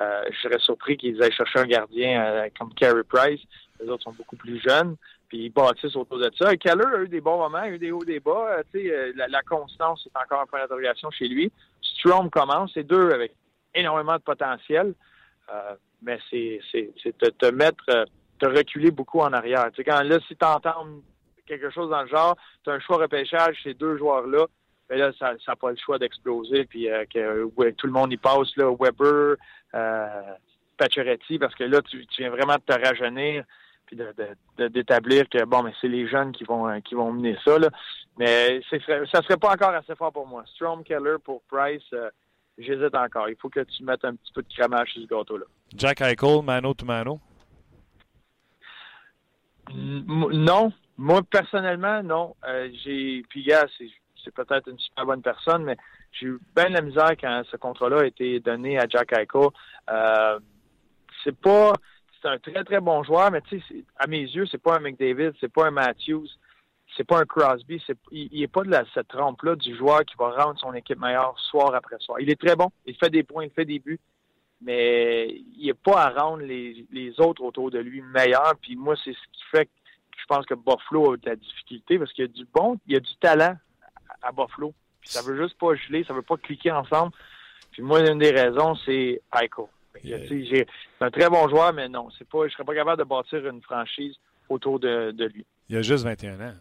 euh, 0.00 0.22
je 0.30 0.38
serais 0.40 0.58
surpris 0.60 0.96
qu'ils 0.96 1.20
aient 1.22 1.30
cherché 1.30 1.58
un 1.58 1.66
gardien 1.66 2.24
euh, 2.24 2.48
comme 2.58 2.72
Carey 2.74 3.02
Price. 3.06 3.40
Les 3.80 3.88
autres 3.88 4.04
sont 4.04 4.12
beaucoup 4.12 4.36
plus 4.36 4.60
jeunes. 4.60 4.96
Puis 5.28 5.46
ils 5.46 5.50
bâtissent 5.50 5.96
autour 5.96 6.18
de 6.18 6.30
ça. 6.38 6.56
Keller 6.56 6.86
a 6.94 7.02
eu 7.02 7.08
des 7.08 7.20
bons 7.20 7.38
moments, 7.38 7.58
a 7.58 7.68
eu 7.68 7.78
des 7.78 7.92
hauts, 7.92 8.04
des 8.04 8.20
bas. 8.20 8.62
Euh, 8.74 9.12
la, 9.14 9.28
la, 9.28 9.42
constance, 9.42 10.02
c'est 10.04 10.22
encore 10.22 10.42
un 10.42 10.46
point 10.46 10.60
d'interrogation 10.60 11.10
chez 11.10 11.28
lui. 11.28 11.52
Strom 11.82 12.30
commence. 12.30 12.72
C'est 12.74 12.84
deux 12.84 13.10
avec 13.10 13.32
énormément 13.74 14.16
de 14.16 14.22
potentiel. 14.22 14.94
mais 16.02 16.18
c'est 16.30 16.60
te, 17.18 17.26
te, 17.26 17.46
mettre, 17.46 18.06
te 18.38 18.46
reculer 18.46 18.90
beaucoup 18.90 19.20
en 19.20 19.32
arrière. 19.32 19.70
Sais, 19.76 19.84
quand 19.84 20.02
là, 20.02 20.18
si 20.26 20.34
tu 20.34 20.44
entends 20.44 20.86
quelque 21.46 21.70
chose 21.70 21.90
dans 21.90 22.02
le 22.02 22.08
genre, 22.08 22.36
tu 22.64 22.70
as 22.70 22.74
un 22.74 22.80
choix 22.80 22.96
repêchage, 22.96 23.60
ces 23.62 23.74
deux 23.74 23.98
joueurs-là, 23.98 24.46
mais 24.90 24.96
là, 24.96 25.12
ça 25.18 25.34
n'a 25.46 25.56
pas 25.56 25.70
le 25.70 25.76
choix 25.76 25.98
d'exploser, 25.98 26.64
puis 26.64 26.90
euh, 26.90 27.04
que 27.06 27.70
tout 27.70 27.86
le 27.86 27.92
monde 27.92 28.12
y 28.12 28.16
passe, 28.16 28.54
là, 28.56 28.70
Weber, 28.78 29.36
euh, 29.74 30.34
Pacioretty, 30.76 31.38
parce 31.38 31.54
que 31.54 31.64
là, 31.64 31.80
tu, 31.82 32.04
viens 32.18 32.30
vraiment 32.30 32.56
de 32.56 32.62
te 32.62 32.72
rajeunir, 32.72 33.44
puis 33.86 33.96
d'établir 34.58 35.28
que, 35.28 35.44
bon, 35.44 35.62
mais 35.62 35.72
c'est 35.80 35.88
les 35.88 36.08
jeunes 36.08 36.32
qui 36.32 36.44
vont 36.44 36.80
qui 36.80 36.94
vont 36.94 37.12
mener 37.12 37.36
ça, 37.44 37.58
là. 37.58 37.70
Mais 38.18 38.60
ça 38.70 39.22
serait 39.22 39.36
pas 39.36 39.52
encore 39.52 39.74
assez 39.74 39.94
fort 39.94 40.12
pour 40.12 40.26
moi. 40.26 40.44
Strom, 40.54 40.84
Keller 40.84 41.16
pour 41.24 41.42
Price, 41.42 41.82
j'hésite 42.58 42.94
encore. 42.94 43.28
Il 43.28 43.36
faut 43.36 43.48
que 43.48 43.60
tu 43.60 43.84
mettes 43.84 44.04
un 44.04 44.14
petit 44.14 44.32
peu 44.32 44.42
de 44.42 44.48
crémage 44.48 44.92
sur 44.92 45.02
ce 45.02 45.06
gâteau-là. 45.06 45.46
Jack 45.76 46.00
Eichel, 46.00 46.42
mano 46.44 46.74
to 46.74 46.84
mano? 46.84 47.20
Non. 49.72 50.72
Moi, 50.96 51.22
personnellement, 51.22 52.02
non. 52.02 52.36
Euh, 52.46 52.68
j'ai. 52.84 53.22
Puis, 53.30 53.42
gars, 53.44 53.66
c'est 54.24 54.34
peut-être 54.34 54.68
une 54.68 54.78
super 54.78 55.06
bonne 55.06 55.22
personne, 55.22 55.64
mais 55.64 55.76
j'ai 56.12 56.26
eu 56.26 56.40
bien 56.54 56.68
de 56.68 56.74
la 56.74 56.82
misère 56.82 57.12
quand 57.20 57.42
ce 57.50 57.56
contrat-là 57.56 58.00
a 58.00 58.06
été 58.06 58.40
donné 58.40 58.78
à 58.78 58.86
Jack 58.88 59.12
Eichel. 59.12 59.48
Euh, 59.90 60.38
c'est 61.24 61.36
pas. 61.36 61.72
C'est 62.20 62.28
un 62.28 62.38
très, 62.38 62.64
très 62.64 62.80
bon 62.80 63.02
joueur, 63.02 63.30
mais 63.30 63.40
tu 63.40 63.60
sais, 63.60 63.84
à 63.96 64.06
mes 64.06 64.20
yeux, 64.20 64.44
c'est 64.50 64.62
pas 64.62 64.76
un 64.76 64.80
McDavid, 64.80 65.32
c'est 65.40 65.50
pas 65.50 65.68
un 65.68 65.70
Matthews, 65.70 66.28
c'est 66.94 67.04
pas 67.04 67.18
un 67.18 67.24
Crosby. 67.24 67.82
il 68.12 68.40
n'est 68.40 68.46
pas 68.46 68.62
de 68.62 68.76
cette 68.92 69.08
trompe-là 69.08 69.56
du 69.56 69.74
joueur 69.74 70.04
qui 70.04 70.16
va 70.18 70.30
rendre 70.30 70.58
son 70.60 70.74
équipe 70.74 70.98
meilleure 70.98 71.38
soir 71.38 71.74
après 71.74 71.96
soir. 71.98 72.20
Il 72.20 72.30
est 72.30 72.38
très 72.38 72.56
bon, 72.56 72.70
il 72.84 72.94
fait 72.94 73.08
des 73.08 73.22
points, 73.22 73.44
il 73.44 73.50
fait 73.50 73.64
des 73.64 73.78
buts, 73.78 74.00
mais 74.60 75.28
il 75.56 75.66
n'est 75.66 75.74
pas 75.74 76.02
à 76.02 76.10
rendre 76.10 76.42
les, 76.42 77.14
autres 77.18 77.42
autour 77.42 77.70
de 77.70 77.78
lui 77.78 78.02
meilleurs. 78.02 78.54
Puis 78.60 78.76
moi, 78.76 78.94
c'est 79.02 79.12
ce 79.12 79.32
qui 79.32 79.42
fait 79.50 79.64
que 79.64 79.70
je 80.18 80.26
pense 80.28 80.44
que 80.44 80.54
Buffalo 80.54 81.14
a 81.14 81.16
de 81.16 81.26
la 81.26 81.36
difficulté 81.36 81.98
parce 81.98 82.12
qu'il 82.12 82.26
y 82.26 82.28
a 82.28 82.32
du 82.32 82.46
bon, 82.52 82.76
il 82.86 82.92
y 82.92 82.96
a 82.96 83.00
du 83.00 83.16
talent 83.16 83.56
à 84.22 84.32
Buffalo. 84.32 84.74
Puis 85.00 85.10
ça 85.10 85.22
veut 85.22 85.40
juste 85.40 85.58
pas 85.58 85.74
geler, 85.74 86.04
ça 86.04 86.12
veut 86.12 86.22
pas 86.22 86.36
cliquer 86.36 86.70
ensemble. 86.70 87.12
Puis 87.72 87.82
moi, 87.82 88.00
une 88.00 88.18
des 88.18 88.30
raisons, 88.30 88.74
c'est 88.84 89.20
Aiko. 89.40 89.70
C'est 90.02 90.66
un 91.00 91.10
très 91.10 91.28
bon 91.28 91.48
joueur, 91.48 91.72
mais 91.72 91.88
non, 91.88 92.08
c'est 92.16 92.28
pas, 92.28 92.46
je 92.46 92.52
serais 92.52 92.64
pas 92.64 92.74
capable 92.74 92.98
de 92.98 93.08
bâtir 93.08 93.46
une 93.46 93.62
franchise 93.62 94.14
autour 94.48 94.78
de, 94.78 95.12
lui. 95.32 95.46
Il 95.68 95.76
a 95.76 95.82
juste 95.82 96.04
21 96.04 96.40
ans. 96.40 96.54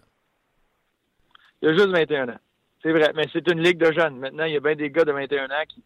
Il 1.62 1.70
a 1.70 1.74
juste 1.74 1.90
21 1.90 2.30
ans. 2.30 2.40
C'est 2.82 2.92
vrai, 2.92 3.12
mais 3.16 3.26
c'est 3.34 3.48
une 3.52 3.62
ligue 3.62 3.78
de 3.78 3.92
jeunes. 3.92 4.18
Maintenant, 4.18 4.46
il 4.46 4.54
y 4.54 4.58
a 4.58 4.62
bien 4.62 4.76
des 4.76 4.90
gars 4.90 5.04
de 5.04 5.12
21 5.12 5.46
ans 5.46 5.64
qui, 5.68 5.84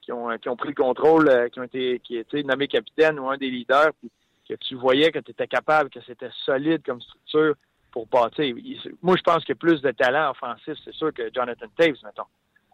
qui 0.00 0.12
ont, 0.12 0.36
qui 0.38 0.48
ont 0.48 0.56
pris 0.56 0.68
le 0.68 0.74
contrôle, 0.74 1.28
euh, 1.28 1.48
qui 1.48 1.60
ont 1.60 1.64
été 1.64 2.00
qui 2.00 2.16
été 2.16 2.42
nommés 2.42 2.68
capitaine 2.68 3.18
ou 3.18 3.28
un 3.28 3.36
des 3.36 3.50
leaders, 3.50 3.92
puis 4.00 4.10
que 4.48 4.54
tu 4.54 4.74
voyais 4.74 5.12
que 5.12 5.18
tu 5.18 5.30
étais 5.30 5.46
capable, 5.46 5.90
que 5.90 6.00
c'était 6.06 6.30
solide 6.44 6.82
comme 6.84 7.00
structure 7.00 7.54
pour 7.92 8.06
bâtir. 8.06 8.54
Moi, 9.02 9.16
je 9.16 9.22
pense 9.22 9.44
qu'il 9.44 9.50
y 9.50 9.52
a 9.52 9.60
plus 9.60 9.80
de 9.82 9.90
talent 9.92 10.30
offensif, 10.30 10.74
c'est 10.84 10.94
sûr, 10.94 11.12
que 11.12 11.30
Jonathan 11.32 11.66
Taves, 11.76 11.96
mettons. 12.04 12.24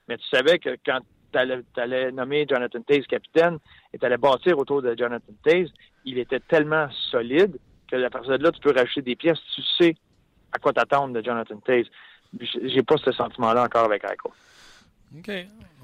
Mais 0.09 0.17
tu 0.17 0.27
savais 0.29 0.59
que 0.59 0.77
quand 0.87 1.01
tu 1.33 1.39
allais, 1.81 2.11
nommer 2.13 2.47
Jonathan 2.49 2.81
Taves 2.83 3.03
capitaine 3.03 3.59
et 3.93 3.99
tu 3.99 4.07
allais 4.07 4.17
bâtir 4.17 4.59
autour 4.59 4.81
de 4.81 4.95
Jonathan 4.97 5.33
Taves, 5.45 5.69
il 6.05 6.19
était 6.19 6.41
tellement 6.41 6.89
solide 7.11 7.59
que 7.91 7.97
la 7.97 8.09
partir 8.09 8.39
de 8.39 8.45
là, 8.45 8.53
tu 8.53 8.61
peux 8.61 8.73
rajouter 8.73 9.03
des 9.03 9.17
pièces, 9.17 9.39
tu 9.55 9.63
sais 9.79 9.97
à 10.53 10.59
quoi 10.59 10.73
t'attendre 10.73 11.13
de 11.13 11.23
Jonathan 11.23 11.59
Taves. 11.59 11.87
J'ai 12.41 12.83
pas 12.83 12.97
ce 12.99 13.13
sentiment-là 13.13 13.65
encore 13.65 13.85
avec 13.85 14.05
Eichel. 14.05 14.33
OK. 15.19 15.31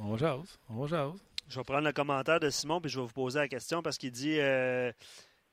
On 0.01 0.17
jase. 0.17 0.59
On 0.71 0.87
jase. 0.87 1.23
Je 1.49 1.59
vais 1.59 1.65
prendre 1.65 1.85
le 1.85 1.93
commentaire 1.93 2.41
de 2.41 2.51
Simon 2.51 2.81
puis 2.81 2.91
je 2.91 2.99
vais 2.99 3.07
vous 3.07 3.13
poser 3.13 3.39
la 3.39 3.49
question 3.49 3.83
parce 3.83 3.99
qu'il 3.99 4.11
dit 4.11 4.39
euh, 4.41 4.93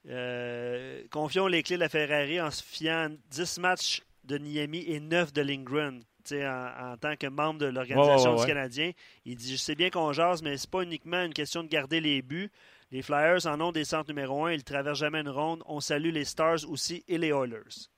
euh, 0.10 1.04
Confions 1.12 1.47
les 1.47 1.64
clés 1.64 1.76
de 1.76 1.82
la 1.82 1.89
Ferrari 1.89 2.41
en 2.41 2.52
se 2.52 2.64
fiant 2.64 3.10
10 3.30 3.60
matchs 3.60 4.02
de 4.24 4.38
Niami 4.38 4.84
et 4.88 4.99
9 4.99 5.34
de 5.34 5.41
Lindgren. 5.41 6.02
En, 6.32 6.91
en, 6.91 6.97
tant 6.97 7.16
que 7.16 7.26
membre 7.26 7.60
de 7.60 7.66
l'organisation 7.66 8.36
du 8.36 8.45
Canadien, 8.45 8.91
il 9.26 9.36
dit 9.36 9.52
Je 9.52 9.58
sais 9.58 9.74
bien 9.74 9.89
qu'on 9.89 10.14
jase, 10.14 10.43
mais 10.43 10.56
c'est 10.58 10.70
pas 10.70 10.84
uniquement 10.84 11.24
une 11.24 11.34
question 11.34 11.64
de 11.64 11.68
garder 11.68 11.99
les 11.99 12.22
buts. 12.22 12.52
Les 12.91 13.02
Flyers 13.02 13.47
en 13.47 13.60
ont 13.62 13.72
des 13.72 13.86
centres 13.86 14.10
numéro 14.10 14.45
1, 14.45 14.54
ils 14.54 14.64
traversent 14.64 14.99
jamais 14.99 15.22
une 15.22 15.30
ronde. 15.30 15.64
On 15.66 15.80
salue 15.80 16.12
les 16.12 16.26
Stars 16.26 16.70
aussi 16.70 17.04
et 17.08 17.18
les 17.18 17.30
Oilers. 17.30 17.89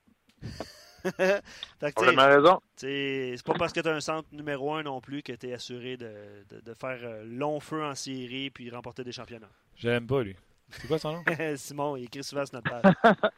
raison. 2.26 2.60
C'est 2.76 3.36
pas 3.44 3.54
parce 3.54 3.72
que 3.72 3.80
tu 3.80 3.88
as 3.88 3.94
un 3.94 4.00
centre 4.00 4.28
numéro 4.32 4.72
un 4.72 4.84
non 4.84 5.00
plus 5.00 5.22
que 5.22 5.32
tu 5.32 5.48
es 5.48 5.52
assuré 5.52 5.96
de, 5.96 6.12
de, 6.48 6.74
faire 6.74 6.98
euh, 7.02 7.24
long 7.24 7.60
feu 7.60 7.84
en 7.84 7.94
série 7.94 8.50
puis 8.50 8.70
remporter 8.70 9.04
des 9.04 9.12
championnats. 9.12 9.50
Je 9.76 9.88
l'aime 9.88 10.06
pas, 10.06 10.22
lui. 10.22 10.36
C'est 10.80 10.88
quoi 10.88 10.98
son 10.98 11.12
nom? 11.12 11.24
Simon, 11.56 11.96
il 11.96 12.04
écrit 12.04 12.24
souvent 12.24 12.44
sur 12.46 12.56
notre 12.56 12.70
page. 12.70 12.92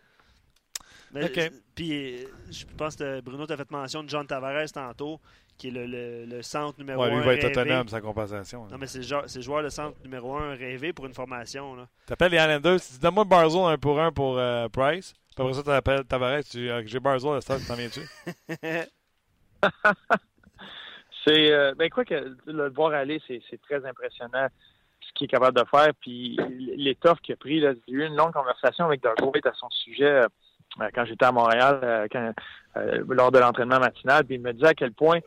Mais, 1.12 1.30
Puis, 1.74 2.26
je 2.50 2.64
pense 2.76 2.96
que 2.96 3.20
Bruno 3.20 3.46
t'a 3.46 3.56
fait 3.56 3.70
mention 3.70 4.02
de 4.02 4.08
John 4.08 4.26
Tavares 4.26 4.70
tantôt, 4.72 5.20
qui 5.56 5.68
est 5.68 5.70
le, 5.70 6.26
le, 6.26 6.42
centre 6.42 6.78
numéro 6.78 7.02
ouais, 7.02 7.10
lui 7.10 7.24
va 7.24 7.34
être 7.34 7.44
autonome, 7.46 7.88
sa 7.88 8.00
compensation. 8.00 8.66
Non, 8.66 8.76
mais 8.78 8.86
c'est 8.86 8.98
le 8.98 9.42
joueur 9.42 9.62
de 9.62 9.68
centre 9.68 9.96
numéro 10.02 10.36
un 10.36 10.54
rêvé 10.54 10.92
pour 10.92 11.06
une 11.06 11.14
formation. 11.14 11.76
Tu 12.06 12.12
appelles 12.12 12.32
les 12.32 12.38
Islanders, 12.38 12.80
tu 12.80 12.92
dis 12.92 12.98
donne-moi 12.98 13.24
Barzell 13.24 13.62
un 13.62 13.78
pour 13.78 14.00
un 14.00 14.12
pour 14.12 14.36
euh, 14.38 14.68
Price. 14.68 15.14
Puis 15.34 15.44
après 15.44 15.54
ça, 15.54 15.62
tu 15.62 15.70
appelles 15.70 16.04
Tavares, 16.04 16.44
tu 16.44 16.58
dis 16.58 16.68
j'ai 16.86 17.00
Barzell, 17.00 17.36
à 17.36 17.40
tu 17.40 17.66
t'en 17.66 17.74
viens-tu? 17.74 18.00
c'est. 21.24 21.52
Euh, 21.52 21.74
ben, 21.74 21.88
quoi 21.88 22.04
que 22.04 22.36
le 22.46 22.70
voir 22.70 22.92
aller, 22.92 23.22
c'est 23.26 23.60
très 23.62 23.84
impressionnant 23.86 24.48
qu'il 25.16 25.24
est 25.26 25.28
capable 25.28 25.58
de 25.58 25.64
faire. 25.70 25.92
Puis 26.00 26.38
l'étoffe 26.76 27.20
qu'il 27.20 27.34
a 27.34 27.36
pris, 27.36 27.60
j'ai 27.60 27.76
eu 27.88 28.04
une 28.04 28.16
longue 28.16 28.32
conversation 28.32 28.84
avec 28.84 29.02
Doug 29.02 29.14
à 29.44 29.52
son 29.54 29.70
sujet 29.70 30.22
euh, 30.22 30.88
quand 30.94 31.04
j'étais 31.04 31.24
à 31.24 31.32
Montréal, 31.32 32.08
lors 33.08 33.32
de 33.32 33.38
l'entraînement 33.38 33.80
matinal. 33.80 34.24
Puis 34.24 34.36
il 34.36 34.40
me 34.40 34.52
disait 34.52 34.68
à 34.68 34.74
quel 34.74 34.92
point 34.92 35.18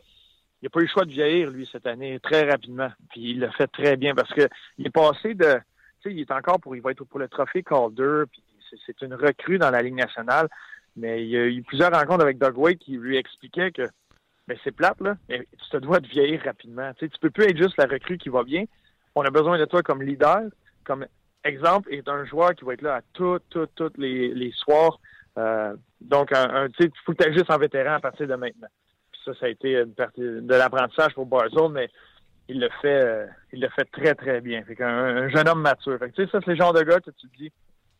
il 0.62 0.66
n'a 0.66 0.70
pas 0.70 0.80
eu 0.80 0.84
le 0.84 0.88
choix 0.88 1.04
de 1.04 1.10
vieillir, 1.10 1.50
lui, 1.50 1.68
cette 1.70 1.86
année, 1.86 2.20
très 2.20 2.48
rapidement. 2.48 2.90
Puis 3.10 3.30
il 3.30 3.40
l'a 3.40 3.50
fait 3.52 3.66
très 3.66 3.96
bien 3.96 4.14
parce 4.14 4.32
que 4.32 4.46
il 4.78 4.86
est 4.86 4.90
passé 4.90 5.34
de. 5.34 5.58
Tu 6.02 6.08
sais, 6.08 6.14
il 6.14 6.20
est 6.20 6.30
encore 6.30 6.60
pour. 6.60 6.76
Il 6.76 6.82
va 6.82 6.92
être 6.92 7.04
pour 7.04 7.18
le 7.18 7.28
trophée 7.28 7.62
Calder, 7.62 8.24
puis 8.30 8.42
c'est 8.86 9.02
une 9.02 9.14
recrue 9.14 9.58
dans 9.58 9.70
la 9.70 9.82
Ligue 9.82 9.94
nationale. 9.94 10.48
Mais 10.96 11.22
il 11.22 11.30
y 11.30 11.36
a 11.36 11.46
eu 11.46 11.62
plusieurs 11.62 11.92
rencontres 11.92 12.22
avec 12.22 12.38
Doug 12.38 12.58
Wade 12.58 12.78
qui 12.78 12.92
lui 12.92 13.16
expliquaient 13.16 13.70
que 13.70 13.88
mais 14.48 14.58
c'est 14.64 14.72
plate, 14.72 15.00
là, 15.00 15.16
mais 15.28 15.46
tu 15.62 15.70
te 15.70 15.76
dois 15.76 16.00
de 16.00 16.08
vieillir 16.08 16.42
rapidement. 16.42 16.92
Tu 16.94 17.04
sais, 17.04 17.08
tu 17.08 17.20
peux 17.20 17.30
plus 17.30 17.44
être 17.44 17.56
juste 17.56 17.76
la 17.78 17.86
recrue 17.86 18.18
qui 18.18 18.30
va 18.30 18.42
bien. 18.42 18.64
On 19.14 19.22
a 19.22 19.30
besoin 19.30 19.58
de 19.58 19.64
toi 19.64 19.82
comme 19.82 20.02
leader, 20.02 20.42
comme 20.84 21.06
exemple, 21.44 21.92
et 21.92 22.02
d'un 22.02 22.24
joueur 22.24 22.54
qui 22.54 22.64
va 22.64 22.74
être 22.74 22.82
là 22.82 22.96
à 22.96 23.00
tous, 23.12 23.40
tous, 23.50 23.66
tous 23.74 23.92
les, 23.96 24.34
les 24.34 24.52
soirs. 24.52 24.98
Euh, 25.38 25.74
donc, 26.00 26.32
un, 26.32 26.68
tu 26.68 26.84
sais, 26.84 26.90
il 26.94 27.00
faut 27.04 27.12
que 27.12 27.24
tu 27.24 27.32
juste 27.32 27.50
en 27.50 27.58
vétéran 27.58 27.94
à 27.94 28.00
partir 28.00 28.26
de 28.26 28.34
maintenant 28.34 28.68
ça, 29.24 29.32
ça 29.38 29.46
a 29.46 29.48
été 29.48 29.74
une 29.74 29.94
partie 29.94 30.20
de 30.20 30.54
l'apprentissage 30.54 31.14
pour 31.14 31.26
Barzell, 31.26 31.70
mais 31.70 31.90
il 32.48 32.60
le 32.60 32.68
fait 32.80 33.04
euh, 33.04 33.26
il 33.52 33.60
le 33.60 33.68
fait 33.68 33.84
très, 33.92 34.14
très 34.14 34.40
bien. 34.40 34.62
Fait 34.64 34.80
un, 34.82 35.28
jeune 35.28 35.48
homme 35.48 35.62
mature. 35.62 35.98
Fait 35.98 36.10
tu 36.10 36.24
sais, 36.24 36.30
ça, 36.30 36.40
c'est 36.44 36.52
le 36.52 36.56
genre 36.56 36.72
de 36.72 36.82
gars 36.82 37.00
que 37.00 37.10
tu 37.10 37.28
te 37.28 37.36
dis, 37.36 37.52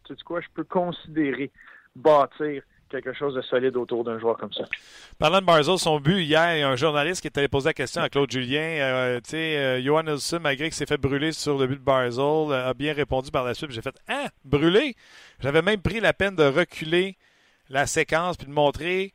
tu 0.04 0.14
sais 0.14 0.22
quoi, 0.24 0.40
je 0.40 0.48
peux 0.54 0.64
considérer 0.64 1.50
bâtir 1.94 2.62
quelque 2.90 3.12
chose 3.12 3.34
de 3.34 3.42
solide 3.42 3.76
autour 3.76 4.04
d'un 4.04 4.18
joueur 4.18 4.36
comme 4.36 4.52
ça. 4.52 4.64
Parlant 5.18 5.40
de 5.40 5.46
Barzell, 5.46 5.78
son 5.78 5.98
but 6.00 6.20
hier, 6.22 6.56
il 6.56 6.60
y 6.60 6.62
a 6.62 6.68
un 6.68 6.76
journaliste 6.76 7.20
qui 7.22 7.28
est 7.28 7.38
allé 7.38 7.48
poser 7.48 7.70
la 7.70 7.74
question 7.74 8.02
à 8.02 8.08
Claude 8.08 8.30
Julien. 8.30 8.60
Euh, 8.60 9.20
tu 9.20 9.30
sais, 9.30 9.56
euh, 9.56 9.82
Johan 9.82 10.02
Nelson, 10.02 10.38
malgré 10.42 10.66
qu'il 10.66 10.74
s'est 10.74 10.86
fait 10.86 10.96
brûler 10.98 11.32
sur 11.32 11.56
le 11.58 11.66
but 11.66 11.76
de 11.76 11.80
Barzell, 11.84 12.52
a 12.52 12.74
bien 12.74 12.92
répondu 12.92 13.30
par 13.30 13.44
la 13.44 13.54
suite. 13.54 13.70
J'ai 13.70 13.82
fait 13.82 13.94
Ah, 14.08 14.28
brûler? 14.44 14.94
J'avais 15.40 15.62
même 15.62 15.80
pris 15.80 16.00
la 16.00 16.12
peine 16.12 16.34
de 16.36 16.44
reculer 16.44 17.16
la 17.68 17.86
séquence 17.86 18.36
puis 18.36 18.46
de 18.46 18.52
montrer 18.52 19.12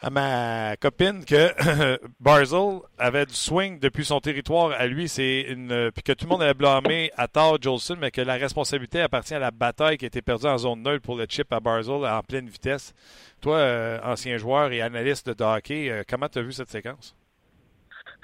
à 0.00 0.10
ma 0.10 0.76
copine 0.76 1.24
que 1.24 1.98
Barzell 2.20 2.80
avait 2.98 3.26
du 3.26 3.34
swing 3.34 3.78
depuis 3.78 4.04
son 4.04 4.20
territoire 4.20 4.72
à 4.72 4.86
lui. 4.86 5.08
C'est 5.08 5.42
une 5.42 5.90
puis 5.92 6.02
que 6.02 6.12
tout 6.12 6.26
le 6.26 6.30
monde 6.30 6.42
avait 6.42 6.54
blâmé 6.54 7.10
à 7.16 7.28
tort 7.28 7.60
Jolson, 7.60 7.96
mais 7.98 8.10
que 8.10 8.20
la 8.20 8.34
responsabilité 8.34 9.00
appartient 9.00 9.34
à 9.34 9.38
la 9.38 9.50
bataille 9.50 9.96
qui 9.96 10.04
a 10.04 10.08
été 10.08 10.20
perdue 10.20 10.46
en 10.46 10.58
zone 10.58 10.82
neutre 10.82 11.02
pour 11.02 11.16
le 11.16 11.26
chip 11.28 11.52
à 11.52 11.60
Barzell 11.60 12.06
en 12.06 12.22
pleine 12.22 12.48
vitesse. 12.48 12.94
Toi, 13.40 13.56
euh, 13.56 13.98
ancien 14.02 14.36
joueur 14.36 14.72
et 14.72 14.82
analyste 14.82 15.30
de 15.30 15.44
hockey, 15.44 15.90
euh, 15.90 16.02
comment 16.08 16.28
tu 16.28 16.38
as 16.38 16.42
vu 16.42 16.52
cette 16.52 16.70
séquence? 16.70 17.16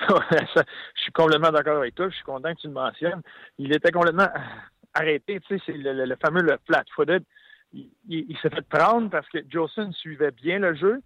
je 0.09 0.63
suis 0.97 1.13
complètement 1.13 1.51
d'accord 1.51 1.79
avec 1.79 1.95
toi. 1.95 2.09
Je 2.09 2.15
suis 2.15 2.25
content 2.25 2.55
que 2.55 2.61
tu 2.61 2.69
le 2.69 2.73
mentionnes. 2.73 3.23
Il 3.59 3.73
était 3.75 3.91
complètement 3.91 4.29
arrêté. 4.95 5.41
Tu 5.41 5.59
sais, 5.59 5.63
c'est 5.67 5.77
le, 5.77 6.17
fameux 6.17 6.47
flat-footed. 6.67 7.23
Il, 7.73 8.37
s'est 8.43 8.51
fait 8.51 8.67
prendre 8.69 9.11
parce 9.11 9.29
que 9.29 9.39
Jolson 9.49 9.93
suivait 9.93 10.33
bien 10.33 10.59
le 10.59 10.75
jeu 10.75 11.01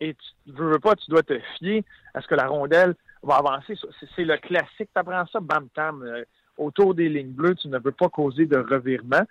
et 0.00 0.14
tu 0.14 0.52
veux, 0.52 0.78
pas, 0.78 0.96
tu 0.96 1.10
dois 1.10 1.22
te 1.22 1.38
fier 1.58 1.84
à 2.14 2.20
ce 2.20 2.26
que 2.26 2.34
la 2.34 2.46
rondelle 2.46 2.94
va 3.22 3.36
avancer. 3.36 3.74
C'est 4.16 4.24
le 4.24 4.36
classique. 4.38 4.88
Tu 4.92 4.98
apprends 4.98 5.26
ça, 5.26 5.40
bam, 5.40 5.68
tam. 5.74 6.02
Euh, 6.02 6.24
autour 6.56 6.94
des 6.94 7.08
lignes 7.08 7.32
bleues, 7.32 7.54
tu 7.54 7.68
ne 7.68 7.78
veux 7.78 7.92
pas 7.92 8.08
causer 8.08 8.46
de 8.46 8.58
revirement. 8.58 9.22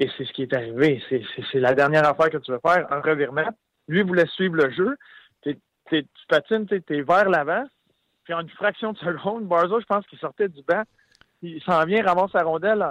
Et 0.00 0.10
c'est 0.16 0.24
ce 0.24 0.32
qui 0.32 0.42
est 0.42 0.52
arrivé. 0.54 1.02
C'est 1.08 1.60
la 1.60 1.74
dernière 1.74 2.08
affaire 2.08 2.30
que 2.30 2.38
tu 2.38 2.50
veux 2.50 2.60
faire, 2.64 2.92
un 2.92 3.00
revirement. 3.00 3.48
Lui 3.86 4.02
voulait 4.02 4.26
suivre 4.26 4.56
le 4.56 4.70
jeu. 4.70 4.96
tu 5.42 6.06
patines, 6.28 6.66
tu 6.66 6.82
es 6.88 7.02
vers 7.02 7.28
l'avant. 7.28 7.64
Puis 8.24 8.34
en 8.34 8.40
une 8.40 8.48
fraction 8.48 8.92
de 8.92 8.98
seconde, 8.98 9.46
Barzo, 9.46 9.80
je 9.80 9.86
pense 9.86 10.06
qu'il 10.06 10.18
sortait 10.18 10.48
du 10.48 10.62
banc. 10.62 10.82
Il 11.42 11.62
s'en 11.62 11.84
vient, 11.84 12.02
ramasse 12.02 12.32
sa 12.32 12.42
rondelle 12.42 12.84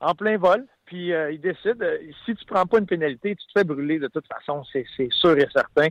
en, 0.00 0.14
plein 0.14 0.38
vol. 0.38 0.64
puis 0.86 1.12
euh, 1.12 1.32
il 1.32 1.40
décide. 1.40 1.82
euh, 1.82 1.98
si 2.24 2.34
tu 2.34 2.44
prends 2.44 2.64
pas 2.64 2.78
une 2.78 2.86
pénalité, 2.86 3.34
tu 3.34 3.46
te 3.46 3.58
fais 3.58 3.64
brûler 3.64 3.98
de 3.98 4.06
toute 4.06 4.26
façon, 4.26 4.62
c'est 4.72 4.86
sûr 5.10 5.36
et 5.36 5.48
certain. 5.52 5.88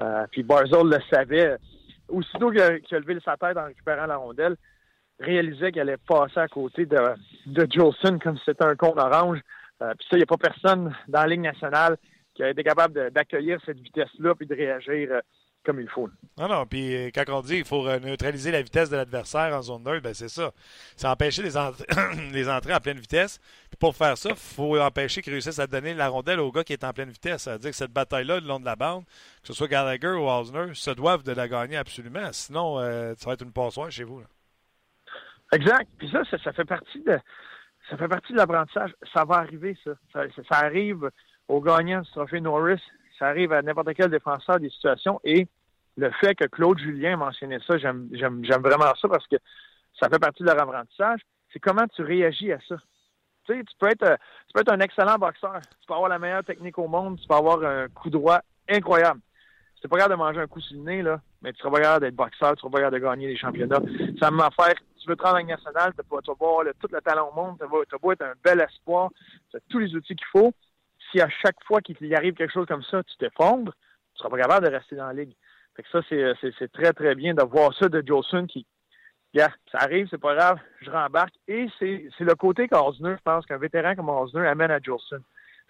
Euh, 0.00 0.26
puis 0.30 0.42
Barzell 0.42 0.86
le 0.86 0.98
savait. 1.10 1.56
Aussitôt 2.08 2.50
qu'il 2.50 2.60
a, 2.60 2.66
a 2.66 2.98
levé 2.98 3.18
sa 3.24 3.36
tête 3.36 3.56
en 3.56 3.64
récupérant 3.64 4.06
la 4.06 4.16
rondelle, 4.16 4.56
réalisait 5.18 5.72
qu'il 5.72 5.80
allait 5.80 5.96
passer 5.96 6.38
à 6.38 6.48
côté 6.48 6.86
de, 6.86 6.98
de 7.46 7.66
Jolson 7.70 8.18
comme 8.18 8.36
si 8.36 8.44
c'était 8.46 8.64
un 8.64 8.76
con 8.76 8.94
orange. 8.96 9.40
Euh, 9.82 9.92
puis 9.98 10.06
ça, 10.10 10.16
il 10.16 10.18
n'y 10.18 10.22
a 10.22 10.26
pas 10.26 10.36
personne 10.36 10.94
dans 11.08 11.20
la 11.20 11.26
Ligue 11.26 11.40
nationale 11.40 11.96
qui 12.34 12.42
a 12.42 12.50
été 12.50 12.62
capable 12.62 13.10
d'accueillir 13.10 13.58
cette 13.64 13.78
vitesse-là 13.78 14.34
puis 14.34 14.46
de 14.46 14.54
réagir 14.54 15.20
comme 15.64 15.80
il 15.80 15.88
faut. 15.88 16.08
Non, 16.36 16.48
non, 16.48 16.66
puis 16.66 16.94
euh, 16.94 17.10
quand 17.14 17.24
on 17.28 17.40
dit 17.40 17.54
qu'il 17.56 17.64
faut 17.64 17.86
euh, 17.86 17.98
neutraliser 17.98 18.50
la 18.50 18.60
vitesse 18.62 18.90
de 18.90 18.96
l'adversaire 18.96 19.54
en 19.56 19.62
zone 19.62 19.82
neutre, 19.84 20.02
ben 20.02 20.12
c'est 20.14 20.28
ça. 20.28 20.50
C'est 20.96 21.06
empêcher 21.06 21.42
les, 21.42 21.56
ent- 21.56 21.72
les 22.32 22.48
entrées 22.50 22.74
en 22.74 22.80
pleine 22.80 22.98
vitesse. 22.98 23.38
Puis 23.70 23.76
pour 23.78 23.96
faire 23.96 24.18
ça, 24.18 24.30
il 24.30 24.36
faut 24.36 24.78
empêcher 24.78 25.22
qu'ils 25.22 25.32
réussissent 25.32 25.58
à 25.58 25.66
donner 25.66 25.94
la 25.94 26.08
rondelle 26.08 26.40
au 26.40 26.52
gars 26.52 26.64
qui 26.64 26.72
est 26.72 26.84
en 26.84 26.92
pleine 26.92 27.10
vitesse. 27.10 27.42
Ça 27.42 27.52
veut 27.52 27.58
dire 27.58 27.70
que 27.70 27.76
cette 27.76 27.92
bataille-là, 27.92 28.40
le 28.40 28.46
long 28.46 28.60
de 28.60 28.64
la 28.64 28.76
bande, 28.76 29.04
que 29.04 29.46
ce 29.48 29.52
soit 29.52 29.68
Gallagher 29.68 30.08
ou 30.12 30.28
Osner, 30.28 30.74
se 30.74 30.90
doivent 30.90 31.22
de 31.22 31.32
la 31.32 31.48
gagner 31.48 31.76
absolument. 31.76 32.28
Sinon, 32.32 32.78
euh, 32.80 33.14
ça 33.16 33.30
va 33.30 33.34
être 33.34 33.42
une 33.44 33.52
passoire 33.52 33.90
chez 33.90 34.04
vous. 34.04 34.20
là. 34.20 34.26
Exact. 35.52 35.88
Puis 35.98 36.10
ça, 36.10 36.22
ça, 36.30 36.38
ça 36.42 36.52
fait 36.52 36.64
partie 36.64 37.00
de 37.00 37.18
ça 37.90 37.96
fait 37.98 38.08
partie 38.08 38.32
de 38.32 38.38
l'apprentissage. 38.38 38.94
Ça 39.12 39.24
va 39.24 39.36
arriver, 39.36 39.76
ça. 39.84 39.92
Ça, 40.12 40.22
ça- 40.34 40.42
ça 40.50 40.56
arrive 40.64 41.10
aux 41.48 41.60
gagnants 41.60 42.00
du 42.00 42.10
trophée 42.10 42.40
Norris. 42.40 42.80
Ça 43.18 43.28
arrive 43.28 43.52
à 43.52 43.62
n'importe 43.62 43.94
quel 43.94 44.10
défenseur 44.10 44.58
des 44.58 44.70
situations. 44.70 45.20
Et 45.24 45.46
le 45.96 46.10
fait 46.10 46.34
que 46.34 46.46
Claude 46.46 46.78
Julien 46.78 47.16
mentionnait 47.16 47.60
ça, 47.66 47.78
j'aime 47.78 48.08
vraiment 48.10 48.92
ça 49.00 49.08
parce 49.08 49.26
que 49.26 49.36
ça 49.98 50.08
fait 50.08 50.18
partie 50.18 50.42
de 50.42 50.48
leur 50.48 50.60
apprentissage. 50.60 51.20
C'est 51.52 51.60
comment 51.60 51.86
tu 51.86 52.02
réagis 52.02 52.52
à 52.52 52.58
ça. 52.68 52.76
Tu 53.46 53.54
sais, 53.54 53.64
tu 53.64 53.74
peux 53.78 53.88
être 53.88 54.02
euh, 54.02 54.16
tu 54.56 54.72
un 54.72 54.80
excellent 54.80 55.16
boxeur. 55.18 55.60
Tu 55.60 55.86
peux 55.86 55.94
avoir 55.94 56.08
la 56.08 56.18
meilleure 56.18 56.42
technique 56.42 56.78
au 56.78 56.88
monde. 56.88 57.20
Tu 57.20 57.28
peux 57.28 57.34
avoir 57.34 57.62
un 57.62 57.88
coup 57.88 58.10
droit 58.10 58.40
incroyable. 58.68 59.20
Si 59.76 59.82
t'es 59.82 59.88
pas 59.88 59.98
capable 59.98 60.14
de 60.14 60.18
manger 60.18 60.40
un 60.40 60.46
coup 60.46 60.60
sur 60.60 60.76
le 60.76 60.82
nez, 60.82 61.02
là, 61.02 61.20
mais 61.42 61.52
tu 61.52 61.58
seras 61.58 61.70
pas 61.70 61.80
capable 61.80 62.06
d'être 62.06 62.16
boxeur, 62.16 62.54
tu 62.54 62.60
seras 62.60 62.70
pas 62.70 62.78
capable 62.78 63.00
de 63.00 63.04
gagner 63.04 63.26
des 63.28 63.36
championnats. 63.36 63.82
Ça 64.18 64.30
m'a 64.30 64.50
fait, 64.50 64.76
tu 64.98 65.08
veux 65.08 65.16
Ligue 65.36 65.48
nationale, 65.48 65.92
tu 65.92 66.02
vas, 66.10 66.22
tu 66.22 66.30
avoir 66.30 66.64
tout 66.80 66.88
le 66.90 67.00
talent 67.02 67.30
au 67.30 67.34
monde, 67.34 67.58
tu 67.60 67.66
tu 67.66 67.96
vas 68.02 68.12
être 68.12 68.22
un 68.22 68.32
bel 68.42 68.60
espoir, 68.60 69.10
tu 69.50 69.56
as 69.58 69.60
tous 69.68 69.78
les 69.78 69.94
outils 69.94 70.16
qu'il 70.16 70.26
faut. 70.32 70.52
À 71.20 71.28
chaque 71.28 71.62
fois 71.64 71.80
qu'il 71.80 72.14
arrive 72.14 72.34
quelque 72.34 72.52
chose 72.52 72.66
comme 72.66 72.82
ça, 72.82 73.02
tu 73.02 73.16
t'effondres, 73.16 73.72
tu 74.14 74.18
seras 74.18 74.30
pas 74.30 74.38
capable 74.38 74.66
de 74.66 74.72
rester 74.72 74.96
dans 74.96 75.06
la 75.06 75.12
Ligue. 75.12 75.34
Fait 75.76 75.82
que 75.82 75.88
ça, 75.90 76.00
c'est, 76.08 76.52
c'est 76.58 76.72
très, 76.72 76.92
très 76.92 77.14
bien 77.14 77.34
de 77.34 77.42
voir 77.42 77.74
ça 77.74 77.88
de 77.88 78.02
Jolson 78.06 78.46
qui, 78.46 78.66
yeah, 79.34 79.52
ça 79.72 79.78
arrive, 79.78 80.06
c'est 80.10 80.20
pas 80.20 80.34
grave, 80.34 80.58
je 80.80 80.90
rembarque. 80.90 81.34
Et 81.48 81.66
c'est, 81.78 82.08
le 82.20 82.34
côté 82.34 82.68
qu'Osner, 82.68 83.16
je 83.16 83.22
pense 83.22 83.44
qu'un 83.46 83.58
vétéran 83.58 83.94
comme 83.94 84.08
Osner 84.08 84.46
amène 84.46 84.70
à 84.70 84.78
Jolson. 84.80 85.20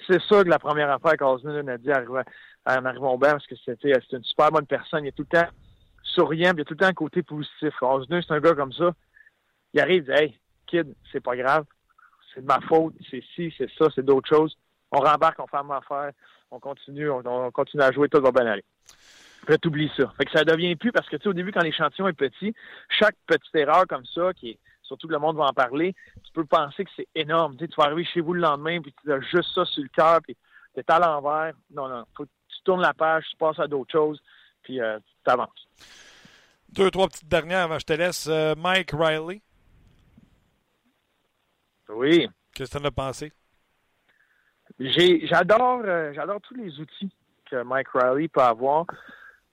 C'est 0.06 0.20
sûr 0.22 0.44
que 0.44 0.48
la 0.48 0.58
première 0.58 0.90
affaire 0.90 1.16
qu'Osner 1.16 1.70
a 1.70 1.78
dit 1.78 1.90
en 1.92 2.84
arrivant 2.84 3.14
au 3.14 3.18
banc, 3.18 3.30
parce 3.30 3.46
que 3.46 3.56
c'était, 3.64 3.94
c'était 4.02 4.16
une 4.16 4.24
super 4.24 4.50
bonne 4.50 4.66
personne. 4.66 5.04
Il 5.04 5.08
est 5.08 5.12
tout 5.12 5.26
le 5.30 5.38
temps 5.38 5.48
souriant, 6.02 6.50
puis 6.50 6.58
il 6.58 6.60
y 6.60 6.62
a 6.62 6.64
tout 6.64 6.74
le 6.74 6.78
temps 6.78 6.86
un 6.86 6.92
côté 6.92 7.22
positif. 7.22 7.74
Osner, 7.80 8.20
c'est 8.22 8.34
un 8.34 8.40
gars 8.40 8.54
comme 8.54 8.72
ça. 8.72 8.92
Il 9.72 9.80
arrive, 9.80 10.04
il 10.08 10.14
dit 10.14 10.22
Hey, 10.22 10.38
kid, 10.66 10.94
c'est 11.10 11.22
pas 11.22 11.36
grave, 11.36 11.64
c'est 12.34 12.42
de 12.42 12.46
ma 12.46 12.60
faute, 12.60 12.94
c'est 13.10 13.22
ci, 13.34 13.54
c'est 13.56 13.70
ça, 13.78 13.86
c'est 13.94 14.04
d'autres 14.04 14.28
choses. 14.28 14.56
On 14.94 15.00
rembarque, 15.00 15.38
on 15.40 15.46
fait 15.46 15.56
la 15.56 15.62
même 15.62 15.72
affaire, 15.72 16.12
on 16.50 16.60
continue, 16.60 17.10
on, 17.10 17.22
on 17.26 17.50
continue 17.50 17.82
à 17.82 17.90
jouer, 17.92 18.08
tout 18.08 18.20
va 18.20 18.30
bien 18.32 18.46
aller. 18.46 18.64
Puis 19.44 19.52
là, 19.52 19.58
t'oublies 19.58 19.90
ça. 19.96 20.12
Fait 20.16 20.24
que 20.24 20.30
ça 20.30 20.44
devient 20.44 20.76
plus 20.76 20.92
parce 20.92 21.08
que, 21.08 21.16
tu 21.16 21.22
sais, 21.24 21.28
au 21.28 21.32
début, 21.34 21.52
quand 21.52 21.62
l'échantillon 21.62 22.08
est 22.08 22.12
petit, 22.14 22.54
chaque 22.88 23.16
petite 23.26 23.54
erreur 23.54 23.86
comme 23.88 24.06
ça, 24.06 24.32
qui 24.32 24.50
est, 24.50 24.58
surtout 24.82 25.06
que 25.08 25.12
le 25.12 25.18
monde 25.18 25.36
va 25.36 25.44
en 25.44 25.52
parler, 25.52 25.94
tu 26.24 26.32
peux 26.32 26.44
penser 26.46 26.84
que 26.84 26.90
c'est 26.96 27.08
énorme. 27.14 27.56
Tu 27.56 27.64
sais, 27.64 27.68
tu 27.68 27.74
vas 27.76 27.84
arriver 27.84 28.04
chez 28.04 28.20
vous 28.20 28.32
le 28.34 28.40
lendemain, 28.40 28.80
puis 28.80 28.94
tu 29.02 29.12
as 29.12 29.20
juste 29.20 29.52
ça 29.54 29.64
sur 29.66 29.82
le 29.82 29.88
cœur, 29.88 30.20
puis 30.22 30.36
t'es 30.74 30.84
à 30.90 30.98
l'envers. 30.98 31.52
Non, 31.70 31.88
non, 31.88 32.04
faut 32.16 32.24
que 32.24 32.30
tu 32.48 32.62
tournes 32.64 32.80
la 32.82 32.94
page, 32.94 33.24
tu 33.30 33.36
passes 33.36 33.58
à 33.58 33.66
d'autres 33.66 33.92
choses, 33.92 34.20
puis 34.62 34.80
euh, 34.80 34.98
tu 35.24 35.30
avances. 35.30 35.68
Deux, 36.70 36.90
trois 36.90 37.08
petites 37.08 37.28
dernières 37.28 37.64
avant 37.64 37.74
que 37.74 37.80
je 37.82 37.86
te 37.86 37.92
laisse. 37.92 38.26
Euh, 38.28 38.54
Mike 38.56 38.92
Riley, 38.92 39.42
Oui. 41.88 42.28
qu'est-ce 42.54 42.72
que 42.72 42.78
tu 42.78 42.82
en 42.82 42.86
as 42.86 42.90
pensé? 42.90 43.32
J'adore, 44.78 45.82
euh, 45.84 46.12
j'adore 46.14 46.40
tous 46.40 46.54
les 46.54 46.80
outils 46.80 47.10
que 47.50 47.62
Mike 47.62 47.88
Riley 47.94 48.28
peut 48.28 48.40
avoir. 48.40 48.86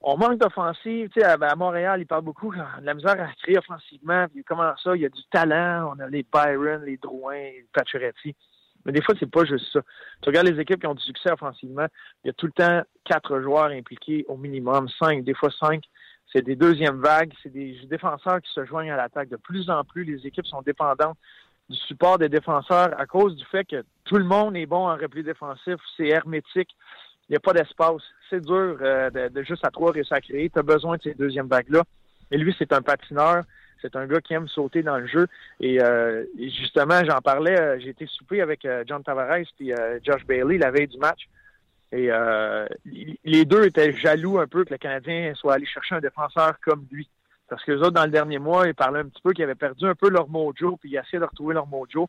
On 0.02 0.18
manque 0.18 0.40
d'offensive. 0.40 1.10
Tu 1.10 1.20
sais, 1.20 1.26
à, 1.26 1.56
Montréal, 1.56 2.02
il 2.02 2.08
parle 2.08 2.24
beaucoup 2.24 2.52
de 2.52 2.60
la 2.82 2.94
misère 2.94 3.22
à 3.22 3.32
créer 3.42 3.58
offensivement. 3.58 4.26
Comment 4.48 4.74
ça? 4.84 4.96
Il 4.96 5.02
y 5.04 5.06
a 5.06 5.10
du 5.10 5.22
talent. 5.32 5.94
On 5.96 6.00
a 6.00 6.08
les 6.08 6.24
Byron, 6.24 6.84
les 6.84 6.98
Drouin, 6.98 7.36
les 7.36 7.68
Pacioretty. 7.72 8.36
Mais 8.84 8.92
des 8.92 9.02
fois, 9.04 9.14
c'est 9.20 9.30
pas 9.30 9.46
juste 9.46 9.72
ça. 9.72 9.82
Tu 10.24 10.30
regardes 10.30 10.48
les 10.48 10.60
équipes 10.60 10.80
qui 10.80 10.88
ont 10.88 10.96
du 10.96 11.04
succès 11.04 11.32
offensivement, 11.32 11.86
il 12.24 12.28
y 12.28 12.30
a 12.32 12.34
tout 12.34 12.48
le 12.48 12.52
temps 12.52 12.82
quatre 13.06 13.40
joueurs 13.40 13.70
impliqués 13.70 14.26
au 14.28 14.38
minimum, 14.38 14.90
cinq, 15.00 15.24
des 15.24 15.36
fois 15.36 15.52
cinq. 15.52 15.84
C'est 16.34 16.42
des 16.42 16.56
deuxièmes 16.56 17.00
vagues, 17.00 17.32
c'est 17.44 17.52
des 17.52 17.78
défenseurs 17.88 18.42
qui 18.42 18.52
se 18.54 18.66
joignent 18.66 18.92
à 18.92 18.96
l'attaque. 18.96 19.30
De 19.30 19.36
plus 19.36 19.70
en 19.70 19.84
plus, 19.84 20.04
les 20.04 20.26
équipes 20.26 20.48
sont 20.48 20.64
dépendantes 20.64 21.18
du 21.72 21.78
support 21.78 22.18
des 22.18 22.30
défenseurs 22.30 23.00
à 23.00 23.06
cause 23.06 23.36
du 23.36 23.46
fait 23.46 23.66
que 23.66 23.84
tout 24.06 24.18
le 24.18 24.26
monde 24.26 24.56
est 24.56 24.66
bon 24.66 24.88
en 24.88 24.96
repli 24.96 25.24
défensif, 25.24 25.76
c'est 25.98 26.08
hermétique, 26.08 26.76
il 27.32 27.36
n'y 27.36 27.38
a 27.38 27.40
pas 27.40 27.54
d'espace. 27.54 28.02
C'est 28.30 28.42
dur 28.42 28.78
euh, 28.82 29.10
de, 29.10 29.44
juste 29.44 29.66
à 29.66 29.70
trois 29.70 29.94
réussir 29.94 30.18
à 30.18 30.20
créer. 30.22 30.50
Tu 30.50 30.60
as 30.60 30.64
besoin 30.64 30.98
de 30.98 31.02
ces 31.02 31.14
deuxièmes 31.14 31.48
vagues-là. 31.48 31.84
Et 32.30 32.38
lui, 32.38 32.54
c'est 32.60 32.74
un 32.74 32.82
patineur. 32.82 33.44
C'est 33.82 33.96
un 33.96 34.06
gars 34.06 34.20
qui 34.20 34.34
aime 34.34 34.50
sauter 34.50 34.84
dans 34.84 34.98
le 34.98 35.08
jeu. 35.08 35.28
Et, 35.62 35.82
euh, 35.82 36.26
justement, 36.38 37.02
j'en 37.06 37.20
parlais, 37.20 37.58
euh, 37.58 37.80
j'ai 37.80 37.90
été 37.90 38.06
souper 38.06 38.42
avec 38.42 38.68
John 38.86 39.02
Tavares 39.02 39.38
et 39.38 39.74
Josh 40.04 40.26
Bailey 40.26 40.58
la 40.58 40.72
veille 40.72 40.90
du 40.90 40.98
match. 40.98 41.30
Et 41.94 42.10
les 43.24 43.46
deux 43.46 43.66
étaient 43.66 43.94
jaloux 43.94 44.40
un 44.40 44.48
peu 44.48 44.66
que 44.66 44.72
le 44.72 44.78
Canadien 44.78 45.34
soit 45.36 45.54
allé 45.54 45.66
chercher 45.66 45.96
un 45.96 46.02
défenseur 46.02 46.60
comme 46.62 46.86
lui. 46.92 47.08
Parce 47.52 47.66
que 47.66 47.74
les 47.74 47.80
autres, 47.80 47.92
dans 47.92 48.06
le 48.06 48.12
dernier 48.12 48.40
mois, 48.40 48.66
ils 48.66 48.74
parlaient 48.74 49.02
un 49.02 49.10
petit 49.10 49.22
peu 49.22 49.34
qu'ils 49.34 49.44
avaient 49.44 49.56
perdu 49.56 49.86
un 49.86 49.94
peu 49.94 50.10
leur 50.10 50.30
mojo, 50.30 50.78
puis 50.78 50.90
ils 50.90 50.96
essayaient 50.96 51.20
de 51.20 51.26
retrouver 51.26 51.54
leur 51.54 51.68
mojo. 51.68 52.08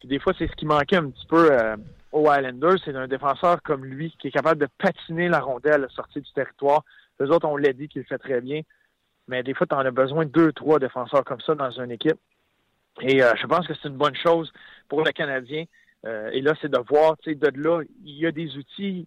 Puis 0.00 0.08
des 0.08 0.18
fois, 0.18 0.32
c'est 0.36 0.48
ce 0.48 0.56
qui 0.56 0.66
manquait 0.66 0.96
un 0.96 1.10
petit 1.10 1.26
peu 1.26 1.52
euh, 1.52 1.76
aux 2.10 2.24
Islanders, 2.28 2.80
c'est 2.84 2.96
un 2.96 3.06
défenseur 3.06 3.62
comme 3.62 3.84
lui, 3.84 4.12
qui 4.18 4.26
est 4.26 4.30
capable 4.32 4.60
de 4.60 4.66
patiner 4.78 5.28
la 5.28 5.38
rondelle 5.38 5.74
à 5.74 5.78
la 5.78 5.88
sortie 5.90 6.20
du 6.20 6.32
territoire. 6.32 6.82
Les 7.20 7.30
autres, 7.30 7.46
on 7.46 7.56
l'a 7.56 7.72
dit 7.72 7.86
qu'il 7.86 8.00
le 8.02 8.06
fait 8.08 8.18
très 8.18 8.40
bien. 8.40 8.62
Mais 9.28 9.44
des 9.44 9.54
fois, 9.54 9.64
tu 9.64 9.76
en 9.76 9.78
as 9.78 9.92
besoin 9.92 10.24
de 10.24 10.30
deux, 10.30 10.52
trois 10.52 10.80
défenseurs 10.80 11.22
comme 11.22 11.40
ça 11.40 11.54
dans 11.54 11.70
une 11.70 11.92
équipe. 11.92 12.18
Et 13.00 13.22
euh, 13.22 13.32
je 13.40 13.46
pense 13.46 13.68
que 13.68 13.74
c'est 13.74 13.86
une 13.86 13.96
bonne 13.96 14.16
chose 14.16 14.52
pour 14.88 15.04
le 15.04 15.12
Canadien. 15.12 15.66
Euh, 16.04 16.30
et 16.32 16.40
là, 16.40 16.54
c'est 16.60 16.68
de 16.68 16.78
voir, 16.88 17.16
tu 17.18 17.30
sais, 17.30 17.36
de 17.36 17.62
là, 17.62 17.84
il 18.04 18.18
y 18.18 18.26
a 18.26 18.32
des 18.32 18.56
outils 18.56 19.06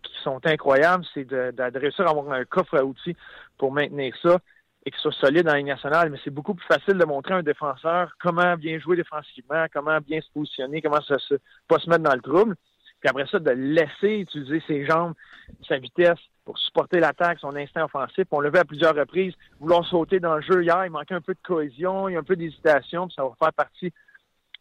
qui 0.00 0.22
sont 0.22 0.40
incroyables. 0.46 1.04
C'est 1.12 1.24
de, 1.24 1.50
de, 1.50 1.70
de 1.70 1.78
réussir 1.80 2.06
à 2.06 2.10
avoir 2.10 2.30
un 2.30 2.44
coffre 2.44 2.78
à 2.78 2.84
outils 2.84 3.16
pour 3.58 3.72
maintenir 3.72 4.14
ça 4.22 4.38
et 4.86 4.90
qu'il 4.90 5.00
soit 5.00 5.12
solide 5.12 5.48
en 5.48 5.54
Ligue 5.54 5.66
nationale. 5.66 6.10
Mais 6.10 6.18
c'est 6.24 6.30
beaucoup 6.30 6.54
plus 6.54 6.66
facile 6.66 6.94
de 6.94 7.04
montrer 7.04 7.34
à 7.34 7.38
un 7.38 7.42
défenseur 7.42 8.12
comment 8.20 8.56
bien 8.56 8.78
jouer 8.78 8.96
défensivement, 8.96 9.66
comment 9.72 9.98
bien 10.00 10.20
se 10.20 10.30
positionner, 10.32 10.82
comment 10.82 11.00
se, 11.00 11.34
pas 11.68 11.78
se 11.78 11.88
mettre 11.88 12.02
dans 12.02 12.14
le 12.14 12.20
trouble. 12.20 12.56
Puis 13.00 13.10
après 13.10 13.26
ça, 13.26 13.38
de 13.38 13.50
laisser 13.50 14.20
utiliser 14.20 14.62
ses 14.66 14.86
jambes, 14.86 15.12
sa 15.68 15.78
vitesse 15.78 16.18
pour 16.44 16.58
supporter 16.58 17.00
l'attaque, 17.00 17.38
son 17.38 17.54
instinct 17.56 17.84
offensif. 17.84 18.24
On 18.30 18.40
l'a 18.40 18.50
vu 18.50 18.58
à 18.58 18.64
plusieurs 18.64 18.94
reprises, 18.94 19.34
vouloir 19.60 19.84
sauter 19.86 20.20
dans 20.20 20.36
le 20.36 20.42
jeu 20.42 20.62
hier, 20.62 20.84
il 20.86 20.90
manquait 20.90 21.14
un 21.14 21.20
peu 21.20 21.34
de 21.34 21.42
cohésion, 21.42 22.08
il 22.08 22.14
y 22.14 22.16
a 22.16 22.20
un 22.20 22.24
peu 22.24 22.36
d'hésitation, 22.36 23.06
puis 23.06 23.14
ça 23.14 23.22
va 23.22 23.32
faire 23.38 23.52
partie 23.52 23.92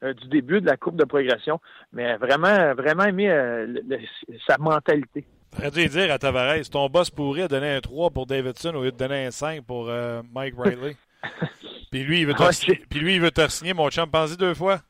euh, 0.04 0.14
du 0.14 0.28
début 0.28 0.60
de 0.60 0.66
la 0.66 0.76
courbe 0.76 0.98
de 0.98 1.06
progression. 1.06 1.62
Mais 1.94 2.18
vraiment, 2.18 2.74
vraiment 2.74 3.04
aimer 3.04 3.30
euh, 3.30 3.66
le, 3.66 4.00
sa 4.46 4.58
mentalité. 4.58 5.26
J'aurais 5.56 5.72
dû 5.72 5.88
dire 5.88 6.12
à 6.12 6.20
Tavares, 6.20 6.68
ton 6.70 6.90
boss 6.90 7.10
pourrait 7.10 7.48
donner 7.48 7.76
un 7.76 7.82
3 7.82 8.10
pour 8.12 8.26
Davidson 8.26 8.74
au 8.76 8.84
lieu 8.84 8.92
de 8.92 8.98
donner 8.98 9.26
un 9.26 9.32
5 9.32 9.64
pour 9.64 9.90
euh, 9.90 10.22
Mike 10.34 10.56
Riley. 10.58 10.98
puis 11.92 12.04
lui, 12.04 12.22
il 12.22 12.28
veut 12.28 12.34
te 12.34 12.44
Ouais, 12.44 12.76
puis 12.90 13.00
lui, 13.00 13.16
il 13.16 13.22
veut 13.22 13.32
te 13.32 13.48
signer, 13.50 13.74
mon. 13.74 13.90
Pense-y 13.90 14.38
deux 14.38 14.54
fois. 14.54 14.82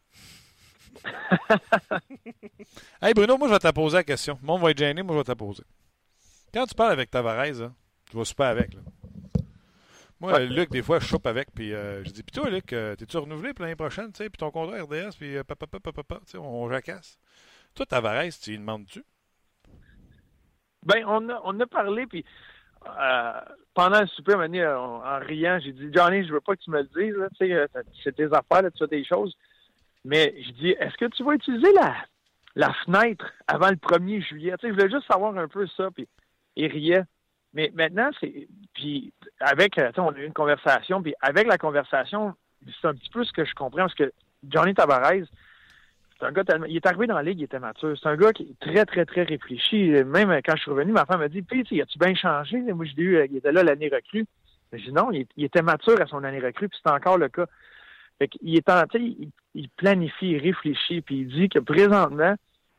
hey 3.02 3.14
Bruno, 3.14 3.38
moi 3.38 3.50
je 3.50 3.54
vais 3.54 3.60
te 3.60 3.72
poser 3.72 3.98
la 3.98 4.04
question. 4.04 4.40
Monde 4.42 4.62
va 4.62 4.72
être 4.72 4.78
gêné, 4.78 5.04
moi 5.04 5.16
je 5.16 5.20
vais 5.20 5.24
te 5.26 5.38
poser. 5.38 5.64
Quand 6.54 6.66
tu 6.66 6.76
parles 6.76 6.94
avec 6.94 7.12
Tavares, 7.12 7.46
là, 7.46 7.72
tu 8.10 8.18
vas 8.18 8.24
souper 8.24 8.44
avec. 8.44 8.74
Là. 8.74 8.82
Moi, 10.20 10.34
Ouais. 10.34 10.46
Luc, 10.46 10.70
des 10.72 10.82
fois, 10.82 11.00
je 11.00 11.06
chope 11.06 11.28
avec, 11.28 11.52
puis 11.54 11.74
euh, 11.74 12.02
je 12.06 12.12
dis, 12.12 12.24
puis 12.24 12.32
toi, 12.32 12.50
Luc, 12.50 12.72
euh, 12.72 12.96
t'es-tu 12.96 13.18
renouvelé 13.18 13.54
pour 13.54 13.64
l'année 13.64 13.76
prochaine, 13.76 14.14
tu 14.14 14.24
sais, 14.24 14.30
puis 14.30 14.38
ton 14.38 14.52
contrat 14.52 14.82
RDS, 14.82 15.18
puis 15.18 15.36
euh, 15.36 15.44
papa, 15.44 15.68
papa, 15.68 15.92
papa, 15.92 16.20
tu 16.26 16.32
sais, 16.32 16.38
on 16.38 16.70
jacasse. 16.70 17.18
Toi, 17.76 17.86
Tavares, 17.86 18.32
tu 18.42 18.52
lui 18.52 18.60
demandes-tu? 18.60 19.04
Ben, 20.86 21.04
on 21.08 21.30
a, 21.30 21.42
on 21.44 21.60
a 21.60 21.66
parlé, 21.68 22.06
puis 22.08 22.26
euh, 22.88 23.32
pendant 23.74 24.02
le 24.02 24.08
souper, 24.08 24.36
en, 24.36 25.20
riant, 25.20 25.60
j'ai 25.64 25.72
dit, 25.72 25.90
Johnny, 25.92 26.26
je 26.26 26.34
veux 26.34 26.42
pas 26.42 26.56
que 26.56 26.62
tu 26.62 26.72
me 26.72 26.82
le 26.82 26.90
dises, 26.96 27.16
tu 27.40 27.48
sais, 27.48 27.54
euh, 27.54 27.68
c'est 28.04 28.16
tes 28.16 28.26
affaires, 28.26 28.62
là, 28.62 28.72
tu 28.72 28.80
fais 28.80 28.88
des 28.88 29.06
choses. 29.06 29.36
Mais 30.06 30.36
je 30.42 30.52
dis, 30.52 30.70
est-ce 30.72 30.96
que 30.98 31.06
tu 31.06 31.24
vas 31.24 31.34
utiliser 31.34 31.72
la, 31.74 31.96
la 32.56 32.74
fenêtre 32.86 33.32
avant 33.48 33.70
le 33.70 33.78
1er 33.78 34.22
juillet? 34.22 34.54
Tu 34.60 34.68
sais, 34.68 34.74
je 34.74 34.74
voulais 34.74 34.92
juste 34.92 35.08
savoir 35.12 35.36
un 35.38 35.48
peu 35.48 35.66
ça, 35.78 35.90
puis 35.92 36.08
il 36.56 36.68
riait. 36.68 37.04
Mais 37.54 37.72
maintenant, 37.74 38.10
c'est. 38.20 38.48
Puis 38.74 39.14
avec, 39.40 39.78
euh, 39.78 39.92
on 39.98 40.10
a 40.10 40.18
eu 40.18 40.26
une 40.26 40.34
conversation, 40.34 41.02
puis 41.02 41.14
avec 41.22 41.48
la 41.48 41.58
conversation, 41.58 42.34
c'est 42.82 42.88
un 42.88 42.94
petit 42.94 43.10
peu 43.10 43.24
ce 43.24 43.32
que 43.32 43.46
je 43.46 43.54
comprends, 43.54 43.84
parce 43.84 43.96
que 43.96 44.12
Johnny 44.48 44.74
Tavares 44.74 45.26
c'est 46.20 46.26
un 46.26 46.32
gars 46.32 46.44
tellement. 46.44 46.66
Il 46.66 46.76
est 46.76 46.86
arrivé 46.86 47.08
dans 47.08 47.16
la 47.16 47.24
ligue, 47.24 47.40
il 47.40 47.44
était 47.44 47.60
mature. 47.60 47.98
C'est 48.02 48.10
un 48.10 48.16
gars 48.16 48.32
qui 48.32 48.44
est 48.44 48.60
très, 48.60 48.86
très, 48.86 49.06
très 49.06 49.24
réfléchi. 49.24 49.90
Même 50.06 50.30
quand 50.46 50.56
je 50.56 50.62
suis 50.62 50.72
revenu, 50.72 50.92
ma 50.92 51.06
femme 51.06 51.20
m'a 51.20 51.30
dit 51.30 51.42
Puis, 51.42 51.64
tu 51.64 51.82
as-tu 51.82 51.98
bien 51.98 52.16
changé? 52.16 52.58
Moi, 52.60 52.86
je 52.86 52.96
l'ai 52.96 53.04
eu, 53.04 53.28
il 53.30 53.38
était 53.38 53.52
là 53.52 53.64
l'année 53.64 53.90
recrue. 53.94 54.26
J'ai 54.74 54.86
dit 54.86 54.94
non, 54.94 55.12
il, 55.12 55.28
était 55.38 55.62
mature 55.62 56.02
à 56.02 56.08
son 56.08 56.24
année 56.24 56.40
recrue, 56.40 56.70
puis 56.70 56.80
c'est 56.84 56.92
encore 56.92 57.18
le 57.18 57.30
cas. 57.30 57.46
Fait 58.20 58.30
il 58.42 58.56
est 58.56 58.70
en, 58.70 58.84
il, 58.96 59.30
il 59.54 59.70
planifie, 59.70 60.32
il 60.32 60.38
réfléchit, 60.40 61.02
puis 61.02 61.20
il 61.20 61.28
dit 61.28 61.50
que 61.50 61.60
présentement, 61.60 62.36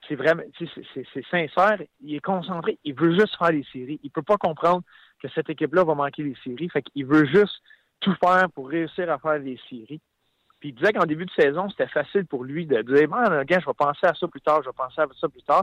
c'est 0.09 0.17
vraiment, 0.17 0.43
c'est 0.59 1.25
sincère, 1.31 1.79
il 2.03 2.17
est 2.17 2.21
concentré, 2.21 2.79
il 2.85 2.95
veut 2.95 3.13
juste 3.13 3.37
faire 3.39 3.53
les 3.53 3.65
séries. 3.73 4.01
Il 4.03 4.11
peut 4.11 4.23
pas 4.23 4.37
comprendre 4.37 4.83
que 5.23 5.29
cette 5.35 5.49
équipe-là 5.49 5.85
va 5.85 5.95
manquer 5.95 6.23
les 6.23 6.37
séries. 6.45 6.69
Fait 6.69 6.83
qu'il 6.83 7.07
veut 7.07 7.27
juste 7.27 7.63
tout 8.01 8.15
faire 8.23 8.51
pour 8.55 8.69
réussir 8.69 9.11
à 9.11 9.19
faire 9.19 9.39
les 9.39 9.59
séries. 9.69 10.01
Puis 10.65 10.71
il 10.71 10.77
disait 10.77 10.95
qu'en 10.95 11.05
début 11.05 11.27
de 11.27 11.31
saison, 11.33 11.69
c'était 11.69 11.89
facile 11.89 12.25
pour 12.25 12.43
lui 12.43 12.65
de 12.65 12.81
dire 12.81 13.07
Bon, 13.07 13.23
gars, 13.45 13.61
je 13.61 13.67
vais 13.67 13.75
penser 13.77 14.07
à 14.07 14.15
ça 14.15 14.27
plus 14.27 14.41
tard, 14.41 14.63
je 14.63 14.71
vais 14.71 14.75
penser 14.75 14.99
à 14.99 15.07
ça 15.21 15.29
plus 15.29 15.43
tard. 15.43 15.63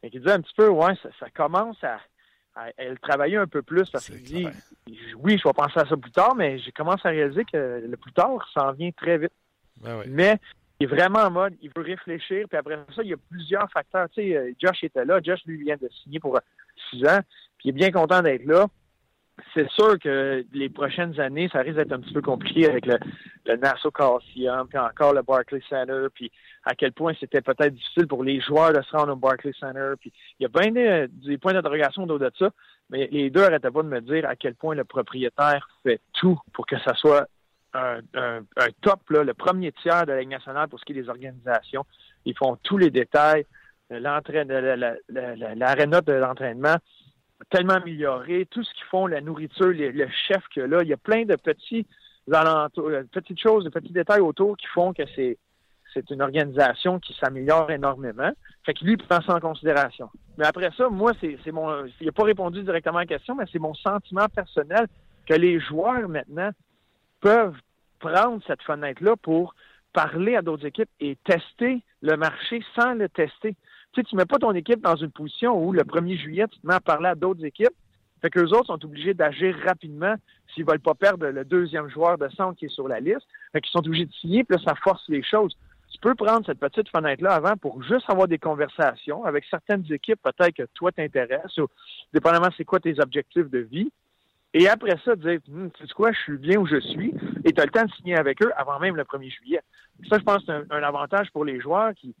Et 0.00 0.10
il 0.12 0.20
disait 0.20 0.30
un 0.30 0.40
petit 0.40 0.54
peu, 0.56 0.68
ouais, 0.68 0.94
ça, 1.18 1.28
commence 1.34 1.82
à, 1.82 1.98
elle 2.76 3.00
travailler 3.00 3.36
un 3.36 3.48
peu 3.48 3.62
plus 3.62 3.90
parce 3.90 4.06
qu'il 4.06 4.22
dit 4.22 4.46
Oui, 5.16 5.38
je 5.38 5.48
vais 5.48 5.52
penser 5.52 5.80
à 5.80 5.88
ça 5.88 5.96
plus 5.96 6.12
tard, 6.12 6.36
mais 6.36 6.60
j'ai 6.60 6.70
commencé 6.70 7.00
à 7.08 7.10
réaliser 7.10 7.44
que 7.52 7.82
le 7.84 7.96
plus 7.96 8.12
tard 8.12 8.48
s'en 8.54 8.70
vient 8.70 8.92
très 8.92 9.18
vite. 9.18 9.32
Ben 9.82 10.04
mais 10.06 10.38
il 10.78 10.84
est 10.84 10.86
vraiment 10.86 11.18
en 11.18 11.32
mode, 11.32 11.56
il 11.60 11.72
veut 11.74 11.82
réfléchir, 11.82 12.46
puis 12.48 12.56
après 12.56 12.78
ça, 12.94 13.02
il 13.02 13.08
y 13.08 13.14
a 13.14 13.18
plusieurs 13.28 13.68
facteurs. 13.72 14.08
Tu 14.10 14.22
sais, 14.22 14.36
euh, 14.36 14.52
Josh 14.62 14.84
était 14.84 15.04
là, 15.04 15.18
Josh 15.20 15.40
lui 15.46 15.64
vient 15.64 15.76
de 15.76 15.88
signer 16.04 16.20
pour 16.20 16.38
six 16.90 17.04
ans, 17.08 17.18
puis 17.58 17.64
il 17.64 17.68
est 17.70 17.72
bien 17.72 17.90
content 17.90 18.22
d'être 18.22 18.44
là 18.44 18.68
c'est 19.54 19.68
sûr 19.70 19.98
que 19.98 20.44
les 20.52 20.68
prochaines 20.68 21.18
années, 21.20 21.48
ça 21.52 21.60
risque 21.60 21.76
d'être 21.76 21.92
un 21.92 22.00
petit 22.00 22.12
peu 22.12 22.22
compliqué 22.22 22.68
avec 22.68 22.86
le, 22.86 22.98
le 23.46 23.56
Nassau 23.56 23.90
Coliseum, 23.90 24.68
puis 24.68 24.78
encore 24.78 25.12
le 25.12 25.22
Barclays 25.22 25.62
Center, 25.68 26.06
puis 26.14 26.30
à 26.64 26.74
quel 26.74 26.92
point 26.92 27.12
c'était 27.18 27.40
peut-être 27.40 27.74
difficile 27.74 28.06
pour 28.06 28.22
les 28.24 28.40
joueurs 28.40 28.72
de 28.72 28.82
se 28.82 28.96
rendre 28.96 29.12
au 29.12 29.16
Barclays 29.16 29.52
Center. 29.58 29.92
Puis 30.00 30.12
il 30.38 30.44
y 30.44 30.46
a 30.46 30.48
bien 30.48 30.70
des, 30.70 31.38
points 31.38 31.52
d'interrogation 31.52 32.02
autour 32.04 32.18
de 32.18 32.30
ça, 32.38 32.50
mais 32.90 33.08
les 33.10 33.30
deux 33.30 33.40
n'arrêtaient 33.40 33.70
pas 33.70 33.82
de 33.82 33.88
me 33.88 34.00
dire 34.00 34.28
à 34.28 34.36
quel 34.36 34.54
point 34.54 34.74
le 34.74 34.84
propriétaire 34.84 35.68
fait 35.82 36.00
tout 36.14 36.38
pour 36.52 36.66
que 36.66 36.78
ça 36.80 36.94
soit 36.94 37.26
un, 37.74 38.00
top, 38.80 39.00
là, 39.10 39.22
le 39.24 39.34
premier 39.34 39.72
tiers 39.72 40.06
de 40.06 40.12
la 40.12 40.24
nationale 40.24 40.68
pour 40.68 40.80
ce 40.80 40.84
qui 40.84 40.92
est 40.92 41.02
des 41.02 41.08
organisations. 41.08 41.84
Ils 42.24 42.36
font 42.36 42.56
tous 42.62 42.78
les 42.78 42.90
détails, 42.90 43.46
l'aréna 43.90 44.44
de 46.00 46.12
l'entraînement 46.12 46.76
tellement 47.50 47.74
amélioré. 47.74 48.46
Tout 48.50 48.62
ce 48.62 48.72
qu'ils 48.74 48.86
font, 48.90 49.06
la 49.06 49.20
nourriture, 49.20 49.68
le 49.68 50.08
chef 50.26 50.42
que 50.54 50.60
là, 50.60 50.82
il 50.82 50.88
y 50.88 50.92
a 50.92 50.96
plein 50.96 51.24
de 51.24 51.36
petits 51.36 51.86
euh, 52.30 53.04
petites 53.10 53.40
choses, 53.40 53.64
de 53.64 53.70
petits 53.70 53.92
détails 53.92 54.20
autour 54.20 54.56
qui 54.56 54.66
font 54.66 54.92
que 54.92 55.02
c'est 55.14 55.38
c'est 55.94 56.10
une 56.10 56.20
organisation 56.20 56.98
qui 56.98 57.14
s'améliore 57.14 57.70
énormément. 57.70 58.30
Fait 58.64 58.74
que 58.74 58.84
lui, 58.84 58.92
il 58.92 58.98
prend 58.98 59.22
ça 59.22 59.34
en 59.34 59.40
considération. 59.40 60.10
Mais 60.36 60.46
après 60.46 60.70
ça, 60.76 60.90
moi, 60.90 61.12
c'est 61.20 61.50
mon. 61.50 61.86
Il 62.00 62.06
n'a 62.06 62.12
pas 62.12 62.24
répondu 62.24 62.62
directement 62.62 62.98
à 62.98 63.02
la 63.02 63.06
question, 63.06 63.34
mais 63.34 63.44
c'est 63.50 63.58
mon 63.58 63.72
sentiment 63.74 64.28
personnel 64.28 64.86
que 65.26 65.34
les 65.34 65.58
joueurs 65.58 66.06
maintenant 66.08 66.50
peuvent 67.20 67.56
prendre 68.00 68.42
cette 68.46 68.62
fenêtre-là 68.62 69.16
pour 69.16 69.54
parler 69.94 70.36
à 70.36 70.42
d'autres 70.42 70.66
équipes 70.66 70.90
et 71.00 71.16
tester 71.24 71.82
le 72.02 72.16
marché 72.16 72.62
sans 72.78 72.94
le 72.94 73.08
tester. 73.08 73.56
Tu 73.98 74.02
sais, 74.04 74.10
tu 74.10 74.16
mets 74.16 74.26
pas 74.26 74.38
ton 74.38 74.52
équipe 74.52 74.80
dans 74.80 74.94
une 74.94 75.10
position 75.10 75.60
où 75.60 75.72
le 75.72 75.82
1er 75.82 76.16
juillet, 76.16 76.46
tu 76.46 76.60
te 76.60 76.66
mets 76.68 76.74
à 76.74 76.80
parler 76.80 77.08
à 77.08 77.16
d'autres 77.16 77.44
équipes. 77.44 77.74
Fait 78.22 78.30
qu'eux 78.30 78.46
autres 78.50 78.66
sont 78.66 78.84
obligés 78.84 79.12
d'agir 79.12 79.56
rapidement 79.66 80.14
s'ils 80.54 80.64
veulent 80.64 80.78
pas 80.78 80.94
perdre 80.94 81.26
le 81.26 81.44
deuxième 81.44 81.88
joueur 81.88 82.16
de 82.16 82.28
centre 82.28 82.56
qui 82.56 82.66
est 82.66 82.72
sur 82.72 82.86
la 82.86 83.00
liste. 83.00 83.26
Fait 83.50 83.60
qu'ils 83.60 83.72
sont 83.72 83.84
obligés 83.84 84.06
de 84.06 84.12
signer, 84.12 84.44
puis 84.44 84.56
là, 84.56 84.62
ça 84.64 84.76
force 84.76 85.02
les 85.08 85.24
choses. 85.24 85.56
Tu 85.90 85.98
peux 85.98 86.14
prendre 86.14 86.46
cette 86.46 86.60
petite 86.60 86.88
fenêtre-là 86.90 87.32
avant 87.32 87.56
pour 87.56 87.82
juste 87.82 88.08
avoir 88.08 88.28
des 88.28 88.38
conversations 88.38 89.24
avec 89.24 89.44
certaines 89.50 89.84
équipes, 89.90 90.20
peut-être 90.22 90.54
que 90.54 90.68
toi 90.74 90.92
t'intéresses, 90.92 91.58
ou 91.58 91.66
dépendamment 92.14 92.50
c'est 92.56 92.64
quoi 92.64 92.78
tes 92.78 93.00
objectifs 93.00 93.50
de 93.50 93.58
vie. 93.58 93.90
Et 94.54 94.68
après 94.68 94.96
ça, 95.04 95.16
dire, 95.16 95.40
hm, 95.48 95.70
tu 95.72 95.86
sais 95.86 95.92
quoi, 95.92 96.12
je 96.12 96.20
suis 96.20 96.38
bien 96.38 96.58
où 96.60 96.66
je 96.66 96.78
suis, 96.78 97.12
et 97.44 97.52
tu 97.52 97.60
as 97.60 97.64
le 97.64 97.70
temps 97.72 97.84
de 97.84 97.92
signer 97.94 98.16
avec 98.16 98.40
eux 98.44 98.52
avant 98.56 98.78
même 98.78 98.94
le 98.94 99.02
1er 99.02 99.30
juillet. 99.30 99.60
Ça, 100.08 100.18
je 100.18 100.22
pense 100.22 100.44
que 100.44 100.44
c'est 100.46 100.72
un 100.72 100.82
avantage 100.84 101.30
pour 101.32 101.44
les 101.44 101.60
joueurs 101.60 101.92
qui, 101.94 102.14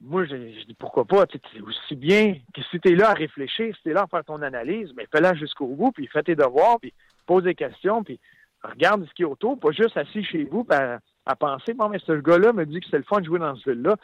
moi, 0.00 0.24
je, 0.26 0.36
dis 0.36 0.76
pourquoi 0.78 1.04
pas, 1.04 1.26
tu 1.26 1.38
sais, 1.38 1.60
aussi 1.60 1.96
bien 1.96 2.34
que 2.54 2.62
si 2.70 2.78
tu 2.80 2.92
es 2.92 2.94
là 2.94 3.10
à 3.10 3.14
réfléchir, 3.14 3.74
si 3.74 3.82
tu 3.82 3.90
es 3.90 3.92
là 3.92 4.02
à 4.02 4.06
faire 4.06 4.24
ton 4.24 4.42
analyse, 4.42 4.92
mais 4.96 5.06
fais-la 5.12 5.34
jusqu'au 5.34 5.66
bout, 5.66 5.92
puis 5.92 6.06
fais 6.06 6.22
tes 6.22 6.36
devoirs, 6.36 6.78
puis 6.80 6.92
pose 7.26 7.44
des 7.44 7.54
questions, 7.54 8.04
puis 8.04 8.20
regarde 8.62 9.06
ce 9.06 9.14
qui 9.14 9.22
est 9.22 9.26
autour, 9.26 9.58
pas 9.58 9.70
juste 9.72 9.96
assis 9.96 10.24
chez 10.24 10.44
vous 10.44 10.66
à, 10.70 10.98
à 11.28 11.36
penser, 11.36 11.74
bon, 11.74 11.90
mais 11.90 11.98
ce 12.06 12.12
gars-là 12.12 12.52
me 12.54 12.64
dit 12.64 12.80
que 12.80 12.86
c'est 12.90 12.96
le 12.96 13.04
fun 13.04 13.20
de 13.20 13.26
jouer 13.26 13.38
dans 13.38 13.54
ce 13.54 13.70
ville-là. 13.70 13.96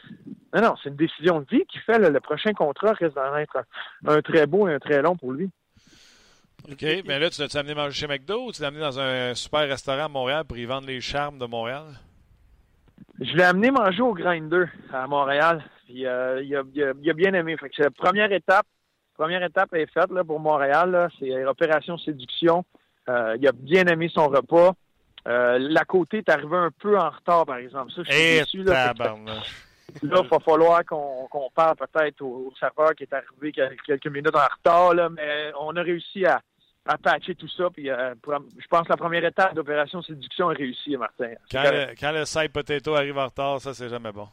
Non, 0.53 0.61
non, 0.61 0.75
c'est 0.81 0.89
une 0.89 0.95
décision 0.95 1.41
de 1.41 1.45
vie 1.49 1.65
qui 1.65 1.79
fait 1.79 1.97
le 1.97 2.19
prochain 2.19 2.53
contrat 2.53 2.93
risque 2.93 3.15
d'en 3.15 3.35
être 3.35 3.65
un, 4.05 4.21
très 4.21 4.45
beau 4.45 4.67
et 4.67 4.73
un 4.73 4.79
très 4.79 5.01
long 5.01 5.17
pour 5.17 5.31
lui. 5.31 5.49
OK, 6.71 6.85
mais 7.05 7.19
là, 7.19 7.29
tu 7.29 7.41
l'as 7.41 7.55
amené 7.57 7.73
manger 7.73 7.93
chez 7.93 8.07
McDo 8.07 8.47
ou 8.47 8.51
tu 8.51 8.61
l'as 8.61 8.67
amené 8.67 8.81
dans 8.81 8.99
un 8.99 9.33
super 9.33 9.67
restaurant 9.67 10.05
à 10.05 10.07
Montréal 10.07 10.45
pour 10.45 10.57
y 10.57 10.65
vendre 10.65 10.87
les 10.87 11.01
charmes 11.01 11.39
de 11.39 11.45
Montréal? 11.45 11.85
Je 13.19 13.35
l'ai 13.35 13.43
amené 13.43 13.71
manger 13.71 14.01
au 14.01 14.13
Grinder 14.13 14.65
à 14.93 15.07
Montréal. 15.07 15.63
Puis 15.85 16.05
euh, 16.05 16.41
il, 16.43 16.55
a, 16.55 16.63
il, 16.73 17.09
a, 17.09 17.13
bien 17.13 17.33
aimé. 17.33 17.55
Fait 17.57 17.69
que 17.69 17.83
la 17.83 17.91
première 17.91 18.31
étape. 18.31 18.65
Première 19.15 19.43
étape 19.43 19.73
est 19.73 19.89
faite 19.93 20.11
là, 20.11 20.25
pour 20.25 20.39
Montréal. 20.41 21.09
C'est 21.19 21.45
opération 21.45 21.97
séduction. 21.97 22.65
Euh, 23.07 23.37
il 23.39 23.47
a 23.47 23.53
bien 23.53 23.85
aimé 23.85 24.09
son 24.13 24.27
repas. 24.27 24.73
Euh, 25.27 25.57
la 25.59 25.85
côté 25.85 26.17
est 26.17 26.29
arrivé 26.29 26.55
un 26.55 26.71
peu 26.71 26.97
en 26.97 27.09
retard, 27.09 27.45
par 27.45 27.57
exemple. 27.57 27.91
Ça, 27.93 28.03
je 28.03 28.11
suis 28.11 28.21
eh, 28.21 28.39
déçu, 28.41 28.63
là, 28.63 28.93
là, 28.99 29.15
il 30.03 30.09
va 30.09 30.39
falloir 30.39 30.83
qu'on 30.85 31.49
parle 31.55 31.75
peut-être 31.77 32.21
au, 32.21 32.53
serveur 32.59 32.93
qui 32.93 33.03
est 33.03 33.13
arrivé 33.13 33.51
quelques 33.85 34.07
minutes 34.07 34.35
en 34.35 34.55
retard, 34.57 34.93
là, 34.93 35.09
mais 35.09 35.51
on 35.59 35.75
a 35.75 35.81
réussi 35.81 36.25
à, 36.25 36.41
à 36.85 36.97
patcher 36.97 37.35
tout 37.35 37.47
ça. 37.47 37.69
Puis, 37.71 37.89
euh, 37.89 38.13
je 38.23 38.67
pense 38.67 38.83
que 38.83 38.89
la 38.89 38.97
première 38.97 39.25
étape 39.25 39.55
d'opération 39.55 40.01
séduction 40.01 40.51
est 40.51 40.57
réussie, 40.57 40.95
Martin. 40.97 41.33
Quand 41.51 41.63
le, 41.63 41.95
quand 41.99 42.11
le 42.11 42.25
side 42.25 42.51
potato 42.51 42.95
arrive 42.95 43.17
en 43.17 43.25
retard, 43.25 43.59
ça, 43.61 43.73
c'est 43.73 43.89
jamais 43.89 44.11
bon. 44.11 44.27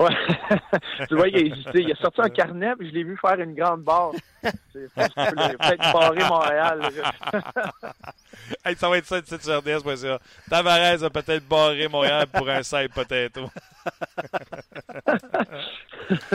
Ouais. 0.00 0.16
tu 1.08 1.14
vois, 1.14 1.28
il 1.28 1.52
a, 1.52 1.56
il 1.74 1.92
a 1.92 1.94
sorti 1.96 2.22
un 2.22 2.30
carnet, 2.30 2.74
puis 2.78 2.88
je 2.88 2.94
l'ai 2.94 3.04
vu 3.04 3.18
faire 3.18 3.38
une 3.38 3.54
grande 3.54 3.82
barre. 3.82 4.12
peut-être 4.42 5.92
barrer 5.92 6.24
Montréal. 6.26 6.80
hey, 8.64 8.76
ça 8.76 8.88
va 8.88 8.96
être 8.96 9.04
ça, 9.04 9.20
sur 9.22 9.58
RDS.ca. 9.58 10.18
Tavares 10.48 11.04
a 11.04 11.10
peut-être 11.10 11.46
barré 11.46 11.86
Montréal 11.88 12.26
pour 12.32 12.48
un 12.48 12.62
side 12.62 12.94
potato. 12.94 13.50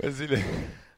Vas-y, 0.00 0.28
les... 0.28 0.44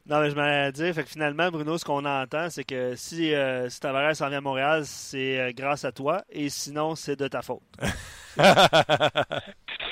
Non, 0.05 0.21
mais 0.21 0.29
je 0.29 0.35
m'allais 0.35 0.71
dire, 0.71 0.93
fait 0.93 1.03
que 1.03 1.09
finalement, 1.09 1.49
Bruno, 1.49 1.77
ce 1.79 1.85
qu'on 1.85 2.05
entend, 2.05 2.51
c'est 2.51 2.63
que 2.63 2.95
si, 2.95 3.33
euh, 3.33 3.67
si 3.69 3.79
Tavares 3.79 4.15
s'en 4.15 4.29
vient 4.29 4.39
à 4.39 4.41
Montréal, 4.41 4.83
c'est 4.85 5.39
euh, 5.39 5.51
grâce 5.55 5.85
à 5.85 5.91
toi, 5.91 6.23
et 6.29 6.49
sinon, 6.49 6.95
c'est 6.95 7.15
de 7.15 7.27
ta 7.27 7.41
faute. 7.41 7.63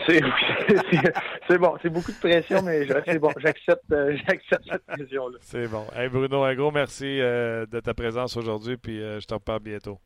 c'est 1.47 1.58
bon, 1.58 1.78
c'est 1.82 1.89
beaucoup 1.89 2.12
de 2.12 2.20
pression, 2.20 2.62
mais 2.62 2.88
c'est 3.05 3.20
bon, 3.20 3.32
j'accepte 3.38 3.91
euh, 3.91 4.18
j'accepte 4.28 4.64
cette 4.72 4.86
pression-là. 4.86 5.38
C'est 5.41 5.68
bon. 5.68 5.86
Hey 5.95 6.08
Bruno, 6.10 6.43
un 6.43 6.55
gros 6.55 6.72
merci 6.72 7.18
de 7.18 7.80
ta 7.80 7.93
présence 7.93 8.38
aujourd'hui, 8.38 8.78
puis 8.78 8.99
je 8.99 9.26
te 9.26 9.34
reparle 9.34 9.62
bientôt. 9.62 9.99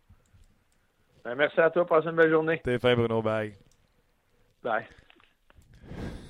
Ben, 1.23 1.35
merci 1.35 1.59
à 1.59 1.69
toi, 1.69 1.85
passe 1.85 2.05
une 2.05 2.15
belle 2.15 2.31
journée. 2.31 2.61
T'es 2.63 2.79
fin, 2.79 2.95
Bruno, 2.95 3.21
bye. 3.21 3.53
Bye. 4.63 4.85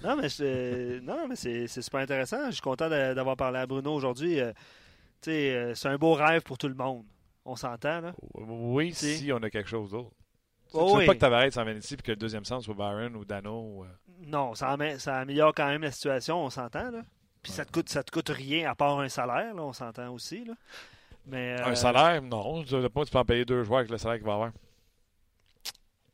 Non, 0.03 0.15
mais 0.15 0.29
c'est, 0.29 0.99
non, 1.01 1.27
mais 1.27 1.35
c'est, 1.35 1.67
super 1.67 2.01
intéressant. 2.01 2.47
Je 2.47 2.53
suis 2.53 2.61
content 2.61 2.89
d'avoir 2.89 3.37
parlé 3.37 3.59
à 3.59 3.67
Bruno 3.67 3.93
aujourd'hui. 3.93 4.39
Euh, 4.39 4.51
euh, 5.27 5.75
c'est 5.75 5.87
un 5.87 5.97
beau 5.97 6.13
rêve 6.13 6.41
pour 6.41 6.57
tout 6.57 6.67
le 6.67 6.75
monde. 6.75 7.05
On 7.45 7.55
s'entend, 7.55 8.01
là? 8.01 8.13
Oui, 8.33 8.93
si 8.93 9.31
on 9.31 9.37
a 9.37 9.49
quelque 9.49 9.69
chose 9.69 9.91
d'autre. 9.91 10.11
Oh, 10.73 10.93
tu 10.93 10.99
veux 10.99 11.05
pas 11.05 11.13
que 11.13 11.19
Tavares 11.19 11.51
s'en 11.51 11.63
vienne 11.63 11.77
ici 11.77 11.95
et 11.95 11.97
que 11.97 12.11
le 12.11 12.17
deuxième 12.17 12.45
sens 12.45 12.63
soit 12.63 12.73
Byron 12.73 13.15
ou 13.15 13.25
Dano? 13.25 13.83
Euh? 13.83 13.87
Non, 14.25 14.55
ça, 14.55 14.77
ça, 14.99 15.19
améliore 15.19 15.53
quand 15.53 15.67
même 15.67 15.81
la 15.81 15.91
situation, 15.91 16.43
on 16.43 16.49
s'entend. 16.49 16.91
Puis 17.43 17.51
ça 17.51 17.65
te 17.65 17.71
coûte 17.71 17.89
ça 17.89 18.03
te 18.03 18.11
coûte 18.11 18.29
rien 18.29 18.69
à 18.69 18.75
part 18.75 18.99
un 18.99 19.09
salaire, 19.09 19.53
là, 19.53 19.63
on 19.63 19.73
s'entend 19.73 20.13
aussi, 20.13 20.45
là. 20.45 20.53
Mais, 21.25 21.55
Un 21.61 21.75
salaire, 21.75 22.21
non. 22.21 22.63
Tu 22.63 22.75
peux 22.75 23.17
en 23.17 23.25
payer 23.25 23.45
deux 23.45 23.63
joueurs 23.63 23.79
avec 23.79 23.91
le 23.91 23.97
salaire 23.97 24.17
qu'il 24.17 24.25
va 24.25 24.33
avoir. 24.33 24.51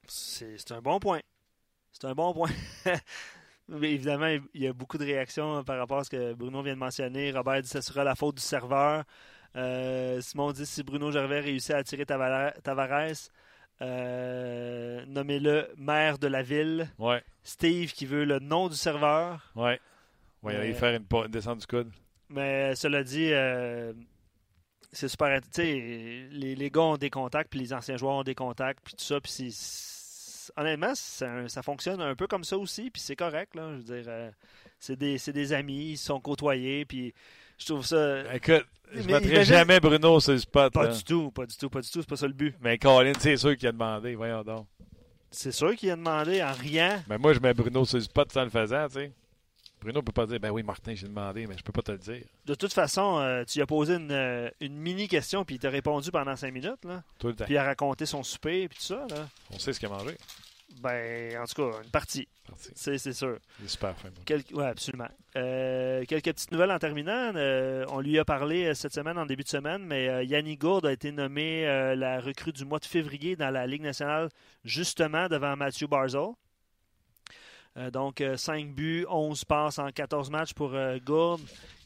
C'est 0.07 0.71
un 0.71 0.81
bon 0.81 0.99
point. 0.99 1.21
C'est 1.91 2.05
un 2.05 2.13
bon 2.13 2.33
point. 2.33 2.49
évidemment, 3.81 4.27
il 4.53 4.61
y 4.61 4.67
a 4.67 4.73
beaucoup 4.73 4.97
de 4.97 5.05
réactions 5.05 5.63
par 5.63 5.77
rapport 5.77 5.99
à 5.99 6.03
ce 6.03 6.09
que 6.09 6.33
Bruno 6.33 6.61
vient 6.61 6.73
de 6.73 6.79
mentionner. 6.79 7.31
Robert 7.31 7.61
dit 7.61 7.69
que 7.69 7.81
ce 7.81 7.81
sera 7.81 8.03
la 8.03 8.15
faute 8.15 8.35
du 8.35 8.41
serveur. 8.41 9.03
Euh, 9.55 10.21
Simon 10.21 10.51
dit 10.51 10.65
si 10.65 10.83
Bruno 10.83 11.11
Gervais 11.11 11.39
réussit 11.39 11.71
à 11.71 11.77
attirer 11.77 12.05
Tavares, 12.05 12.51
euh, 13.81 15.05
nommez-le 15.07 15.69
maire 15.77 16.17
de 16.17 16.27
la 16.27 16.41
ville. 16.41 16.89
Ouais. 16.97 17.23
Steve 17.43 17.91
qui 17.93 18.05
veut 18.05 18.25
le 18.25 18.39
nom 18.39 18.67
du 18.69 18.75
serveur. 18.75 19.51
Ouais. 19.55 19.79
On 20.43 20.49
va 20.49 20.59
aller 20.59 20.73
faire 20.73 20.99
une, 20.99 21.27
descente 21.31 21.59
du 21.59 21.67
coude. 21.67 21.91
Mais 22.29 22.75
cela 22.75 23.03
dit, 23.03 23.31
euh, 23.31 23.93
c'est 24.91 25.07
super. 25.07 25.39
Tu 25.41 25.47
sais, 25.51 26.27
les, 26.31 26.55
les 26.55 26.69
gars 26.71 26.81
ont 26.81 26.97
des 26.97 27.09
contacts, 27.09 27.49
puis 27.49 27.59
les 27.59 27.73
anciens 27.73 27.97
joueurs 27.97 28.15
ont 28.15 28.23
des 28.23 28.35
contacts, 28.35 28.79
puis 28.83 28.95
tout 28.95 29.03
ça, 29.03 29.19
puis 29.19 29.31
honnêtement, 30.55 30.93
un- 31.21 31.47
ça 31.47 31.61
fonctionne 31.61 32.01
un 32.01 32.15
peu 32.15 32.27
comme 32.27 32.43
ça 32.43 32.57
aussi, 32.57 32.89
puis 32.89 33.01
c'est 33.01 33.15
correct. 33.15 33.55
Là, 33.55 33.71
je 33.73 33.77
veux 33.77 34.01
dire, 34.01 34.05
euh, 34.07 34.31
c'est 34.79 34.95
des, 34.95 35.17
c'est 35.17 35.33
des 35.33 35.53
amis, 35.53 35.91
ils 35.91 35.97
se 35.97 36.05
sont 36.05 36.19
côtoyés, 36.19 36.85
puis 36.85 37.13
je 37.57 37.65
trouve 37.65 37.85
ça. 37.85 38.33
Écoute, 38.33 38.65
je 38.93 38.99
Mais 39.01 39.13
mettrai 39.13 39.29
imagine- 39.35 39.43
jamais 39.53 39.79
Bruno 39.79 40.19
sur 40.19 40.31
le 40.33 40.37
spot. 40.39 40.73
Pas 40.73 40.83
là. 40.87 40.93
du 40.93 41.03
tout, 41.03 41.31
pas 41.31 41.45
du 41.45 41.55
tout, 41.57 41.69
pas 41.69 41.81
du 41.81 41.89
tout, 41.89 41.99
c'est 42.01 42.09
pas 42.09 42.15
ça 42.17 42.27
le 42.27 42.33
but. 42.33 42.55
Mais 42.61 42.77
Colin, 42.77 43.13
c'est 43.19 43.37
sûr 43.37 43.55
qu'il 43.57 43.67
a 43.67 43.71
demandé. 43.71 44.15
Voyons 44.15 44.43
donc. 44.43 44.65
C'est 45.29 45.51
sûr 45.51 45.75
qu'il 45.75 45.91
a 45.91 45.95
demandé 45.95 46.41
en 46.41 46.53
riant. 46.53 47.01
Mais 47.09 47.17
moi, 47.17 47.33
je 47.33 47.39
mets 47.39 47.53
Bruno 47.53 47.83
sur 47.85 47.97
le 47.97 48.03
spot 48.03 48.31
sans 48.31 48.43
le 48.43 48.49
faisant, 48.49 48.87
tu 48.87 48.93
sais. 48.93 49.11
Bruno 49.79 50.01
peut 50.01 50.11
pas 50.11 50.25
dire, 50.25 50.39
ben 50.39 50.49
oui, 50.49 50.63
Martin, 50.63 50.95
j'ai 50.95 51.05
demandé, 51.07 51.45
mais 51.45 51.55
je 51.55 51.63
peux 51.63 51.71
pas 51.71 51.83
te 51.83 51.91
le 51.91 51.99
dire. 51.99 52.23
De 52.45 52.55
toute 52.55 52.73
façon, 52.73 53.19
euh, 53.19 53.43
tu 53.45 53.59
lui 53.59 53.61
as 53.61 53.67
posé 53.67 53.93
une, 53.95 54.11
euh, 54.11 54.49
une 54.59 54.75
mini 54.75 55.07
question, 55.07 55.45
puis 55.45 55.55
il 55.55 55.59
t'a 55.59 55.69
répondu 55.69 56.09
pendant 56.09 56.35
cinq 56.35 56.51
minutes, 56.51 56.83
là. 56.83 57.03
Tout 57.19 57.27
le 57.27 57.35
temps. 57.35 57.45
Puis 57.45 57.53
il 57.53 57.57
a 57.57 57.63
raconté 57.63 58.07
son 58.07 58.23
souper, 58.23 58.67
puis 58.69 58.79
tout 58.79 58.85
ça, 58.85 59.05
là. 59.09 59.27
On 59.51 59.59
sait 59.59 59.73
ce 59.73 59.79
qu'il 59.79 59.87
a 59.87 59.91
mangé. 59.91 60.17
Ben, 60.81 61.37
en 61.37 61.45
tout 61.45 61.55
cas, 61.71 61.77
une 61.83 61.89
partie, 61.89 62.27
Parti. 62.47 62.69
c'est 62.75 62.97
c'est 62.97 63.13
sûr. 63.13 63.39
Il 63.59 63.65
est 63.65 63.69
super 63.69 63.95
fin. 63.97 64.09
Ouais, 64.53 64.65
absolument. 64.65 65.07
Euh, 65.35 66.03
quelques 66.05 66.25
petites 66.25 66.51
nouvelles 66.51 66.71
en 66.71 66.77
terminant. 66.77 67.31
Euh, 67.35 67.85
on 67.89 67.99
lui 67.99 68.19
a 68.19 68.25
parlé 68.25 68.65
euh, 68.65 68.73
cette 68.73 68.93
semaine, 68.93 69.17
en 69.17 69.25
début 69.25 69.43
de 69.43 69.47
semaine, 69.49 69.83
mais 69.83 70.07
euh, 70.07 70.23
Yannick 70.23 70.61
Gourde 70.61 70.85
a 70.85 70.91
été 70.91 71.11
nommé 71.11 71.65
la 71.95 72.19
recrue 72.19 72.51
du 72.51 72.63
mois 72.65 72.79
de 72.79 72.85
février 72.85 73.35
dans 73.35 73.49
la 73.49 73.65
Ligue 73.65 73.81
nationale, 73.81 74.29
justement 74.63 75.27
devant 75.27 75.55
Matthew 75.55 75.85
Barzell. 75.87 76.29
Euh, 77.77 77.89
donc, 77.91 78.23
5 78.35 78.73
buts, 78.73 79.05
11 79.09 79.45
passes 79.45 79.79
en 79.79 79.89
14 79.91 80.29
matchs 80.29 80.53
pour 80.53 80.75
Gourde, 81.05 81.41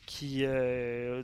qui, 0.05 0.43
euh, 0.43 1.23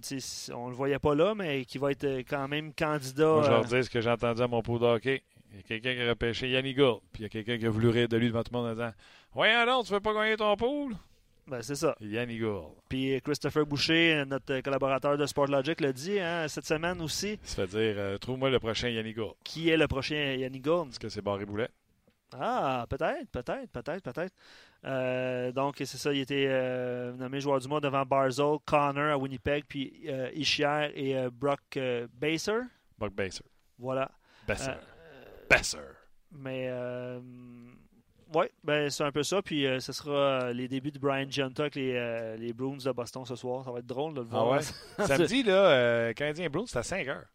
on 0.53 0.69
le 0.69 0.75
voyait 0.75 0.99
pas 0.99 1.15
là, 1.15 1.33
mais 1.35 1.65
qui 1.65 1.77
va 1.77 1.91
être 1.91 2.05
quand 2.29 2.47
même 2.47 2.73
candidat. 2.73 3.25
Moi, 3.25 3.43
je 3.43 3.49
leur 3.49 3.65
dis 3.65 3.83
ce 3.83 3.89
que 3.89 3.99
j'ai 3.99 4.09
entendu 4.09 4.41
à 4.41 4.47
mon 4.47 4.61
pot 4.61 4.79
de 4.79 4.85
hockey. 4.85 5.23
Il 5.57 5.61
y 5.61 5.63
a 5.63 5.67
quelqu'un 5.67 5.95
qui 5.95 6.01
a 6.01 6.09
repêché 6.09 6.49
Yannick 6.49 6.77
Gould, 6.77 6.99
puis 7.11 7.21
il 7.21 7.23
y 7.23 7.25
a 7.25 7.29
quelqu'un 7.29 7.57
qui 7.57 7.65
a 7.65 7.69
voulu 7.69 7.89
rire 7.89 8.07
de 8.07 8.17
lui 8.17 8.27
devant 8.27 8.43
tout 8.43 8.53
le 8.53 8.59
monde 8.59 8.67
en 8.67 8.73
disant 8.73 8.91
Voyons 9.33 9.65
donc, 9.65 9.85
tu 9.85 9.93
veux 9.93 9.99
pas 9.99 10.13
gagner 10.13 10.37
ton 10.37 10.55
pool 10.55 10.95
ben, 11.47 11.61
c'est 11.61 11.75
ça. 11.75 11.95
Yannick 12.01 12.41
Gould. 12.41 12.73
Puis 12.89 13.21
Christopher 13.23 13.65
Boucher, 13.65 14.25
notre 14.27 14.59
collaborateur 14.59 15.17
de 15.17 15.25
Sportlogic, 15.25 15.79
l'a 15.79 15.93
dit 15.93 16.19
hein, 16.19 16.45
cette 16.49 16.65
semaine 16.65 17.01
aussi. 17.01 17.39
Se 17.41 17.55
fait 17.55 17.67
dire 17.67 17.95
euh, 17.97 18.17
Trouve-moi 18.17 18.49
le 18.49 18.59
prochain 18.59 18.89
Yannick 18.89 19.15
Gould. 19.15 19.33
Qui 19.45 19.69
est 19.69 19.77
le 19.77 19.87
prochain 19.87 20.37
Gourde? 20.61 20.89
Est-ce 20.89 20.99
que 20.99 21.07
c'est 21.07 21.21
Barry 21.21 21.45
Boulet? 21.45 21.69
Ah, 22.33 22.85
peut-être, 22.89 23.29
peut-être, 23.31 23.69
peut-être, 23.71 24.03
peut-être. 24.03 24.33
Euh, 24.85 25.51
donc, 25.51 25.75
c'est 25.77 25.97
ça, 25.97 26.13
il 26.13 26.19
était 26.19 26.45
euh, 26.49 27.13
nommé 27.13 27.39
joueur 27.39 27.59
du 27.59 27.67
mois 27.67 27.79
devant 27.79 28.05
Barzell, 28.05 28.57
Connor 28.65 29.13
à 29.13 29.17
Winnipeg, 29.17 29.63
puis 29.67 30.03
euh, 30.07 30.29
Ishier 30.33 30.91
et 30.93 31.17
euh, 31.17 31.29
Brock 31.31 31.61
euh, 31.77 32.07
Baser. 32.13 32.63
Buck 32.97 33.13
Baser. 33.13 33.45
Voilà. 33.79 34.11
Besser. 34.47 34.71
Besser. 35.49 35.77
mais, 36.31 36.67
euh, 36.69 37.19
ouais, 38.33 38.51
ben, 38.63 38.89
c'est 38.89 39.03
un 39.03 39.11
peu 39.11 39.23
ça. 39.23 39.41
Puis, 39.41 39.65
euh, 39.65 39.79
ce 39.79 39.93
sera 39.93 40.11
euh, 40.45 40.53
les 40.53 40.67
débuts 40.67 40.91
de 40.91 40.99
Brian 40.99 41.29
Giunta 41.29 41.63
avec 41.63 41.75
les, 41.75 41.93
euh, 41.95 42.35
les 42.37 42.53
Bruins 42.53 42.77
de 42.77 42.91
Boston 42.91 43.25
ce 43.25 43.35
soir. 43.35 43.63
Ça 43.63 43.71
va 43.71 43.79
être 43.79 43.85
drôle 43.85 44.13
de 44.13 44.21
le 44.21 44.27
Ah 44.31 44.35
voir. 44.43 44.49
ouais? 44.51 44.61
Samedi, 45.05 45.43
là, 45.43 45.69
euh, 45.71 46.13
Canadien 46.13 46.49
Bruins, 46.49 46.65
c'est 46.67 46.79
à 46.79 46.83
5 46.83 47.07
heures. 47.07 47.27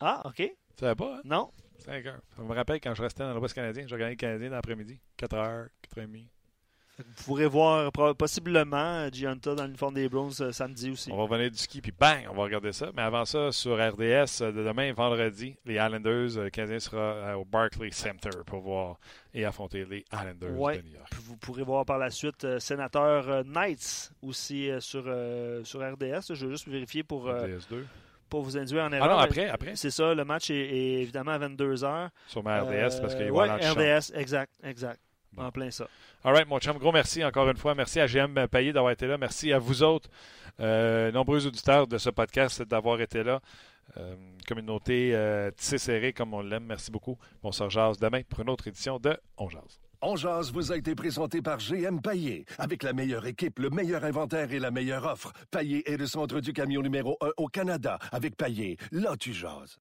ah, 0.00 0.22
OK. 0.24 0.36
Tu 0.36 0.50
savais 0.80 0.94
pas, 0.96 1.16
hein? 1.16 1.20
Non. 1.24 1.50
5 1.78 2.06
heures. 2.06 2.20
Ça 2.36 2.42
me 2.42 2.52
rappelle 2.54 2.80
quand 2.80 2.94
je 2.94 3.02
restais 3.02 3.22
dans 3.22 3.34
l'Ouest 3.34 3.54
canadien, 3.54 3.84
je 3.86 3.94
regardais 3.94 4.14
le 4.14 4.16
Canadien 4.16 4.48
dans 4.50 4.56
l'après-midi. 4.56 5.00
4 5.16 5.34
heures, 5.34 5.68
4 5.82 5.98
h 5.98 6.06
30 6.06 6.20
Vous 6.98 7.24
pourrez 7.24 7.46
voir 7.46 7.90
possiblement 8.16 8.76
euh, 8.76 9.08
Giunta 9.12 9.54
dans 9.54 9.64
l'uniforme 9.64 9.94
des 9.94 10.08
Bruins 10.08 10.30
euh, 10.40 10.52
samedi 10.52 10.90
aussi. 10.90 11.10
On 11.10 11.16
va 11.16 11.22
revenir 11.24 11.50
du 11.50 11.56
ski, 11.58 11.80
puis 11.80 11.92
bang, 11.98 12.26
on 12.30 12.34
va 12.34 12.44
regarder 12.44 12.72
ça. 12.72 12.90
Mais 12.94 13.02
avant 13.02 13.24
ça, 13.24 13.50
sur 13.50 13.74
RDS, 13.74 14.42
euh, 14.42 14.52
de 14.52 14.62
demain, 14.64 14.92
vendredi, 14.92 15.56
les 15.64 15.74
Islanders, 15.74 16.38
euh, 16.38 16.44
le 16.44 16.50
Canadien 16.50 16.78
sera 16.78 17.36
au 17.36 17.44
Barclays 17.44 17.90
Center 17.90 18.30
pour 18.46 18.60
voir 18.60 18.96
et 19.32 19.44
affronter 19.44 19.84
les 19.84 20.04
Islanders 20.12 20.56
Ouais. 20.58 20.78
de 20.78 20.82
New 20.82 20.94
York. 20.94 21.12
Vous 21.22 21.36
pourrez 21.36 21.62
voir 21.64 21.84
par 21.84 21.98
la 21.98 22.10
suite 22.10 22.58
sénateur 22.60 23.44
Knights 23.44 24.12
aussi 24.22 24.70
sur, 24.78 25.04
sur 25.64 25.80
RDS. 25.80 26.32
Je 26.34 26.46
veux 26.46 26.52
juste 26.52 26.68
vérifier 26.68 27.02
pour, 27.02 27.24
RDS 27.28 27.66
2. 27.70 27.86
pour 28.28 28.42
vous 28.42 28.56
induire 28.56 28.84
en 28.84 28.92
Ah 28.92 28.96
erreur. 28.96 29.08
non, 29.10 29.16
mais 29.16 29.22
après, 29.24 29.48
après. 29.48 29.74
C'est 29.76 29.90
ça, 29.90 30.14
le 30.14 30.24
match 30.24 30.50
est, 30.50 30.54
est 30.56 31.02
évidemment 31.02 31.32
à 31.32 31.38
22h. 31.40 32.10
Sur 32.28 32.44
ma 32.44 32.60
RDS, 32.62 33.00
parce 33.00 33.14
qu'il 33.16 33.26
y 33.26 33.28
a 33.28 33.32
ouais. 33.32 33.48
RDS, 33.50 34.12
exact, 34.14 34.52
exact. 34.62 35.00
En 35.36 35.50
plein 35.50 35.70
ça. 35.70 35.88
All 36.24 36.32
right, 36.34 36.48
mon 36.48 36.58
chum, 36.58 36.78
gros 36.78 36.92
merci 36.92 37.24
encore 37.24 37.48
une 37.48 37.56
fois. 37.56 37.74
Merci 37.74 38.00
à 38.00 38.06
GM 38.06 38.46
Payé 38.48 38.72
d'avoir 38.72 38.92
été 38.92 39.06
là. 39.06 39.18
Merci 39.18 39.52
à 39.52 39.58
vous 39.58 39.82
autres, 39.82 40.08
euh, 40.60 41.10
nombreux 41.12 41.46
auditeurs 41.46 41.86
de 41.86 41.98
ce 41.98 42.10
podcast, 42.10 42.62
d'avoir 42.62 43.00
été 43.00 43.22
là. 43.22 43.40
Euh, 43.98 44.16
communauté 44.48 45.14
euh, 45.14 45.50
tissée 45.50 45.78
serrée 45.78 46.12
comme 46.12 46.34
on 46.34 46.40
l'aime. 46.40 46.64
Merci 46.64 46.90
beaucoup. 46.90 47.18
On 47.42 47.52
se 47.52 47.62
rejase 47.62 47.98
demain 47.98 48.22
pour 48.28 48.40
une 48.40 48.48
autre 48.48 48.66
édition 48.66 48.98
de 48.98 49.16
On 49.36 49.48
Jase. 49.48 49.80
On 50.00 50.16
Jase 50.16 50.52
vous 50.52 50.72
a 50.72 50.76
été 50.76 50.94
présenté 50.94 51.40
par 51.42 51.58
GM 51.58 52.00
Paillé. 52.00 52.44
Avec 52.58 52.82
la 52.82 52.92
meilleure 52.92 53.26
équipe, 53.26 53.58
le 53.58 53.70
meilleur 53.70 54.04
inventaire 54.04 54.52
et 54.52 54.58
la 54.58 54.70
meilleure 54.70 55.04
offre. 55.04 55.32
Paillé 55.50 55.88
est 55.90 55.96
le 55.96 56.06
centre 56.06 56.40
du 56.40 56.52
camion 56.52 56.82
numéro 56.82 57.16
1 57.20 57.30
au 57.36 57.48
Canada. 57.48 57.98
Avec 58.12 58.36
Paillé, 58.36 58.76
là 58.92 59.16
tu 59.18 59.32
jases. 59.32 59.78